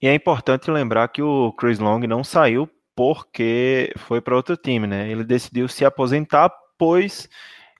E 0.00 0.06
é 0.06 0.14
importante 0.14 0.70
lembrar 0.70 1.08
que 1.08 1.22
o 1.22 1.52
Chris 1.52 1.78
Long 1.78 2.00
não 2.00 2.22
saiu 2.22 2.68
porque 2.94 3.92
foi 3.96 4.20
para 4.20 4.36
outro 4.36 4.56
time, 4.56 4.86
né? 4.86 5.10
Ele 5.10 5.24
decidiu 5.24 5.68
se 5.68 5.84
aposentar 5.84 6.50
depois 6.80 7.28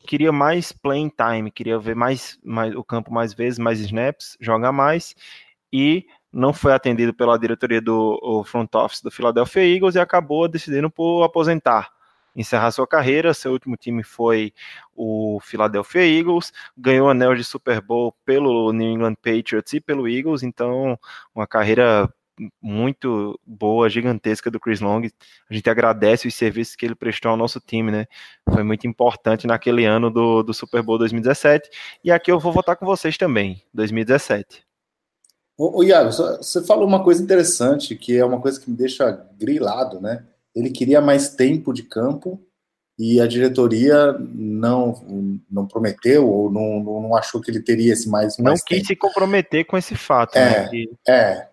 queria 0.07 0.31
mais 0.31 0.73
playing 0.73 1.11
time, 1.11 1.51
queria 1.51 1.79
ver 1.79 1.97
mais, 1.97 2.39
mais 2.45 2.75
o 2.75 2.85
campo 2.85 3.11
mais 3.11 3.33
vezes, 3.33 3.59
mais 3.59 3.81
snaps, 3.81 4.37
jogar 4.39 4.73
mais 4.73 5.15
e 5.73 6.05
não 6.31 6.53
foi 6.53 6.75
atendido 6.75 7.15
pela 7.15 7.39
diretoria 7.39 7.81
do 7.81 8.45
front 8.45 8.75
office 8.75 9.01
do 9.01 9.11
Philadelphia 9.11 9.67
Eagles 9.67 9.95
e 9.95 9.99
acabou 9.99 10.47
decidindo 10.47 10.91
por 10.91 11.25
aposentar, 11.25 11.91
encerrar 12.37 12.71
sua 12.73 12.87
carreira. 12.87 13.33
Seu 13.33 13.53
último 13.53 13.75
time 13.75 14.03
foi 14.03 14.53
o 14.95 15.41
Philadelphia 15.41 16.07
Eagles, 16.07 16.53
ganhou 16.77 17.09
anel 17.09 17.35
de 17.35 17.43
Super 17.43 17.81
Bowl 17.81 18.15
pelo 18.25 18.71
New 18.71 18.91
England 18.91 19.15
Patriots 19.15 19.73
e 19.73 19.81
pelo 19.81 20.07
Eagles, 20.07 20.43
então 20.43 20.99
uma 21.35 21.47
carreira 21.47 22.07
muito 22.61 23.39
boa, 23.47 23.89
gigantesca 23.89 24.51
do 24.51 24.61
Chris 24.61 24.81
Long. 24.81 25.03
A 25.49 25.55
gente 25.55 25.69
agradece 25.69 26.29
os 26.29 26.35
serviços 26.35 26.77
que 26.77 26.87
ele 26.87 26.95
prestou 26.95 27.31
ao 27.31 27.37
nosso 27.37 27.61
time, 27.61 27.91
né? 27.91 28.07
Foi 28.53 28.63
muito 28.63 28.87
importante 28.87 29.47
naquele 29.47 29.85
ano 29.85 30.11
do, 30.11 30.43
do 30.43 30.55
Super 30.55 30.83
Bowl 30.83 30.99
2017. 30.99 31.69
E 32.05 32.11
aqui 32.11 32.31
eu 32.31 32.39
vou 32.39 32.53
votar 32.53 32.77
com 32.77 32.87
vocês 32.87 33.17
também, 33.17 33.63
2017. 33.75 34.65
Ô, 35.59 35.81
ô 35.81 35.85
Iago, 35.85 36.11
você 36.11 36.65
falou 36.65 36.87
uma 36.87 37.05
coisa 37.05 37.23
interessante, 37.23 37.95
que 37.95 38.17
é 38.17 38.25
uma 38.25 38.41
coisa 38.41 38.59
que 38.59 38.71
me 38.71 38.77
deixa 38.77 39.11
grilado, 39.39 40.01
né? 40.01 40.25
Ele 40.55 40.71
queria 40.71 41.01
mais 41.01 41.35
tempo 41.35 41.73
de 41.73 41.83
campo 41.83 42.41
e 42.99 43.21
a 43.21 43.27
diretoria 43.27 44.13
não, 44.19 45.41
não 45.51 45.67
prometeu 45.67 46.29
ou 46.29 46.51
não, 46.51 46.81
não 46.83 47.17
achou 47.17 47.41
que 47.41 47.51
ele 47.51 47.63
teria 47.63 47.95
esse 47.95 48.09
mais, 48.09 48.37
mais 48.37 48.61
Não 48.61 48.65
quis 48.67 48.87
se 48.87 48.95
comprometer 48.95 49.65
com 49.65 49.79
esse 49.79 49.95
fato. 49.95 50.37
É, 50.37 50.71
né? 50.71 50.85
é. 51.09 51.50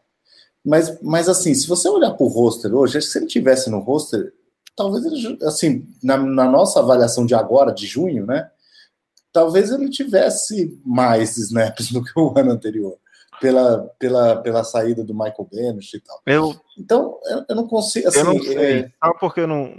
Mas, 0.67 1.01
mas 1.01 1.29
assim, 1.29 1.53
se 1.53 1.65
você 1.65 1.87
olhar 1.87 2.11
para 2.11 2.25
o 2.25 2.27
roster 2.27 2.75
hoje, 2.75 3.01
se 3.01 3.17
ele 3.17 3.25
tivesse 3.25 3.69
no 3.69 3.79
roster, 3.79 4.33
talvez 4.75 5.05
ele, 5.05 5.37
assim, 5.43 5.87
na, 6.03 6.17
na, 6.17 6.43
nossa 6.43 6.81
avaliação 6.81 7.25
de 7.25 7.33
agora, 7.33 7.71
de 7.73 7.87
junho, 7.87 8.25
né? 8.25 8.51
Talvez 9.31 9.71
ele 9.71 9.89
tivesse 9.89 10.77
mais 10.85 11.37
snaps 11.37 11.89
do 11.93 12.03
que 12.03 12.11
o 12.19 12.37
ano 12.37 12.51
anterior. 12.51 12.97
Pela, 13.39 13.79
pela, 13.99 14.35
pela 14.37 14.63
saída 14.63 15.03
do 15.03 15.13
Michael 15.13 15.47
Bennett 15.51 15.97
e 15.97 15.99
tal. 15.99 16.21
Eu, 16.25 16.55
então, 16.77 17.19
eu, 17.25 17.45
eu 17.49 17.55
não 17.55 17.67
consigo. 17.67 18.07
Assim, 18.07 18.19
eu 18.19 18.25
não 18.25 18.41
sei. 18.41 18.79
é, 18.79 18.91
Sabe 18.99 19.19
por 19.19 19.33
que 19.33 19.41
eu 19.41 19.47
não. 19.47 19.73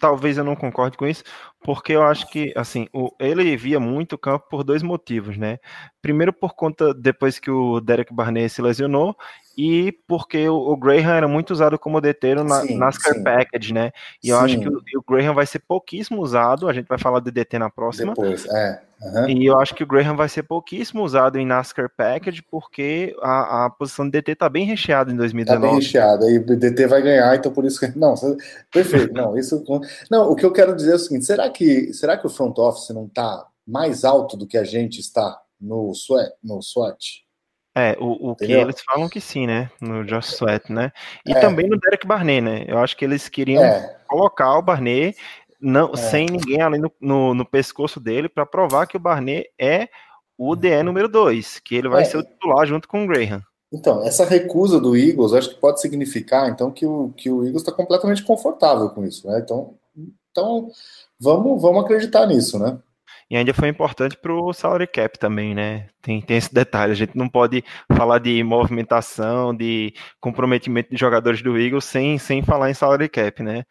Talvez 0.00 0.36
eu 0.36 0.44
não 0.44 0.56
concorde 0.56 0.96
com 0.96 1.06
isso, 1.06 1.22
porque 1.60 1.92
eu 1.92 2.02
acho 2.02 2.28
que, 2.28 2.52
assim, 2.56 2.88
o, 2.92 3.10
ele 3.18 3.56
via 3.56 3.78
muito 3.78 4.14
o 4.14 4.18
campo 4.18 4.46
por 4.48 4.64
dois 4.64 4.82
motivos, 4.82 5.36
né? 5.36 5.58
Primeiro, 6.02 6.32
por 6.32 6.54
conta, 6.54 6.92
depois 6.92 7.38
que 7.38 7.50
o 7.50 7.80
Derek 7.80 8.12
Barnett 8.12 8.50
se 8.50 8.62
lesionou, 8.62 9.16
e 9.56 9.92
porque 10.06 10.48
o, 10.48 10.56
o 10.56 10.76
Graham 10.76 11.14
era 11.14 11.28
muito 11.28 11.50
usado 11.50 11.78
como 11.78 12.00
deteiro 12.00 12.44
na 12.44 12.60
Sim, 12.60 12.76
NASCAR 12.76 13.14
sim. 13.14 13.24
Package, 13.24 13.72
né? 13.72 13.92
E 14.22 14.28
eu 14.28 14.38
acho 14.38 14.58
que 14.60 14.68
o, 14.68 14.82
o 14.96 15.02
Graham 15.08 15.34
vai 15.34 15.46
ser 15.46 15.60
pouquíssimo 15.60 16.20
usado, 16.20 16.68
a 16.68 16.72
gente 16.72 16.86
vai 16.86 16.98
falar 16.98 17.20
de 17.20 17.30
DT 17.30 17.58
na 17.58 17.70
próxima. 17.70 18.12
depois, 18.12 18.46
é. 18.46 18.82
Aham. 19.02 19.28
E 19.28 19.44
eu 19.46 19.58
acho 19.58 19.74
que 19.74 19.82
o 19.82 19.86
Graham 19.86 20.16
vai 20.16 20.28
ser 20.28 20.42
pouquíssimo 20.42 21.02
usado 21.02 21.38
em 21.38 21.46
NASCAR 21.46 21.90
Package, 21.96 22.42
porque 22.42 23.14
a, 23.20 23.66
a 23.66 23.70
posição 23.70 24.04
de 24.04 24.12
DT 24.12 24.36
tá 24.36 24.48
bem 24.48 24.64
recheada 24.64 25.10
em 25.10 25.14
Tá 25.16 25.22
bem 25.22 25.28
2019. 25.30 25.74
recheado, 25.76 26.24
aí 26.24 26.38
o 26.38 26.44
DT 26.44 26.86
vai 26.86 27.02
ganhar, 27.02 27.34
então 27.36 27.52
por 27.52 27.64
isso 27.64 27.78
que. 27.80 27.86
Não, 27.98 28.14
perfeito. 28.72 29.12
Não, 29.12 29.36
isso. 29.36 29.62
Não, 30.10 30.30
o 30.30 30.36
que 30.36 30.44
eu 30.44 30.52
quero 30.52 30.74
dizer 30.74 30.92
é 30.92 30.96
o 30.96 30.98
seguinte: 30.98 31.24
será 31.24 31.48
que, 31.50 31.92
será 31.92 32.16
que 32.16 32.26
o 32.26 32.30
front 32.30 32.56
office 32.58 32.90
não 32.90 33.06
está 33.06 33.46
mais 33.66 34.04
alto 34.04 34.36
do 34.36 34.46
que 34.46 34.56
a 34.56 34.64
gente 34.64 35.00
está 35.00 35.40
no 35.60 35.92
SWAT? 35.94 36.32
No 36.42 36.62
SWAT? 36.62 37.26
É, 37.78 37.94
o, 38.00 38.30
o 38.30 38.34
que 38.36 38.50
eles 38.52 38.80
falam 38.80 39.06
que 39.06 39.20
sim, 39.20 39.46
né? 39.46 39.70
No 39.82 40.02
Josh 40.02 40.32
Sweat, 40.32 40.72
né? 40.72 40.90
E 41.26 41.32
É. 41.32 41.40
também 41.40 41.68
no 41.68 41.78
Derek 41.78 42.06
Barnett, 42.06 42.40
né? 42.40 42.64
Eu 42.66 42.78
acho 42.78 42.96
que 42.96 43.04
eles 43.04 43.28
queriam 43.28 43.62
É, 43.62 43.98
colocar 44.08 44.56
o 44.56 44.62
Barnett 44.62 45.18
não, 45.60 45.92
É. 45.92 45.96
sem 45.96 46.26
ninguém 46.26 46.60
ali 46.62 46.78
no, 46.78 46.90
no, 47.00 47.34
no 47.34 47.44
pescoço 47.44 47.98
dele 48.00 48.28
para 48.28 48.46
provar 48.46 48.86
que 48.86 48.96
o 48.96 49.00
Barnett 49.00 49.48
é 49.58 49.88
o 50.38 50.54
DE 50.54 50.82
número 50.82 51.08
2, 51.08 51.60
que 51.60 51.74
ele 51.76 51.88
vai 51.88 52.02
É. 52.02 52.04
ser 52.04 52.18
o 52.18 52.22
titular 52.22 52.66
junto 52.66 52.86
com 52.88 53.04
o 53.04 53.06
Graham. 53.06 53.42
então, 53.72 54.02
essa 54.06 54.24
recusa 54.24 54.78
do 54.80 54.96
Eagles, 54.96 55.32
acho 55.32 55.50
que 55.50 55.60
pode 55.60 55.80
significar 55.80 56.48
então 56.48 56.70
que 56.70 56.86
o, 56.86 57.12
que 57.16 57.28
o 57.30 57.42
Eagles 57.44 57.62
está 57.62 57.72
completamente 57.72 58.22
confortável 58.22 58.88
com 58.90 59.04
isso, 59.04 59.26
né? 59.28 59.40
Então, 59.42 59.74
então 60.30 60.68
vamos, 61.18 61.60
vamos 61.60 61.84
acreditar 61.84 62.26
nisso, 62.26 62.58
né? 62.58 62.78
E 63.28 63.36
ainda 63.36 63.52
foi 63.52 63.68
importante 63.68 64.16
para 64.16 64.32
o 64.32 64.52
salary 64.52 64.86
cap 64.86 65.18
também, 65.18 65.52
né? 65.52 65.88
Tem, 66.00 66.22
tem 66.22 66.36
esse 66.36 66.54
detalhe. 66.54 66.92
A 66.92 66.94
gente 66.94 67.16
não 67.18 67.28
pode 67.28 67.64
falar 67.96 68.20
de 68.20 68.40
movimentação, 68.44 69.52
de 69.52 69.92
comprometimento 70.20 70.90
de 70.90 70.96
jogadores 70.96 71.42
do 71.42 71.58
Eagles 71.58 71.84
sem, 71.86 72.18
sem 72.18 72.40
falar 72.42 72.70
em 72.70 72.74
salary 72.74 73.08
cap, 73.08 73.42
né? 73.42 73.64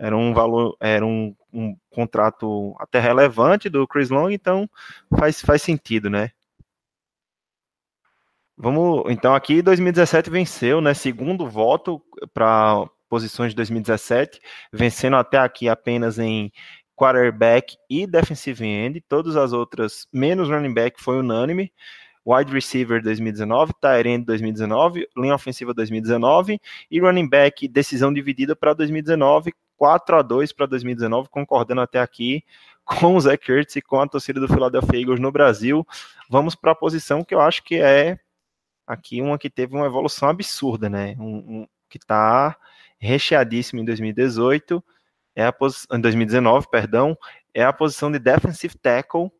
Era 0.00 0.16
um 0.16 0.32
valor, 0.32 0.74
era 0.80 1.04
um, 1.04 1.36
um 1.52 1.76
contrato 1.90 2.74
até 2.78 2.98
relevante 2.98 3.68
do 3.68 3.86
Chris 3.86 4.08
Long, 4.08 4.30
então 4.30 4.68
faz, 5.14 5.42
faz 5.42 5.60
sentido, 5.60 6.08
né? 6.08 6.30
Vamos, 8.56 9.04
então 9.10 9.34
aqui 9.34 9.60
2017 9.60 10.30
venceu, 10.30 10.80
né? 10.80 10.94
Segundo 10.94 11.46
voto 11.46 12.02
para 12.32 12.88
posições 13.10 13.52
de 13.52 13.56
2017, 13.56 14.40
vencendo 14.72 15.16
até 15.16 15.36
aqui 15.36 15.68
apenas 15.68 16.18
em 16.18 16.50
quarterback 16.96 17.76
e 17.88 18.06
defensive 18.06 18.64
end, 18.64 19.02
todas 19.06 19.36
as 19.36 19.52
outras, 19.52 20.06
menos 20.10 20.48
running 20.48 20.72
back, 20.72 21.02
foi 21.02 21.18
unânime. 21.18 21.70
Wide 22.24 22.52
receiver 22.52 23.02
2019, 23.02 23.72
tight 23.80 24.08
end 24.08 24.24
2019, 24.24 25.06
linha 25.16 25.34
ofensiva 25.34 25.74
2019 25.74 26.58
e 26.90 27.00
running 27.00 27.28
back 27.28 27.66
decisão 27.68 28.12
dividida 28.12 28.56
para 28.56 28.72
2019, 28.72 29.52
4 29.80 30.16
a 30.16 30.20
2 30.20 30.52
para 30.52 30.66
2019, 30.66 31.30
concordando 31.30 31.80
até 31.80 31.98
aqui 32.00 32.44
com 32.84 33.16
o 33.16 33.20
Zach 33.20 33.50
Ertz 33.50 33.76
e 33.76 33.80
com 33.80 33.98
a 33.98 34.06
torcida 34.06 34.38
do 34.38 34.46
Philadelphia 34.46 35.00
Eagles 35.00 35.18
no 35.18 35.32
Brasil. 35.32 35.86
Vamos 36.28 36.54
para 36.54 36.72
a 36.72 36.74
posição 36.74 37.24
que 37.24 37.34
eu 37.34 37.40
acho 37.40 37.64
que 37.64 37.76
é 37.76 38.18
aqui 38.86 39.22
uma 39.22 39.38
que 39.38 39.48
teve 39.48 39.74
uma 39.74 39.86
evolução 39.86 40.28
absurda, 40.28 40.90
né? 40.90 41.16
Um, 41.18 41.36
um 41.62 41.66
que 41.88 41.96
está 41.96 42.54
recheadíssimo 42.98 43.80
em 43.80 43.84
2018 43.86 44.84
é 45.34 45.46
a 45.46 45.52
posição, 45.52 45.96
em 45.96 46.00
2019, 46.02 46.68
perdão, 46.70 47.16
é 47.54 47.64
a 47.64 47.72
posição 47.72 48.12
de 48.12 48.18
defensive 48.18 48.76
tackle, 48.76 49.32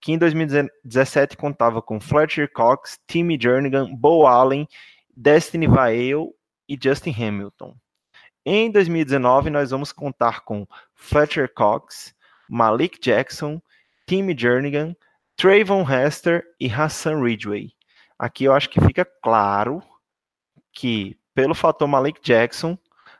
que 0.00 0.12
em 0.12 0.18
2017 0.18 1.36
contava 1.36 1.82
com 1.82 1.98
Fletcher 1.98 2.48
Cox, 2.52 3.00
Timmy 3.08 3.36
Jernigan, 3.42 3.92
Bo 3.92 4.24
Allen, 4.24 4.68
Destiny 5.16 5.66
Vail 5.66 6.32
e 6.68 6.78
Justin 6.80 7.10
Hamilton. 7.10 7.74
Em 8.50 8.70
2019, 8.70 9.50
nós 9.50 9.72
vamos 9.72 9.92
contar 9.92 10.40
com 10.40 10.66
Fletcher 10.94 11.52
Cox, 11.52 12.14
Malik 12.48 12.98
Jackson, 12.98 13.60
Timmy 14.06 14.34
Jernigan, 14.34 14.96
Trayvon 15.36 15.84
Hester 15.86 16.42
e 16.58 16.66
Hassan 16.66 17.20
Ridgway. 17.20 17.74
Aqui 18.18 18.44
eu 18.44 18.54
acho 18.54 18.70
que 18.70 18.80
fica 18.80 19.04
claro 19.22 19.82
que, 20.72 21.14
pelo 21.34 21.54
fator 21.54 21.86
Malik 21.86 22.22
Jackson, 22.22 22.78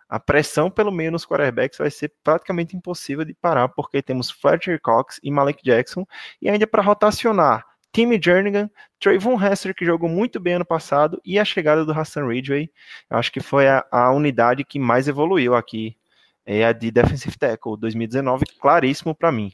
a 0.09 0.19
pressão 0.19 0.71
pelo 0.71 0.91
meio 0.91 1.13
nos 1.13 1.27
quarterbacks 1.27 1.77
vai 1.77 1.91
ser 1.91 2.11
praticamente 2.25 2.75
impossível 2.75 3.23
de 3.23 3.35
parar, 3.35 3.69
porque 3.69 4.01
temos 4.01 4.31
Fletcher 4.31 4.81
Cox 4.81 5.21
e 5.23 5.31
Malik 5.31 5.63
Jackson, 5.63 6.07
e 6.41 6.49
ainda 6.49 6.67
para 6.67 6.83
rotacionar 6.83 7.67
Timmy 7.99 8.21
Jernigan, 8.23 8.71
Trayvon 9.01 9.37
Hester, 9.43 9.75
que 9.75 9.85
jogou 9.85 10.09
muito 10.09 10.39
bem 10.39 10.55
ano 10.55 10.65
passado, 10.65 11.21
e 11.25 11.37
a 11.37 11.45
chegada 11.45 11.85
do 11.85 11.91
Hassan 11.91 12.29
Ridgway, 12.29 12.71
acho 13.11 13.33
que 13.33 13.41
foi 13.41 13.67
a, 13.67 13.85
a 13.91 14.13
unidade 14.13 14.63
que 14.63 14.79
mais 14.79 15.09
evoluiu 15.09 15.57
aqui, 15.57 15.97
é 16.47 16.65
a 16.65 16.73
de 16.73 16.93
Defensive 16.93 17.37
Tackle, 17.37 17.77
2019, 17.77 18.45
claríssimo 18.61 19.17
para 19.17 19.33
mim. 19.33 19.53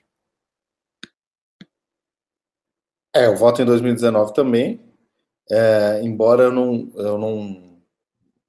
É, 3.17 3.25
eu 3.25 3.35
voto 3.35 3.63
em 3.63 3.65
2019 3.65 4.35
também, 4.35 4.79
é, 5.51 6.03
embora 6.03 6.43
eu 6.43 6.53
não. 6.53 6.93
Eu 6.97 7.17
não 7.17 7.65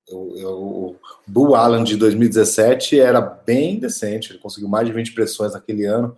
eu, 0.09 0.37
eu, 0.37 0.51
o 0.59 0.95
Bull 1.25 1.55
Allen 1.55 1.85
de 1.85 1.95
2017 1.95 2.99
era 2.99 3.21
bem 3.21 3.79
decente, 3.79 4.33
ele 4.33 4.39
conseguiu 4.39 4.67
mais 4.67 4.85
de 4.85 4.93
20 4.93 5.13
pressões 5.13 5.53
naquele 5.53 5.85
ano 5.85 6.15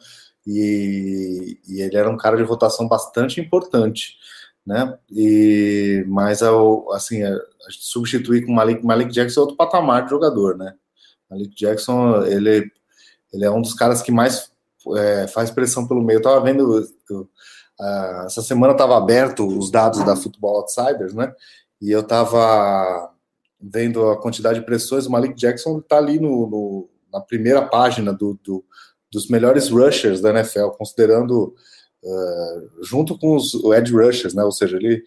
e, 0.48 1.60
e 1.68 1.82
ele 1.82 1.98
era 1.98 2.10
um 2.10 2.16
cara 2.16 2.38
de 2.38 2.43
rotação 2.43 2.88
bastante 2.88 3.41
importante, 3.41 4.16
né? 4.66 4.98
E, 5.12 6.06
mas 6.08 6.41
ao, 6.41 6.89
assim, 6.93 7.22
a, 7.22 7.36
a 7.36 7.70
substituir 7.70 8.45
com 8.45 8.54
Malik, 8.54 8.86
Malik 8.86 9.12
Jackson 9.12 9.41
é 9.41 9.43
outro 9.43 9.58
patamar 9.58 10.06
de 10.06 10.10
jogador, 10.10 10.58
né? 10.58 10.74
Malik 11.30 11.54
Jackson, 11.54 12.24
ele, 12.24 12.72
ele 13.34 13.43
é 13.43 13.52
um 13.52 13.62
dos 13.62 13.74
caras 13.74 14.02
que 14.02 14.10
mais 14.10 14.50
é, 14.95 15.28
faz 15.28 15.52
pressão 15.52 15.86
pelo 15.86 16.02
meio. 16.02 16.18
Eu 16.18 16.22
tava 16.22 16.39
vendo. 16.39 16.88
Eu, 17.10 17.30
essa 18.26 18.41
semana 18.41 18.72
estava 18.72 18.98
aberto 18.98 19.45
os 19.45 19.70
dados 19.70 20.04
da 20.04 20.16
Football 20.16 20.62
Outsiders, 20.62 21.14
né? 21.14 21.32
E 21.82 21.91
eu 21.91 22.00
estava 22.00 23.12
vendo 23.60 24.10
a 24.10 24.20
quantidade 24.20 24.60
de 24.60 24.66
pressões. 24.66 25.06
O 25.06 25.12
Malik 25.12 25.36
Jackson 25.36 25.80
está 25.80 25.98
ali 25.98 26.20
no, 26.20 26.50
no, 26.50 26.89
na 27.12 27.20
primeira 27.20 27.62
página 27.62 28.14
do, 28.14 28.39
do, 28.43 28.64
dos 29.12 29.28
melhores 29.30 29.70
rushers 29.70 30.22
da 30.22 30.32
NFL, 30.32 30.70
considerando 30.78 31.55
uh, 32.03 32.84
junto 32.84 33.18
com 33.18 33.36
os 33.36 33.53
edge 33.74 33.93
rushers, 33.93 34.34
né? 34.34 34.43
Ou 34.43 34.51
seja, 34.51 34.78
ele, 34.78 35.03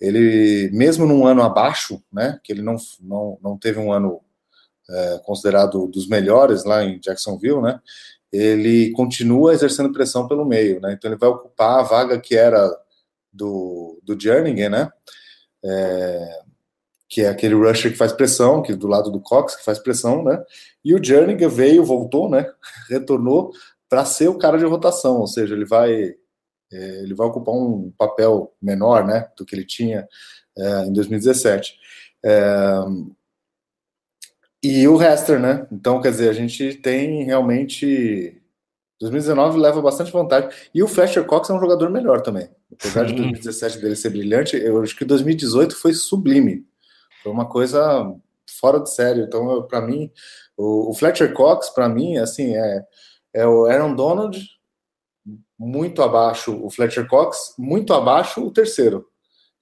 ele 0.00 0.70
mesmo 0.72 1.06
num 1.06 1.26
ano 1.26 1.42
abaixo, 1.42 2.02
né? 2.12 2.38
Que 2.44 2.52
ele 2.52 2.62
não, 2.62 2.76
não, 3.00 3.38
não 3.42 3.58
teve 3.58 3.78
um 3.78 3.92
ano 3.92 4.20
uh, 4.88 5.22
considerado 5.24 5.86
dos 5.86 6.08
melhores 6.08 6.64
lá 6.64 6.84
em 6.84 7.00
Jacksonville, 7.00 7.62
né? 7.62 7.80
ele 8.32 8.90
continua 8.92 9.52
exercendo 9.52 9.92
pressão 9.92 10.28
pelo 10.28 10.44
meio, 10.44 10.80
né? 10.80 10.92
Então 10.92 11.10
ele 11.10 11.18
vai 11.18 11.28
ocupar 11.28 11.80
a 11.80 11.82
vaga 11.82 12.20
que 12.20 12.36
era 12.36 12.70
do, 13.32 14.00
do 14.02 14.20
Jernigan, 14.20 14.68
né? 14.68 14.90
É, 15.64 16.40
que 17.08 17.22
é 17.22 17.28
aquele 17.28 17.54
rusher 17.54 17.90
que 17.90 17.96
faz 17.96 18.12
pressão, 18.12 18.62
que 18.62 18.74
do 18.74 18.86
lado 18.86 19.10
do 19.10 19.20
Cox 19.20 19.56
que 19.56 19.64
faz 19.64 19.78
pressão, 19.78 20.22
né? 20.22 20.42
E 20.84 20.94
o 20.94 21.02
Jernigan 21.02 21.48
veio, 21.48 21.84
voltou, 21.84 22.28
né? 22.28 22.50
Retornou 22.88 23.52
para 23.88 24.04
ser 24.04 24.28
o 24.28 24.38
cara 24.38 24.58
de 24.58 24.64
rotação, 24.64 25.18
ou 25.18 25.26
seja, 25.26 25.54
ele 25.54 25.64
vai 25.64 26.14
é, 26.70 27.02
ele 27.02 27.14
vai 27.14 27.26
ocupar 27.26 27.54
um 27.54 27.90
papel 27.96 28.54
menor, 28.60 29.06
né? 29.06 29.28
Do 29.36 29.44
que 29.44 29.54
ele 29.54 29.64
tinha 29.64 30.06
é, 30.56 30.84
em 30.84 30.92
2017. 30.92 31.78
E 34.62 34.88
o 34.88 35.00
Hester, 35.00 35.38
né? 35.38 35.66
Então, 35.70 36.00
quer 36.00 36.10
dizer, 36.10 36.28
a 36.28 36.32
gente 36.32 36.74
tem 36.74 37.24
realmente. 37.24 38.34
2019 39.00 39.60
leva 39.60 39.80
bastante 39.80 40.10
vantagem. 40.10 40.50
E 40.74 40.82
o 40.82 40.88
Fletcher 40.88 41.24
Cox 41.24 41.48
é 41.48 41.52
um 41.52 41.60
jogador 41.60 41.88
melhor 41.88 42.20
também. 42.20 42.48
Apesar 42.72 43.04
de 43.04 43.14
2017 43.14 43.78
dele 43.78 43.94
ser 43.94 44.10
brilhante, 44.10 44.56
eu 44.56 44.82
acho 44.82 44.96
que 44.96 45.04
2018 45.04 45.76
foi 45.76 45.94
sublime. 45.94 46.66
Foi 47.22 47.32
uma 47.32 47.46
coisa 47.46 48.14
fora 48.60 48.80
de 48.80 48.92
sério. 48.92 49.24
Então, 49.24 49.62
para 49.62 49.80
mim, 49.80 50.10
o, 50.56 50.90
o, 50.90 50.94
Fletcher 50.94 51.32
Cox, 51.32 51.70
para 51.70 51.88
mim, 51.88 52.16
assim, 52.16 52.56
é, 52.56 52.82
é 53.34 53.46
o 53.46 53.66
Aaron 53.66 53.94
Donald 53.94 54.40
muito 55.58 56.02
abaixo, 56.02 56.58
o 56.64 56.70
Fletcher 56.70 57.06
Cox 57.06 57.54
muito 57.58 57.92
abaixo, 57.92 58.44
o 58.44 58.50
terceiro. 58.50 59.06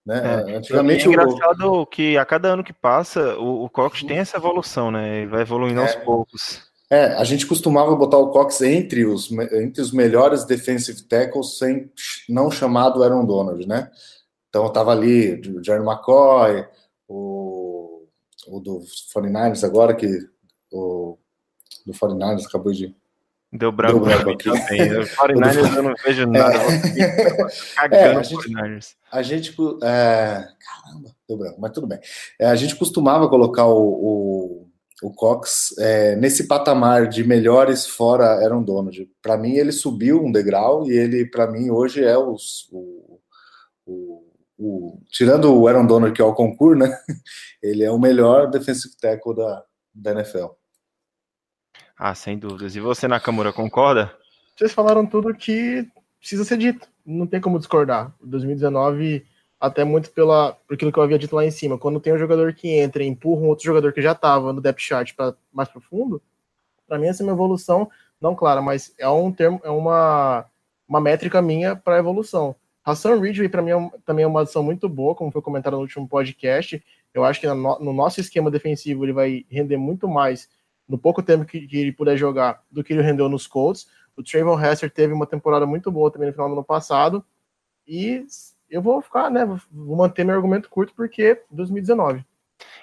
Né? 0.04 0.44
É, 0.48 0.56
Antigamente 0.56 1.04
é 1.04 1.08
engraçado 1.08 1.72
o... 1.72 1.86
que 1.86 2.16
a 2.16 2.24
cada 2.24 2.48
ano 2.48 2.62
que 2.62 2.72
passa 2.72 3.36
o, 3.38 3.64
o 3.64 3.70
Cox 3.70 4.04
tem 4.04 4.18
essa 4.18 4.36
evolução, 4.36 4.90
né? 4.90 5.22
Ele 5.22 5.26
vai 5.26 5.40
evoluindo 5.42 5.80
é, 5.80 5.82
aos 5.82 5.96
poucos. 5.96 6.62
É, 6.88 7.06
a 7.14 7.24
gente 7.24 7.44
costumava 7.44 7.96
botar 7.96 8.18
o 8.18 8.30
Cox 8.30 8.60
entre 8.62 9.04
os, 9.04 9.32
entre 9.32 9.82
os 9.82 9.90
melhores 9.90 10.44
defensive 10.44 11.02
tackles 11.02 11.58
sem 11.58 11.90
não 12.28 12.52
chamado 12.52 13.02
Aaron 13.02 13.24
Donald, 13.24 13.66
né? 13.66 13.90
Então 14.48 14.72
tava 14.72 14.92
ali 14.92 15.40
o 15.50 15.64
Jerry 15.64 15.84
McCoy, 15.84 16.64
o, 17.08 18.06
o 18.48 18.60
do 18.60 18.80
49ers 19.14 19.64
agora, 19.64 19.94
que 19.94 20.06
o 20.72 21.18
do 21.84 21.92
49ers 21.92 22.46
acabou 22.46 22.72
de. 22.72 22.94
Deu 23.52 23.70
branco, 23.70 24.00
Deu 24.00 24.04
branco 24.04 24.30
aqui. 24.30 24.44
Também. 24.44 25.04
49ers 25.04 25.76
eu 25.76 25.82
não 25.82 25.94
vejo 26.04 26.26
nada. 26.26 26.58
É, 27.90 27.96
é, 27.96 28.16
a, 28.16 28.22
gente, 28.22 28.96
a 29.10 29.22
gente. 29.22 29.56
É, 29.82 30.48
caramba, 30.58 31.16
deu 31.28 31.38
branco, 31.38 31.60
mas 31.60 31.72
tudo 31.72 31.86
bem. 31.86 31.98
É, 32.38 32.46
a 32.46 32.56
gente 32.56 32.74
costumava 32.74 33.28
colocar 33.28 33.66
o, 33.66 33.78
o, 33.78 34.68
o 35.02 35.12
Cox 35.12 35.74
é, 35.78 36.16
nesse 36.16 36.48
patamar 36.48 37.08
de 37.08 37.22
melhores 37.22 37.86
fora 37.86 38.44
Aaron 38.44 38.62
Donald. 38.62 39.08
Para 39.22 39.36
mim, 39.36 39.54
ele 39.54 39.72
subiu 39.72 40.22
um 40.22 40.32
degrau 40.32 40.86
e 40.86 40.92
ele, 40.92 41.24
para 41.26 41.46
mim, 41.46 41.70
hoje 41.70 42.02
é 42.02 42.18
os, 42.18 42.68
o, 42.72 43.20
o, 43.86 44.25
o, 44.58 45.00
tirando 45.10 45.54
o 45.54 45.68
Aaron 45.68 45.86
Donald, 45.86 46.14
que 46.14 46.22
é 46.22 46.24
o 46.24 46.34
concurso, 46.34 46.78
né? 46.78 46.98
Ele 47.62 47.82
é 47.82 47.90
o 47.90 47.98
melhor 47.98 48.50
defensive 48.50 48.96
tackle 48.96 49.34
da, 49.34 49.64
da 49.94 50.12
NFL. 50.12 50.46
Ah, 51.96 52.14
sem 52.14 52.38
dúvidas. 52.38 52.76
E 52.76 52.80
você, 52.80 53.08
Nakamura, 53.08 53.52
concorda? 53.52 54.14
Vocês 54.54 54.72
falaram 54.72 55.06
tudo 55.06 55.34
que 55.34 55.86
precisa 56.18 56.44
ser 56.44 56.58
dito. 56.58 56.88
Não 57.04 57.26
tem 57.26 57.40
como 57.40 57.58
discordar. 57.58 58.14
2019, 58.20 59.24
até 59.60 59.84
muito 59.84 60.10
pela, 60.10 60.52
por 60.52 60.74
aquilo 60.74 60.92
que 60.92 60.98
eu 60.98 61.02
havia 61.02 61.18
dito 61.18 61.34
lá 61.34 61.44
em 61.44 61.50
cima, 61.50 61.78
quando 61.78 62.00
tem 62.00 62.12
um 62.12 62.18
jogador 62.18 62.52
que 62.52 62.68
entra 62.68 63.02
e 63.02 63.06
empurra 63.06 63.42
um 63.42 63.48
outro 63.48 63.64
jogador 63.64 63.92
que 63.92 64.02
já 64.02 64.12
estava 64.12 64.52
no 64.52 64.60
depth 64.60 64.80
chart 64.80 65.14
para 65.14 65.34
mais 65.52 65.68
profundo, 65.68 66.22
para 66.86 66.98
mim 66.98 67.06
essa 67.06 67.22
é 67.22 67.24
uma 67.24 67.32
evolução, 67.32 67.90
não 68.20 68.34
clara, 68.34 68.60
mas 68.60 68.94
é 68.98 69.08
um 69.08 69.32
termo, 69.32 69.60
é 69.64 69.70
uma, 69.70 70.46
uma 70.88 71.00
métrica 71.00 71.40
minha 71.40 71.74
para 71.74 71.98
evolução. 71.98 72.54
Hassan 72.86 73.18
Ridgway, 73.20 73.48
para 73.48 73.60
mim, 73.60 73.72
é 73.72 73.90
também 74.04 74.22
é 74.22 74.28
uma 74.28 74.42
adição 74.42 74.62
muito 74.62 74.88
boa, 74.88 75.12
como 75.12 75.32
foi 75.32 75.42
comentado 75.42 75.72
no 75.74 75.80
último 75.80 76.06
podcast. 76.06 76.80
Eu 77.12 77.24
acho 77.24 77.40
que 77.40 77.46
no, 77.48 77.78
no 77.80 77.92
nosso 77.92 78.20
esquema 78.20 78.48
defensivo 78.48 79.04
ele 79.04 79.12
vai 79.12 79.44
render 79.50 79.76
muito 79.76 80.06
mais 80.06 80.48
no 80.88 80.96
pouco 80.96 81.20
tempo 81.20 81.44
que, 81.44 81.66
que, 81.66 81.78
ele 81.78 81.90
puder 81.90 82.16
jogar 82.16 82.62
do 82.70 82.84
que 82.84 82.92
ele 82.92 83.02
rendeu 83.02 83.28
nos 83.28 83.44
Colts. 83.44 83.88
O 84.16 84.22
Trayvon 84.22 84.60
Hester 84.60 84.88
teve 84.88 85.12
uma 85.12 85.26
temporada 85.26 85.66
muito 85.66 85.90
boa 85.90 86.12
também 86.12 86.28
no 86.28 86.32
final 86.32 86.48
do 86.48 86.52
ano 86.52 86.62
passado. 86.62 87.24
E 87.88 88.24
eu 88.70 88.80
vou 88.80 89.02
ficar, 89.02 89.32
né? 89.32 89.44
Vou 89.72 89.96
manter 89.96 90.24
meu 90.24 90.36
argumento 90.36 90.70
curto 90.70 90.94
porque 90.94 91.42
2019. 91.50 92.24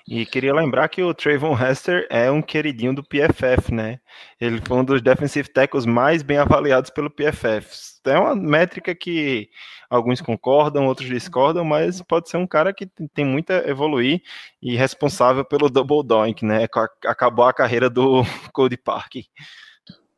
E 0.06 0.26
queria 0.26 0.54
lembrar 0.54 0.90
que 0.90 1.02
o 1.02 1.14
Trayvon 1.14 1.58
Hester 1.58 2.06
é 2.10 2.30
um 2.30 2.42
queridinho 2.42 2.94
do 2.94 3.04
PFF, 3.04 3.74
né? 3.74 4.00
Ele 4.40 4.60
foi 4.62 4.78
um 4.78 4.84
dos 4.84 5.02
defensive 5.02 5.48
tackles 5.48 5.86
mais 5.86 6.22
bem 6.22 6.38
avaliados 6.38 6.90
pelo 6.90 7.10
PFF. 7.10 7.70
É 8.06 8.20
uma 8.20 8.36
métrica 8.36 8.94
que 8.94 9.50
alguns 9.90 10.20
concordam, 10.20 10.88
outros 10.88 11.08
discordam, 11.08 11.64
mas 11.64 12.02
pode 12.02 12.30
ser 12.30 12.36
um 12.36 12.46
cara 12.46 12.74
que 12.74 12.86
tem 13.14 13.24
muito 13.24 13.52
a 13.52 13.60
evoluir 13.60 14.22
e 14.62 14.76
responsável 14.76 15.46
pelo 15.46 15.70
double 15.70 16.04
doink, 16.06 16.44
né? 16.44 16.68
Acabou 17.06 17.46
a 17.46 17.54
carreira 17.54 17.90
do 17.90 18.24
Cody 18.52 18.76
Park. 18.76 19.16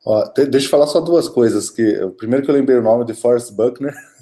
Ó, 0.05 0.23
deixa 0.35 0.67
eu 0.67 0.69
falar 0.69 0.85
só 0.85 1.01
duas 1.01 1.27
coisas. 1.27 1.71
Que, 1.71 1.97
primeiro 2.15 2.45
que 2.45 2.51
eu 2.51 2.55
lembrei 2.55 2.77
o 2.77 2.83
nome 2.83 3.05
de 3.05 3.15
Forrest 3.15 3.51
Buckner. 3.51 3.91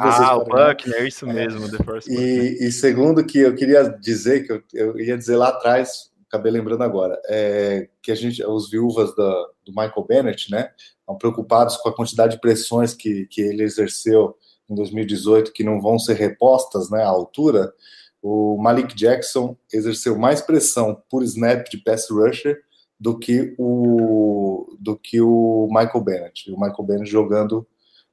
ah, 0.00 0.36
o 0.36 0.44
Buckner, 0.44 1.06
isso 1.06 1.24
mesmo, 1.26 1.70
The 1.70 1.84
Forrest 1.84 2.08
e, 2.08 2.10
Buckner. 2.10 2.62
E 2.62 2.72
segundo 2.72 3.24
que 3.24 3.38
eu 3.38 3.54
queria 3.54 3.84
dizer, 3.84 4.44
que 4.44 4.52
eu, 4.52 4.62
eu 4.74 4.98
ia 4.98 5.16
dizer 5.16 5.36
lá 5.36 5.48
atrás, 5.48 6.10
acabei 6.26 6.50
lembrando 6.50 6.82
agora, 6.82 7.20
é, 7.28 7.88
que 8.02 8.10
a 8.10 8.14
gente, 8.16 8.44
os 8.44 8.68
viúvas 8.68 9.14
da, 9.14 9.30
do 9.64 9.70
Michael 9.70 10.06
Bennett, 10.08 10.50
né, 10.50 10.70
estão 10.98 11.16
preocupados 11.16 11.76
com 11.76 11.88
a 11.88 11.94
quantidade 11.94 12.34
de 12.34 12.40
pressões 12.40 12.92
que, 12.92 13.26
que 13.26 13.42
ele 13.42 13.62
exerceu 13.62 14.36
em 14.68 14.74
2018 14.74 15.52
que 15.52 15.62
não 15.62 15.80
vão 15.80 15.98
ser 15.98 16.14
repostas, 16.14 16.90
né, 16.90 17.04
à 17.04 17.08
altura. 17.08 17.72
O 18.20 18.56
Malik 18.56 18.94
Jackson 18.94 19.56
exerceu 19.72 20.18
mais 20.18 20.40
pressão 20.40 21.00
por 21.08 21.22
snap 21.22 21.68
de 21.68 21.76
pass 21.76 22.08
rusher 22.10 22.60
do 23.02 23.18
que 23.18 23.52
o 23.58 24.76
do 24.78 24.96
que 24.96 25.20
o 25.20 25.66
Michael 25.68 26.04
Bennett. 26.04 26.52
O 26.52 26.54
Michael 26.54 26.84
Bennett 26.84 27.10
jogando 27.10 27.66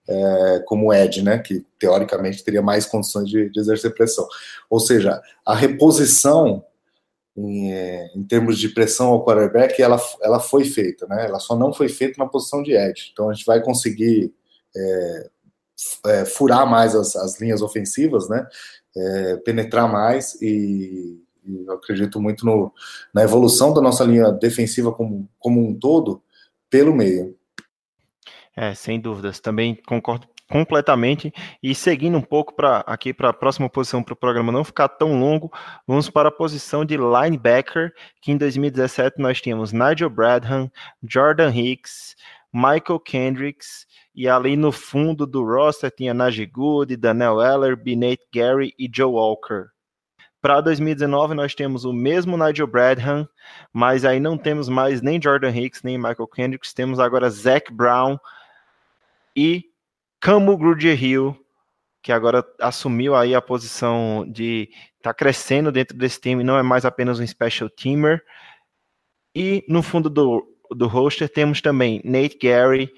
é, 0.08 0.64
como 0.66 0.92
Ed, 0.92 1.22
né, 1.22 1.38
que 1.38 1.64
teoricamente 1.78 2.44
teria 2.44 2.64
mais 2.64 2.88
condições 2.88 3.30
de, 3.30 3.52
de 3.52 3.60
exercer 3.60 3.94
pressão. 3.94 4.28
Ou 4.68 4.80
seja, 4.80 5.22
a 5.46 5.54
reposição 5.54 6.66
em, 7.38 7.72
é, 7.72 8.12
em, 8.16 8.24
termos 8.24 8.58
de 8.58 8.70
pressão 8.70 9.10
ao 9.10 9.24
quarterback, 9.24 9.80
ela, 9.80 10.02
ela 10.24 10.40
foi 10.40 10.66
feita, 10.66 11.06
né? 11.06 11.28
Ela 11.28 11.40
só 11.40 11.56
não 11.56 11.72
foi 11.72 11.88
feita 11.88 12.16
na 12.18 12.28
posição 12.28 12.64
de 12.64 12.74
edge. 12.74 13.12
Então 13.14 13.30
a 13.30 13.34
gente 13.34 13.46
vai 13.46 13.62
conseguir 13.62 14.34
é, 14.76 15.30
é, 16.08 16.26
furar 16.26 16.68
mais 16.68 16.96
as, 16.96 17.16
as, 17.16 17.40
linhas 17.40 17.62
ofensivas, 17.62 18.28
né? 18.28 18.48
É, 18.98 19.36
penetrar 19.38 19.88
mais 19.88 20.34
e, 20.42 21.22
eu 21.66 21.74
acredito 21.74 22.22
muito 22.22 22.46
no, 22.46 22.74
na 23.14 23.24
evolução 23.24 23.74
da 23.74 23.82
nossa 23.82 24.04
linha 24.04 24.32
defensiva 24.32 24.92
como, 24.92 25.30
como 25.40 25.68
um 25.68 25.78
todo 25.78 26.22
pelo 26.70 26.94
meio. 26.94 27.36
É, 28.56 28.74
sem 28.76 29.00
dúvidas. 29.00 29.40
Também 29.40 29.76
concordo 29.88 30.28
completamente. 30.50 31.32
E 31.62 31.74
seguindo 31.76 32.18
um 32.18 32.22
pouco 32.22 32.54
para 32.54 32.80
aqui 32.80 33.14
para 33.14 33.30
a 33.30 33.34
próxima 33.34 33.70
posição 33.70 34.04
para 34.04 34.14
o 34.14 34.18
programa 34.18 34.52
não 34.52 34.64
ficar 34.64 34.90
tão 34.90 35.20
longo, 35.20 35.52
vamos 35.88 36.10
para 36.10 36.30
a 36.30 36.32
posição 36.32 36.84
de 36.84 36.98
linebacker, 36.98 37.94
que 38.22 38.32
em 38.32 38.38
2017 38.38 39.20
nós 39.20 39.40
tínhamos 39.40 39.72
Nigel 39.72 40.10
Bradham, 40.10 40.70
Jordan 41.08 41.52
Hicks, 41.52 42.16
Michael 42.52 43.00
Kendricks, 43.00 43.86
e 44.16 44.28
ali 44.28 44.58
no 44.58 44.72
fundo 44.72 45.26
do 45.26 45.44
roster 45.46 45.92
tinha 45.92 46.14
Najee 46.14 46.48
Good, 46.48 46.98
Daniel 46.98 47.40
Eller, 47.40 47.76
Binate 47.78 48.28
Gary 48.34 48.74
e 48.78 48.90
Joe 48.92 49.14
Walker. 49.14 49.68
Para 50.42 50.62
2019 50.62 51.34
nós 51.34 51.54
temos 51.54 51.84
o 51.84 51.92
mesmo 51.92 52.38
Nigel 52.38 52.66
Bradham, 52.66 53.28
mas 53.74 54.06
aí 54.06 54.20
não 54.20 54.38
temos 54.38 54.70
mais 54.70 55.02
nem 55.02 55.22
Jordan 55.22 55.52
Hicks, 55.52 55.84
nem 55.84 55.98
Michael 55.98 56.28
Kendricks, 56.28 56.74
temos 56.74 57.00
agora 57.00 57.30
Zach 57.30 57.72
Brown 57.74 58.18
e 59.36 59.66
Camu 60.22 60.58
Grugier-Hill, 60.58 61.36
que 62.02 62.12
agora 62.12 62.46
assumiu 62.62 63.16
aí 63.16 63.36
a 63.36 63.42
posição 63.42 64.26
de 64.30 64.70
tá 65.02 65.14
crescendo 65.14 65.72
dentro 65.72 65.98
desse 65.98 66.20
time, 66.20 66.44
não 66.44 66.58
é 66.58 66.64
mais 66.64 66.86
apenas 66.86 67.20
um 67.20 67.28
special 67.28 67.70
teamer. 67.70 68.24
E 69.36 69.64
no 69.68 69.84
fundo 69.84 70.10
do, 70.10 70.46
do 70.72 70.88
roster 70.88 71.30
temos 71.30 71.62
também 71.62 72.02
Nate 72.04 72.38
Gary, 72.42 72.94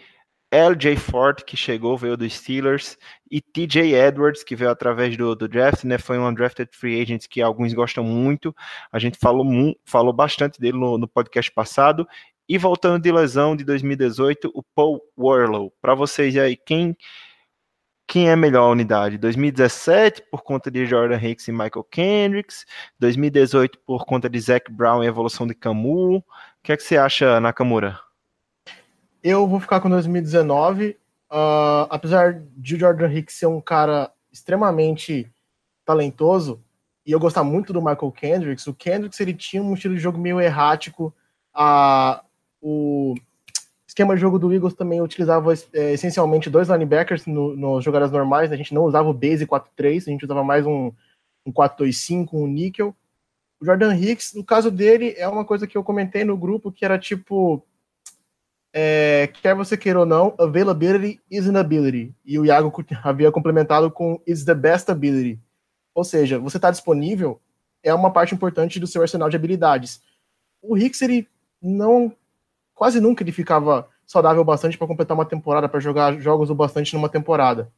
LJ 0.51 0.97
Ford, 0.97 1.43
que 1.45 1.55
chegou, 1.55 1.97
veio 1.97 2.17
dos 2.17 2.33
Steelers, 2.33 2.97
e 3.29 3.39
TJ 3.39 3.95
Edwards, 3.95 4.43
que 4.43 4.55
veio 4.55 4.69
através 4.69 5.15
do, 5.15 5.33
do 5.33 5.47
draft, 5.47 5.85
né? 5.85 5.97
Foi 5.97 6.17
um 6.17 6.27
undrafted 6.27 6.69
free 6.75 7.01
agent 7.01 7.27
que 7.29 7.41
alguns 7.41 7.73
gostam 7.73 8.03
muito. 8.03 8.53
A 8.91 8.99
gente 8.99 9.17
falou, 9.17 9.45
falou 9.85 10.11
bastante 10.11 10.59
dele 10.59 10.77
no, 10.77 10.97
no 10.97 11.07
podcast 11.07 11.49
passado. 11.51 12.05
E 12.49 12.57
voltando 12.57 13.01
de 13.01 13.11
lesão 13.11 13.55
de 13.55 13.63
2018, 13.63 14.51
o 14.53 14.61
Paul 14.75 15.01
Warlow. 15.17 15.73
Para 15.81 15.95
vocês 15.95 16.35
aí, 16.37 16.57
quem 16.57 16.97
quem 18.07 18.29
é 18.29 18.35
melhor 18.35 18.63
a 18.65 18.71
unidade? 18.71 19.17
2017 19.17 20.23
por 20.29 20.43
conta 20.43 20.69
de 20.69 20.85
Jordan 20.85 21.17
Hicks 21.17 21.47
e 21.47 21.51
Michael 21.53 21.85
Kendricks, 21.89 22.65
2018 22.99 23.79
por 23.85 24.05
conta 24.05 24.29
de 24.29 24.37
Zach 24.37 24.69
Brown 24.69 25.01
e 25.01 25.07
evolução 25.07 25.47
de 25.47 25.55
Camus. 25.55 26.17
O 26.17 26.23
que 26.61 26.73
é 26.73 26.77
que 26.77 26.83
você 26.83 26.97
acha, 26.97 27.39
Nakamura? 27.39 28.10
Eu 29.23 29.47
vou 29.47 29.59
ficar 29.59 29.79
com 29.79 29.89
2019. 29.89 30.89
Uh, 30.89 30.97
ah, 31.29 31.87
apesar 31.89 32.41
de 32.57 32.77
Jordan 32.77 33.11
Hicks 33.11 33.35
ser 33.35 33.45
um 33.45 33.61
cara 33.61 34.11
extremamente 34.31 35.31
talentoso 35.85 36.61
e 37.05 37.11
eu 37.11 37.19
gostar 37.19 37.43
muito 37.43 37.71
do 37.71 37.81
Michael 37.81 38.11
Kendricks, 38.11 38.67
o 38.67 38.73
Kendricks 38.73 39.19
ele 39.19 39.33
tinha 39.33 39.61
um 39.61 39.73
estilo 39.73 39.95
de 39.95 40.01
jogo 40.01 40.17
meio 40.17 40.39
errático. 40.39 41.13
O 42.61 43.15
esquema 43.87 44.15
de 44.15 44.21
jogo 44.21 44.39
do 44.39 44.53
Eagles 44.53 44.73
também 44.73 45.01
utilizava 45.01 45.53
é, 45.73 45.93
essencialmente 45.93 46.49
dois 46.49 46.69
linebackers 46.69 47.25
no, 47.25 47.55
nos 47.55 47.83
jogadas 47.83 48.11
normais, 48.11 48.49
né? 48.49 48.55
a 48.55 48.57
gente 48.57 48.73
não 48.73 48.83
usava 48.83 49.09
o 49.09 49.13
base 49.13 49.45
4-3, 49.45 50.03
a 50.07 50.11
gente 50.11 50.23
usava 50.23 50.43
mais 50.43 50.65
um, 50.65 50.91
um 51.45 51.51
4-2-5, 51.51 52.29
um 52.33 52.47
níquel. 52.47 52.95
O 53.59 53.65
Jordan 53.65 53.95
Hicks, 53.95 54.33
no 54.33 54.43
caso 54.43 54.71
dele, 54.71 55.13
é 55.17 55.27
uma 55.27 55.43
coisa 55.43 55.67
que 55.67 55.77
eu 55.77 55.83
comentei 55.83 56.23
no 56.23 56.37
grupo, 56.37 56.71
que 56.71 56.85
era 56.85 56.97
tipo, 56.97 57.63
é, 58.73 59.29
quer 59.41 59.55
você 59.55 59.75
queira 59.75 59.99
ou 59.99 60.05
não, 60.05 60.33
availability 60.39 61.19
is 61.29 61.47
an 61.47 61.59
ability. 61.59 62.13
E 62.25 62.39
o 62.39 62.45
Iago 62.45 62.73
havia 63.03 63.31
complementado 63.31 63.91
com 63.91 64.21
is 64.25 64.45
the 64.45 64.55
best 64.55 64.89
ability. 64.89 65.39
Ou 65.93 66.03
seja, 66.03 66.39
você 66.39 66.57
está 66.57 66.71
disponível 66.71 67.39
é 67.83 67.93
uma 67.93 68.11
parte 68.11 68.33
importante 68.33 68.79
do 68.79 68.87
seu 68.87 69.01
arsenal 69.01 69.29
de 69.29 69.35
habilidades. 69.35 70.01
O 70.61 70.77
Hicks, 70.77 71.01
ele 71.01 71.27
não 71.61 72.15
quase 72.73 72.99
nunca 72.99 73.23
ele 73.23 73.31
ficava 73.31 73.89
saudável 74.05 74.43
bastante 74.43 74.77
para 74.77 74.87
completar 74.87 75.15
uma 75.15 75.25
temporada, 75.25 75.69
para 75.69 75.79
jogar 75.79 76.19
jogos 76.19 76.49
o 76.49 76.55
bastante 76.55 76.93
numa 76.93 77.09
temporada. 77.09 77.71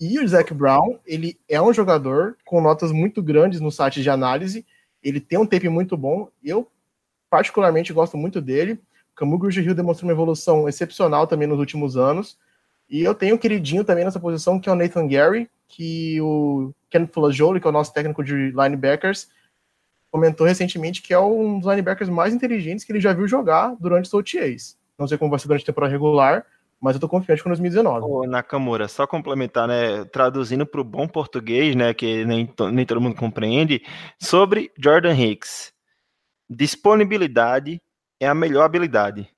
E 0.00 0.18
o 0.18 0.28
Zach 0.28 0.52
Brown, 0.52 0.98
ele 1.06 1.38
é 1.48 1.60
um 1.60 1.72
jogador 1.72 2.36
com 2.44 2.60
notas 2.60 2.92
muito 2.92 3.22
grandes 3.22 3.60
no 3.60 3.70
site 3.70 4.02
de 4.02 4.10
análise, 4.10 4.66
ele 5.02 5.20
tem 5.20 5.38
um 5.38 5.46
tape 5.46 5.68
muito 5.68 5.96
bom, 5.96 6.28
eu 6.42 6.70
particularmente 7.30 7.92
gosto 7.92 8.16
muito 8.16 8.40
dele. 8.40 8.80
Camu 9.16 9.40
Hill 9.50 9.74
demonstrou 9.74 10.08
uma 10.08 10.12
evolução 10.12 10.68
excepcional 10.68 11.26
também 11.26 11.48
nos 11.48 11.58
últimos 11.58 11.96
anos. 11.96 12.38
E 12.88 13.02
eu 13.02 13.14
tenho 13.14 13.34
um 13.34 13.38
queridinho 13.38 13.82
também 13.82 14.04
nessa 14.04 14.20
posição, 14.20 14.60
que 14.60 14.68
é 14.68 14.72
o 14.72 14.76
Nathan 14.76 15.08
Gary, 15.08 15.50
que 15.66 16.20
o 16.20 16.72
Ken 16.88 17.06
Flajoli, 17.06 17.60
que 17.60 17.66
é 17.66 17.70
o 17.70 17.72
nosso 17.72 17.92
técnico 17.92 18.22
de 18.22 18.50
linebackers, 18.50 19.28
comentou 20.10 20.46
recentemente 20.46 21.02
que 21.02 21.12
é 21.12 21.18
um 21.18 21.58
dos 21.58 21.68
linebackers 21.68 22.08
mais 22.08 22.32
inteligentes 22.32 22.84
que 22.84 22.92
ele 22.92 23.00
já 23.00 23.12
viu 23.12 23.26
jogar 23.26 23.74
durante 23.80 24.04
os 24.04 24.14
OTAs. 24.14 24.78
Não 24.98 25.08
sei 25.08 25.18
como 25.18 25.30
vai 25.30 25.38
ser 25.38 25.48
durante 25.48 25.62
a 25.62 25.66
temporada 25.66 25.92
regular, 25.92 26.46
mas 26.80 26.94
eu 26.94 27.00
tô 27.00 27.08
confiante 27.08 27.42
com 27.42 27.48
2019. 27.48 28.06
Ô, 28.06 28.26
Nakamura, 28.26 28.86
só 28.86 29.06
complementar, 29.06 29.66
né, 29.66 30.04
traduzindo 30.04 30.64
para 30.64 30.80
o 30.80 30.84
bom 30.84 31.08
português, 31.08 31.74
né, 31.74 31.92
que 31.92 32.24
nem, 32.24 32.48
nem 32.72 32.86
todo 32.86 33.00
mundo 33.00 33.16
compreende, 33.16 33.82
sobre 34.18 34.70
Jordan 34.78 35.14
Hicks. 35.14 35.72
Disponibilidade 36.48 37.82
é 38.20 38.26
a 38.26 38.34
melhor 38.34 38.64
habilidade. 38.64 39.28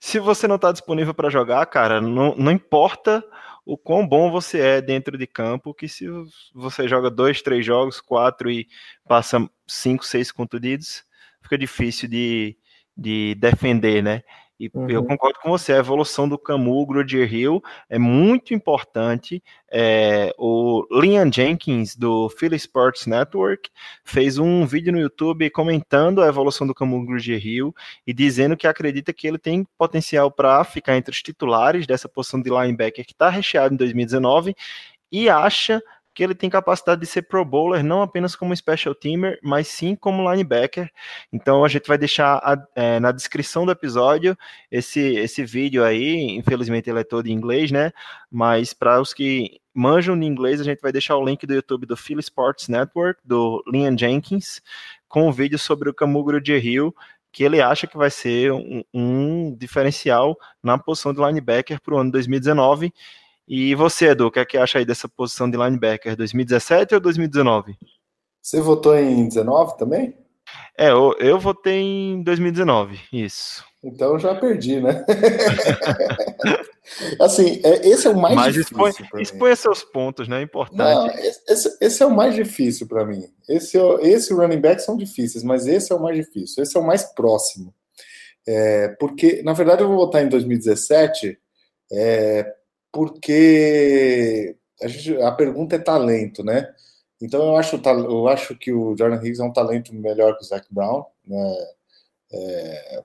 Se 0.00 0.18
você 0.18 0.48
não 0.48 0.56
está 0.56 0.72
disponível 0.72 1.14
para 1.14 1.30
jogar, 1.30 1.64
cara, 1.66 2.00
não, 2.00 2.34
não 2.34 2.50
importa 2.50 3.24
o 3.64 3.78
quão 3.78 4.06
bom 4.06 4.30
você 4.30 4.58
é 4.58 4.82
dentro 4.82 5.16
de 5.16 5.26
campo, 5.26 5.72
que 5.72 5.88
se 5.88 6.06
você 6.52 6.88
joga 6.88 7.08
dois, 7.08 7.40
três 7.40 7.64
jogos, 7.64 8.00
quatro 8.00 8.50
e 8.50 8.66
passa 9.06 9.48
cinco, 9.66 10.04
seis 10.04 10.32
contundidos, 10.32 11.04
fica 11.40 11.56
difícil 11.56 12.08
de, 12.08 12.56
de 12.96 13.36
defender, 13.36 14.02
né? 14.02 14.22
E 14.62 14.70
uhum. 14.72 14.88
eu 14.88 15.04
concordo 15.04 15.40
com 15.40 15.50
você, 15.50 15.72
a 15.72 15.78
evolução 15.78 16.28
do 16.28 16.38
Camus, 16.38 16.86
Grudier 16.86 17.34
Hill 17.34 17.60
é 17.90 17.98
muito 17.98 18.54
importante. 18.54 19.42
É, 19.68 20.32
o 20.38 20.86
Liam 20.88 21.32
Jenkins, 21.32 21.96
do 21.96 22.28
Philly 22.28 22.54
Sports 22.54 23.08
Network, 23.08 23.68
fez 24.04 24.38
um 24.38 24.64
vídeo 24.64 24.92
no 24.92 25.00
YouTube 25.00 25.50
comentando 25.50 26.22
a 26.22 26.28
evolução 26.28 26.64
do 26.64 26.72
Camus 26.72 27.04
Grudier 27.04 27.44
Hill 27.44 27.74
e 28.06 28.14
dizendo 28.14 28.56
que 28.56 28.68
acredita 28.68 29.12
que 29.12 29.26
ele 29.26 29.38
tem 29.38 29.66
potencial 29.76 30.30
para 30.30 30.62
ficar 30.62 30.96
entre 30.96 31.10
os 31.10 31.20
titulares 31.20 31.84
dessa 31.84 32.08
posição 32.08 32.40
de 32.40 32.48
linebacker 32.48 33.04
que 33.04 33.12
está 33.14 33.28
recheado 33.28 33.74
em 33.74 33.76
2019 33.76 34.54
e 35.10 35.28
acha 35.28 35.82
que 36.14 36.22
ele 36.22 36.34
tem 36.34 36.50
capacidade 36.50 37.00
de 37.00 37.06
ser 37.06 37.22
pro 37.22 37.44
bowler, 37.44 37.82
não 37.82 38.02
apenas 38.02 38.36
como 38.36 38.54
special 38.54 38.94
teamer, 38.94 39.38
mas 39.42 39.68
sim 39.68 39.94
como 39.94 40.30
linebacker. 40.30 40.90
Então 41.32 41.64
a 41.64 41.68
gente 41.68 41.86
vai 41.86 41.96
deixar 41.96 42.36
a, 42.36 42.56
é, 42.74 43.00
na 43.00 43.12
descrição 43.12 43.64
do 43.64 43.72
episódio 43.72 44.36
esse, 44.70 45.00
esse 45.00 45.44
vídeo 45.44 45.84
aí. 45.84 46.36
Infelizmente 46.36 46.90
ele 46.90 47.00
é 47.00 47.04
todo 47.04 47.26
em 47.26 47.32
inglês, 47.32 47.70
né? 47.70 47.92
Mas 48.30 48.74
para 48.74 49.00
os 49.00 49.14
que 49.14 49.60
manjam 49.74 50.18
de 50.18 50.26
inglês, 50.26 50.60
a 50.60 50.64
gente 50.64 50.80
vai 50.80 50.92
deixar 50.92 51.16
o 51.16 51.24
link 51.24 51.46
do 51.46 51.54
YouTube 51.54 51.86
do 51.86 51.96
Philly 51.96 52.20
Sports 52.20 52.68
Network, 52.68 53.20
do 53.24 53.62
Liam 53.66 53.96
Jenkins, 53.96 54.60
com 55.08 55.24
o 55.24 55.28
um 55.28 55.32
vídeo 55.32 55.58
sobre 55.58 55.88
o 55.88 55.94
Camugro 55.94 56.40
de 56.40 56.56
Rio, 56.58 56.94
que 57.32 57.42
ele 57.42 57.62
acha 57.62 57.86
que 57.86 57.96
vai 57.96 58.10
ser 58.10 58.52
um, 58.52 58.84
um 58.92 59.56
diferencial 59.56 60.36
na 60.62 60.76
posição 60.76 61.14
de 61.14 61.20
linebacker 61.20 61.80
para 61.80 61.94
o 61.94 61.98
ano 61.98 62.12
2019 62.12 62.92
e 63.54 63.74
você, 63.74 64.06
Edu, 64.06 64.28
o 64.28 64.30
que 64.30 64.38
é 64.38 64.46
que 64.46 64.56
acha 64.56 64.78
aí 64.78 64.84
dessa 64.86 65.06
posição 65.06 65.50
de 65.50 65.58
linebacker? 65.58 66.16
2017 66.16 66.94
ou 66.94 67.00
2019? 67.02 67.76
Você 68.40 68.62
votou 68.62 68.96
em 68.96 69.28
19 69.28 69.76
também? 69.76 70.16
É, 70.78 70.88
eu, 70.88 71.14
eu 71.20 71.38
votei 71.38 71.82
em 71.82 72.22
2019, 72.22 72.98
isso. 73.12 73.62
Então 73.84 74.18
já 74.18 74.34
perdi, 74.34 74.80
né? 74.80 75.04
assim, 77.20 77.60
é, 77.62 77.86
esse 77.86 78.06
é 78.06 78.10
o 78.10 78.16
mais 78.16 78.34
Mas 78.34 78.54
difícil. 78.54 78.88
Expõe, 78.88 79.20
expõe 79.20 79.54
seus 79.54 79.84
pontos, 79.84 80.26
né? 80.26 80.40
É 80.40 80.44
importante. 80.44 80.78
Não, 80.78 81.06
esse, 81.46 81.76
esse, 81.78 82.02
é 82.02 82.06
o 82.06 82.10
mais 82.10 82.34
difícil 82.34 82.88
para 82.88 83.04
mim. 83.04 83.22
Esse, 83.46 83.78
é 83.78 84.08
esse 84.08 84.32
running 84.32 84.62
back 84.62 84.80
são 84.80 84.96
difíceis, 84.96 85.44
mas 85.44 85.66
esse 85.66 85.92
é 85.92 85.94
o 85.94 86.00
mais 86.00 86.16
difícil. 86.16 86.62
Esse 86.62 86.74
é 86.74 86.80
o 86.80 86.86
mais 86.86 87.02
próximo. 87.12 87.74
É, 88.48 88.88
porque, 88.98 89.42
na 89.42 89.52
verdade, 89.52 89.82
eu 89.82 89.88
vou 89.88 89.98
votar 89.98 90.24
em 90.24 90.28
2017 90.30 91.38
é, 91.92 92.50
porque 92.92 94.56
a, 94.82 94.88
gente, 94.88 95.20
a 95.22 95.32
pergunta 95.32 95.76
é 95.76 95.78
talento, 95.78 96.44
né? 96.44 96.72
Então 97.20 97.42
eu 97.42 97.56
acho, 97.56 97.80
eu 97.84 98.28
acho 98.28 98.56
que 98.56 98.72
o 98.72 98.96
Jordan 98.96 99.16
Higgs 99.16 99.40
é 99.40 99.44
um 99.44 99.52
talento 99.52 99.94
melhor 99.94 100.36
que 100.36 100.44
o 100.44 100.46
Zach 100.46 100.66
Brown, 100.70 101.04
né? 101.26 101.54
É, 102.32 103.02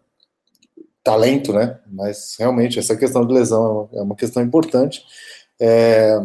talento, 1.03 1.53
né? 1.53 1.79
Mas 1.87 2.35
realmente 2.37 2.79
essa 2.79 2.95
questão 2.95 3.25
de 3.25 3.33
lesão 3.33 3.89
é 3.93 4.01
uma 4.01 4.15
questão 4.15 4.43
importante. 4.43 5.05
É, 5.59 6.17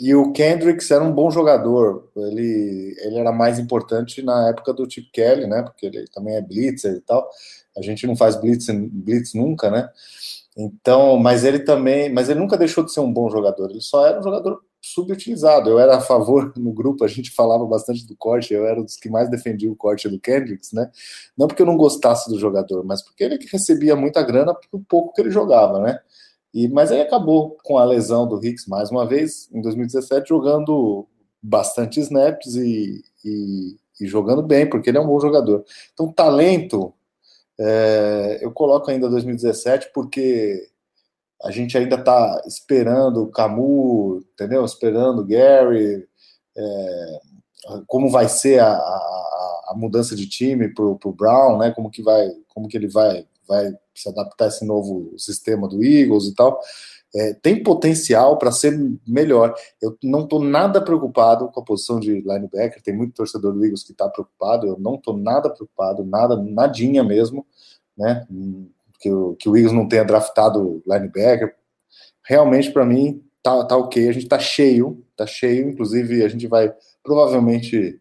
e 0.00 0.14
o 0.14 0.32
Kendricks 0.32 0.90
era 0.90 1.04
um 1.04 1.12
bom 1.12 1.30
jogador. 1.30 2.10
Ele, 2.16 2.96
ele 3.00 3.18
era 3.18 3.30
mais 3.30 3.58
importante 3.58 4.22
na 4.22 4.48
época 4.48 4.72
do 4.72 4.90
Chip 4.90 5.10
Kelly, 5.12 5.46
né? 5.46 5.62
Porque 5.62 5.86
ele 5.86 6.06
também 6.08 6.34
é 6.36 6.40
blitzer 6.40 6.94
e 6.94 7.00
tal. 7.02 7.28
A 7.76 7.82
gente 7.82 8.06
não 8.06 8.16
faz 8.16 8.34
blitz, 8.34 8.66
blitz 8.70 9.34
nunca, 9.34 9.70
né? 9.70 9.90
Então, 10.56 11.16
mas 11.16 11.44
ele 11.44 11.60
também, 11.60 12.12
mas 12.12 12.28
ele 12.28 12.40
nunca 12.40 12.56
deixou 12.58 12.84
de 12.84 12.92
ser 12.92 13.00
um 13.00 13.12
bom 13.12 13.30
jogador, 13.30 13.70
ele 13.70 13.80
só 13.80 14.06
era 14.06 14.18
um 14.18 14.22
jogador 14.22 14.60
subutilizado. 14.82 15.70
Eu 15.70 15.78
era 15.78 15.96
a 15.96 16.00
favor 16.00 16.52
no 16.56 16.72
grupo, 16.72 17.04
a 17.04 17.08
gente 17.08 17.30
falava 17.30 17.64
bastante 17.66 18.06
do 18.06 18.16
corte, 18.16 18.54
eu 18.54 18.66
era 18.66 18.80
um 18.80 18.84
dos 18.84 18.96
que 18.96 19.08
mais 19.08 19.30
defendia 19.30 19.70
o 19.70 19.76
corte 19.76 20.08
do 20.08 20.18
Kendricks, 20.18 20.72
né? 20.72 20.90
Não 21.36 21.46
porque 21.46 21.62
eu 21.62 21.66
não 21.66 21.76
gostasse 21.76 22.28
do 22.30 22.38
jogador, 22.38 22.84
mas 22.84 23.02
porque 23.02 23.24
ele 23.24 23.38
recebia 23.50 23.94
muita 23.94 24.22
grana 24.22 24.54
por 24.54 24.80
pouco 24.88 25.12
que 25.12 25.20
ele 25.20 25.30
jogava, 25.30 25.78
né? 25.80 26.00
E, 26.52 26.68
mas 26.68 26.90
aí 26.90 27.00
acabou 27.00 27.56
com 27.62 27.78
a 27.78 27.84
lesão 27.84 28.26
do 28.26 28.44
Hicks 28.44 28.66
mais 28.66 28.90
uma 28.90 29.06
vez, 29.06 29.48
em 29.52 29.60
2017, 29.60 30.28
jogando 30.28 31.06
bastante 31.42 32.00
snaps 32.00 32.56
e, 32.56 33.02
e, 33.24 33.76
e 34.00 34.06
jogando 34.06 34.42
bem, 34.42 34.68
porque 34.68 34.90
ele 34.90 34.98
é 34.98 35.00
um 35.00 35.06
bom 35.06 35.20
jogador. 35.20 35.64
Então, 35.92 36.12
talento 36.12 36.92
é, 37.62 38.38
eu 38.40 38.50
coloco 38.52 38.90
ainda 38.90 39.08
2017 39.08 39.90
porque 39.92 40.66
a 41.42 41.50
gente 41.50 41.76
ainda 41.76 41.96
está 41.96 42.42
esperando 42.46 43.22
o 43.22 43.30
Camus, 43.30 44.24
entendeu? 44.32 44.64
Esperando 44.64 45.20
o 45.20 45.26
Gary, 45.26 46.08
é, 46.56 47.20
como 47.86 48.08
vai 48.10 48.28
ser 48.28 48.60
a, 48.60 48.72
a, 48.72 49.64
a 49.68 49.74
mudança 49.76 50.16
de 50.16 50.26
time 50.26 50.72
para 50.72 50.84
o 50.84 51.12
Brown, 51.12 51.58
né? 51.58 51.70
Como 51.70 51.90
que 51.90 52.02
vai, 52.02 52.30
como 52.48 52.66
que 52.66 52.78
ele 52.78 52.88
vai, 52.88 53.26
vai 53.46 53.70
se 53.94 54.08
adaptar 54.08 54.46
a 54.46 54.48
esse 54.48 54.64
novo 54.64 55.14
sistema 55.18 55.68
do 55.68 55.84
Eagles 55.84 56.24
e 56.24 56.34
tal. 56.34 56.58
É, 57.14 57.34
tem 57.34 57.62
potencial 57.62 58.38
para 58.38 58.52
ser 58.52 58.78
melhor. 59.06 59.54
Eu 59.82 59.96
não 60.02 60.22
estou 60.22 60.40
nada 60.40 60.80
preocupado 60.80 61.48
com 61.48 61.60
a 61.60 61.64
posição 61.64 61.98
de 61.98 62.20
linebacker. 62.20 62.82
Tem 62.82 62.96
muito 62.96 63.14
torcedor 63.14 63.52
do 63.52 63.64
Eagles 63.64 63.82
que 63.82 63.92
está 63.92 64.08
preocupado. 64.08 64.66
Eu 64.66 64.78
não 64.78 64.94
estou 64.94 65.16
nada 65.16 65.50
preocupado, 65.50 66.04
nada, 66.04 66.36
nadinha 66.36 67.02
mesmo 67.02 67.44
né? 68.00 68.26
Que 68.98 69.10
o, 69.12 69.36
que 69.36 69.48
o 69.48 69.56
Eagles 69.56 69.72
não 69.72 69.86
tenha 69.86 70.04
draftado 70.04 70.82
linebacker. 70.86 71.54
Realmente, 72.24 72.70
para 72.70 72.84
mim, 72.84 73.22
tá, 73.42 73.64
tá 73.64 73.76
ok. 73.76 74.08
A 74.08 74.12
gente 74.12 74.26
tá 74.26 74.38
cheio, 74.38 75.04
tá 75.14 75.26
cheio. 75.26 75.68
Inclusive, 75.68 76.24
a 76.24 76.28
gente 76.28 76.46
vai 76.46 76.74
provavelmente 77.02 78.00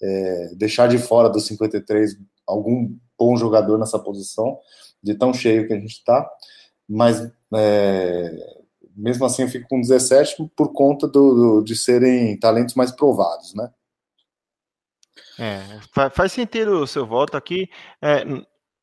é, 0.00 0.54
deixar 0.54 0.88
de 0.88 0.98
fora 0.98 1.28
dos 1.28 1.46
53 1.46 2.16
algum 2.46 2.96
bom 3.18 3.36
jogador 3.36 3.78
nessa 3.78 3.98
posição, 3.98 4.58
de 5.02 5.14
tão 5.14 5.32
cheio 5.32 5.66
que 5.66 5.72
a 5.72 5.78
gente 5.78 6.02
tá. 6.04 6.28
Mas 6.88 7.30
é, 7.54 8.30
mesmo 8.96 9.24
assim 9.24 9.42
eu 9.42 9.48
fico 9.48 9.68
com 9.68 9.80
17 9.80 10.50
por 10.56 10.72
conta 10.72 11.06
do, 11.06 11.34
do, 11.34 11.64
de 11.64 11.76
serem 11.76 12.38
talentos 12.38 12.74
mais 12.74 12.90
provados, 12.90 13.54
né? 13.54 13.70
É, 15.38 16.10
faz 16.10 16.32
sentido 16.32 16.82
o 16.82 16.86
seu 16.86 17.06
voto 17.06 17.36
aqui. 17.36 17.68
É, 18.02 18.24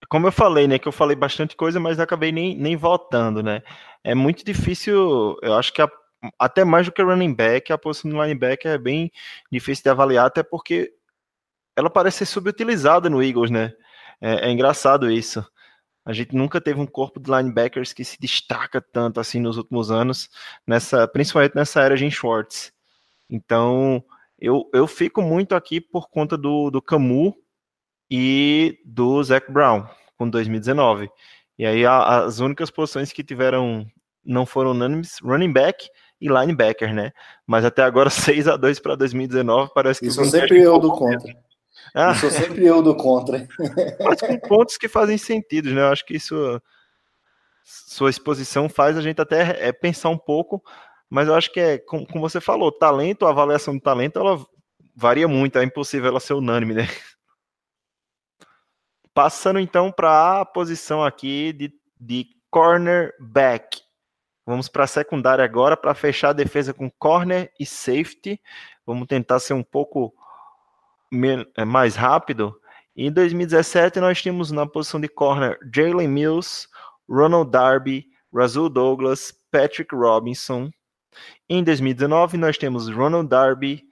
como 0.09 0.27
eu 0.27 0.31
falei, 0.31 0.67
né, 0.67 0.79
que 0.79 0.87
eu 0.87 0.91
falei 0.91 1.15
bastante 1.15 1.55
coisa, 1.55 1.79
mas 1.79 1.99
acabei 1.99 2.31
nem, 2.31 2.57
nem 2.57 2.75
votando, 2.75 3.43
né? 3.43 3.61
É 4.03 4.15
muito 4.15 4.43
difícil, 4.43 5.37
eu 5.41 5.53
acho 5.55 5.73
que 5.73 5.81
a, 5.81 5.89
até 6.39 6.63
mais 6.63 6.85
do 6.85 6.91
que 6.91 7.01
running 7.01 7.33
back, 7.33 7.71
a 7.71 7.77
posição 7.77 8.09
do 8.09 8.21
linebacker 8.21 8.71
é 8.71 8.77
bem 8.77 9.11
difícil 9.51 9.83
de 9.83 9.89
avaliar, 9.89 10.25
até 10.25 10.41
porque 10.41 10.93
ela 11.75 11.89
parece 11.89 12.19
ser 12.19 12.25
subutilizada 12.25 13.09
no 13.09 13.21
Eagles, 13.21 13.51
né? 13.51 13.71
É, 14.19 14.47
é 14.47 14.51
engraçado 14.51 15.11
isso. 15.11 15.45
A 16.07 16.13
gente 16.13 16.33
nunca 16.33 16.61
teve 16.61 16.79
um 16.79 16.85
corpo 16.85 17.19
de 17.19 17.29
linebackers 17.29 17.91
que 17.91 18.03
se 18.03 18.17
destaca 18.19 18.81
tanto 18.81 19.19
assim 19.19 19.39
nos 19.39 19.57
últimos 19.57 19.91
anos, 19.91 20.29
nessa, 20.65 21.07
principalmente 21.07 21.55
nessa 21.55 21.81
era 21.81 21.97
de 21.97 22.09
Schwartz. 22.09 22.71
Então, 23.29 24.01
eu, 24.39 24.69
eu 24.73 24.87
fico 24.87 25.21
muito 25.21 25.53
aqui 25.53 25.81
por 25.81 26.09
conta 26.09 26.37
do, 26.37 26.71
do 26.71 26.81
Camus, 26.81 27.33
e 28.09 28.79
do 28.85 29.21
Zac 29.23 29.51
Brown, 29.51 29.85
com 30.17 30.29
2019. 30.29 31.09
E 31.57 31.65
aí 31.65 31.85
a, 31.85 32.23
as 32.23 32.39
únicas 32.39 32.71
posições 32.71 33.11
que 33.11 33.23
tiveram, 33.23 33.85
não 34.23 34.45
foram 34.45 34.71
unânimes, 34.71 35.17
running 35.21 35.51
back 35.51 35.87
e 36.19 36.27
linebacker, 36.27 36.93
né? 36.93 37.11
Mas 37.45 37.65
até 37.65 37.83
agora 37.83 38.09
6 38.11 38.47
a 38.47 38.57
2 38.57 38.79
para 38.79 38.95
2019 38.95 39.71
parece 39.73 39.99
que... 39.99 40.07
Isso 40.07 40.23
sempre 40.25 40.61
eu 40.61 40.79
do 40.79 40.91
contra. 40.91 41.33
Ah. 41.93 42.11
Isso 42.11 42.29
sempre 42.31 42.65
eu 42.65 42.81
do 42.81 42.95
contra. 42.95 43.47
Mas 43.99 44.19
com 44.21 44.39
pontos 44.39 44.77
que 44.77 44.87
fazem 44.87 45.17
sentido, 45.17 45.73
né? 45.73 45.81
Eu 45.81 45.87
acho 45.87 46.05
que 46.05 46.15
isso 46.15 46.61
sua 47.67 48.09
exposição 48.09 48.69
faz 48.69 48.97
a 48.97 49.01
gente 49.01 49.19
até 49.19 49.67
é, 49.67 49.73
pensar 49.73 50.07
um 50.07 50.17
pouco, 50.17 50.63
mas 51.09 51.27
eu 51.27 51.35
acho 51.35 51.51
que 51.51 51.59
é, 51.59 51.77
como, 51.77 52.07
como 52.07 52.29
você 52.29 52.39
falou, 52.39 52.71
talento, 52.71 53.25
a 53.25 53.29
avaliação 53.29 53.75
do 53.75 53.81
talento, 53.81 54.17
ela 54.17 54.39
varia 54.95 55.27
muito, 55.27 55.59
é 55.59 55.63
impossível 55.63 56.07
ela 56.07 56.19
ser 56.21 56.33
unânime, 56.33 56.73
né? 56.73 56.87
Passando 59.13 59.59
então 59.59 59.91
para 59.91 60.39
a 60.41 60.45
posição 60.45 61.03
aqui 61.03 61.51
de, 61.51 61.73
de 61.99 62.27
cornerback. 62.49 63.81
Vamos 64.45 64.69
para 64.69 64.85
a 64.85 64.87
secundária 64.87 65.43
agora 65.43 65.75
para 65.75 65.93
fechar 65.93 66.29
a 66.29 66.33
defesa 66.33 66.73
com 66.73 66.89
corner 66.89 67.51
e 67.59 67.65
safety. 67.65 68.39
Vamos 68.85 69.07
tentar 69.07 69.39
ser 69.39 69.53
um 69.53 69.63
pouco 69.63 70.13
mais 71.65 71.95
rápido. 71.95 72.59
Em 72.95 73.11
2017, 73.11 73.99
nós 73.99 74.21
tínhamos 74.21 74.51
na 74.51 74.65
posição 74.65 74.99
de 74.99 75.07
corner 75.07 75.57
Jalen 75.73 76.07
Mills, 76.07 76.67
Ronald 77.07 77.51
Darby, 77.51 78.07
Razul 78.33 78.69
Douglas, 78.69 79.31
Patrick 79.51 79.95
Robinson. 79.95 80.71
Em 81.47 81.63
2019, 81.63 82.37
nós 82.37 82.57
temos 82.57 82.89
Ronald 82.89 83.29
Darby, 83.29 83.83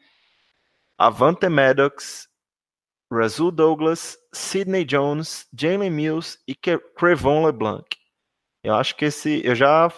Avante 0.97 1.47
Maddox, 1.47 2.27
Razul 3.11 3.51
Douglas, 3.51 4.17
Sidney 4.33 4.83
Jones, 4.83 5.47
Jalen 5.57 5.91
Mills 5.91 6.39
e 6.47 6.55
Crevon 6.55 7.45
LeBlanc. 7.45 7.85
Eu 8.63 8.73
acho 8.73 8.95
que 8.95 9.05
esse. 9.05 9.45
Eu 9.45 9.53
já 9.53 9.91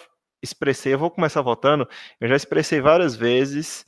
expressei, 0.44 0.94
eu 0.94 1.00
vou 1.00 1.10
começar 1.10 1.42
votando. 1.42 1.88
Eu 2.20 2.28
já 2.28 2.36
expressei 2.36 2.82
várias 2.82 3.16
vezes 3.16 3.86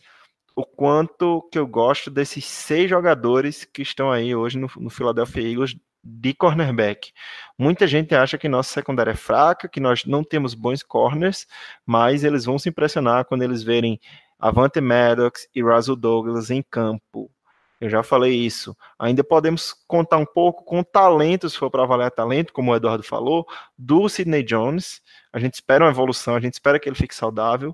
o 0.60 0.66
quanto 0.66 1.48
que 1.50 1.58
eu 1.58 1.66
gosto 1.66 2.12
desses 2.12 2.44
seis 2.44 2.90
jogadores 2.90 3.64
que 3.64 3.82
estão 3.82 4.12
aí 4.12 4.36
hoje 4.36 4.58
no, 4.58 4.70
no 4.76 4.90
Philadelphia 4.90 5.42
Eagles 5.42 5.78
de 6.04 6.34
cornerback. 6.34 7.14
Muita 7.58 7.88
gente 7.88 8.14
acha 8.14 8.38
que 8.38 8.50
nossa 8.50 8.74
secundária 8.74 9.12
é 9.12 9.16
fraca, 9.16 9.70
que 9.70 9.80
nós 9.80 10.04
não 10.04 10.22
temos 10.22 10.54
bons 10.54 10.84
corners, 10.84 11.48
mas 11.86 12.26
eles 12.26 12.44
vão 12.44 12.60
se 12.60 12.68
impressionar 12.68 13.24
quando 13.24 13.44
eles 13.44 13.64
verem 13.64 14.02
Avante 14.38 14.82
Maddox 14.82 15.48
e 15.56 15.62
Russell 15.62 15.96
Douglas 15.96 16.50
em 16.50 16.62
campo. 16.62 17.32
Eu 17.80 17.90
já 17.90 18.04
falei 18.04 18.34
isso. 18.34 18.76
Ainda 18.98 19.24
podemos 19.24 19.74
contar 19.88 20.18
um 20.18 20.26
pouco 20.26 20.66
com 20.66 20.84
talento, 20.84 21.50
se 21.50 21.58
for 21.58 21.72
para 21.72 21.84
avaliar 21.84 22.12
talento, 22.12 22.52
como 22.52 22.74
o 22.74 22.76
Eduardo 22.76 23.04
falou, 23.04 23.48
do 23.78 24.10
Sidney 24.10 24.44
Jones. 24.44 25.02
A 25.32 25.40
gente 25.40 25.54
espera 25.54 25.86
uma 25.86 25.92
evolução, 25.92 26.36
a 26.36 26.42
gente 26.42 26.56
espera 26.56 26.78
que 26.78 26.90
ele 26.90 26.98
fique 26.98 27.16
saudável. 27.16 27.74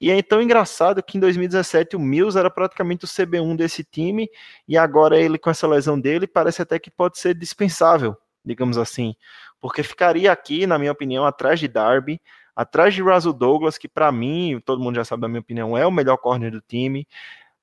E 0.00 0.10
é 0.10 0.22
tão 0.22 0.42
engraçado 0.42 1.02
que 1.02 1.16
em 1.16 1.20
2017 1.20 1.96
o 1.96 2.00
Mills 2.00 2.38
era 2.38 2.50
praticamente 2.50 3.04
o 3.04 3.08
CB1 3.08 3.56
desse 3.56 3.84
time, 3.84 4.28
e 4.66 4.76
agora 4.76 5.18
ele, 5.18 5.38
com 5.38 5.50
essa 5.50 5.66
lesão 5.66 5.98
dele, 5.98 6.26
parece 6.26 6.62
até 6.62 6.78
que 6.78 6.90
pode 6.90 7.18
ser 7.18 7.34
dispensável, 7.34 8.16
digamos 8.44 8.76
assim. 8.76 9.14
Porque 9.60 9.82
ficaria 9.82 10.30
aqui, 10.30 10.66
na 10.66 10.78
minha 10.78 10.92
opinião, 10.92 11.24
atrás 11.24 11.60
de 11.60 11.68
Darby, 11.68 12.20
atrás 12.54 12.94
de 12.94 13.02
Russell 13.02 13.32
Douglas, 13.32 13.78
que 13.78 13.88
para 13.88 14.12
mim, 14.12 14.60
todo 14.64 14.82
mundo 14.82 14.96
já 14.96 15.04
sabe 15.04 15.22
da 15.22 15.28
minha 15.28 15.40
opinião, 15.40 15.76
é 15.76 15.86
o 15.86 15.90
melhor 15.90 16.18
corner 16.18 16.50
do 16.50 16.60
time 16.60 17.06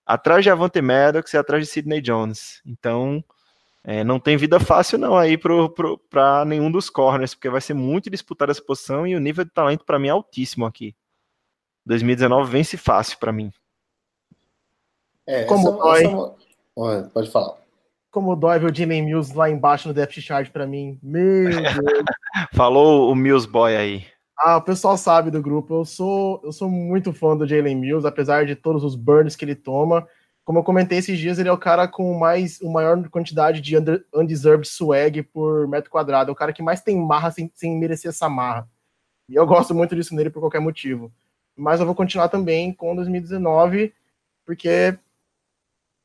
atrás 0.05 0.43
de 0.43 0.49
Avante 0.49 0.81
Maddox 0.81 1.33
e 1.33 1.37
atrás 1.37 1.65
de 1.65 1.71
Sidney 1.71 2.01
Jones. 2.01 2.61
Então, 2.65 3.23
é, 3.83 4.03
não 4.03 4.19
tem 4.19 4.37
vida 4.37 4.59
fácil 4.59 4.97
não 4.97 5.17
aí 5.17 5.37
para 5.37 6.45
nenhum 6.45 6.71
dos 6.71 6.89
corners, 6.89 7.33
porque 7.33 7.49
vai 7.49 7.61
ser 7.61 7.73
muito 7.73 8.09
disputada 8.09 8.51
essa 8.51 8.61
posição 8.61 9.07
e 9.07 9.15
o 9.15 9.19
nível 9.19 9.45
de 9.45 9.51
talento 9.51 9.85
para 9.85 9.97
mim 9.97 10.07
é 10.07 10.11
altíssimo 10.11 10.65
aqui. 10.65 10.95
2019 11.85 12.51
vence 12.51 12.77
fácil 12.77 13.17
para 13.19 13.31
mim. 13.31 13.51
É, 15.25 15.43
Como 15.45 15.69
essa, 15.69 15.77
dói. 15.77 16.05
Essa... 16.05 17.09
Pode 17.09 17.31
falar. 17.31 17.57
Como 18.11 18.35
dói 18.35 18.59
ver 18.59 18.71
o 18.71 18.75
Jalen 18.75 19.03
Mills 19.03 19.35
lá 19.35 19.49
embaixo 19.49 19.87
no 19.87 19.93
depth 19.93 20.19
chart 20.19 20.49
para 20.51 20.67
mim. 20.67 20.99
Meu 21.01 21.49
Deus. 21.49 22.03
Falou 22.53 23.09
o 23.09 23.15
Mills 23.15 23.47
Boy 23.47 23.75
aí. 23.75 24.05
Ah, 24.37 24.57
o 24.57 24.61
pessoal 24.61 24.97
sabe 24.97 25.31
do 25.31 25.41
grupo. 25.41 25.75
Eu 25.75 25.85
sou, 25.85 26.41
eu 26.43 26.51
sou 26.51 26.69
muito 26.69 27.13
fã 27.13 27.37
do 27.37 27.47
Jalen 27.47 27.75
Mills, 27.75 28.07
apesar 28.07 28.45
de 28.45 28.55
todos 28.55 28.83
os 28.83 28.95
burns 28.95 29.35
que 29.35 29.45
ele 29.45 29.55
toma. 29.55 30.07
Como 30.43 30.59
eu 30.59 30.63
comentei 30.63 30.97
esses 30.97 31.17
dias, 31.19 31.37
ele 31.37 31.47
é 31.47 31.51
o 31.51 31.57
cara 31.57 31.87
com 31.87 32.17
mais, 32.17 32.59
o 32.61 32.71
maior 32.71 33.07
quantidade 33.09 33.61
de 33.61 33.77
under, 33.77 34.03
undeserved 34.13 34.67
swag 34.67 35.21
por 35.23 35.67
metro 35.67 35.91
quadrado. 35.91 36.29
É 36.29 36.33
o 36.33 36.35
cara 36.35 36.51
que 36.51 36.63
mais 36.63 36.81
tem 36.81 36.97
marra 36.97 37.29
sem, 37.31 37.51
sem 37.53 37.77
merecer 37.77 38.09
essa 38.09 38.27
marra. 38.27 38.67
E 39.29 39.35
eu 39.35 39.45
gosto 39.45 39.73
muito 39.73 39.95
disso 39.95 40.15
nele 40.15 40.29
por 40.29 40.39
qualquer 40.39 40.59
motivo. 40.59 41.11
Mas 41.55 41.79
eu 41.79 41.85
vou 41.85 41.95
continuar 41.95 42.29
também 42.29 42.73
com 42.73 42.95
2019, 42.95 43.93
porque 44.45 44.97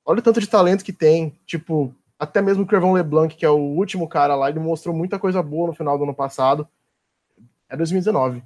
olha 0.04 0.18
o 0.18 0.22
tanto 0.22 0.40
de 0.40 0.46
talento 0.46 0.84
que 0.84 0.92
tem. 0.92 1.38
Tipo, 1.46 1.94
até 2.18 2.42
mesmo 2.42 2.64
o 2.64 2.66
Crevon 2.66 2.92
LeBlanc, 2.92 3.34
que 3.34 3.44
é 3.44 3.50
o 3.50 3.56
último 3.56 4.08
cara 4.08 4.34
lá, 4.34 4.48
ele 4.48 4.58
mostrou 4.58 4.94
muita 4.94 5.18
coisa 5.18 5.42
boa 5.42 5.68
no 5.68 5.74
final 5.74 5.96
do 5.96 6.04
ano 6.04 6.14
passado 6.14 6.68
é 7.68 7.76
2019. 7.76 8.42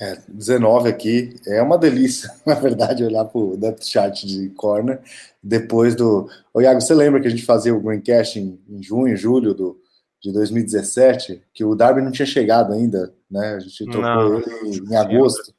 É, 0.00 0.18
19 0.26 0.88
aqui 0.88 1.36
é 1.46 1.62
uma 1.62 1.78
delícia, 1.78 2.28
na 2.44 2.54
verdade, 2.54 3.04
olhar 3.04 3.24
para 3.24 3.40
o 3.40 3.56
depth 3.56 3.84
chart 3.84 4.24
de 4.24 4.50
corner 4.50 5.00
depois 5.42 5.94
do. 5.94 6.28
Ô, 6.52 6.60
Iago, 6.60 6.80
você 6.80 6.94
lembra 6.94 7.20
que 7.20 7.28
a 7.28 7.30
gente 7.30 7.44
fazia 7.44 7.74
o 7.74 7.80
Greencast 7.80 8.38
em, 8.38 8.60
em 8.68 8.82
junho, 8.82 9.16
julho 9.16 9.54
do, 9.54 9.80
de 10.24 10.32
2017, 10.32 11.42
que 11.52 11.62
o 11.66 11.74
Darby 11.74 12.00
não 12.00 12.10
tinha 12.10 12.24
chegado 12.24 12.72
ainda, 12.72 13.12
né? 13.30 13.56
A 13.56 13.58
gente 13.60 13.84
trocou 13.84 14.00
não. 14.00 14.38
ele 14.38 14.78
em 14.90 14.96
agosto, 14.96 15.54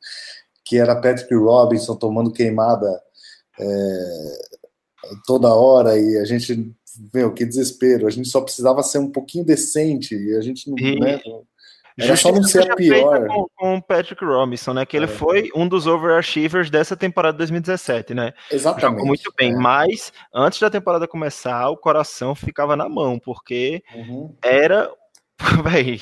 que 0.63 0.75
era 0.77 0.99
Patrick 0.99 1.31
Robinson 1.35 1.95
tomando 1.95 2.31
queimada 2.31 2.99
é, 3.59 4.37
toda 5.27 5.53
hora 5.53 5.99
e 5.99 6.17
a 6.17 6.25
gente, 6.25 6.75
meu, 7.13 7.31
que 7.31 7.45
desespero. 7.45 8.07
A 8.07 8.09
gente 8.09 8.27
só 8.27 8.41
precisava 8.41 8.81
ser 8.81 8.97
um 8.97 9.11
pouquinho 9.11 9.45
decente 9.45 10.15
e 10.15 10.35
a 10.35 10.41
gente 10.41 10.67
não. 10.67 10.79
E, 10.79 10.99
né? 10.99 11.21
Era 11.97 12.15
só 12.17 12.31
não 12.31 12.43
ser 12.43 12.69
a 12.69 12.75
pior. 12.75 13.27
Com, 13.27 13.47
com 13.55 13.75
o 13.77 13.81
Patrick 13.81 14.23
Robinson, 14.23 14.73
né? 14.73 14.85
Que 14.85 14.97
ele 14.97 15.05
é. 15.05 15.09
foi 15.09 15.49
um 15.55 15.67
dos 15.67 15.87
overachievers 15.87 16.69
dessa 16.69 16.95
temporada 16.95 17.37
2017, 17.37 18.13
né? 18.13 18.33
Exatamente. 18.51 18.91
Jogou 18.91 19.05
muito 19.05 19.33
bem, 19.37 19.53
é. 19.53 19.55
mas 19.55 20.11
antes 20.33 20.59
da 20.59 20.69
temporada 20.69 21.07
começar, 21.07 21.69
o 21.69 21.77
coração 21.77 22.35
ficava 22.35 22.75
na 22.75 22.89
mão, 22.89 23.17
porque 23.17 23.81
uhum. 23.93 24.35
era. 24.43 24.91
Véi, 25.63 25.99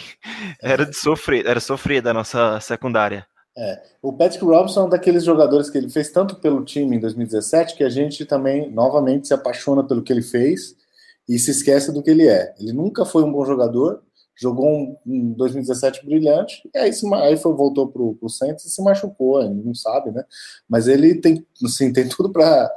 era 0.62 0.86
de 0.86 0.96
sofrer, 0.96 1.48
era 1.48 1.60
sofrer 1.60 2.02
da 2.04 2.14
nossa 2.14 2.60
secundária. 2.60 3.26
É. 3.56 3.82
O 4.02 4.14
Patrick 4.14 4.44
Robinson 4.44 4.82
é 4.82 4.84
um 4.86 4.90
daqueles 4.90 5.24
jogadores 5.24 5.70
que 5.70 5.78
ele 5.78 5.90
fez 5.90 6.10
tanto 6.12 6.36
pelo 6.36 6.64
time 6.64 6.98
em 6.98 7.00
2017 7.00 7.76
que 7.76 7.84
a 7.84 7.90
gente 7.90 8.26
também 8.26 8.70
novamente 8.72 9.28
se 9.28 9.34
apaixona 9.34 9.84
pelo 9.84 10.02
que 10.02 10.12
ele 10.12 10.24
fez 10.24 10.76
e 11.30 11.38
se 11.38 11.52
esquece 11.52 11.92
do 11.92 12.02
que 12.02 12.10
ele 12.10 12.28
é. 12.28 12.54
Ele 12.60 12.74
nunca 12.74 13.06
foi 13.06 13.24
um 13.24 13.32
bom 13.32 13.46
jogador, 13.46 14.02
jogou 14.44 14.70
um, 14.70 14.98
um 15.06 15.34
2017 15.34 16.06
brilhante, 16.06 16.70
e 16.74 16.78
aí, 16.78 16.94
se, 16.94 17.12
aí 17.16 17.38
foi, 17.38 17.54
voltou 17.54 17.88
pro, 17.88 18.16
pro 18.16 18.30
Santos 18.30 18.66
e 18.66 18.70
se 18.70 18.84
machucou, 18.84 19.50
não 19.50 19.74
sabe, 19.74 20.12
né? 20.12 20.24
Mas 20.70 20.88
ele 20.88 21.16
tem, 21.16 21.46
assim, 21.66 21.92
tem 21.92 22.08
tudo 22.08 22.30
para 22.32 22.70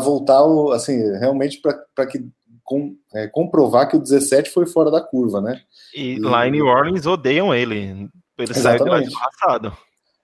voltar, 0.00 0.42
assim, 0.74 0.96
realmente 1.18 1.60
para 1.60 2.06
que 2.06 2.26
com, 2.64 2.96
é, 3.14 3.28
comprovar 3.28 3.88
que 3.88 3.96
o 3.96 4.00
17 4.00 4.50
foi 4.50 4.66
fora 4.66 4.90
da 4.90 5.00
curva, 5.00 5.40
né? 5.40 5.60
E, 5.94 6.14
e 6.14 6.18
lá 6.18 6.48
em 6.48 6.50
New 6.50 6.66
Orleans 6.66 7.06
odeiam 7.06 7.54
ele, 7.54 8.10
ele 8.36 8.54
saiu 8.54 8.84
de 8.84 8.90
lá 8.90 9.00
passado. 9.00 9.76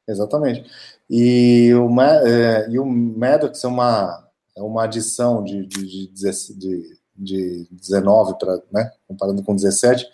Exatamente. 0.08 0.64
E 1.08 1.72
o, 1.74 2.00
é, 2.00 2.68
e 2.68 2.78
o 2.78 2.84
Maddox 2.84 3.62
é 3.62 3.68
uma, 3.68 4.26
é 4.56 4.62
uma 4.62 4.84
adição 4.84 5.44
de, 5.44 5.66
de, 5.66 5.86
de, 5.86 6.12
de, 6.56 6.98
de 7.16 7.68
19 7.70 8.38
para, 8.38 8.60
né, 8.72 8.90
comparando 9.06 9.42
com 9.42 9.54
17, 9.54 10.06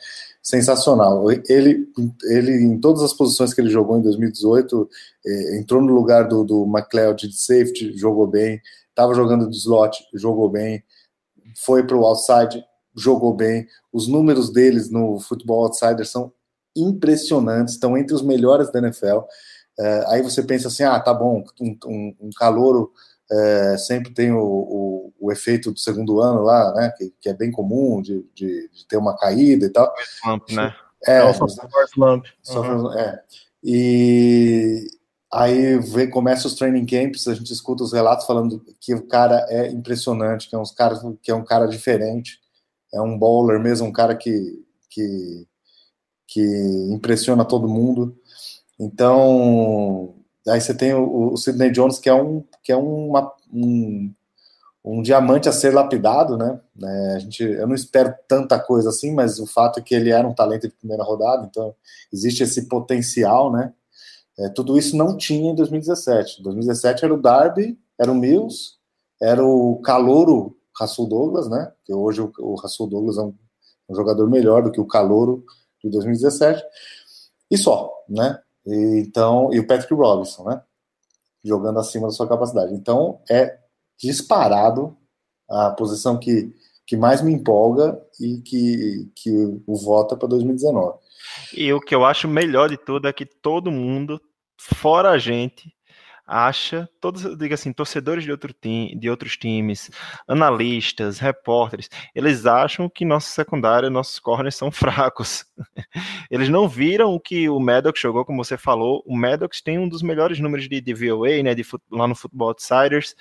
sensacional. 0.46 1.28
Ele, 1.48 1.88
ele, 2.30 2.52
em 2.52 2.78
todas 2.78 3.02
as 3.02 3.12
posições 3.12 3.52
que 3.52 3.60
ele 3.60 3.68
jogou 3.68 3.98
em 3.98 4.02
2018, 4.02 4.88
eh, 5.26 5.58
entrou 5.58 5.82
no 5.82 5.92
lugar 5.92 6.28
do, 6.28 6.44
do 6.44 6.64
McLeod 6.64 7.26
de 7.26 7.36
safety, 7.36 7.98
jogou 7.98 8.28
bem, 8.28 8.62
estava 8.88 9.12
jogando 9.12 9.50
de 9.50 9.56
slot, 9.56 9.98
jogou 10.14 10.48
bem, 10.48 10.84
foi 11.56 11.84
para 11.84 11.96
o 11.96 12.06
outside, 12.06 12.64
jogou 12.96 13.34
bem. 13.34 13.66
Os 13.92 14.06
números 14.06 14.52
deles 14.52 14.88
no 14.88 15.18
futebol 15.18 15.64
outsider 15.64 16.06
são 16.06 16.32
impressionantes, 16.76 17.74
estão 17.74 17.98
entre 17.98 18.14
os 18.14 18.22
melhores 18.22 18.70
da 18.70 18.78
NFL. 18.78 19.22
Eh, 19.80 20.04
aí 20.06 20.22
você 20.22 20.44
pensa 20.44 20.68
assim, 20.68 20.84
ah, 20.84 21.00
tá 21.00 21.12
bom, 21.12 21.42
um, 21.60 21.76
um, 21.86 22.14
um 22.20 22.30
calouro 22.38 22.92
é, 23.30 23.76
sempre 23.76 24.12
tem 24.12 24.32
o, 24.32 24.38
o, 24.40 25.12
o, 25.18 25.32
efeito 25.32 25.72
do 25.72 25.78
segundo 25.78 26.20
ano 26.20 26.42
lá, 26.42 26.72
né? 26.74 26.92
Que, 26.96 27.12
que 27.20 27.28
é 27.28 27.34
bem 27.34 27.50
comum 27.50 28.00
de, 28.00 28.24
de, 28.34 28.70
de, 28.72 28.86
ter 28.86 28.96
uma 28.96 29.16
caída 29.16 29.66
e 29.66 29.70
tal. 29.70 29.92
Slump, 30.22 30.50
né? 30.52 30.74
É, 31.04 31.18
é 31.18 31.30
slump. 31.92 32.26
Uhum. 32.50 32.92
É. 32.98 33.22
E 33.62 34.86
aí 35.32 35.78
vem, 35.78 36.08
começa 36.08 36.46
os 36.46 36.54
training 36.54 36.86
camps, 36.86 37.26
a 37.26 37.34
gente 37.34 37.52
escuta 37.52 37.82
os 37.82 37.92
relatos 37.92 38.26
falando 38.26 38.64
que 38.80 38.94
o 38.94 39.06
cara 39.06 39.44
é 39.48 39.70
impressionante, 39.70 40.48
que 40.48 40.54
é, 40.54 40.58
uns 40.58 40.70
cara, 40.70 40.96
que 41.20 41.30
é 41.30 41.34
um 41.34 41.44
cara 41.44 41.66
diferente, 41.66 42.38
é 42.94 43.00
um 43.00 43.18
bowler 43.18 43.60
mesmo, 43.60 43.88
um 43.88 43.92
cara 43.92 44.14
que, 44.14 44.64
que, 44.88 45.46
que 46.28 46.88
impressiona 46.92 47.44
todo 47.44 47.68
mundo. 47.68 48.16
Então, 48.78 50.15
Aí 50.48 50.60
você 50.60 50.74
tem 50.74 50.94
o, 50.94 51.32
o 51.32 51.36
Sidney 51.36 51.70
Jones, 51.70 51.98
que 51.98 52.08
é 52.08 52.14
um, 52.14 52.44
que 52.62 52.72
é 52.72 52.76
uma, 52.76 53.32
um, 53.52 54.12
um 54.84 55.02
diamante 55.02 55.48
a 55.48 55.52
ser 55.52 55.74
lapidado, 55.74 56.36
né? 56.36 56.60
É, 56.82 57.14
a 57.14 57.18
gente, 57.18 57.42
eu 57.42 57.66
não 57.66 57.74
espero 57.74 58.14
tanta 58.28 58.58
coisa 58.58 58.90
assim, 58.90 59.12
mas 59.12 59.40
o 59.40 59.46
fato 59.46 59.80
é 59.80 59.82
que 59.82 59.94
ele 59.94 60.10
era 60.10 60.26
um 60.26 60.34
talento 60.34 60.68
de 60.68 60.74
primeira 60.74 61.02
rodada, 61.02 61.46
então 61.50 61.74
existe 62.12 62.42
esse 62.42 62.68
potencial, 62.68 63.50
né? 63.50 63.72
É, 64.38 64.48
tudo 64.50 64.78
isso 64.78 64.96
não 64.96 65.16
tinha 65.16 65.50
em 65.50 65.54
2017. 65.54 66.42
2017 66.42 67.04
era 67.04 67.14
o 67.14 67.20
Darby, 67.20 67.78
era 67.98 68.12
o 68.12 68.14
Mills, 68.14 68.74
era 69.20 69.44
o 69.44 69.80
Calouro 69.80 70.56
Rasul 70.78 71.08
Douglas, 71.08 71.48
né? 71.48 71.72
Que 71.84 71.92
hoje 71.92 72.20
o, 72.20 72.32
o 72.38 72.86
Douglas 72.86 73.16
é 73.16 73.22
um, 73.22 73.34
um, 73.88 73.94
jogador 73.94 74.28
melhor 74.28 74.62
do 74.62 74.70
que 74.70 74.80
o 74.80 74.86
Calouro 74.86 75.44
de 75.82 75.90
2017. 75.90 76.62
E 77.50 77.56
só, 77.56 77.90
né? 78.08 78.38
E, 78.66 79.00
então, 79.00 79.52
e 79.52 79.60
o 79.60 79.66
Patrick 79.66 79.94
Robinson, 79.94 80.44
né? 80.48 80.62
Jogando 81.44 81.78
acima 81.78 82.08
da 82.08 82.12
sua 82.12 82.28
capacidade. 82.28 82.74
Então, 82.74 83.20
é 83.30 83.58
disparado 83.98 84.96
a 85.48 85.70
posição 85.70 86.18
que, 86.18 86.52
que 86.86 86.96
mais 86.96 87.22
me 87.22 87.32
empolga 87.32 88.00
e 88.20 88.38
que, 88.38 89.10
que 89.14 89.30
o 89.66 89.76
vota 89.76 90.16
para 90.16 90.28
2019. 90.28 90.98
E 91.56 91.72
o 91.72 91.80
que 91.80 91.94
eu 91.94 92.04
acho 92.04 92.26
melhor 92.26 92.68
de 92.68 92.76
tudo 92.76 93.08
é 93.08 93.12
que 93.12 93.24
todo 93.24 93.70
mundo, 93.70 94.20
fora 94.58 95.10
a 95.10 95.18
gente, 95.18 95.72
acha, 96.26 96.88
todos, 97.00 97.36
diga 97.38 97.54
assim, 97.54 97.72
torcedores 97.72 98.24
de, 98.24 98.32
outro 98.32 98.52
time, 98.52 98.96
de 98.98 99.08
outros 99.08 99.36
times, 99.36 99.90
analistas, 100.26 101.18
repórteres, 101.18 101.88
eles 102.14 102.46
acham 102.46 102.88
que 102.88 103.04
nossa 103.04 103.30
secundária, 103.30 103.88
nossos 103.88 104.18
corners 104.18 104.56
são 104.56 104.70
fracos. 104.72 105.44
Eles 106.30 106.48
não 106.48 106.68
viram 106.68 107.14
o 107.14 107.20
que 107.20 107.48
o 107.48 107.60
Maddox 107.60 108.00
jogou, 108.00 108.24
como 108.24 108.44
você 108.44 108.58
falou. 108.58 109.02
O 109.06 109.16
Maddox 109.16 109.60
tem 109.60 109.78
um 109.78 109.88
dos 109.88 110.02
melhores 110.02 110.40
números 110.40 110.68
de, 110.68 110.80
de 110.80 110.94
VOA, 110.94 111.42
né, 111.42 111.54
de, 111.54 111.64
lá 111.90 112.08
no 112.08 112.14
Football 112.14 112.48
Outsiders. 112.48 113.14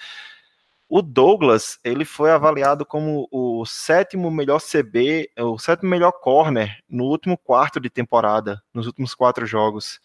O 0.88 1.02
Douglas, 1.02 1.80
ele 1.84 2.06
foi 2.06 2.30
avaliado 2.30 2.86
como 2.86 3.28
o 3.32 3.66
sétimo 3.66 4.30
melhor 4.30 4.62
CB, 4.62 5.32
o 5.40 5.58
sétimo 5.58 5.90
melhor 5.90 6.12
corner 6.12 6.78
no 6.88 7.06
último 7.06 7.38
quarto 7.38 7.80
de 7.80 7.90
temporada, 7.90 8.62
nos 8.72 8.86
últimos 8.86 9.16
quatro 9.16 9.48
jogos. 9.48 10.00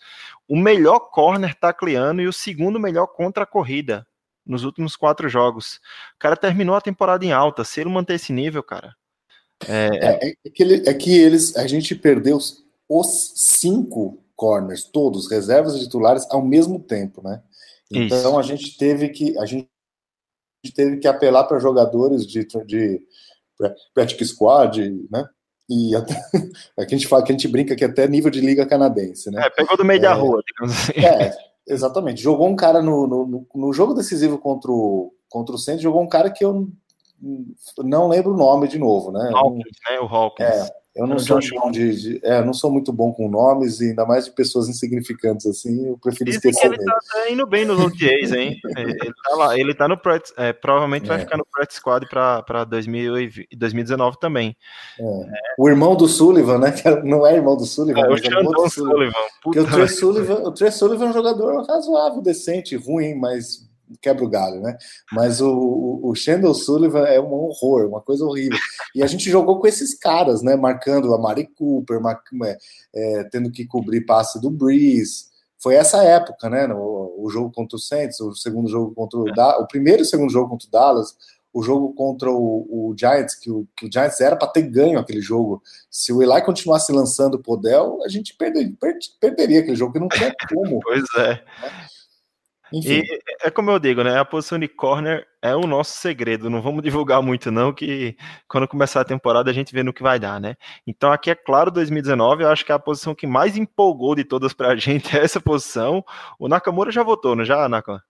O 0.49 0.57
melhor 0.57 0.99
corner 1.11 1.55
tacleano 1.55 2.23
e 2.23 2.27
o 2.27 2.33
segundo 2.33 2.81
melhor 2.81 3.09
contra 3.09 3.45
a 3.45 3.47
corrida 3.47 4.07
nos 4.47 4.65
últimos 4.65 4.97
quatro 4.97 5.29
jogos. 5.29 5.77
O 6.17 6.19
cara 6.19 6.37
terminou 6.37 6.75
a 6.75 6.81
temporada 6.81 7.25
em 7.25 7.33
alta. 7.33 7.63
Se 7.63 7.81
ele 7.81 7.91
manter 7.91 8.15
esse 8.15 8.33
nível, 8.33 8.63
cara. 8.63 8.97
É, 9.69 10.29
é, 10.29 10.35
é 10.47 10.51
que, 10.51 10.63
ele, 10.63 10.89
é 10.89 10.95
que 10.95 11.13
eles, 11.13 11.57
a 11.57 11.67
gente 11.67 11.95
perdeu 11.95 12.39
os, 12.39 12.65
os 12.89 13.33
cinco 13.37 14.19
corners, 14.35 14.85
todos, 14.85 15.31
reservas 15.31 15.77
e 15.77 15.81
titulares, 15.81 16.27
ao 16.31 16.43
mesmo 16.43 16.81
tempo, 16.81 17.23
né? 17.23 17.43
Então 17.91 18.31
Isso. 18.31 18.39
a 18.39 18.43
gente 18.43 18.77
teve 18.79 19.11
que. 19.11 19.37
A 19.39 19.45
gente 19.45 19.69
teve 20.75 20.99
que 20.99 21.09
apelar 21.09 21.45
para 21.45 21.59
jogadores 21.59 22.27
de, 22.27 22.47
de 22.67 23.01
practice 23.95 24.33
squad, 24.33 24.81
né? 25.11 25.27
E 25.69 25.95
até, 25.95 26.15
a 26.77 26.85
gente 26.85 27.07
fala 27.07 27.23
que 27.23 27.31
a 27.31 27.35
gente 27.35 27.47
brinca 27.47 27.77
que 27.77 27.85
até 27.85 28.09
nível 28.09 28.31
de 28.31 28.41
liga 28.41 28.67
canadense, 28.67 29.31
né? 29.31 29.43
É, 29.47 29.51
pegou 29.51 29.77
do 29.77 29.85
meio 29.85 29.99
é, 29.99 30.03
da 30.03 30.15
rua, 30.15 30.43
digamos 30.45 30.77
assim. 30.77 31.01
É, 31.01 31.33
exatamente. 31.69 32.21
Jogou 32.21 32.49
um 32.49 32.57
cara 32.57 32.83
no, 32.83 33.07
no, 33.07 33.47
no 33.55 33.73
jogo 33.73 33.95
decisivo 33.95 34.37
contra 34.39 34.71
o, 34.71 35.13
contra 35.29 35.55
o 35.55 35.59
Centro, 35.59 35.83
jogou 35.83 36.03
um 36.03 36.09
cara 36.09 36.31
que 36.31 36.45
eu 36.45 36.69
não 37.79 38.09
lembro 38.09 38.33
o 38.33 38.37
nome 38.37 38.67
de 38.67 38.79
novo, 38.79 39.13
né? 39.13 39.31
Hawkins, 39.33 39.77
né? 39.89 40.01
O 40.01 40.07
Hawkins. 40.07 40.49
É, 40.49 40.80
eu 41.01 41.07
não 41.07 41.19
sou 41.19 41.41
bom 41.55 41.71
de, 41.71 41.97
de 41.97 42.21
é, 42.23 42.45
não 42.45 42.53
sou 42.53 42.71
muito 42.71 42.93
bom 42.93 43.11
com 43.11 43.27
nomes 43.27 43.81
e 43.81 43.89
ainda 43.89 44.05
mais 44.05 44.27
de 44.27 44.33
pessoas 44.33 44.69
insignificantes 44.69 45.47
assim. 45.47 45.89
Eu 45.89 45.97
prefiro 45.97 46.31
Dizem 46.31 46.51
esquecer. 46.51 46.69
Que 46.69 46.75
ele 46.77 46.85
tá 46.85 47.31
indo 47.31 47.47
bem 47.47 47.65
nos 47.65 47.81
OTAs, 47.81 48.33
hein? 48.33 48.61
ele 48.77 49.15
tá 49.25 49.35
lá, 49.35 49.59
ele 49.59 49.75
tá 49.75 49.89
no 49.89 49.97
practice, 49.97 50.35
é, 50.37 50.53
provavelmente 50.53 51.09
vai 51.09 51.17
é. 51.17 51.21
ficar 51.21 51.39
no 51.39 51.47
practice 51.51 51.79
squad 51.79 52.07
para 52.07 52.65
2019 52.65 54.19
também. 54.21 54.55
É. 55.01 55.05
O 55.59 55.71
irmão 55.71 55.97
do 55.97 56.07
Sullivan, 56.07 56.59
né? 56.59 56.75
Não 57.03 57.27
é 57.27 57.35
irmão 57.35 57.57
do 57.57 57.65
Sullivan, 57.65 58.01
é, 58.03 58.09
o 58.09 58.17
irmão 58.17 58.53
do 58.53 58.69
Sullivan. 58.69 59.13
Porque 59.43 59.61
o 59.61 59.67
Trey 59.67 59.89
Sullivan, 59.89 60.35
o 60.43 60.53
Trey 60.53 60.71
Sullivan 60.71 61.07
é 61.07 61.09
um 61.09 61.15
jogador 61.15 61.65
razoável, 61.67 62.21
decente, 62.21 62.77
ruim, 62.77 63.15
mas 63.15 63.70
quebra 64.01 64.25
o 64.25 64.29
galho, 64.29 64.61
né? 64.61 64.77
Mas 65.13 65.41
o, 65.41 65.51
o, 65.51 66.11
o 66.11 66.15
Shandon 66.15 66.55
Sullivan 66.55 67.07
é 67.07 67.21
um 67.21 67.33
horror, 67.33 67.89
uma 67.89 68.01
coisa 68.01 68.25
horrível. 68.25 68.59
E 68.95 69.03
a 69.03 69.07
gente 69.07 69.31
jogou 69.31 69.59
com 69.59 69.67
esses 69.67 69.99
caras, 69.99 70.43
né? 70.43 70.57
Marcando 70.57 71.13
a 71.15 71.19
Mari 71.19 71.47
Cooper, 71.47 72.01
mar, 72.01 72.21
é, 72.45 72.59
é, 72.95 73.25
tendo 73.25 73.51
que 73.51 73.67
cobrir 73.67 74.03
passe 74.03 74.41
do 74.41 74.51
Breeze. 74.51 75.31
Foi 75.59 75.75
essa 75.75 76.03
época, 76.03 76.49
né? 76.49 76.67
No, 76.67 77.15
o 77.19 77.29
jogo 77.31 77.53
contra 77.53 77.77
o 77.77 77.81
Saints, 77.81 78.21
o 78.21 78.35
segundo 78.35 78.69
jogo 78.69 78.95
contra 78.95 79.19
o 79.19 79.25
Dallas, 79.25 79.63
o 79.63 79.67
primeiro 79.67 80.03
e 80.03 80.07
segundo 80.07 80.33
jogo 80.33 80.49
contra 80.49 80.69
o 80.69 80.71
Dallas, 80.71 81.15
o 81.53 81.63
jogo 81.63 81.93
contra 81.95 82.31
o, 82.31 82.91
o 82.91 82.95
Giants, 82.99 83.35
que 83.35 83.51
o, 83.51 83.67
que 83.77 83.87
o, 83.87 83.93
Giants 83.93 84.21
era 84.21 84.37
para 84.37 84.49
ter 84.49 84.63
ganho 84.63 84.99
aquele 84.99 85.21
jogo. 85.21 85.63
Se 85.91 86.13
o 86.13 86.23
Eli 86.23 86.41
continuasse 86.43 86.93
lançando 86.93 87.35
o 87.35 87.43
Podel, 87.43 87.99
a 88.05 88.09
gente 88.09 88.35
perder, 88.37 88.73
per, 88.81 88.97
perderia 89.21 89.61
aquele 89.61 89.77
jogo, 89.77 89.93
que 89.93 89.99
não 89.99 90.09
tinha 90.09 90.33
como. 90.49 90.81
pois 90.85 91.05
é. 91.19 91.29
Né? 91.29 91.41
Enfim. 92.73 93.03
E 93.03 93.21
é 93.43 93.51
como 93.51 93.71
eu 93.71 93.79
digo, 93.79 94.03
né? 94.03 94.19
A 94.19 94.25
posição 94.25 94.59
de 94.59 94.69
corner 94.69 95.27
é 95.43 95.55
o 95.55 95.67
nosso 95.67 95.99
segredo. 95.99 96.49
Não 96.49 96.63
vamos 96.63 96.83
divulgar 96.83 97.23
muito, 97.23 97.51
não, 97.51 97.73
que 97.73 98.17
quando 98.49 98.69
começar 98.69 99.01
a 99.01 99.05
temporada 99.05 99.51
a 99.51 99.55
gente 99.55 99.73
vê 99.73 99.83
no 99.83 99.93
que 99.93 100.03
vai 100.03 100.19
dar, 100.19 100.41
né? 100.41 100.57
Então 100.87 101.13
aqui 101.13 101.31
é 101.31 101.35
claro, 101.35 101.71
2019, 101.71 102.45
eu 102.45 102.49
acho 102.49 102.65
que 102.65 102.73
é 102.73 102.75
a 102.75 102.79
posição 102.79 103.15
que 103.15 103.27
mais 103.27 103.57
empolgou 103.57 104.15
de 104.15 104.25
todas 104.25 104.53
pra 104.53 104.75
gente 104.77 105.17
é 105.17 105.25
essa 105.25 105.41
posição. 105.41 106.05
O 106.39 106.49
Nakamura 106.49 106.91
já 106.91 107.03
votou, 107.03 107.35
não 107.35 107.45
já, 107.45 107.69
Nakamura? 107.69 108.03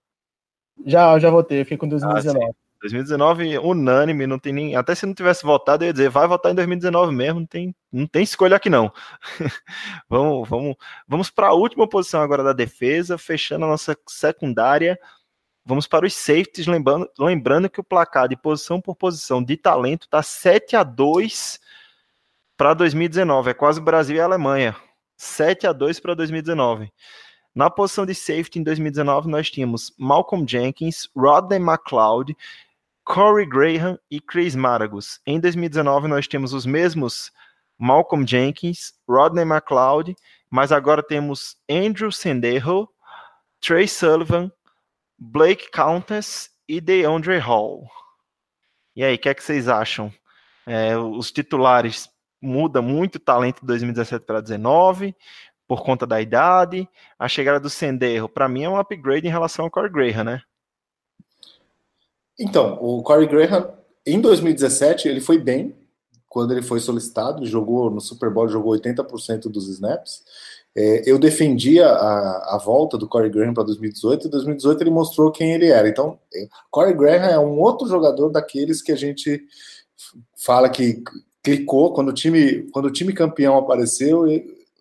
Já, 0.85 1.19
já 1.19 1.29
votei, 1.29 1.61
eu 1.61 1.65
fiquei 1.65 1.77
com 1.77 1.87
2019. 1.87 2.39
Ah, 2.43 2.60
2019 2.81 3.59
unânime, 3.59 4.25
não 4.25 4.39
tem 4.39 4.51
nem. 4.51 4.75
Até 4.75 4.95
se 4.95 5.05
não 5.05 5.13
tivesse 5.13 5.43
votado, 5.43 5.83
eu 5.83 5.87
ia 5.87 5.93
dizer, 5.93 6.09
vai 6.09 6.27
votar 6.27 6.51
em 6.51 6.55
2019 6.55 7.13
mesmo, 7.13 7.41
não 7.41 7.47
tem, 7.47 7.75
não 7.91 8.07
tem 8.07 8.23
escolha 8.23 8.55
aqui 8.57 8.69
não. 8.69 8.91
vamos 10.09 10.49
vamos, 10.49 10.75
vamos 11.07 11.29
para 11.29 11.47
a 11.47 11.53
última 11.53 11.87
posição 11.87 12.21
agora 12.21 12.43
da 12.43 12.53
defesa, 12.53 13.17
fechando 13.17 13.65
a 13.65 13.67
nossa 13.69 13.95
secundária. 14.07 14.99
Vamos 15.63 15.85
para 15.87 16.07
os 16.07 16.13
safeties, 16.15 16.65
lembrando, 16.65 17.07
lembrando 17.19 17.69
que 17.69 17.79
o 17.79 17.83
placar 17.83 18.27
de 18.27 18.35
posição 18.35 18.81
por 18.81 18.95
posição 18.95 19.43
de 19.43 19.55
talento 19.55 20.03
está 20.03 20.23
7 20.23 20.75
a 20.75 20.83
2 20.83 21.59
para 22.57 22.73
2019. 22.73 23.51
É 23.51 23.53
quase 23.53 23.79
Brasil 23.79 24.15
e 24.15 24.19
Alemanha. 24.19 24.75
7 25.17 25.67
a 25.67 25.71
2 25.71 25.99
para 25.99 26.15
2019. 26.15 26.91
Na 27.53 27.69
posição 27.69 28.05
de 28.05 28.15
safety 28.15 28.59
em 28.59 28.63
2019, 28.63 29.29
nós 29.29 29.51
tínhamos 29.51 29.93
Malcolm 29.99 30.47
Jenkins, 30.47 31.09
Rodney 31.15 31.59
McLeod, 31.59 32.35
Corey 33.03 33.45
Graham 33.45 33.97
e 34.09 34.19
Chris 34.19 34.55
Maragus. 34.55 35.19
Em 35.25 35.39
2019, 35.39 36.07
nós 36.07 36.27
temos 36.27 36.53
os 36.53 36.65
mesmos 36.65 37.31
Malcolm 37.77 38.25
Jenkins, 38.27 38.93
Rodney 39.07 39.43
McLeod, 39.43 40.15
mas 40.49 40.71
agora 40.71 41.01
temos 41.01 41.55
Andrew 41.69 42.11
Sendejo, 42.11 42.87
Trey 43.59 43.87
Sullivan, 43.87 44.51
Blake 45.17 45.69
Countess 45.71 46.49
e 46.67 46.79
DeAndre 46.79 47.37
Hall. 47.37 47.89
E 48.95 49.03
aí, 49.03 49.15
o 49.15 49.19
que, 49.19 49.29
é 49.29 49.33
que 49.33 49.43
vocês 49.43 49.67
acham? 49.67 50.13
É, 50.65 50.97
os 50.97 51.31
titulares 51.31 52.09
muda 52.41 52.81
muito 52.81 53.15
o 53.15 53.19
talento 53.19 53.61
de 53.61 53.67
2017 53.67 54.25
para 54.25 54.41
2019, 54.41 55.15
por 55.67 55.83
conta 55.83 56.05
da 56.05 56.21
idade. 56.21 56.87
A 57.17 57.27
chegada 57.27 57.59
do 57.59 57.69
Senderro, 57.69 58.27
para 58.27 58.49
mim, 58.49 58.63
é 58.63 58.69
um 58.69 58.77
upgrade 58.77 59.27
em 59.27 59.31
relação 59.31 59.65
ao 59.65 59.71
Corey 59.71 59.91
Graham, 59.91 60.23
né? 60.23 60.41
Então, 62.41 62.79
o 62.81 63.03
Corey 63.03 63.27
Graham, 63.27 63.71
em 64.03 64.19
2017, 64.19 65.07
ele 65.07 65.21
foi 65.21 65.37
bem 65.37 65.75
quando 66.27 66.51
ele 66.51 66.63
foi 66.63 66.79
solicitado, 66.79 67.45
jogou 67.45 67.91
no 67.91 68.01
Super 68.01 68.31
Bowl, 68.31 68.47
jogou 68.47 68.73
80% 68.73 69.43
dos 69.43 69.67
snaps. 69.67 70.23
É, 70.75 71.03
eu 71.05 71.19
defendia 71.19 71.85
a, 71.87 72.55
a, 72.55 72.57
volta 72.57 72.97
do 72.97 73.07
Corey 73.07 73.29
Graham 73.29 73.53
para 73.53 73.65
2018, 73.65 74.25
e 74.25 74.31
2018 74.31 74.81
ele 74.81 74.89
mostrou 74.89 75.29
quem 75.31 75.53
ele 75.53 75.67
era. 75.67 75.87
Então, 75.87 76.17
é, 76.33 76.47
Corey 76.71 76.95
Graham 76.95 77.27
é 77.27 77.37
um 77.37 77.59
outro 77.59 77.87
jogador 77.87 78.29
daqueles 78.29 78.81
que 78.81 78.91
a 78.91 78.95
gente 78.95 79.43
fala 80.35 80.67
que 80.69 81.03
clicou 81.43 81.93
quando 81.93 82.09
o 82.09 82.13
time, 82.13 82.63
quando 82.71 82.85
o 82.85 82.91
time 82.91 83.13
campeão 83.13 83.57
apareceu, 83.57 84.23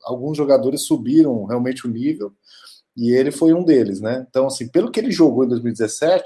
alguns 0.05 0.37
jogadores 0.37 0.87
subiram 0.87 1.45
realmente 1.45 1.87
o 1.87 1.91
nível, 1.91 2.33
e 2.97 3.11
ele 3.11 3.31
foi 3.31 3.53
um 3.53 3.65
deles, 3.65 4.01
né? 4.01 4.25
Então, 4.31 4.47
assim, 4.47 4.69
pelo 4.69 4.91
que 4.91 4.99
ele 4.99 5.11
jogou 5.11 5.45
em 5.45 5.49
2017, 5.49 6.25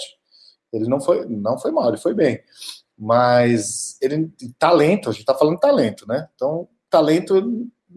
ele 0.75 0.89
não 0.89 1.01
foi, 1.01 1.25
não 1.27 1.59
foi 1.59 1.71
mal, 1.71 1.89
ele 1.89 1.97
foi 1.97 2.15
bem. 2.15 2.41
Mas 2.99 3.99
ele 4.01 4.31
talento, 4.59 5.09
a 5.09 5.13
gente 5.13 5.23
está 5.23 5.35
falando 5.35 5.59
talento, 5.59 6.07
né? 6.07 6.29
Então, 6.35 6.69
talento 6.91 7.37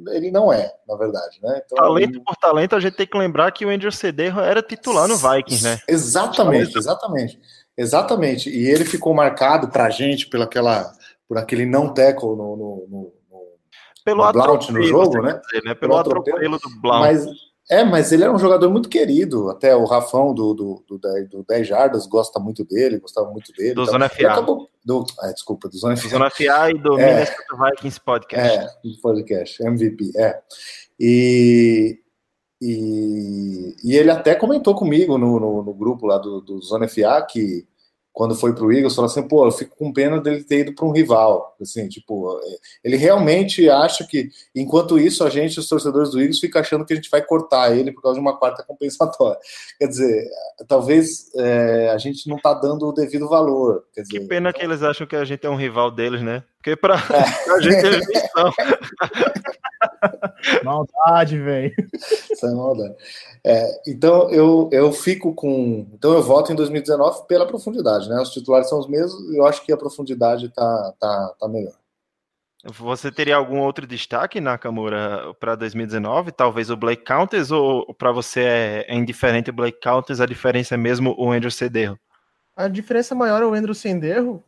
ele 0.10 0.30
não 0.30 0.54
é, 0.54 0.72
na 0.88 0.96
verdade, 0.96 1.40
né? 1.42 1.62
Então, 1.66 1.78
talento 1.78 2.18
ele... 2.18 2.24
por 2.24 2.36
talento, 2.36 2.76
a 2.76 2.80
gente 2.80 2.96
tem 2.96 3.08
que 3.08 3.18
lembrar 3.18 3.52
que 3.52 3.66
o 3.66 3.70
Andrew 3.70 3.92
Cederro 3.92 4.42
era 4.42 4.62
titular 4.62 5.08
no 5.08 5.18
Vikings, 5.18 5.64
né? 5.64 5.80
Exatamente, 5.88 6.78
exatamente. 6.78 7.40
Exatamente. 7.78 8.50
E 8.50 8.70
ele 8.70 8.86
ficou 8.86 9.14
marcado 9.14 9.70
pra 9.70 9.90
gente 9.90 10.28
pela 10.28 10.46
aquela, 10.46 10.92
por 11.28 11.38
aquele 11.38 11.66
não 11.66 11.94
tackle 11.94 12.30
no, 12.30 12.56
no, 12.58 12.88
no, 12.90 13.14
pelo 14.04 14.26
no 14.26 14.34
Blount 14.34 14.70
no 14.70 14.84
jogo, 14.84 15.22
né? 15.22 15.40
Dizer, 15.46 15.64
né? 15.64 15.76
Pelo, 15.76 15.92
pelo 15.92 15.98
atropelo 15.98 16.58
do 16.58 16.70
Blount. 16.82 17.00
Mas 17.02 17.26
é, 17.70 17.84
mas 17.84 18.14
ele 18.14 18.24
é 18.24 18.32
um 18.32 18.40
jogador 18.40 18.70
muito 18.70 18.88
querido. 18.88 19.50
Até 19.50 19.76
o 19.76 19.84
Rafão 19.84 20.34
do, 20.34 20.54
do, 20.54 20.84
do, 20.88 21.00
do 21.30 21.46
10 21.48 21.68
Jardas 21.68 22.08
gosta 22.08 22.40
muito 22.40 22.64
dele, 22.64 23.00
gostava 23.00 23.30
muito 23.30 23.52
dele. 23.52 23.74
Do 23.74 23.82
então, 23.82 23.94
Zona 23.94 24.08
FA. 24.08 24.28
Acabou, 24.32 24.70
do, 24.86 25.06
é, 25.24 25.34
desculpa, 25.34 25.68
do 25.68 25.78
Zona 25.78 25.98
FA. 25.98 26.04
Do 26.04 26.10
Zona 26.10 26.30
FA 26.30 26.72
e 26.72 26.80
do 26.80 26.98
é, 26.98 27.14
Minnesota 27.14 27.66
Vikings 27.66 28.02
Podcast. 28.02 28.58
É, 28.58 29.02
podcast, 29.02 29.64
MVP, 29.64 30.12
é. 30.16 30.40
E, 30.98 32.00
e, 32.62 33.76
e 33.84 33.96
ele 33.96 34.12
até 34.12 34.34
comentou 34.34 34.74
comigo 34.74 35.18
no, 35.18 35.38
no, 35.38 35.62
no 35.62 35.74
grupo 35.74 36.08
lá 36.08 36.18
do, 36.18 36.40
do 36.40 36.62
Zona 36.62 36.88
FA 36.88 37.22
que 37.30 37.68
quando 38.18 38.34
foi 38.34 38.52
para 38.52 38.66
o 38.66 38.74
Eagles, 38.74 38.96
falou 38.96 39.12
assim, 39.12 39.22
pô, 39.22 39.46
eu 39.46 39.52
fico 39.52 39.78
com 39.78 39.94
pena 39.94 40.20
dele 40.20 40.44
ter 40.44 40.62
ido 40.62 40.74
para 40.74 40.88
um 40.88 40.92
rival. 40.92 41.56
Assim, 41.62 41.88
tipo, 41.88 42.42
ele 42.84 42.98
realmente 42.98 43.70
acha 43.70 44.04
que, 44.08 44.32
enquanto 44.56 44.98
isso, 44.98 45.24
a 45.24 45.30
gente, 45.30 45.60
os 45.60 45.70
torcedores 45.70 46.10
do 46.10 46.20
Eagles, 46.20 46.40
fica 46.40 46.60
achando 46.60 46.84
que 46.84 46.94
a 46.94 46.96
gente 46.96 47.12
vai 47.12 47.22
cortar 47.22 47.78
ele 47.78 47.92
por 47.92 48.02
causa 48.02 48.16
de 48.16 48.20
uma 48.20 48.36
quarta 48.36 48.64
compensatória. 48.64 49.38
Quer 49.78 49.86
dizer, 49.86 50.28
talvez 50.68 51.32
é, 51.36 51.92
a 51.92 52.00
gente 52.00 52.28
não 52.28 52.38
está 52.38 52.56
dando 52.56 52.88
o 52.88 52.92
devido 52.92 53.30
valor. 53.30 53.84
Quer 53.94 54.02
dizer, 54.02 54.20
que 54.20 54.26
pena 54.26 54.50
então... 54.50 54.60
que 54.60 54.66
eles 54.66 54.82
acham 54.82 55.06
que 55.06 55.16
a 55.16 55.24
gente 55.24 55.46
é 55.46 55.50
um 55.52 55.56
rival 55.56 55.92
deles, 55.92 56.24
né? 56.24 56.44
Porque 56.58 56.76
para 56.76 56.96
é. 56.96 57.52
a 57.54 57.62
gente 57.62 57.86
eles 57.86 58.08
não 58.36 58.52
Maldade, 60.64 61.40
velho. 61.40 61.74
Isso 61.94 62.46
é 62.46 62.52
maldade. 62.52 62.96
É, 63.44 63.82
então 63.88 64.30
eu, 64.30 64.70
eu 64.72 64.92
fico 64.92 65.34
com. 65.34 65.88
Então 65.94 66.14
eu 66.14 66.22
voto 66.22 66.52
em 66.52 66.56
2019 66.56 67.28
pela 67.28 67.48
profundidade, 67.48 68.10
né? 68.10 68.20
Os 68.22 68.32
titulares 68.32 68.70
são 68.70 68.80
os 68.80 68.88
mesmos 68.88 69.30
e 69.32 69.38
eu 69.38 69.46
acho 69.46 69.64
que 69.66 69.72
a 69.72 69.78
profundidade 69.78 70.50
tá, 70.50 70.94
tá, 71.00 71.36
tá 71.40 71.48
melhor. 71.48 71.74
Você 72.66 73.12
teria 73.12 73.36
algum 73.36 73.60
outro 73.60 73.88
destaque, 73.88 74.42
Nakamura, 74.42 75.34
para 75.40 75.56
2019? 75.56 76.32
Talvez 76.32 76.70
o 76.70 76.76
Blake 76.76 77.04
Countess 77.04 77.52
ou 77.52 77.94
para 77.94 78.12
você 78.12 78.42
é, 78.42 78.86
é, 78.88 78.96
indiferente 78.96 79.50
o 79.50 79.54
Blake 79.54 79.80
Countess, 79.80 80.20
a 80.20 80.26
diferença 80.26 80.74
é 80.74 80.78
mesmo 80.78 81.16
o 81.18 81.32
Andrew 81.32 81.52
Cederro? 81.52 81.98
A 82.56 82.68
diferença 82.68 83.14
maior 83.14 83.42
é 83.44 83.46
o 83.46 83.54
Andrew 83.54 83.76
Senderro, 83.76 84.44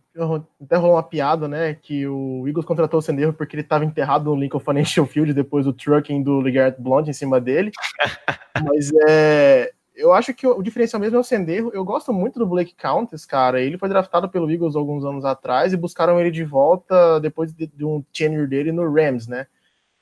até 0.61 0.75
rolou 0.75 0.95
uma 0.95 1.03
piada, 1.03 1.47
né? 1.47 1.75
Que 1.75 2.07
o 2.07 2.47
Eagles 2.47 2.65
contratou 2.65 2.99
o 2.99 3.01
Senderro 3.01 3.33
porque 3.33 3.55
ele 3.55 3.61
estava 3.61 3.85
enterrado 3.85 4.25
no 4.25 4.35
Lincoln 4.35 4.59
Financial 4.59 5.05
Field 5.05 5.33
depois 5.33 5.65
do 5.65 5.73
trucking 5.73 6.23
do 6.23 6.41
Ligard 6.41 6.81
Blonde 6.81 7.11
em 7.11 7.13
cima 7.13 7.39
dele. 7.39 7.71
Mas 8.63 8.91
é. 9.07 9.71
Eu 9.95 10.13
acho 10.13 10.33
que 10.33 10.47
o 10.47 10.61
diferencial 10.63 10.99
mesmo 10.99 11.17
é 11.17 11.19
o 11.19 11.23
Senderro. 11.23 11.71
Eu 11.73 11.83
gosto 11.83 12.13
muito 12.13 12.39
do 12.39 12.47
Blake 12.47 12.73
Countess, 12.73 13.25
cara. 13.25 13.61
Ele 13.61 13.77
foi 13.77 13.89
draftado 13.89 14.29
pelo 14.29 14.49
Eagles 14.49 14.75
alguns 14.75 15.03
anos 15.03 15.25
atrás 15.25 15.73
e 15.73 15.77
buscaram 15.77 16.17
ele 16.19 16.31
de 16.31 16.43
volta 16.45 17.19
depois 17.19 17.53
de, 17.53 17.67
de 17.67 17.83
um 17.83 18.01
tenure 18.13 18.47
dele 18.47 18.71
no 18.71 18.89
Rams, 18.89 19.27
né? 19.27 19.45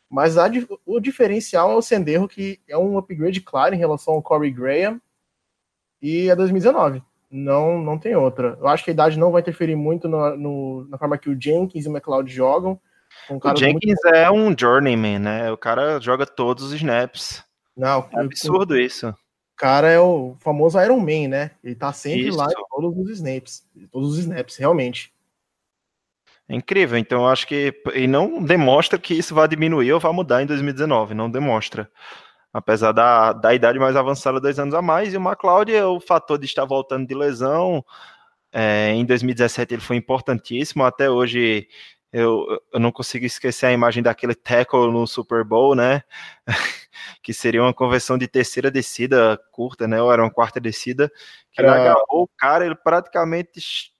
Mas 0.07 0.37
a, 0.37 0.47
o 0.85 0.99
diferencial 0.99 1.71
é 1.71 1.75
o 1.75 1.81
Senderro, 1.81 2.27
que 2.27 2.59
é 2.67 2.77
um 2.77 2.97
upgrade 2.97 3.41
claro 3.41 3.73
em 3.73 3.79
relação 3.79 4.13
ao 4.13 4.21
Corey 4.21 4.51
Graham. 4.51 5.01
E 5.99 6.29
é 6.29 6.35
2019 6.35 7.01
não 7.29 7.81
não 7.81 7.97
tem 7.97 8.15
outra. 8.15 8.57
Eu 8.59 8.67
acho 8.67 8.83
que 8.83 8.89
a 8.89 8.93
idade 8.93 9.19
não 9.19 9.31
vai 9.31 9.41
interferir 9.41 9.75
muito 9.75 10.07
no, 10.07 10.35
no, 10.37 10.87
na 10.89 10.97
forma 10.97 11.17
que 11.17 11.29
o 11.29 11.39
Jenkins 11.39 11.85
e 11.85 11.89
o 11.89 11.91
McLeod 11.91 12.31
jogam. 12.31 12.79
Um 13.29 13.37
o 13.37 13.55
Jenkins 13.55 13.97
muito... 14.03 14.15
é 14.15 14.31
um 14.31 14.55
journeyman, 14.57 15.19
né? 15.19 15.51
O 15.51 15.57
cara 15.57 15.99
joga 15.99 16.25
todos 16.25 16.63
os 16.65 16.73
snaps. 16.73 17.43
Não, 17.75 18.07
é 18.13 18.21
absurdo 18.21 18.73
o, 18.73 18.79
isso. 18.79 19.09
O 19.09 19.15
cara 19.57 19.89
é 19.89 19.99
o 19.99 20.35
famoso 20.39 20.79
Iron 20.81 20.99
Man, 20.99 21.27
né? 21.29 21.51
Ele 21.63 21.75
tá 21.75 21.91
sempre 21.93 22.29
isso. 22.29 22.37
lá 22.37 22.45
em 22.45 22.81
todos 22.81 22.97
os 22.97 23.09
snaps, 23.11 23.65
todos 23.91 24.13
os 24.13 24.19
snaps, 24.19 24.57
realmente. 24.57 25.13
É 26.49 26.55
incrível, 26.55 26.97
então 26.97 27.23
eu 27.23 27.27
acho 27.27 27.45
que 27.45 27.73
e 27.93 28.07
não 28.07 28.41
demonstra 28.41 28.97
que 28.97 29.13
isso 29.13 29.35
vai 29.35 29.49
diminuir 29.49 29.91
ou 29.91 29.99
vai 29.99 30.13
mudar 30.13 30.41
em 30.41 30.45
2019, 30.45 31.13
não 31.13 31.29
demonstra 31.29 31.91
apesar 32.57 32.91
da, 32.91 33.33
da 33.33 33.53
idade 33.53 33.77
mais 33.77 33.95
avançada, 33.95 34.41
dois 34.41 34.57
anos 34.57 34.73
a 34.73 34.81
mais, 34.81 35.13
e 35.13 35.17
o 35.17 35.21
McLeod 35.21 35.73
é 35.73 35.85
o 35.85 35.99
fator 35.99 36.37
de 36.37 36.45
estar 36.45 36.65
voltando 36.65 37.07
de 37.07 37.13
lesão. 37.13 37.85
É, 38.51 38.91
em 38.93 39.05
2017 39.05 39.75
ele 39.75 39.81
foi 39.81 39.95
importantíssimo, 39.95 40.83
até 40.83 41.09
hoje 41.09 41.67
eu, 42.11 42.47
eu 42.73 42.79
não 42.79 42.91
consigo 42.91 43.25
esquecer 43.25 43.67
a 43.67 43.71
imagem 43.71 44.01
daquele 44.01 44.33
tackle 44.33 44.91
no 44.91 45.05
Super 45.05 45.43
Bowl, 45.43 45.75
né? 45.75 46.01
que 47.21 47.33
seria 47.33 47.61
uma 47.61 47.73
conversão 47.73 48.17
de 48.17 48.27
terceira 48.27 48.71
descida 48.71 49.39
curta, 49.51 49.87
né? 49.87 50.01
Ou 50.01 50.11
era 50.11 50.23
uma 50.23 50.31
quarta 50.31 50.59
descida, 50.59 51.11
que 51.51 51.61
ele 51.61 51.69
agarrou 51.69 52.23
o 52.23 52.29
cara, 52.37 52.65
ele 52.65 52.75
praticamente 52.75 53.91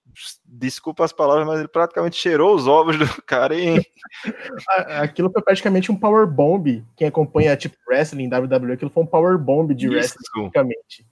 desculpa 0.46 1.04
as 1.04 1.14
palavras, 1.14 1.46
mas 1.46 1.60
ele 1.60 1.68
praticamente 1.68 2.16
cheirou 2.16 2.56
os 2.56 2.68
ovos 2.68 2.98
do 2.98 3.06
cara 3.24 3.56
e... 3.56 3.82
Aquilo 5.02 5.32
foi 5.32 5.42
praticamente 5.42 5.92
um 5.92 5.96
power 5.96 6.28
bomb. 6.28 6.84
Quem 6.96 7.08
acompanha 7.08 7.56
tipo 7.56 7.76
wrestling, 7.88 8.28
WWE, 8.28 8.74
aquilo 8.74 8.92
foi 8.92 9.04
um 9.04 9.08
power 9.08 9.38
bomb 9.38 9.74
de 9.74 9.88
Isso. 9.88 9.96
wrestling, 9.96 10.50
praticamente. 10.50 11.06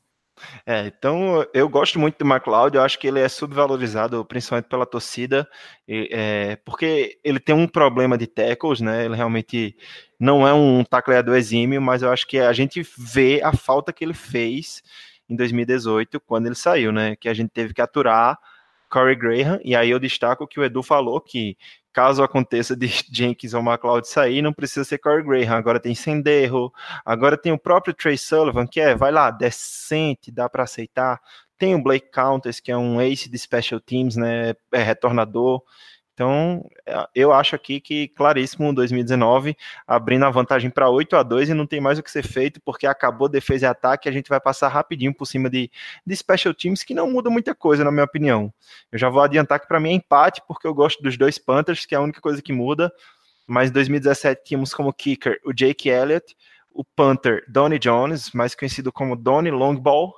É, 0.65 0.87
então 0.87 1.45
eu 1.53 1.69
gosto 1.69 1.97
muito 1.97 2.17
do 2.17 2.29
McLeod, 2.29 2.75
eu 2.75 2.83
acho 2.83 2.99
que 2.99 3.07
ele 3.07 3.19
é 3.19 3.29
subvalorizado, 3.29 4.23
principalmente 4.25 4.67
pela 4.67 4.85
torcida, 4.85 5.47
e, 5.87 6.09
é, 6.11 6.55
porque 6.57 7.17
ele 7.23 7.39
tem 7.39 7.55
um 7.55 7.67
problema 7.67 8.17
de 8.17 8.27
tackles, 8.27 8.81
né? 8.81 9.05
Ele 9.05 9.15
realmente 9.15 9.75
não 10.19 10.45
é 10.47 10.53
um 10.53 10.83
tacleador 10.83 11.37
exímio, 11.37 11.81
mas 11.81 12.01
eu 12.01 12.11
acho 12.11 12.27
que 12.27 12.37
a 12.37 12.51
gente 12.51 12.85
vê 12.97 13.41
a 13.43 13.53
falta 13.53 13.93
que 13.93 14.03
ele 14.03 14.13
fez 14.13 14.83
em 15.29 15.35
2018, 15.35 16.19
quando 16.19 16.47
ele 16.47 16.55
saiu, 16.55 16.91
né? 16.91 17.15
Que 17.15 17.29
a 17.29 17.33
gente 17.33 17.49
teve 17.49 17.73
que 17.73 17.81
aturar 17.81 18.37
Corey 18.89 19.15
Graham, 19.15 19.59
e 19.63 19.75
aí 19.75 19.89
eu 19.89 19.99
destaco 19.99 20.47
que 20.47 20.59
o 20.59 20.63
Edu 20.63 20.81
falou 20.83 21.19
que 21.19 21.57
caso 21.93 22.21
aconteça 22.21 22.75
de 22.75 22.87
Jenkins 23.11 23.53
ou 23.53 23.61
McLeod 23.61 24.07
sair, 24.07 24.41
não 24.41 24.51
precisa 24.53 24.83
ser 24.83 24.97
Corey 24.97 25.23
Graham, 25.23 25.55
agora 25.57 25.79
tem 25.79 25.95
Senderro, 25.95 26.71
agora 27.05 27.37
tem 27.37 27.51
o 27.51 27.57
próprio 27.57 27.93
Trey 27.93 28.17
Sullivan, 28.17 28.67
que 28.67 28.81
é, 28.81 28.95
vai 28.95 29.11
lá, 29.11 29.31
decente, 29.31 30.31
dá 30.31 30.49
para 30.49 30.63
aceitar, 30.63 31.21
tem 31.57 31.73
o 31.73 31.81
Blake 31.81 32.11
Countess, 32.11 32.59
que 32.59 32.71
é 32.71 32.77
um 32.77 32.99
ace 32.99 33.29
de 33.29 33.37
special 33.37 33.79
teams, 33.79 34.17
né, 34.17 34.53
é 34.73 34.83
retornador, 34.83 35.63
então, 36.15 36.65
é, 36.85 37.07
eu 37.13 37.33
acho 37.33 37.57
aqui 37.57 37.81
que 37.81 38.07
claríssimo 38.07 38.73
2019, 38.73 39.55
abrindo 39.85 40.23
a 40.23 40.29
vantagem 40.29 40.69
para 40.69 40.89
8 40.89 41.13
a 41.17 41.21
2 41.21 41.49
e 41.49 41.53
não 41.53 41.67
tem 41.67 41.81
mais 41.81 41.99
o 41.99 42.03
que 42.03 42.09
ser 42.09 42.25
feito, 42.25 42.61
porque 42.61 42.87
acabou 42.87 43.27
defesa 43.27 43.65
e 43.65 43.69
ataque, 43.69 44.07
a 44.07 44.11
gente 44.13 44.29
vai 44.29 44.39
passar 44.39 44.69
rapidinho 44.69 45.13
por 45.13 45.25
cima 45.25 45.49
de, 45.49 45.69
de 46.07 46.15
special 46.15 46.53
teams, 46.53 46.83
que 46.83 46.93
não 46.93 47.11
muda 47.11 47.29
muita 47.29 47.53
coisa, 47.53 47.83
na 47.83 47.91
minha 47.91 48.05
opinião. 48.05 48.51
Eu 48.93 48.97
já 48.97 49.09
vou 49.09 49.21
adiantar 49.21 49.59
que 49.59 49.67
para 49.67 49.77
mim 49.77 49.89
é 49.89 49.93
empate, 49.93 50.41
porque 50.47 50.65
eu 50.65 50.73
gosto 50.73 51.03
dos 51.03 51.17
dois 51.17 51.37
Panthers, 51.37 51.85
que 51.85 51.93
é 51.93 51.97
a 51.97 52.01
única 52.01 52.21
coisa 52.21 52.41
que 52.41 52.53
muda, 52.53 52.89
mas 53.45 53.69
em 53.69 53.73
2017 53.73 54.41
tínhamos 54.45 54.73
como 54.73 54.93
kicker 54.93 55.37
o 55.45 55.51
Jake 55.51 55.89
Elliott, 55.89 56.33
o 56.71 56.85
Panther 56.85 57.43
Donnie 57.49 57.77
Jones, 57.77 58.31
mais 58.31 58.55
conhecido 58.55 58.89
como 58.89 59.17
Donnie 59.17 59.51
Longball, 59.51 60.13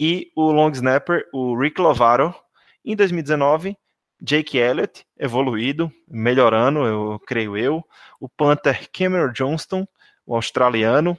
e 0.00 0.32
o 0.34 0.50
long 0.50 0.70
snapper, 0.70 1.28
o 1.30 1.54
Rick 1.54 1.78
Lovaro. 1.78 2.34
Em 2.82 2.96
2019, 2.96 3.76
Jake 4.20 4.58
Elliott, 4.58 5.06
evoluído, 5.18 5.90
melhorando, 6.08 6.80
eu 6.80 7.18
creio 7.26 7.56
eu. 7.56 7.84
O 8.20 8.28
Panther 8.28 8.88
Cameron 8.92 9.32
Johnston, 9.32 9.86
o 10.26 10.34
australiano. 10.34 11.18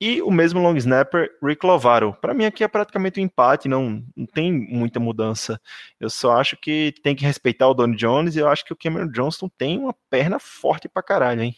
E 0.00 0.20
o 0.20 0.32
mesmo 0.32 0.60
long 0.60 0.74
snapper, 0.76 1.30
Rick 1.40 1.64
Lovaro. 1.64 2.12
Para 2.20 2.34
mim 2.34 2.44
aqui 2.44 2.64
é 2.64 2.68
praticamente 2.68 3.20
um 3.20 3.22
empate, 3.22 3.68
não, 3.68 4.04
não 4.16 4.26
tem 4.26 4.52
muita 4.52 4.98
mudança. 4.98 5.60
Eu 6.00 6.10
só 6.10 6.32
acho 6.32 6.56
que 6.56 6.92
tem 7.04 7.14
que 7.14 7.24
respeitar 7.24 7.68
o 7.68 7.74
Donnie 7.74 7.96
Jones 7.96 8.34
e 8.34 8.40
eu 8.40 8.48
acho 8.48 8.64
que 8.64 8.72
o 8.72 8.76
Cameron 8.76 9.06
Johnston 9.12 9.48
tem 9.56 9.78
uma 9.78 9.94
perna 10.10 10.40
forte 10.40 10.88
pra 10.88 11.04
caralho, 11.04 11.42
hein? 11.42 11.56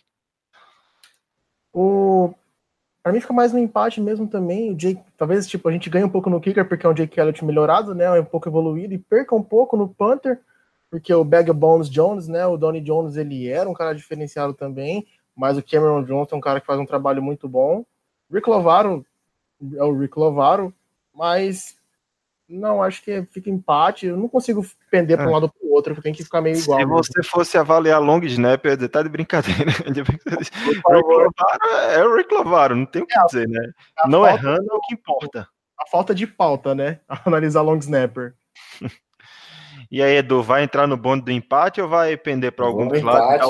O... 1.73 2.35
Pra 3.03 3.13
mim 3.13 3.21
fica 3.21 3.33
mais 3.33 3.51
no 3.51 3.59
empate 3.59 4.01
mesmo 4.01 4.29
também. 4.29 4.71
O 4.71 4.75
Jake, 4.75 5.03
talvez 5.17 5.47
tipo, 5.47 5.67
a 5.67 5.73
gente 5.73 5.89
ganhe 5.89 6.05
um 6.05 6.11
pouco 6.11 6.29
no 6.29 6.41
kicker 6.41 6.69
porque 6.69 6.85
é 6.85 6.89
um 6.89 6.95
Jake 6.95 7.19
Elliott 7.19 7.43
melhorado, 7.43 7.95
né? 7.95 8.05
É 8.05 8.21
um 8.21 8.25
pouco 8.27 8.47
evoluído 8.47 8.93
e 8.93 8.99
perca 8.99 9.35
um 9.35 9.43
pouco 9.43 9.75
no 9.75 9.89
Panther 9.89 10.39
porque 10.95 11.13
o 11.13 11.25
Bag 11.25 11.53
Bones 11.53 11.91
Jones, 11.91 12.29
né, 12.29 12.47
o 12.47 12.57
Donnie 12.57 12.81
Jones, 12.81 13.17
ele 13.17 13.49
era 13.49 13.69
um 13.69 13.75
cara 13.75 13.93
diferenciado 13.93 14.55
também, 14.55 15.05
mas 15.35 15.59
o 15.59 15.63
Cameron 15.63 16.05
Jones 16.05 16.31
é 16.31 16.37
um 16.37 16.41
cara 16.41 16.61
que 16.61 16.67
faz 16.69 16.79
um 16.79 16.87
trabalho 16.87 17.21
muito 17.21 17.49
bom. 17.49 17.85
Rick 18.33 18.49
Lovaro 18.49 19.05
é 19.75 19.83
o 19.83 19.99
Rick 19.99 20.17
Lovaro, 20.17 20.73
mas 21.13 21.77
não, 22.49 22.81
acho 22.81 23.03
que 23.03 23.25
fica 23.33 23.51
empate. 23.51 24.07
Eu 24.07 24.17
não 24.17 24.29
consigo 24.29 24.65
pender 24.89 25.17
para 25.17 25.27
um 25.27 25.31
é. 25.31 25.33
lado 25.33 25.43
ou 25.47 25.49
para 25.49 25.67
o 25.67 25.73
outro, 25.73 26.01
tem 26.01 26.13
que 26.13 26.23
ficar 26.23 26.41
meio 26.41 26.57
igual. 26.57 26.79
Se 26.79 26.87
você 26.87 27.23
fosse 27.25 27.59
avaliar 27.59 28.01
long 28.01 28.23
snap, 28.23 28.65
eu 28.65 28.71
ia 28.71 28.77
dizer, 28.77 28.89
tá 28.89 29.03
de 29.03 29.09
brincadeira. 29.09 29.73
Rick 29.83 30.81
Lovaro 30.89 31.31
é 31.91 32.05
o 32.05 32.15
Rick 32.15 32.33
Lovaro, 32.33 32.77
não 32.77 32.87
tem 32.87 33.03
o 33.03 33.07
que 33.07 33.19
é, 33.19 33.25
dizer, 33.25 33.49
né? 33.49 33.73
Não 34.07 34.25
errando 34.25 34.69
é 34.71 34.77
o 34.77 34.81
que 34.83 34.95
importa. 34.95 35.49
A 35.77 35.89
falta 35.89 36.15
de 36.15 36.25
pauta, 36.25 36.73
né? 36.73 37.01
Analisar 37.27 37.63
long 37.63 37.79
snapper. 37.79 38.37
E 39.91 40.03
aí, 40.03 40.17
Edu, 40.17 40.43
vai 40.43 40.63
entrar 40.63 40.87
no 40.87 40.97
bonde 40.97 41.25
do 41.25 41.33
empate 41.33 41.81
ou 41.81 41.89
vai 41.89 42.17
pender 42.17 42.53
para 42.53 42.67
algum 42.67 42.89
dos 42.89 43.03
lados? 43.03 43.49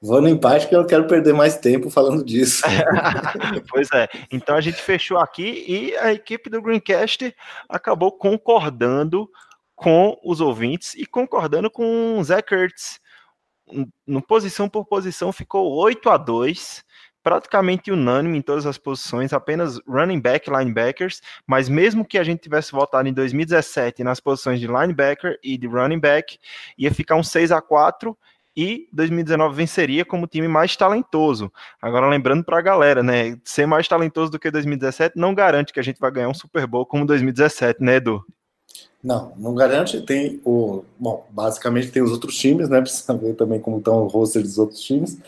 Vou 0.00 0.20
no 0.20 0.28
empate 0.28 0.66
porque 0.66 0.74
eu 0.74 0.80
não 0.80 0.86
quero 0.86 1.06
perder 1.06 1.32
mais 1.32 1.56
tempo 1.56 1.88
falando 1.88 2.22
disso. 2.22 2.62
pois 3.70 3.88
é. 3.94 4.06
Então 4.30 4.54
a 4.54 4.60
gente 4.60 4.76
fechou 4.76 5.16
aqui 5.16 5.64
e 5.66 5.96
a 5.96 6.12
equipe 6.12 6.50
do 6.50 6.60
Greencast 6.60 7.34
acabou 7.66 8.12
concordando 8.12 9.26
com 9.74 10.18
os 10.22 10.42
ouvintes 10.42 10.94
e 10.94 11.06
concordando 11.06 11.70
com 11.70 12.18
o 12.18 12.24
Zé 12.24 12.42
Kurtz. 12.42 13.00
No 14.06 14.20
posição 14.20 14.68
por 14.68 14.84
posição 14.84 15.32
ficou 15.32 15.72
8 15.72 16.10
a 16.10 16.18
2 16.18 16.84
praticamente 17.24 17.90
unânime 17.90 18.38
em 18.38 18.42
todas 18.42 18.66
as 18.66 18.76
posições, 18.76 19.32
apenas 19.32 19.80
running 19.88 20.20
back, 20.20 20.50
linebackers, 20.50 21.22
mas 21.46 21.70
mesmo 21.70 22.04
que 22.04 22.18
a 22.18 22.22
gente 22.22 22.42
tivesse 22.42 22.70
votado 22.70 23.08
em 23.08 23.14
2017 23.14 24.04
nas 24.04 24.20
posições 24.20 24.60
de 24.60 24.66
linebacker 24.66 25.38
e 25.42 25.56
de 25.56 25.66
running 25.66 25.98
back, 25.98 26.38
ia 26.76 26.92
ficar 26.92 27.16
um 27.16 27.22
6 27.22 27.50
a 27.50 27.62
4 27.62 28.16
e 28.54 28.86
2019 28.92 29.56
venceria 29.56 30.04
como 30.04 30.26
time 30.26 30.46
mais 30.46 30.76
talentoso. 30.76 31.50
Agora 31.80 32.06
lembrando 32.06 32.44
para 32.44 32.58
a 32.58 32.62
galera, 32.62 33.02
né, 33.02 33.36
ser 33.42 33.66
mais 33.66 33.88
talentoso 33.88 34.30
do 34.30 34.38
que 34.38 34.50
2017 34.50 35.18
não 35.18 35.34
garante 35.34 35.72
que 35.72 35.80
a 35.80 35.82
gente 35.82 35.98
vai 35.98 36.10
ganhar 36.10 36.28
um 36.28 36.34
Super 36.34 36.66
Bowl 36.66 36.84
como 36.84 37.06
2017, 37.06 37.82
né, 37.82 37.96
Edu? 37.96 38.22
Não, 39.04 39.34
não 39.36 39.54
garante. 39.54 40.00
Tem 40.00 40.40
o. 40.46 40.82
Bom, 40.98 41.26
basicamente 41.30 41.90
tem 41.92 42.02
os 42.02 42.10
outros 42.10 42.38
times, 42.38 42.70
né? 42.70 42.80
Precisa 42.82 43.14
ver 43.14 43.34
também 43.34 43.60
como 43.60 43.76
estão 43.76 44.02
o 44.02 44.08
roster 44.08 44.40
dos 44.40 44.58
outros 44.58 44.80
times. 44.80 45.18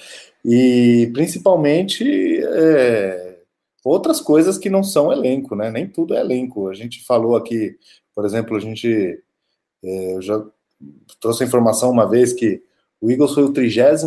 E 0.42 1.10
principalmente 1.12 2.40
é, 2.42 3.40
outras 3.84 4.20
coisas 4.20 4.56
que 4.56 4.70
não 4.70 4.82
são 4.82 5.12
elenco, 5.12 5.54
né? 5.54 5.70
Nem 5.70 5.86
tudo 5.86 6.14
é 6.14 6.20
elenco. 6.20 6.68
A 6.68 6.74
gente 6.74 7.04
falou 7.04 7.36
aqui, 7.36 7.76
por 8.14 8.24
exemplo, 8.24 8.56
a 8.56 8.60
gente. 8.60 9.22
É, 9.84 10.16
já 10.22 10.42
trouxe 11.20 11.44
a 11.44 11.46
informação 11.46 11.90
uma 11.90 12.08
vez 12.08 12.32
que 12.32 12.62
o 13.00 13.10
Eagles 13.10 13.34
foi 13.34 13.44
o 13.44 13.52
32 13.52 14.02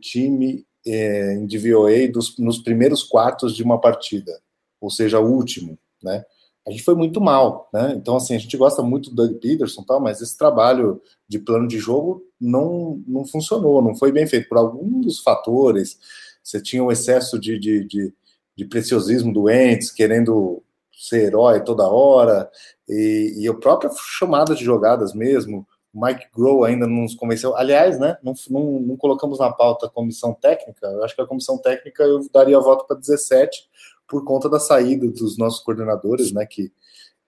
time 0.00 0.66
é, 0.84 1.34
em 1.34 1.46
DVOA 1.46 2.08
dos, 2.12 2.36
nos 2.36 2.58
primeiros 2.58 3.04
quartos 3.04 3.54
de 3.54 3.62
uma 3.62 3.80
partida, 3.80 4.40
ou 4.80 4.90
seja, 4.90 5.20
o 5.20 5.30
último, 5.30 5.78
né? 6.02 6.24
A 6.66 6.70
gente 6.70 6.82
foi 6.84 6.94
muito 6.94 7.20
mal, 7.20 7.68
né? 7.72 7.92
Então, 7.96 8.16
assim, 8.16 8.34
a 8.36 8.38
gente 8.38 8.56
gosta 8.56 8.82
muito 8.82 9.10
do 9.10 9.16
Doug 9.16 9.40
Peterson, 9.40 9.82
tal, 9.82 10.00
mas 10.00 10.20
esse 10.20 10.38
trabalho 10.38 11.00
de 11.28 11.38
plano 11.38 11.66
de 11.66 11.78
jogo 11.78 12.24
não, 12.40 13.02
não 13.06 13.24
funcionou, 13.24 13.82
não 13.82 13.96
foi 13.96 14.12
bem 14.12 14.26
feito 14.26 14.48
por 14.48 14.58
alguns 14.58 15.04
dos 15.04 15.20
fatores. 15.20 15.98
Você 16.42 16.62
tinha 16.62 16.82
um 16.82 16.92
excesso 16.92 17.38
de, 17.38 17.58
de, 17.58 17.84
de, 17.84 18.14
de 18.56 18.64
preciosismo 18.64 19.32
doentes, 19.32 19.90
querendo 19.90 20.62
ser 20.92 21.26
herói 21.26 21.64
toda 21.64 21.88
hora, 21.88 22.48
e, 22.88 23.34
e 23.38 23.48
a 23.48 23.54
própria 23.54 23.90
chamada 23.96 24.54
de 24.54 24.64
jogadas 24.64 25.12
mesmo. 25.12 25.66
Mike 25.94 26.28
Grow 26.34 26.64
ainda 26.64 26.86
não 26.86 27.02
nos 27.02 27.14
convenceu. 27.14 27.54
Aliás, 27.54 27.98
né? 27.98 28.16
Não, 28.22 28.32
não, 28.48 28.80
não 28.80 28.96
colocamos 28.96 29.38
na 29.38 29.52
pauta 29.52 29.86
a 29.86 29.90
comissão 29.90 30.32
técnica. 30.32 30.86
Eu 30.86 31.04
acho 31.04 31.14
que 31.14 31.20
a 31.20 31.26
comissão 31.26 31.58
técnica 31.58 32.02
eu 32.04 32.26
daria 32.32 32.58
voto 32.58 32.86
para 32.86 32.96
17 32.96 33.68
por 34.12 34.22
conta 34.24 34.46
da 34.46 34.60
saída 34.60 35.08
dos 35.08 35.38
nossos 35.38 35.64
coordenadores, 35.64 36.32
né, 36.34 36.44
que, 36.44 36.70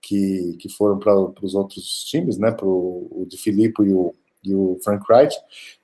que, 0.02 0.54
que 0.60 0.68
foram 0.68 0.98
para 0.98 1.18
os 1.42 1.54
outros 1.54 2.04
times, 2.04 2.36
né, 2.36 2.50
para 2.50 2.66
o 2.66 3.26
de 3.26 3.38
Filippo 3.38 3.82
e 3.82 3.90
o, 3.90 4.14
e 4.44 4.54
o 4.54 4.78
Frank 4.84 5.02
Wright, 5.10 5.34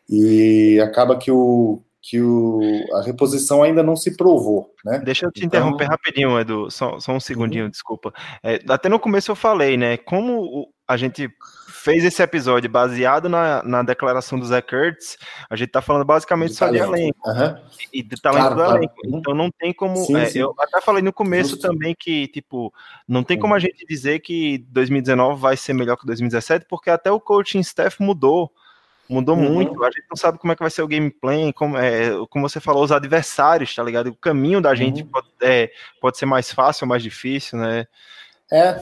e 0.07 0.79
acaba 0.79 1.17
que 1.17 1.31
o, 1.31 1.81
que 2.03 2.21
o, 2.21 2.61
a 2.97 3.03
reposição 3.03 3.63
ainda 3.63 3.83
não 3.83 3.97
se 3.97 4.15
provou, 4.15 4.75
né? 4.85 5.01
Deixa 5.03 5.25
eu 5.25 5.33
te 5.33 5.39
então... 5.39 5.61
interromper 5.61 5.87
rapidinho, 5.87 6.39
Edu, 6.39 6.71
só, 6.71 7.01
só 7.01 7.13
um 7.13 7.21
segundinho, 7.21 7.65
uhum. 7.65 7.71
desculpa. 7.71 8.13
É, 8.43 8.61
até 8.69 8.91
no 8.91 9.01
começo 9.01 9.31
eu 9.31 9.37
falei, 9.37 9.79
né, 9.79 9.97
como 9.97 10.71
a 10.87 10.99
gente 10.99 11.31
fez 11.81 12.05
esse 12.05 12.23
episódio 12.23 12.69
baseado 12.69 13.29
na, 13.29 13.63
na 13.63 13.83
declaração 13.83 14.39
do 14.39 14.45
Zé 14.45 14.61
Kurtz, 14.61 15.17
a 15.49 15.57
gente 15.57 15.71
tá 15.71 15.81
falando 15.81 16.05
basicamente 16.05 16.51
de 16.51 16.57
só 16.57 16.67
talento. 16.67 16.93
de 16.93 17.01
elenco. 17.01 17.31
Uhum. 17.31 17.57
E 17.93 18.03
de 18.03 18.21
talento 18.21 18.55
claro, 18.55 18.73
do 18.73 18.77
elenco. 18.77 18.95
Então 19.07 19.35
não 19.35 19.51
tem 19.51 19.73
como. 19.73 19.97
Sim, 19.97 20.17
é, 20.17 20.27
sim. 20.27 20.41
Eu 20.41 20.55
até 20.59 20.81
falei 20.83 21.03
no 21.03 21.13
começo 21.13 21.51
Justo. 21.51 21.67
também 21.67 21.95
que, 21.99 22.29
tipo, 22.29 22.73
não 23.09 23.25
tem 23.25 23.39
como 23.39 23.55
a 23.55 23.59
gente 23.59 23.87
dizer 23.87 24.21
que 24.21 24.59
2019 24.69 25.41
vai 25.41 25.57
ser 25.57 25.73
melhor 25.73 25.97
que 25.97 26.07
2017, 26.07 26.67
porque 26.69 26.91
até 26.91 27.11
o 27.11 27.19
coaching 27.19 27.61
staff 27.61 28.03
mudou. 28.03 28.53
Mudou 29.09 29.35
uhum. 29.35 29.55
muito, 29.55 29.83
a 29.83 29.91
gente 29.91 30.05
não 30.09 30.17
sabe 30.17 30.39
como 30.39 30.53
é 30.53 30.57
que 30.57 30.63
vai 30.63 30.71
ser 30.71 30.83
o 30.83 30.87
gameplay, 30.87 31.53
como, 31.53 31.77
é, 31.77 32.11
como 32.29 32.49
você 32.49 32.61
falou, 32.61 32.85
os 32.85 32.93
adversários, 32.93 33.75
tá 33.75 33.83
ligado? 33.83 34.07
O 34.07 34.15
caminho 34.15 34.61
da 34.61 34.73
gente 34.73 35.03
uhum. 35.03 35.09
pode, 35.09 35.29
é, 35.43 35.73
pode 36.01 36.17
ser 36.17 36.27
mais 36.27 36.53
fácil 36.53 36.85
ou 36.85 36.89
mais 36.89 37.03
difícil, 37.03 37.59
né? 37.59 37.89
É, 38.53 38.81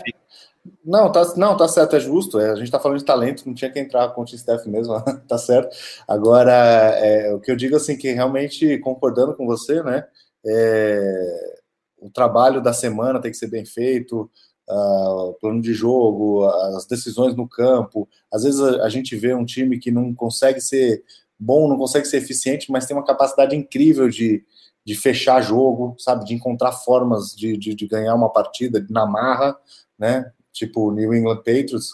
não, 0.85 1.11
tá, 1.11 1.35
não, 1.36 1.57
tá 1.57 1.69
certo, 1.69 1.97
é 1.97 2.01
justo. 2.01 2.39
É, 2.39 2.51
a 2.51 2.55
gente 2.55 2.70
tá 2.70 2.81
falando 2.81 2.99
de 2.99 3.05
talento, 3.05 3.47
não 3.47 3.55
tinha 3.55 3.70
que 3.70 3.78
entrar 3.78 4.09
com 4.11 4.23
o 4.23 4.27
Steph 4.27 4.66
mesmo, 4.66 4.95
tá 5.28 5.39
certo. 5.39 5.77
Agora, 6.07 6.53
é, 6.53 7.32
o 7.35 7.40
que 7.40 7.51
eu 7.51 7.57
digo 7.57 7.77
assim, 7.77 7.97
que 7.97 8.12
realmente 8.12 8.78
concordando 8.78 9.35
com 9.35 9.47
você, 9.47 9.82
né? 9.82 10.07
É, 10.47 11.59
o 12.01 12.11
trabalho 12.11 12.62
da 12.62 12.73
semana 12.73 13.20
tem 13.20 13.31
que 13.31 13.36
ser 13.36 13.49
bem 13.49 13.65
feito, 13.65 14.31
uh, 14.69 15.31
o 15.31 15.35
plano 15.35 15.61
de 15.61 15.73
jogo, 15.74 16.45
as 16.77 16.86
decisões 16.86 17.35
no 17.35 17.49
campo. 17.49 18.09
Às 18.32 18.45
vezes 18.45 18.61
a, 18.61 18.85
a, 18.85 18.89
gente 18.89 19.16
vê 19.16 19.35
um 19.35 19.45
time 19.45 19.78
que 19.78 19.90
não 19.90 20.15
consegue 20.15 20.61
ser 20.61 21.03
bom, 21.39 21.69
não 21.69 21.77
consegue 21.77 22.07
ser 22.07 22.19
eficiente, 22.19 22.70
mas 22.70 22.86
tem 22.86 22.97
uma 22.97 23.05
capacidade 23.05 23.57
incrível 23.57 24.09
de, 24.09 24.45
de 24.85 24.95
fechar 24.95 25.40
jogo, 25.40 25.95
sabe? 25.99 26.24
De 26.24 26.35
encontrar 26.35 26.73
formas 26.73 27.35
de, 27.35 27.57
de, 27.57 27.74
de 27.74 27.86
ganhar 27.86 28.15
uma 28.15 28.31
partida 28.31 28.85
na 28.90 29.07
marra, 29.07 29.57
né? 29.99 30.31
Tipo 30.59 30.89
o 30.89 30.93
New 30.93 31.15
England 31.15 31.39
Patriots, 31.39 31.91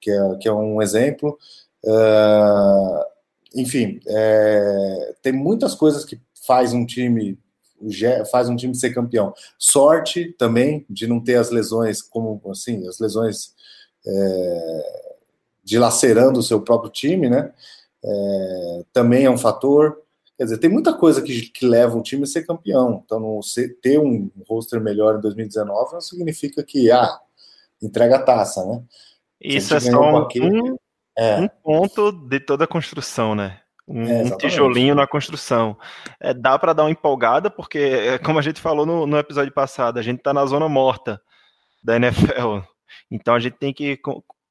que 0.00 0.10
é, 0.10 0.36
que 0.40 0.48
é 0.48 0.52
um 0.52 0.80
exemplo. 0.80 1.38
Uh, 1.84 3.04
enfim, 3.54 4.00
é, 4.06 5.14
tem 5.22 5.32
muitas 5.32 5.74
coisas 5.74 6.04
que 6.04 6.20
faz 6.46 6.72
um 6.72 6.84
time 6.84 7.38
faz 8.30 8.48
um 8.48 8.56
time 8.56 8.74
ser 8.74 8.94
campeão. 8.94 9.34
Sorte 9.58 10.34
também 10.38 10.86
de 10.88 11.06
não 11.06 11.20
ter 11.20 11.36
as 11.36 11.50
lesões 11.50 12.00
como 12.00 12.40
assim 12.50 12.86
as 12.88 12.98
lesões 12.98 13.52
é, 14.06 15.04
dilacerando 15.62 16.38
o 16.38 16.42
seu 16.42 16.60
próprio 16.60 16.90
time, 16.90 17.28
né? 17.28 17.52
É, 18.02 18.84
também 18.92 19.24
é 19.24 19.30
um 19.30 19.38
fator. 19.38 20.00
Quer 20.36 20.44
dizer, 20.44 20.58
tem 20.58 20.70
muita 20.70 20.92
coisa 20.92 21.22
que, 21.22 21.42
que 21.50 21.66
leva 21.66 21.96
o 21.96 22.02
time 22.02 22.24
a 22.24 22.26
ser 22.26 22.44
campeão. 22.44 23.02
Então, 23.04 23.20
não 23.20 23.42
ser, 23.42 23.78
ter 23.80 23.98
um 23.98 24.30
roster 24.48 24.80
melhor 24.80 25.16
em 25.16 25.20
2019 25.20 25.92
não 25.94 26.00
significa 26.00 26.62
que 26.62 26.90
ah, 26.90 27.18
entrega 27.86 28.16
a 28.16 28.22
taça, 28.22 28.64
né? 28.64 28.82
Isso 29.40 29.74
é 29.74 29.80
só 29.80 30.00
um, 30.00 30.76
é. 31.18 31.40
um, 31.40 31.48
ponto 31.48 32.12
de 32.12 32.40
toda 32.40 32.64
a 32.64 32.68
construção, 32.68 33.34
né? 33.34 33.60
Um, 33.86 34.06
é, 34.06 34.22
um 34.22 34.36
tijolinho 34.36 34.94
na 34.94 35.06
construção. 35.06 35.76
É, 36.18 36.32
dá 36.32 36.58
para 36.58 36.72
dar 36.72 36.84
uma 36.84 36.90
empolgada, 36.90 37.50
porque, 37.50 37.78
é, 37.78 38.18
como 38.18 38.38
a 38.38 38.42
gente 38.42 38.60
falou 38.60 38.86
no, 38.86 39.06
no 39.06 39.18
episódio 39.18 39.52
passado, 39.52 39.98
a 39.98 40.02
gente 40.02 40.18
está 40.18 40.32
na 40.32 40.46
zona 40.46 40.68
morta 40.68 41.20
da 41.82 41.96
NFL. 41.96 42.60
Então 43.10 43.34
a 43.34 43.40
gente 43.40 43.56
tem 43.58 43.72
que 43.72 43.98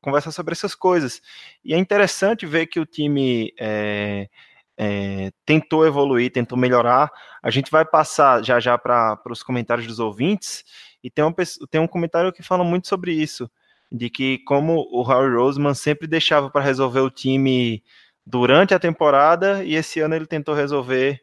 conversar 0.01 0.31
sobre 0.31 0.51
essas 0.51 0.75
coisas. 0.75 1.21
E 1.63 1.73
é 1.73 1.77
interessante 1.77 2.45
ver 2.45 2.67
que 2.67 2.79
o 2.79 2.85
time 2.85 3.51
é, 3.59 4.29
é, 4.77 5.31
tentou 5.45 5.85
evoluir, 5.85 6.31
tentou 6.31 6.57
melhorar. 6.57 7.11
A 7.41 7.49
gente 7.49 7.71
vai 7.71 7.85
passar 7.85 8.43
já 8.43 8.59
já 8.59 8.77
para 8.77 9.19
os 9.29 9.41
comentários 9.41 9.87
dos 9.87 9.99
ouvintes. 9.99 10.63
E 11.03 11.09
tem 11.09 11.23
um, 11.23 11.33
tem 11.69 11.81
um 11.81 11.87
comentário 11.87 12.31
que 12.31 12.41
fala 12.41 12.63
muito 12.63 12.87
sobre 12.87 13.11
isso, 13.11 13.49
de 13.91 14.09
que 14.09 14.39
como 14.39 14.87
o 14.91 15.03
Harry 15.03 15.35
Roseman 15.35 15.73
sempre 15.73 16.07
deixava 16.07 16.49
para 16.49 16.63
resolver 16.63 17.01
o 17.01 17.09
time 17.09 17.83
durante 18.25 18.73
a 18.73 18.79
temporada, 18.79 19.63
e 19.63 19.75
esse 19.75 19.99
ano 19.99 20.15
ele 20.15 20.25
tentou 20.25 20.55
resolver 20.55 21.21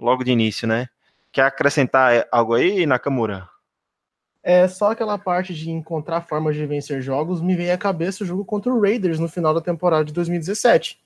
logo 0.00 0.24
de 0.24 0.32
início, 0.32 0.66
né? 0.66 0.88
Quer 1.30 1.42
acrescentar 1.42 2.26
algo 2.32 2.54
aí, 2.54 2.86
Nakamura? 2.86 3.48
É 4.42 4.66
só 4.66 4.92
aquela 4.92 5.18
parte 5.18 5.52
de 5.54 5.70
encontrar 5.70 6.22
formas 6.22 6.56
de 6.56 6.64
vencer 6.64 7.02
jogos, 7.02 7.42
me 7.42 7.54
vem 7.54 7.70
à 7.70 7.76
cabeça 7.76 8.24
o 8.24 8.26
jogo 8.26 8.44
contra 8.44 8.72
o 8.72 8.80
Raiders 8.80 9.18
no 9.18 9.28
final 9.28 9.52
da 9.52 9.60
temporada 9.60 10.06
de 10.06 10.12
2017. 10.12 10.98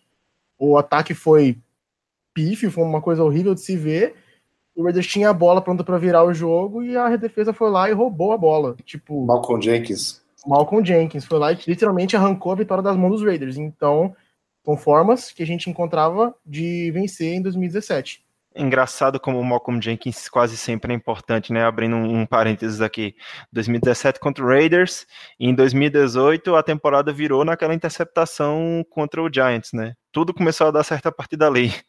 O 0.57 0.79
ataque 0.79 1.13
foi 1.13 1.59
pífio, 2.33 2.71
foi 2.71 2.85
uma 2.85 3.03
coisa 3.03 3.25
horrível 3.25 3.55
de 3.55 3.61
se 3.61 3.77
ver, 3.77 4.15
o 4.75 4.83
Raiders 4.85 5.07
tinha 5.07 5.31
a 5.31 5.35
bola 5.35 5.61
pronta 5.61 5.85
para 5.85 5.99
virar 5.99 6.25
o 6.25 6.33
jogo 6.33 6.83
e 6.83 6.97
a 6.97 7.17
defesa 7.17 7.53
foi 7.53 7.71
lá 7.71 7.91
e 7.91 7.93
roubou 7.93 8.33
a 8.33 8.39
bola. 8.39 8.77
Tipo, 8.85 9.25
Malcolm 9.25 9.63
Jenkins. 9.63 10.23
Malcolm 10.47 10.85
Jenkins 10.85 11.25
foi 11.25 11.39
lá 11.39 11.53
e 11.53 11.59
literalmente 11.67 12.17
arrancou 12.17 12.53
a 12.53 12.57
vitória 12.57 12.83
das 12.83 12.97
mãos 12.97 13.11
dos 13.11 13.23
Raiders. 13.23 13.57
Então, 13.57 14.15
com 14.65 14.77
formas 14.77 15.31
que 15.31 15.43
a 15.43 15.47
gente 15.47 15.69
encontrava 15.69 16.35
de 16.45 16.91
vencer 16.93 17.35
em 17.35 17.43
2017. 17.43 18.25
Engraçado 18.55 19.19
como 19.19 19.41
o 19.41 19.45
Malcolm 19.45 19.81
Jenkins 19.81 20.29
quase 20.29 20.57
sempre 20.59 20.93
é 20.93 20.97
importante, 20.97 21.53
né? 21.53 21.65
Abrindo 21.65 21.97
um, 21.97 22.27
parênteses 22.27 22.83
aqui. 22.83 23.15
2017 23.51 24.21
contra 24.21 24.45
o 24.45 24.47
Raiders, 24.47 25.07
e 25.41 25.49
em 25.49 25.55
2018 25.55 26.55
a 26.55 26.63
temporada 26.63 27.13
virou 27.13 27.45
naquela 27.45 27.75
interceptação 27.75 28.85
contra 28.91 29.23
o 29.23 29.33
Giants, 29.33 29.73
né? 29.73 29.95
Tudo 30.13 30.35
começou 30.35 30.69
a 30.69 30.71
dar 30.71 30.85
certo 30.85 31.07
a 31.09 31.13
partir 31.13 31.37
dali. 31.37 31.73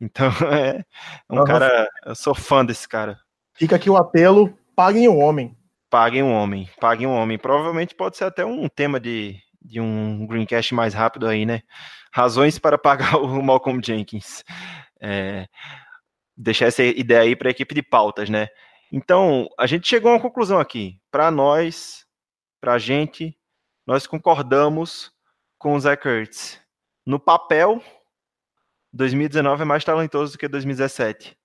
Então 0.00 0.26
é 0.50 0.84
um 1.30 1.38
uhum. 1.38 1.44
cara. 1.44 1.88
Eu 2.04 2.16
sou 2.16 2.34
fã 2.34 2.64
desse 2.64 2.86
cara. 2.88 3.16
Fica 3.54 3.76
aqui 3.76 3.88
o 3.88 3.96
apelo: 3.96 4.52
paguem 4.74 5.06
o 5.06 5.16
homem. 5.16 5.56
Paguem 5.88 6.24
o 6.24 6.28
homem, 6.28 6.68
paguem 6.80 7.06
o 7.06 7.12
homem. 7.12 7.38
Provavelmente 7.38 7.94
pode 7.94 8.16
ser 8.16 8.24
até 8.24 8.44
um 8.44 8.68
tema 8.68 8.98
de, 8.98 9.38
de 9.62 9.80
um 9.80 10.26
Greencast 10.26 10.74
mais 10.74 10.92
rápido 10.92 11.28
aí, 11.28 11.46
né? 11.46 11.62
Razões 12.12 12.58
para 12.58 12.76
pagar 12.76 13.14
o 13.22 13.40
Malcolm 13.40 13.80
Jenkins. 13.80 14.42
É, 15.00 15.46
deixar 16.36 16.66
essa 16.66 16.82
ideia 16.82 17.22
aí 17.22 17.36
para 17.36 17.48
a 17.48 17.52
equipe 17.52 17.72
de 17.72 17.82
pautas, 17.82 18.28
né? 18.28 18.48
Então, 18.90 19.48
a 19.56 19.68
gente 19.68 19.86
chegou 19.86 20.10
a 20.10 20.14
uma 20.14 20.20
conclusão 20.20 20.58
aqui. 20.58 21.00
Para 21.10 21.30
nós, 21.30 22.04
para 22.60 22.74
a 22.74 22.78
gente, 22.78 23.36
nós 23.86 24.06
concordamos 24.06 25.12
com 25.58 25.74
o 25.74 25.80
Zach 25.80 26.02
Kurtz. 26.02 26.60
No 27.06 27.20
papel, 27.20 27.82
2019 28.90 29.60
é 29.60 29.64
mais 29.66 29.84
talentoso 29.84 30.32
do 30.32 30.38
que 30.38 30.48
2017. 30.48 31.36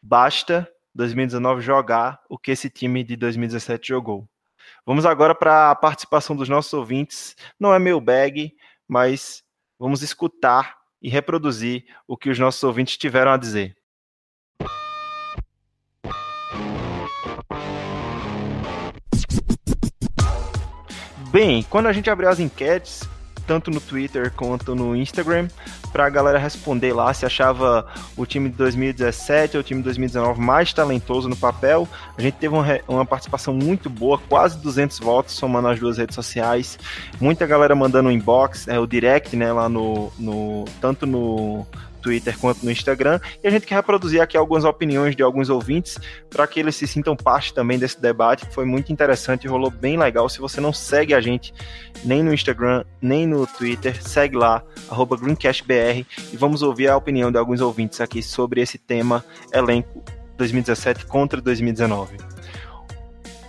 Basta 0.00 0.70
2019 0.94 1.60
jogar 1.60 2.20
o 2.28 2.38
que 2.38 2.52
esse 2.52 2.70
time 2.70 3.02
de 3.02 3.16
2017 3.16 3.88
jogou. 3.88 4.28
Vamos 4.86 5.04
agora 5.04 5.34
para 5.34 5.72
a 5.72 5.74
participação 5.74 6.36
dos 6.36 6.48
nossos 6.48 6.72
ouvintes. 6.72 7.34
Não 7.58 7.74
é 7.74 7.80
meu 7.80 8.00
bag, 8.00 8.54
mas 8.86 9.42
vamos 9.76 10.02
escutar 10.02 10.78
e 11.02 11.08
reproduzir 11.08 11.84
o 12.06 12.16
que 12.16 12.30
os 12.30 12.38
nossos 12.38 12.62
ouvintes 12.62 12.96
tiveram 12.96 13.32
a 13.32 13.36
dizer. 13.36 13.76
Bem, 21.32 21.64
quando 21.64 21.88
a 21.88 21.92
gente 21.92 22.08
abriu 22.08 22.28
as 22.28 22.38
enquetes, 22.38 23.02
tanto 23.48 23.70
no 23.70 23.80
Twitter 23.80 24.30
quanto 24.30 24.74
no 24.74 24.94
Instagram, 24.94 25.48
para 25.90 26.04
a 26.04 26.10
galera 26.10 26.38
responder 26.38 26.92
lá 26.92 27.12
se 27.14 27.24
achava 27.24 27.86
o 28.14 28.26
time 28.26 28.50
de 28.50 28.56
2017 28.56 29.56
ou 29.56 29.62
o 29.62 29.64
time 29.64 29.80
de 29.80 29.84
2019 29.84 30.38
mais 30.38 30.70
talentoso 30.74 31.30
no 31.30 31.36
papel. 31.36 31.88
A 32.16 32.20
gente 32.20 32.34
teve 32.34 32.54
uma, 32.54 32.64
uma 32.86 33.06
participação 33.06 33.54
muito 33.54 33.88
boa, 33.88 34.18
quase 34.28 34.58
200 34.58 34.98
votos 34.98 35.34
somando 35.34 35.68
as 35.68 35.80
duas 35.80 35.96
redes 35.96 36.14
sociais. 36.14 36.78
Muita 37.18 37.46
galera 37.46 37.74
mandando 37.74 38.10
um 38.10 38.12
inbox, 38.12 38.68
é, 38.68 38.78
o 38.78 38.86
direct, 38.86 39.34
né, 39.34 39.50
lá 39.50 39.66
no, 39.66 40.12
no 40.18 40.66
tanto 40.78 41.06
no 41.06 41.66
Twitter 41.98 42.38
quanto 42.38 42.64
no 42.64 42.70
Instagram. 42.70 43.20
E 43.42 43.46
a 43.46 43.50
gente 43.50 43.66
quer 43.66 43.74
reproduzir 43.74 44.20
aqui 44.20 44.36
algumas 44.36 44.64
opiniões 44.64 45.14
de 45.14 45.22
alguns 45.22 45.50
ouvintes 45.50 45.98
para 46.30 46.46
que 46.46 46.60
eles 46.60 46.76
se 46.76 46.86
sintam 46.86 47.16
parte 47.16 47.52
também 47.52 47.78
desse 47.78 48.00
debate, 48.00 48.46
que 48.46 48.54
foi 48.54 48.64
muito 48.64 48.92
interessante 48.92 49.44
e 49.44 49.48
rolou 49.48 49.70
bem 49.70 49.98
legal. 49.98 50.28
Se 50.28 50.38
você 50.38 50.60
não 50.60 50.72
segue 50.72 51.14
a 51.14 51.20
gente 51.20 51.52
nem 52.04 52.22
no 52.22 52.32
Instagram, 52.32 52.84
nem 53.00 53.26
no 53.26 53.46
Twitter, 53.46 54.02
segue 54.02 54.36
lá, 54.36 54.62
GreencastBR, 55.20 56.06
e 56.32 56.36
vamos 56.36 56.62
ouvir 56.62 56.88
a 56.88 56.96
opinião 56.96 57.30
de 57.30 57.38
alguns 57.38 57.60
ouvintes 57.60 58.00
aqui 58.00 58.22
sobre 58.22 58.60
esse 58.60 58.78
tema 58.78 59.24
elenco 59.52 60.02
2017 60.36 61.06
contra 61.06 61.40
2019. 61.40 62.37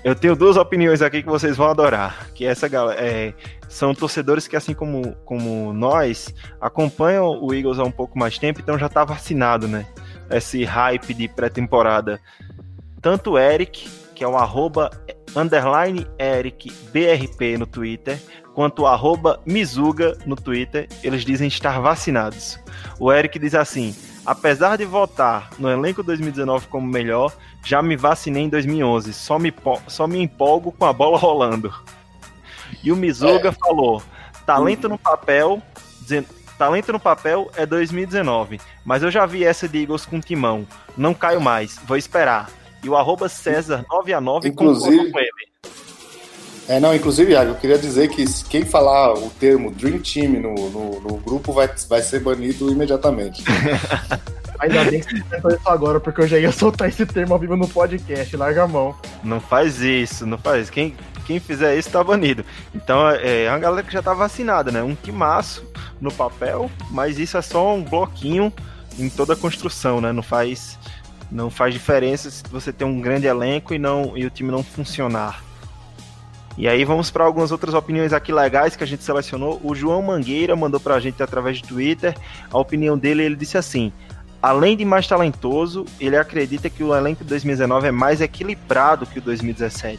Eu 0.03 0.15
tenho 0.15 0.35
duas 0.35 0.55
opiniões 0.55 1.01
aqui 1.01 1.21
que 1.21 1.29
vocês 1.29 1.57
vão 1.57 1.67
adorar. 1.67 2.29
Que 2.33 2.45
essa 2.45 2.67
galera 2.67 2.99
é, 3.01 3.33
são 3.67 3.93
torcedores 3.93 4.47
que, 4.47 4.55
assim 4.55 4.73
como, 4.73 5.13
como 5.25 5.73
nós, 5.73 6.33
acompanham 6.61 7.25
o 7.41 7.53
Eagles 7.53 7.79
há 7.79 7.83
um 7.83 7.91
pouco 7.91 8.17
mais 8.17 8.37
tempo, 8.37 8.61
então 8.61 8.77
já 8.77 8.87
tá 8.87 9.03
vacinado, 9.03 9.67
né? 9.67 9.85
Esse 10.31 10.63
hype 10.63 11.13
de 11.13 11.27
pré-temporada. 11.27 12.19
Tanto 13.01 13.31
o 13.31 13.37
Eric, 13.37 13.89
que 14.15 14.23
é 14.23 14.27
o 14.27 14.37
arroba 14.37 14.89
underline 15.35 16.07
Eric 16.17 16.71
BRP 16.91 17.57
no 17.57 17.65
Twitter, 17.65 18.19
quanto 18.53 18.83
o 18.83 18.87
arroba 18.87 19.39
Mizuga 19.45 20.17
no 20.25 20.35
Twitter, 20.35 20.87
eles 21.03 21.23
dizem 21.23 21.47
estar 21.47 21.79
vacinados. 21.79 22.59
O 22.99 23.11
Eric 23.11 23.37
diz 23.37 23.53
assim: 23.53 23.95
apesar 24.29 24.77
de 24.77 24.85
votar 24.85 25.49
no 25.57 25.67
elenco 25.67 26.03
2019 26.03 26.67
como 26.67 26.85
melhor, 26.85 27.33
já 27.65 27.81
me 27.81 27.95
vacinei 27.95 28.43
em 28.43 28.49
2011, 28.49 29.11
só 29.11 29.39
me, 29.39 29.51
só 29.87 30.05
me 30.05 30.21
empolgo 30.21 30.71
com 30.71 30.85
a 30.85 30.93
bola 30.93 31.17
rolando. 31.19 31.73
E 32.83 32.91
o 32.91 32.95
Mizuga 32.95 33.49
é. 33.49 33.51
falou: 33.51 34.03
talento 34.45 34.87
no 34.87 34.99
papel, 34.99 35.59
talento 36.59 36.93
no 36.93 36.99
papel 36.99 37.49
é 37.55 37.65
2019, 37.65 38.61
mas 38.85 39.01
eu 39.01 39.09
já 39.09 39.25
vi 39.25 39.43
essa 39.43 39.67
de 39.67 39.81
Eagles 39.81 40.05
com 40.05 40.19
timão, 40.19 40.67
não 40.95 41.15
caio 41.15 41.41
mais, 41.41 41.79
vou 41.87 41.97
esperar. 41.97 42.51
E 42.83 42.87
o 42.87 42.95
arroba 42.95 43.27
César 43.27 43.83
9 43.89 44.13
a 44.13 44.21
9 44.21 44.47
inclusive, 44.47 45.11
com 45.11 45.19
ele. 45.19 45.48
É, 46.69 46.79
não, 46.79 46.93
inclusive, 46.93 47.31
Iago, 47.31 47.49
eu 47.49 47.55
queria 47.55 47.79
dizer 47.79 48.09
que 48.09 48.23
quem 48.43 48.63
falar 48.63 49.13
o 49.13 49.27
termo 49.31 49.71
Dream 49.71 49.97
Team 49.97 50.33
no, 50.33 50.69
no, 50.69 51.01
no 51.01 51.17
grupo 51.17 51.51
vai, 51.51 51.67
vai 51.89 51.99
ser 51.99 52.19
banido 52.19 52.71
imediatamente. 52.71 53.43
Ainda 54.59 54.83
bem 54.83 54.99
que 54.99 55.09
você 55.09 55.23
tentou 55.23 55.49
isso 55.49 55.67
agora, 55.67 55.99
porque 55.99 56.21
eu 56.21 56.27
já 56.27 56.37
ia 56.37 56.51
soltar 56.51 56.87
esse 56.87 57.07
termo 57.07 57.33
ao 57.33 57.39
vivo 57.39 57.57
no 57.57 57.67
podcast, 57.67 58.37
larga 58.37 58.65
a 58.65 58.67
mão. 58.67 58.95
Não 59.23 59.39
faz 59.39 59.81
isso, 59.81 60.27
não 60.27 60.37
faz. 60.37 60.69
Quem, 60.69 60.95
quem 61.25 61.39
fizer 61.39 61.75
isso 61.75 61.89
tá 61.89 62.03
banido. 62.03 62.45
Então 62.75 63.09
é, 63.09 63.45
é 63.45 63.49
uma 63.49 63.57
galera 63.57 63.81
que 63.81 63.91
já 63.91 64.03
tá 64.03 64.13
vacinada, 64.13 64.71
né? 64.71 64.83
Um 64.83 64.93
timaço 64.93 65.65
no 65.99 66.11
papel, 66.11 66.69
mas 66.91 67.17
isso 67.17 67.35
é 67.35 67.41
só 67.41 67.73
um 67.73 67.83
bloquinho 67.83 68.53
em 68.99 69.09
toda 69.09 69.33
a 69.33 69.35
construção, 69.35 69.99
né? 69.99 70.11
Não 70.11 70.21
faz, 70.21 70.77
não 71.31 71.49
faz 71.49 71.73
diferença 71.73 72.29
se 72.29 72.43
você 72.51 72.71
tem 72.71 72.85
um 72.85 73.01
grande 73.01 73.25
elenco 73.25 73.73
e, 73.73 73.79
não, 73.79 74.15
e 74.15 74.23
o 74.23 74.29
time 74.29 74.51
não 74.51 74.61
funcionar. 74.61 75.48
E 76.59 76.67
aí 76.67 76.83
vamos 76.83 77.09
para 77.09 77.23
algumas 77.23 77.53
outras 77.53 77.73
opiniões 77.73 78.11
aqui 78.11 78.33
legais 78.33 78.75
que 78.75 78.83
a 78.83 78.87
gente 78.87 79.01
selecionou. 79.01 79.61
O 79.63 79.73
João 79.73 80.01
Mangueira 80.01 80.57
mandou 80.57 80.77
para 80.77 80.95
a 80.95 80.99
gente 80.99 81.23
através 81.23 81.55
de 81.55 81.63
Twitter. 81.63 82.13
A 82.51 82.59
opinião 82.59 82.97
dele, 82.97 83.23
ele 83.23 83.37
disse 83.37 83.57
assim: 83.57 83.93
Além 84.41 84.75
de 84.75 84.83
mais 84.83 85.07
talentoso, 85.07 85.85
ele 86.01 86.17
acredita 86.17 86.69
que 86.69 86.83
o 86.83 86.93
elenco 86.93 87.23
de 87.23 87.29
2019 87.29 87.87
é 87.87 87.91
mais 87.91 88.19
equilibrado 88.19 89.05
que 89.05 89.19
o 89.19 89.21
2017. 89.21 89.97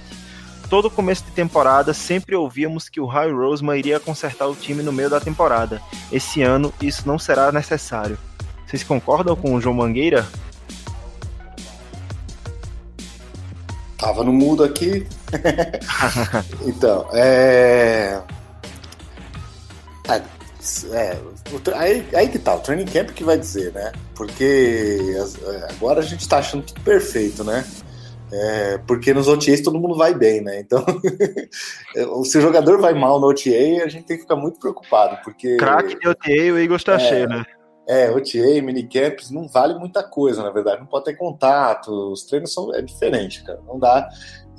Todo 0.68 0.90
começo 0.90 1.24
de 1.24 1.30
temporada 1.30 1.94
sempre 1.94 2.36
ouvíamos 2.36 2.90
que 2.90 3.00
o 3.00 3.06
High 3.06 3.32
Roseman 3.32 3.78
iria 3.78 3.98
consertar 3.98 4.46
o 4.46 4.54
time 4.54 4.82
no 4.82 4.92
meio 4.92 5.08
da 5.08 5.18
temporada. 5.18 5.80
Esse 6.12 6.42
ano 6.42 6.74
isso 6.78 7.08
não 7.08 7.18
será 7.18 7.50
necessário. 7.50 8.18
Vocês 8.66 8.84
concordam 8.84 9.34
com 9.34 9.54
o 9.54 9.60
João 9.62 9.74
Mangueira? 9.74 10.28
Tava 14.00 14.24
no 14.24 14.32
mudo 14.32 14.64
aqui. 14.64 15.06
então, 16.66 17.06
é... 17.12 18.20
é 20.08 20.22
é, 20.92 21.16
aí, 21.74 22.06
aí 22.14 22.28
que 22.28 22.38
tá, 22.38 22.54
o 22.54 22.60
training 22.60 22.84
camp 22.84 23.10
que 23.10 23.24
vai 23.24 23.38
dizer, 23.38 23.72
né? 23.72 23.92
Porque 24.14 25.16
é, 25.46 25.72
agora 25.72 26.00
a 26.00 26.02
gente 26.02 26.28
tá 26.28 26.38
achando 26.38 26.64
tudo 26.64 26.80
perfeito, 26.82 27.42
né? 27.42 27.64
É, 28.32 28.78
porque 28.86 29.12
nos 29.12 29.26
OTAs 29.26 29.62
todo 29.62 29.80
mundo 29.80 29.96
vai 29.96 30.14
bem, 30.14 30.40
né? 30.42 30.60
Então, 30.60 30.84
se 32.24 32.38
o 32.38 32.40
jogador 32.40 32.80
vai 32.80 32.94
mal 32.94 33.18
no 33.18 33.28
OTA, 33.28 33.84
a 33.84 33.88
gente 33.88 34.04
tem 34.04 34.16
que 34.16 34.22
ficar 34.22 34.36
muito 34.36 34.58
preocupado, 34.60 35.18
porque... 35.24 35.56
Crack 35.56 35.98
de 35.98 36.08
OTA, 36.08 36.30
o 36.30 36.58
Eagles 36.58 36.84
tá 36.84 36.94
é, 36.94 36.98
cheio, 36.98 37.28
né? 37.28 37.44
É, 37.88 38.10
OTA, 38.10 38.62
minicamps, 38.62 39.30
não 39.30 39.48
vale 39.48 39.74
muita 39.74 40.02
coisa, 40.02 40.42
na 40.42 40.50
verdade. 40.50 40.80
Não 40.80 40.86
pode 40.86 41.06
ter 41.06 41.16
contato, 41.16 42.12
os 42.12 42.24
treinos 42.24 42.52
são 42.52 42.74
é 42.74 42.82
diferente, 42.82 43.42
cara. 43.42 43.60
Não 43.66 43.78
dá. 43.78 44.08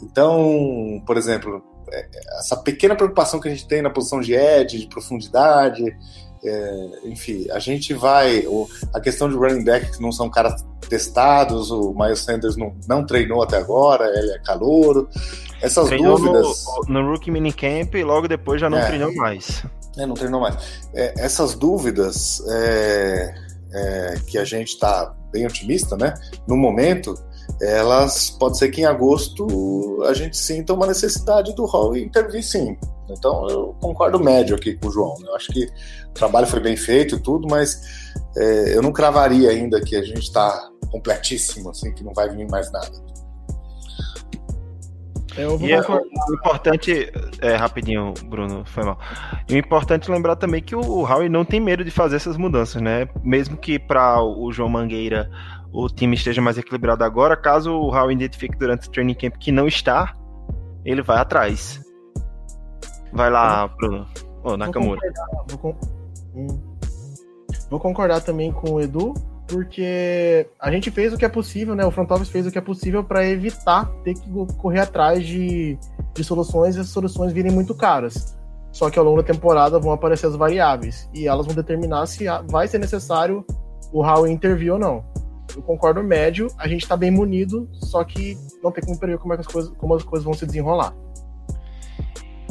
Então, 0.02 1.02
por 1.06 1.18
exemplo, 1.18 1.64
é, 1.92 2.08
essa 2.40 2.58
pequena 2.58 2.96
preocupação 2.96 3.40
que 3.40 3.48
a 3.48 3.52
gente 3.52 3.68
tem 3.68 3.82
na 3.82 3.90
posição 3.90 4.20
de 4.20 4.34
edge, 4.34 4.80
de 4.80 4.88
profundidade, 4.88 5.96
é, 6.44 6.90
enfim, 7.06 7.48
a 7.52 7.60
gente 7.60 7.94
vai. 7.94 8.44
a 8.94 9.00
questão 9.00 9.30
de 9.30 9.36
running 9.36 9.64
back 9.64 9.92
que 9.92 10.02
não 10.02 10.12
são 10.12 10.30
caras 10.30 10.66
testados, 10.90 11.72
o 11.72 11.94
Miles 11.94 12.20
Sanders 12.20 12.58
não, 12.58 12.76
não 12.88 13.06
treinou 13.06 13.44
até 13.44 13.58
agora, 13.58 14.06
ele 14.18 14.32
é 14.32 14.40
calouro. 14.40 15.08
Essas 15.62 15.88
treinou 15.88 16.18
dúvidas. 16.18 16.66
No, 16.88 17.02
no 17.02 17.12
Rookie 17.12 17.32
Minicamp 17.32 17.96
e 17.96 18.04
logo 18.04 18.28
depois 18.28 18.60
já 18.60 18.70
não 18.70 18.80
é, 18.80 18.88
treinou 18.88 19.14
mais. 19.16 19.64
É, 19.98 20.06
não 20.06 20.14
treinou 20.16 20.42
mais. 20.42 20.56
É, 20.94 21.14
essas 21.18 21.56
dúvidas 21.56 22.42
é, 22.48 23.36
é, 23.74 24.16
que 24.28 24.38
a 24.38 24.44
gente 24.44 24.70
está 24.70 25.14
bem 25.32 25.46
otimista, 25.46 25.98
né? 25.98 26.14
No 26.48 26.56
momento, 26.56 27.16
elas 27.62 28.30
pode 28.30 28.58
ser 28.58 28.70
que 28.70 28.82
em 28.82 28.86
agosto 28.86 30.04
a 30.08 30.14
gente 30.14 30.38
sinta 30.38 30.74
uma 30.74 30.88
necessidade 30.88 31.54
do 31.56 31.66
Hall 31.66 31.96
intervir 31.96 32.44
sim. 32.44 32.78
Então 33.10 33.48
eu 33.50 33.76
concordo 33.82 34.20
médio 34.20 34.56
aqui 34.56 34.76
com 34.76 34.88
o 34.88 34.92
João. 34.92 35.16
Né? 35.20 35.28
Eu 35.28 35.36
acho 35.36 35.52
que 35.52 35.66
o 35.66 36.14
trabalho 36.14 36.48
foi 36.48 36.60
bem 36.60 36.76
feito 36.78 37.16
e 37.16 37.20
tudo, 37.20 37.48
mas 37.50 37.82
é, 38.38 38.76
eu 38.76 38.82
não 38.82 38.92
cravaria 38.92 39.50
ainda 39.50 39.82
que 39.82 39.96
a 39.96 40.04
gente 40.04 40.22
está 40.22 40.70
completíssimo, 40.92 41.70
assim, 41.70 41.94
que 41.94 42.04
não 42.04 42.14
vai 42.14 42.30
vir 42.30 42.50
mais 42.50 42.72
nada. 42.72 43.11
E 45.38 45.72
é, 45.72 45.80
o 45.80 46.34
importante, 46.34 47.12
é, 47.42 47.56
rapidinho, 47.56 48.14
Bruno, 48.26 48.64
foi 48.66 48.84
mal. 48.84 49.00
E 49.48 49.54
o 49.54 49.58
importante 49.58 50.10
é 50.10 50.14
lembrar 50.14 50.36
também 50.36 50.62
que 50.62 50.76
o 50.76 51.04
Howie 51.04 51.30
não 51.30 51.46
tem 51.46 51.60
medo 51.60 51.84
de 51.86 51.92
fazer 51.92 52.18
essas 52.18 52.36
mudanças, 52.36 52.82
né? 52.82 53.08
Mesmo 53.24 53.56
que 53.56 53.80
para 53.80 54.22
o 54.22 54.52
João 54.52 54.70
Mangueira 54.70 55.30
o 55.72 55.88
time 55.88 56.16
esteja 56.16 56.42
mais 56.42 56.58
equilibrado 56.58 57.04
agora, 57.04 57.38
caso 57.38 57.72
o 57.72 57.96
Howie 57.96 58.16
identifique 58.16 58.58
durante 58.58 58.88
o 58.88 58.92
training 58.92 59.14
camp 59.14 59.36
que 59.40 59.52
não 59.52 59.68
está, 59.68 60.16
ele 60.84 61.02
vai 61.02 61.18
atrás. 61.18 61.82
Vai 63.14 63.30
lá, 63.30 63.68
Bruno. 63.68 64.06
Ô, 64.44 64.52
oh, 64.52 64.58
Nakamura. 64.58 65.00
Vou 65.48 65.58
concordar, 65.58 65.78
vou, 66.34 66.46
hum. 66.46 66.78
vou 67.70 67.80
concordar 67.80 68.22
também 68.22 68.52
com 68.52 68.72
o 68.72 68.82
Edu, 68.82 69.14
porque 69.52 70.48
a 70.60 70.72
gente 70.72 70.90
fez 70.90 71.14
o 71.14 71.18
que 71.18 71.26
é 71.26 71.30
possível, 71.30 71.76
né? 71.76 71.86
O 71.86 71.92
front 71.92 72.10
office 72.10 72.30
fez 72.30 72.48
o 72.48 72.52
que 72.52 72.58
é 72.58 72.62
possível 72.62 73.04
para 73.04 73.28
evitar 73.28 73.92
ter 74.04 74.14
que 74.14 74.30
correr 74.58 74.80
atrás 74.80 75.26
de, 75.26 75.78
de 76.14 76.24
soluções 76.24 76.76
e 76.76 76.80
as 76.80 76.88
soluções 76.88 77.34
virem 77.34 77.52
muito 77.52 77.76
caras. 77.76 78.38
Só 78.72 78.90
que 78.90 78.98
ao 78.98 79.04
longo 79.04 79.18
da 79.18 79.28
temporada 79.28 79.78
vão 79.80 79.92
aparecer 79.92 80.28
as 80.28 80.36
variáveis 80.36 81.10
e 81.14 81.28
elas 81.28 81.46
vão 81.46 81.54
determinar 81.54 82.06
se 82.06 82.26
vai 82.50 82.68
ser 82.68 82.78
necessário 82.78 83.46
o 83.92 84.02
Howie 84.02 84.32
intervir 84.32 84.72
ou 84.72 84.80
não 84.80 85.04
eu 85.56 85.62
concordo 85.62 86.04
médio, 86.04 86.48
a 86.58 86.68
gente 86.68 86.88
tá 86.88 86.96
bem 86.96 87.12
munido, 87.12 87.68
só 87.74 88.04
que 88.04 88.38
não 88.64 88.72
tem 88.72 88.84
como 88.84 88.98
prever 88.98 89.18
como, 89.18 89.34
é 89.34 89.38
as, 89.38 89.48
coisas, 89.48 89.72
como 89.78 89.94
as 89.96 90.04
coisas 90.04 90.24
vão 90.24 90.34
se 90.34 90.46
desenrolar. 90.46 90.94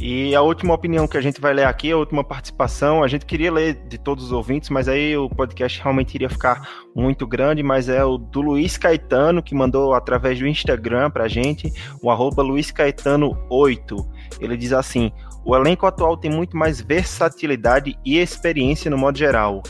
E 0.03 0.35
a 0.35 0.41
última 0.41 0.73
opinião 0.73 1.07
que 1.07 1.19
a 1.19 1.21
gente 1.21 1.43
vai 1.43 1.53
ler 1.53 1.67
aqui, 1.67 1.93
a 1.93 1.97
última 1.97 2.25
participação, 2.25 3.05
a 3.05 3.09
gente 3.09 3.27
queria 3.27 3.53
ler 3.53 3.75
de 3.87 3.99
todos 3.99 4.25
os 4.25 4.33
ouvintes, 4.33 4.71
mas 4.71 4.89
aí 4.89 5.15
o 5.15 5.29
podcast 5.29 5.79
realmente 5.79 6.15
iria 6.15 6.31
ficar 6.31 6.67
muito 6.97 7.27
grande, 7.27 7.63
mas 7.63 7.87
é 7.87 8.03
o 8.03 8.17
do 8.17 8.41
Luiz 8.41 8.79
Caetano, 8.79 9.43
que 9.43 9.55
mandou 9.55 9.93
através 9.93 10.39
do 10.39 10.47
Instagram 10.47 11.11
pra 11.11 11.29
gente, 11.29 11.71
o 12.03 12.11
arroba 12.11 12.43
Luiz 12.43 12.71
Caetano 12.71 13.37
8. 13.51 13.95
Ele 14.41 14.57
diz 14.57 14.73
assim, 14.73 15.13
o 15.45 15.55
elenco 15.55 15.85
atual 15.85 16.17
tem 16.17 16.31
muito 16.31 16.57
mais 16.57 16.81
versatilidade 16.81 17.95
e 18.03 18.17
experiência 18.17 18.91
no 18.91 18.97
modo 18.97 19.19
geral. 19.19 19.63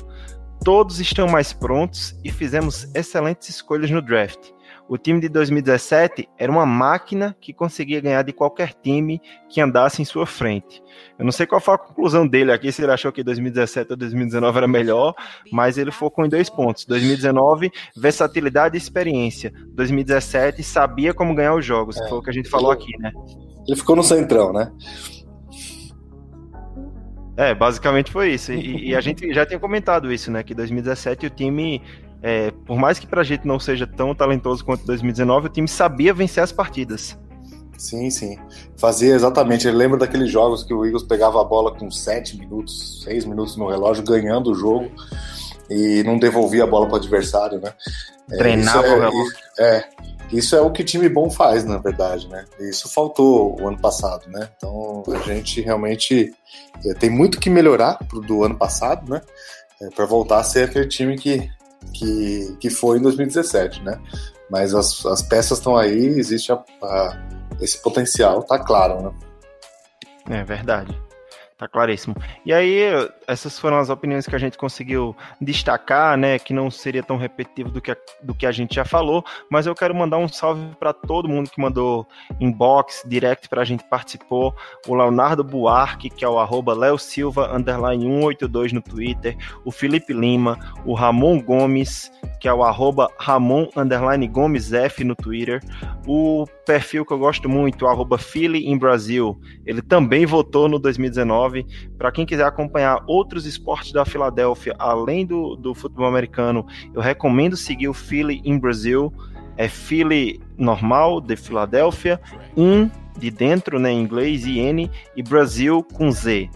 Todos 0.64 1.00
estão 1.00 1.26
mais 1.26 1.52
prontos 1.52 2.16
e 2.22 2.30
fizemos 2.30 2.88
excelentes 2.94 3.48
escolhas 3.48 3.90
no 3.90 4.00
draft. 4.00 4.52
O 4.90 4.98
time 4.98 5.20
de 5.20 5.28
2017 5.28 6.28
era 6.36 6.50
uma 6.50 6.66
máquina 6.66 7.36
que 7.40 7.52
conseguia 7.52 8.00
ganhar 8.00 8.24
de 8.24 8.32
qualquer 8.32 8.74
time 8.74 9.22
que 9.48 9.60
andasse 9.60 10.02
em 10.02 10.04
sua 10.04 10.26
frente. 10.26 10.82
Eu 11.16 11.24
não 11.24 11.30
sei 11.30 11.46
qual 11.46 11.60
foi 11.60 11.74
a 11.74 11.78
conclusão 11.78 12.26
dele 12.26 12.50
aqui, 12.50 12.72
se 12.72 12.82
ele 12.82 12.90
achou 12.90 13.12
que 13.12 13.22
2017 13.22 13.92
ou 13.92 13.96
2019 13.96 14.58
era 14.58 14.66
melhor, 14.66 15.14
mas 15.52 15.78
ele 15.78 15.92
focou 15.92 16.26
em 16.26 16.28
dois 16.28 16.50
pontos. 16.50 16.84
2019, 16.86 17.70
versatilidade 17.96 18.76
e 18.76 18.78
experiência. 18.78 19.52
2017, 19.74 20.60
sabia 20.64 21.14
como 21.14 21.36
ganhar 21.36 21.54
os 21.54 21.64
jogos, 21.64 21.96
é, 21.96 22.08
foi 22.08 22.18
o 22.18 22.22
que 22.22 22.30
a 22.30 22.32
gente 22.32 22.50
falou 22.50 22.72
aqui, 22.72 22.90
né? 22.98 23.12
Ele 23.68 23.76
ficou 23.76 23.94
no 23.94 24.02
centrão, 24.02 24.52
né? 24.52 24.72
É, 27.36 27.54
basicamente 27.54 28.10
foi 28.10 28.32
isso. 28.32 28.52
E, 28.52 28.88
e, 28.88 28.96
a 28.96 29.00
gente 29.00 29.32
já 29.32 29.46
tinha 29.46 29.60
comentado 29.60 30.12
isso, 30.12 30.32
né? 30.32 30.42
Que 30.42 30.52
2017 30.52 31.26
o 31.26 31.30
time 31.30 31.80
é, 32.22 32.50
por 32.66 32.76
mais 32.76 32.98
que 32.98 33.06
pra 33.06 33.22
gente 33.22 33.46
não 33.46 33.58
seja 33.58 33.86
tão 33.86 34.14
talentoso 34.14 34.64
quanto 34.64 34.84
2019, 34.84 35.46
o 35.46 35.50
time 35.50 35.68
sabia 35.68 36.12
vencer 36.12 36.42
as 36.42 36.52
partidas. 36.52 37.18
Sim, 37.78 38.10
sim. 38.10 38.38
Fazia 38.76 39.14
exatamente. 39.14 39.66
Ele 39.66 39.76
lembra 39.76 39.98
daqueles 39.98 40.30
jogos 40.30 40.62
que 40.62 40.74
o 40.74 40.84
Eagles 40.84 41.02
pegava 41.02 41.40
a 41.40 41.44
bola 41.44 41.74
com 41.74 41.90
7 41.90 42.36
minutos, 42.38 43.02
6 43.04 43.24
minutos 43.24 43.56
no 43.56 43.68
relógio, 43.68 44.04
ganhando 44.04 44.50
o 44.50 44.54
jogo 44.54 44.90
e 45.70 46.02
não 46.04 46.18
devolvia 46.18 46.64
a 46.64 46.66
bola 46.66 46.86
para 46.86 46.94
o 46.94 46.98
adversário, 46.98 47.58
né? 47.58 47.72
É, 48.30 48.36
Treinava 48.36 48.86
é, 48.86 48.90
o 48.90 49.00
relógio. 49.00 49.36
É, 49.58 49.88
isso 50.30 50.54
é 50.54 50.60
o 50.60 50.70
que 50.70 50.84
time 50.84 51.08
bom 51.08 51.30
faz, 51.30 51.64
na 51.64 51.78
verdade, 51.78 52.28
né? 52.28 52.44
Isso 52.60 52.86
faltou 52.92 53.58
o 53.58 53.66
ano 53.66 53.78
passado, 53.80 54.28
né? 54.28 54.48
Então 54.56 55.02
a 55.08 55.18
gente 55.20 55.62
realmente 55.62 56.34
é, 56.84 56.92
tem 56.94 57.08
muito 57.08 57.40
que 57.40 57.48
melhorar 57.48 57.98
pro, 58.06 58.20
do 58.20 58.44
ano 58.44 58.56
passado, 58.56 59.10
né? 59.10 59.22
É, 59.80 59.88
para 59.88 60.04
voltar 60.04 60.40
a 60.40 60.44
ser 60.44 60.68
aquele 60.68 60.86
time 60.86 61.16
que 61.16 61.50
que, 61.92 62.56
que 62.60 62.70
foi 62.70 62.98
em 62.98 63.02
2017, 63.02 63.82
né? 63.82 64.00
Mas 64.50 64.74
as, 64.74 65.04
as 65.06 65.22
peças 65.22 65.58
estão 65.58 65.76
aí, 65.76 66.06
existe 66.06 66.52
a, 66.52 66.62
a, 66.82 67.22
esse 67.60 67.80
potencial, 67.82 68.42
tá 68.42 68.58
claro, 68.58 69.02
né? 69.02 70.40
É 70.40 70.44
verdade. 70.44 70.96
Tá 71.60 71.68
claríssimo. 71.68 72.16
E 72.42 72.54
aí, 72.54 72.80
essas 73.26 73.58
foram 73.58 73.76
as 73.76 73.90
opiniões 73.90 74.26
que 74.26 74.34
a 74.34 74.38
gente 74.38 74.56
conseguiu 74.56 75.14
destacar, 75.38 76.16
né? 76.16 76.38
Que 76.38 76.54
não 76.54 76.70
seria 76.70 77.02
tão 77.02 77.18
repetitivo 77.18 77.70
do 77.70 77.82
que 77.82 77.90
a, 77.90 77.96
do 78.22 78.34
que 78.34 78.46
a 78.46 78.50
gente 78.50 78.76
já 78.76 78.84
falou, 78.86 79.22
mas 79.50 79.66
eu 79.66 79.74
quero 79.74 79.94
mandar 79.94 80.16
um 80.16 80.26
salve 80.26 80.74
para 80.76 80.94
todo 80.94 81.28
mundo 81.28 81.50
que 81.50 81.60
mandou 81.60 82.08
inbox, 82.40 83.02
direct 83.06 83.46
para 83.46 83.60
a 83.60 83.64
gente 83.66 83.84
participou. 83.84 84.56
O 84.88 84.94
Leonardo 84.94 85.44
Buarque, 85.44 86.08
que 86.08 86.24
é 86.24 86.28
o 86.30 86.38
arroba 86.38 86.72
Leo 86.72 86.96
Silva, 86.96 87.54
underline 87.54 88.06
182 88.06 88.72
no 88.72 88.80
Twitter. 88.80 89.36
O 89.62 89.70
Felipe 89.70 90.14
Lima, 90.14 90.58
o 90.86 90.94
Ramon 90.94 91.42
Gomes, 91.42 92.10
que 92.40 92.48
é 92.48 92.54
o 92.54 92.64
arroba 92.64 93.10
Ramon 93.18 93.68
underline 93.76 94.26
Gomes 94.26 94.72
F 94.72 95.04
no 95.04 95.14
Twitter. 95.14 95.60
O 96.06 96.46
perfil 96.70 97.04
que 97.04 97.12
eu 97.12 97.18
gosto 97.18 97.48
muito, 97.48 97.84
arroba 97.84 98.16
Philly 98.16 98.68
em 98.68 98.78
Brasil, 98.78 99.40
ele 99.66 99.82
também 99.82 100.24
votou 100.24 100.68
no 100.68 100.78
2019 100.78 101.66
para 101.98 102.12
quem 102.12 102.24
quiser 102.24 102.44
acompanhar 102.44 103.02
outros 103.08 103.44
esportes 103.44 103.90
da 103.90 104.04
Filadélfia, 104.04 104.76
além 104.78 105.26
do, 105.26 105.56
do 105.56 105.74
futebol 105.74 106.06
americano, 106.06 106.64
eu 106.94 107.00
recomendo 107.00 107.56
seguir 107.56 107.88
o 107.88 107.92
Philly 107.92 108.40
in 108.44 108.56
Brasil. 108.56 109.12
É 109.56 109.66
Philly 109.66 110.40
normal, 110.56 111.20
de 111.20 111.34
Filadélfia, 111.34 112.20
in 112.56 112.88
de 113.18 113.32
dentro, 113.32 113.80
né, 113.80 113.90
em 113.90 114.00
inglês, 114.00 114.46
e 114.46 114.60
N, 114.60 114.88
e 115.16 115.24
Brasil 115.24 115.82
com 115.82 116.12
Z. 116.12 116.48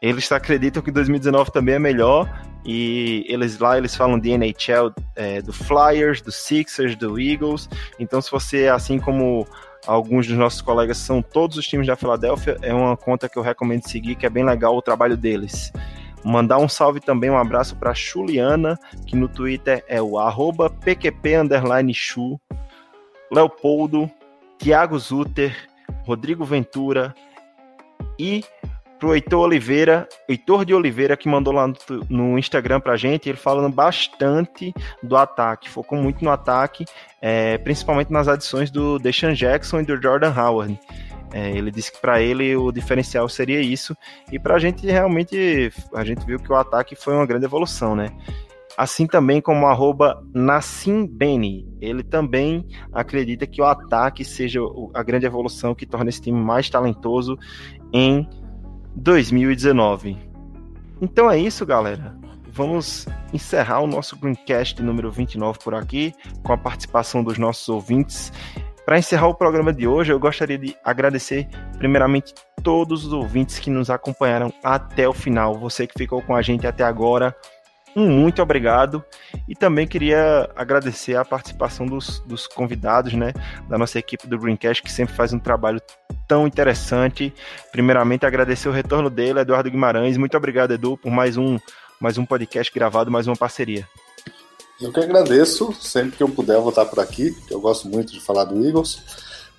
Eles 0.00 0.32
acreditam 0.32 0.82
que 0.82 0.90
2019 0.90 1.52
também 1.52 1.74
é 1.74 1.78
melhor, 1.78 2.26
e 2.64 3.24
eles 3.28 3.58
lá 3.58 3.76
eles 3.76 3.94
falam 3.94 4.18
de 4.18 4.30
NHL, 4.30 4.92
é, 5.14 5.42
do 5.42 5.52
Flyers, 5.52 6.22
do 6.22 6.32
Sixers, 6.32 6.96
do 6.96 7.20
Eagles. 7.20 7.68
Então, 7.98 8.20
se 8.22 8.30
você, 8.30 8.68
assim 8.68 8.98
como 8.98 9.46
alguns 9.86 10.26
dos 10.26 10.36
nossos 10.36 10.62
colegas 10.62 10.96
são 10.96 11.20
todos 11.20 11.56
os 11.58 11.66
times 11.66 11.86
da 11.86 11.96
Filadélfia, 11.96 12.56
é 12.62 12.72
uma 12.72 12.96
conta 12.96 13.28
que 13.28 13.38
eu 13.38 13.42
recomendo 13.42 13.86
seguir, 13.86 14.14
que 14.14 14.24
é 14.24 14.30
bem 14.30 14.44
legal 14.44 14.76
o 14.76 14.82
trabalho 14.82 15.16
deles. 15.16 15.72
Mandar 16.24 16.56
um 16.58 16.68
salve 16.68 17.00
também, 17.00 17.28
um 17.28 17.36
abraço 17.36 17.76
para 17.76 17.92
Juliana, 17.92 18.78
que 19.06 19.14
no 19.14 19.28
Twitter 19.28 19.84
é 19.86 20.00
o 20.00 20.18
arroba 20.18 20.70
PQP 20.70 21.34
Chu, 21.92 22.40
Leopoldo, 23.30 24.10
Thiago 24.58 24.98
Zuter, 24.98 25.54
Rodrigo 26.06 26.44
Ventura 26.44 27.14
e 28.18 28.42
pro 29.04 29.14
Heitor 29.14 29.40
Oliveira, 29.40 30.08
Heitor 30.26 30.64
de 30.64 30.72
Oliveira, 30.72 31.14
que 31.14 31.28
mandou 31.28 31.52
lá 31.52 31.66
no, 31.66 31.74
no 32.08 32.38
Instagram 32.38 32.80
pra 32.80 32.96
gente, 32.96 33.28
ele 33.28 33.36
falando 33.36 33.70
bastante 33.70 34.72
do 35.02 35.14
ataque, 35.14 35.68
focou 35.68 35.98
muito 35.98 36.24
no 36.24 36.30
ataque, 36.30 36.86
é, 37.20 37.58
principalmente 37.58 38.10
nas 38.10 38.28
adições 38.28 38.70
do 38.70 38.98
Deshaun 38.98 39.34
Jackson 39.34 39.80
e 39.80 39.84
do 39.84 40.00
Jordan 40.00 40.32
Howard. 40.34 40.80
É, 41.34 41.50
ele 41.50 41.70
disse 41.70 41.92
que 41.92 42.00
para 42.00 42.22
ele 42.22 42.56
o 42.56 42.72
diferencial 42.72 43.28
seria 43.28 43.60
isso, 43.60 43.94
e 44.32 44.38
para 44.38 44.54
a 44.54 44.58
gente 44.58 44.86
realmente, 44.86 45.70
a 45.94 46.02
gente 46.02 46.24
viu 46.24 46.38
que 46.38 46.50
o 46.50 46.56
ataque 46.56 46.96
foi 46.96 47.12
uma 47.12 47.26
grande 47.26 47.44
evolução, 47.44 47.94
né? 47.94 48.10
Assim 48.74 49.06
também 49.06 49.38
como 49.38 49.66
arroba 49.66 50.24
Nassim 50.32 51.06
Beni. 51.06 51.68
Ele 51.78 52.02
também 52.02 52.66
acredita 52.90 53.46
que 53.46 53.60
o 53.60 53.64
ataque 53.66 54.24
seja 54.24 54.60
a 54.94 55.02
grande 55.02 55.26
evolução 55.26 55.74
que 55.74 55.86
torna 55.86 56.08
esse 56.08 56.22
time 56.22 56.40
mais 56.40 56.68
talentoso 56.70 57.38
em 57.92 58.26
2019. 58.96 60.16
Então 61.00 61.30
é 61.30 61.38
isso, 61.38 61.66
galera. 61.66 62.14
Vamos 62.48 63.06
encerrar 63.32 63.80
o 63.80 63.86
nosso 63.86 64.16
Greencast 64.16 64.80
número 64.80 65.10
29 65.10 65.58
por 65.58 65.74
aqui, 65.74 66.14
com 66.42 66.52
a 66.52 66.56
participação 66.56 67.22
dos 67.22 67.36
nossos 67.36 67.68
ouvintes. 67.68 68.32
Para 68.86 68.98
encerrar 68.98 69.28
o 69.28 69.34
programa 69.34 69.72
de 69.72 69.88
hoje, 69.88 70.12
eu 70.12 70.20
gostaria 70.20 70.58
de 70.58 70.76
agradecer, 70.84 71.48
primeiramente, 71.78 72.34
todos 72.62 73.04
os 73.04 73.12
ouvintes 73.12 73.58
que 73.58 73.70
nos 73.70 73.90
acompanharam 73.90 74.52
até 74.62 75.08
o 75.08 75.12
final. 75.12 75.58
Você 75.58 75.86
que 75.86 75.94
ficou 75.98 76.22
com 76.22 76.36
a 76.36 76.42
gente 76.42 76.66
até 76.66 76.84
agora, 76.84 77.34
um 77.96 78.08
muito 78.08 78.42
obrigado. 78.42 79.04
E 79.48 79.54
também 79.54 79.86
queria 79.86 80.50
agradecer 80.56 81.16
a 81.16 81.24
participação 81.24 81.86
dos, 81.86 82.20
dos 82.20 82.46
convidados, 82.46 83.12
né, 83.14 83.32
da 83.68 83.78
nossa 83.78 83.98
equipe 83.98 84.26
do 84.26 84.38
Greencast, 84.38 84.82
que 84.82 84.90
sempre 84.90 85.14
faz 85.14 85.32
um 85.32 85.38
trabalho 85.38 85.80
tão 86.26 86.46
interessante. 86.46 87.32
Primeiramente, 87.70 88.26
agradecer 88.26 88.68
o 88.68 88.72
retorno 88.72 89.08
dele, 89.08 89.40
Eduardo 89.40 89.70
Guimarães. 89.70 90.16
Muito 90.16 90.36
obrigado, 90.36 90.72
Edu, 90.72 90.96
por 90.96 91.10
mais 91.10 91.36
um, 91.36 91.58
mais 92.00 92.18
um 92.18 92.24
podcast 92.24 92.72
gravado, 92.72 93.10
mais 93.10 93.26
uma 93.26 93.36
parceria. 93.36 93.86
Eu 94.80 94.92
que 94.92 95.00
agradeço, 95.00 95.72
sempre 95.72 96.16
que 96.16 96.22
eu 96.22 96.28
puder 96.28 96.58
voltar 96.58 96.86
por 96.86 96.98
aqui, 96.98 97.36
eu 97.48 97.60
gosto 97.60 97.88
muito 97.88 98.12
de 98.12 98.20
falar 98.20 98.44
do 98.44 98.66
Eagles. 98.66 99.02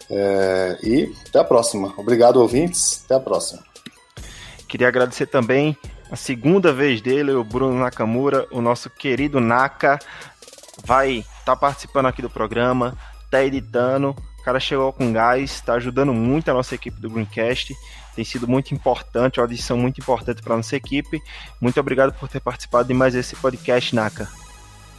É, 0.10 0.78
e 0.84 1.14
até 1.28 1.40
a 1.40 1.44
próxima. 1.44 1.94
Obrigado, 1.98 2.38
ouvintes. 2.38 3.04
Até 3.06 3.16
a 3.16 3.20
próxima. 3.20 3.64
Queria 4.68 4.88
agradecer 4.88 5.26
também 5.26 5.78
a 6.10 6.16
segunda 6.16 6.72
vez 6.72 7.02
dele, 7.02 7.32
o 7.32 7.44
Bruno 7.44 7.80
Nakamura, 7.80 8.48
o 8.52 8.62
nosso 8.62 8.90
querido 8.90 9.40
Naka, 9.40 10.00
vai 10.86 11.18
estar 11.18 11.44
tá 11.46 11.56
participando 11.56 12.08
aqui 12.08 12.22
do 12.22 12.30
programa, 12.30 12.98
tá 13.30 13.44
editando. 13.44 14.16
O 14.40 14.44
cara 14.44 14.60
chegou 14.60 14.94
com 14.94 15.12
gás, 15.12 15.52
está 15.52 15.74
ajudando 15.74 16.14
muito 16.14 16.50
a 16.50 16.54
nossa 16.54 16.76
equipe 16.76 17.02
do 17.02 17.10
Greencast. 17.10 17.76
Tem 18.16 18.24
sido 18.24 18.48
muito 18.48 18.74
importante, 18.74 19.40
uma 19.40 19.46
adição 19.46 19.78
muito 19.78 20.00
importante 20.00 20.42
para 20.42 20.56
nossa 20.56 20.76
equipe. 20.76 21.22
Muito 21.60 21.80
obrigado 21.80 22.14
por 22.14 22.30
ter 22.30 22.40
participado 22.40 22.88
de 22.88 22.94
mais 22.94 23.16
esse 23.16 23.36
podcast, 23.36 23.96
Naka. 23.96 24.30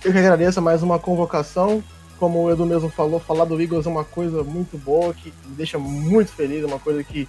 Eu 0.05 0.13
que 0.13 0.19
agradeço 0.19 0.61
mais 0.61 0.83
uma 0.83 0.99
convocação. 0.99 1.83
Como 2.19 2.43
o 2.43 2.51
Edu 2.51 2.67
mesmo 2.67 2.89
falou, 2.89 3.21
falar 3.21 3.45
do 3.45 3.61
Eagles 3.61 3.87
é 3.87 3.89
uma 3.89 4.05
coisa 4.05 4.43
muito 4.43 4.77
boa, 4.77 5.15
que 5.15 5.33
me 5.47 5.55
deixa 5.55 5.79
muito 5.79 6.33
feliz, 6.33 6.63
é 6.63 6.67
uma 6.67 6.79
coisa 6.79 7.05
que 7.05 7.29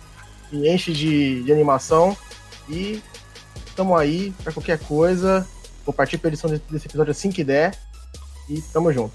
me 0.51 0.69
enche 0.69 0.91
de, 0.91 1.43
de 1.43 1.51
animação. 1.51 2.15
E 2.69 3.01
Tamo 3.77 3.95
aí 3.95 4.33
para 4.43 4.51
qualquer 4.51 4.79
coisa. 4.79 5.47
Vou 5.85 5.93
partir 5.93 6.17
para 6.17 6.29
edição 6.29 6.49
desse 6.49 6.87
episódio 6.87 7.11
assim 7.11 7.31
que 7.31 7.43
der. 7.43 7.77
E 8.49 8.59
tamo 8.73 8.91
junto. 8.91 9.13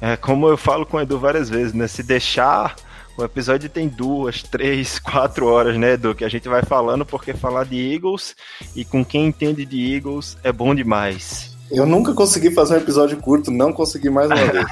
É, 0.00 0.16
como 0.16 0.46
eu 0.46 0.56
falo 0.56 0.86
com 0.86 0.96
o 0.96 1.00
Edu 1.00 1.18
várias 1.18 1.50
vezes, 1.50 1.74
né? 1.74 1.88
Se 1.88 2.00
deixar, 2.00 2.76
o 3.18 3.24
episódio 3.24 3.68
tem 3.68 3.88
duas, 3.88 4.40
três, 4.42 5.00
quatro 5.00 5.46
horas, 5.46 5.76
né, 5.76 5.94
Edu? 5.94 6.14
Que 6.14 6.24
a 6.24 6.28
gente 6.28 6.48
vai 6.48 6.62
falando, 6.62 7.04
porque 7.04 7.34
falar 7.34 7.64
de 7.64 7.92
Eagles 7.92 8.36
e 8.76 8.84
com 8.84 9.04
quem 9.04 9.26
entende 9.26 9.66
de 9.66 9.94
Eagles 9.94 10.38
é 10.44 10.52
bom 10.52 10.72
demais. 10.74 11.56
Eu 11.68 11.84
nunca 11.84 12.14
consegui 12.14 12.52
fazer 12.52 12.74
um 12.74 12.78
episódio 12.78 13.16
curto, 13.16 13.50
não 13.50 13.72
consegui 13.72 14.10
mais 14.10 14.28
uma 14.28 14.36
vez. 14.36 14.66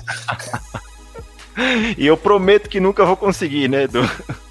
e 1.99 2.07
eu 2.07 2.17
prometo 2.17 2.69
que 2.69 2.79
nunca 2.79 3.05
vou 3.05 3.17
conseguir, 3.17 3.69
né, 3.69 3.85
Edu? 3.85 4.01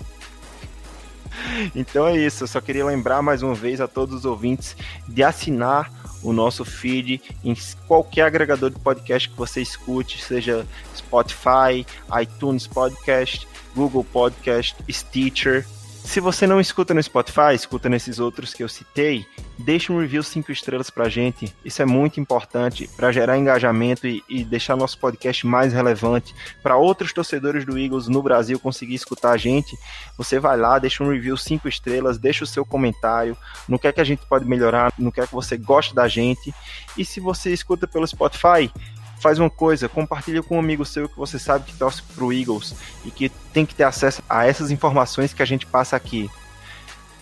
Então 1.75 2.07
é 2.07 2.17
isso, 2.17 2.43
eu 2.43 2.47
só 2.47 2.61
queria 2.61 2.85
lembrar 2.85 3.21
mais 3.21 3.41
uma 3.41 3.53
vez 3.53 3.81
a 3.81 3.87
todos 3.87 4.15
os 4.15 4.25
ouvintes 4.25 4.75
de 5.07 5.23
assinar 5.23 5.91
o 6.21 6.33
nosso 6.33 6.65
feed 6.65 7.21
em 7.43 7.55
qualquer 7.87 8.23
agregador 8.23 8.69
de 8.69 8.79
podcast 8.79 9.29
que 9.29 9.37
você 9.37 9.61
escute, 9.61 10.21
seja 10.21 10.65
Spotify, 10.95 11.85
iTunes 12.21 12.67
Podcast, 12.67 13.47
Google 13.75 14.03
Podcast, 14.03 14.75
Stitcher. 14.89 15.65
Se 16.09 16.19
você 16.19 16.47
não 16.47 16.59
escuta 16.59 16.91
no 16.91 17.03
Spotify, 17.03 17.53
escuta 17.53 17.87
nesses 17.87 18.17
outros 18.17 18.51
que 18.51 18.63
eu 18.63 18.67
citei, 18.67 19.27
deixe 19.59 19.91
um 19.91 19.99
review 19.99 20.23
5 20.23 20.51
estrelas 20.51 20.89
pra 20.89 21.07
gente. 21.07 21.53
Isso 21.63 21.83
é 21.83 21.85
muito 21.85 22.19
importante 22.19 22.89
para 22.97 23.11
gerar 23.11 23.37
engajamento 23.37 24.07
e, 24.07 24.23
e, 24.27 24.43
deixar 24.43 24.75
nosso 24.75 24.97
podcast 24.97 25.45
mais 25.45 25.71
relevante 25.71 26.33
para 26.63 26.75
outros 26.75 27.13
torcedores 27.13 27.63
do 27.63 27.77
Eagles 27.77 28.07
no 28.07 28.23
Brasil 28.23 28.59
conseguir 28.59 28.95
escutar 28.95 29.33
a 29.33 29.37
gente. 29.37 29.77
Você 30.17 30.39
vai 30.39 30.57
lá, 30.57 30.79
deixa 30.79 31.03
um 31.03 31.11
review 31.11 31.37
5 31.37 31.69
estrelas, 31.69 32.17
deixa 32.17 32.43
o 32.43 32.47
seu 32.47 32.65
comentário, 32.65 33.37
no 33.67 33.77
que 33.77 33.87
é 33.87 33.91
que 33.91 34.01
a 34.01 34.03
gente 34.03 34.25
pode 34.25 34.45
melhorar, 34.45 34.91
no 34.97 35.11
que 35.11 35.21
é 35.21 35.27
que 35.27 35.35
você 35.35 35.57
gosta 35.57 35.93
da 35.93 36.07
gente. 36.07 36.51
E 36.97 37.05
se 37.05 37.19
você 37.19 37.53
escuta 37.53 37.85
pelo 37.85 38.07
Spotify, 38.07 38.71
faz 39.19 39.39
uma 39.39 39.49
coisa, 39.49 39.89
compartilha 39.89 40.41
com 40.41 40.55
um 40.55 40.59
amigo 40.59 40.85
seu 40.85 41.07
que 41.07 41.17
você 41.17 41.37
sabe 41.37 41.65
que 41.65 41.77
torce 41.77 42.01
pro 42.01 42.33
Eagles 42.33 42.75
e 43.05 43.11
que 43.11 43.29
tem 43.53 43.65
que 43.65 43.75
ter 43.75 43.83
acesso 43.83 44.23
a 44.29 44.45
essas 44.45 44.71
informações 44.71 45.33
que 45.33 45.43
a 45.43 45.45
gente 45.45 45.65
passa 45.65 45.95
aqui. 45.95 46.29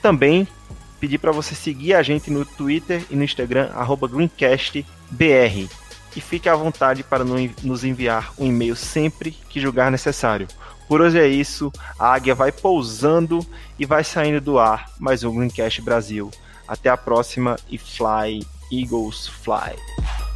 Também 0.01 0.47
pedir 0.99 1.17
para 1.17 1.31
você 1.31 1.53
seguir 1.53 1.93
a 1.93 2.03
gente 2.03 2.31
no 2.31 2.45
Twitter 2.45 3.03
e 3.09 3.15
no 3.15 3.23
Instagram 3.23 3.69
@greencastbr 4.09 5.67
e 6.17 6.21
fique 6.21 6.49
à 6.49 6.55
vontade 6.55 7.03
para 7.03 7.23
nos 7.23 7.83
enviar 7.83 8.33
um 8.39 8.47
e-mail 8.47 8.75
sempre 8.75 9.31
que 9.31 9.61
julgar 9.61 9.91
necessário. 9.91 10.47
Por 10.87 10.99
hoje 10.99 11.19
é 11.19 11.27
isso, 11.27 11.71
a 11.99 12.13
águia 12.13 12.33
vai 12.33 12.51
pousando 12.51 13.45
e 13.77 13.85
vai 13.85 14.03
saindo 14.03 14.41
do 14.41 14.57
ar 14.57 14.89
mais 14.99 15.23
um 15.23 15.35
Greencast 15.35 15.79
Brasil. 15.81 16.31
Até 16.67 16.89
a 16.89 16.97
próxima 16.97 17.55
e 17.69 17.77
fly, 17.77 18.39
Eagles 18.71 19.27
fly. 19.27 20.26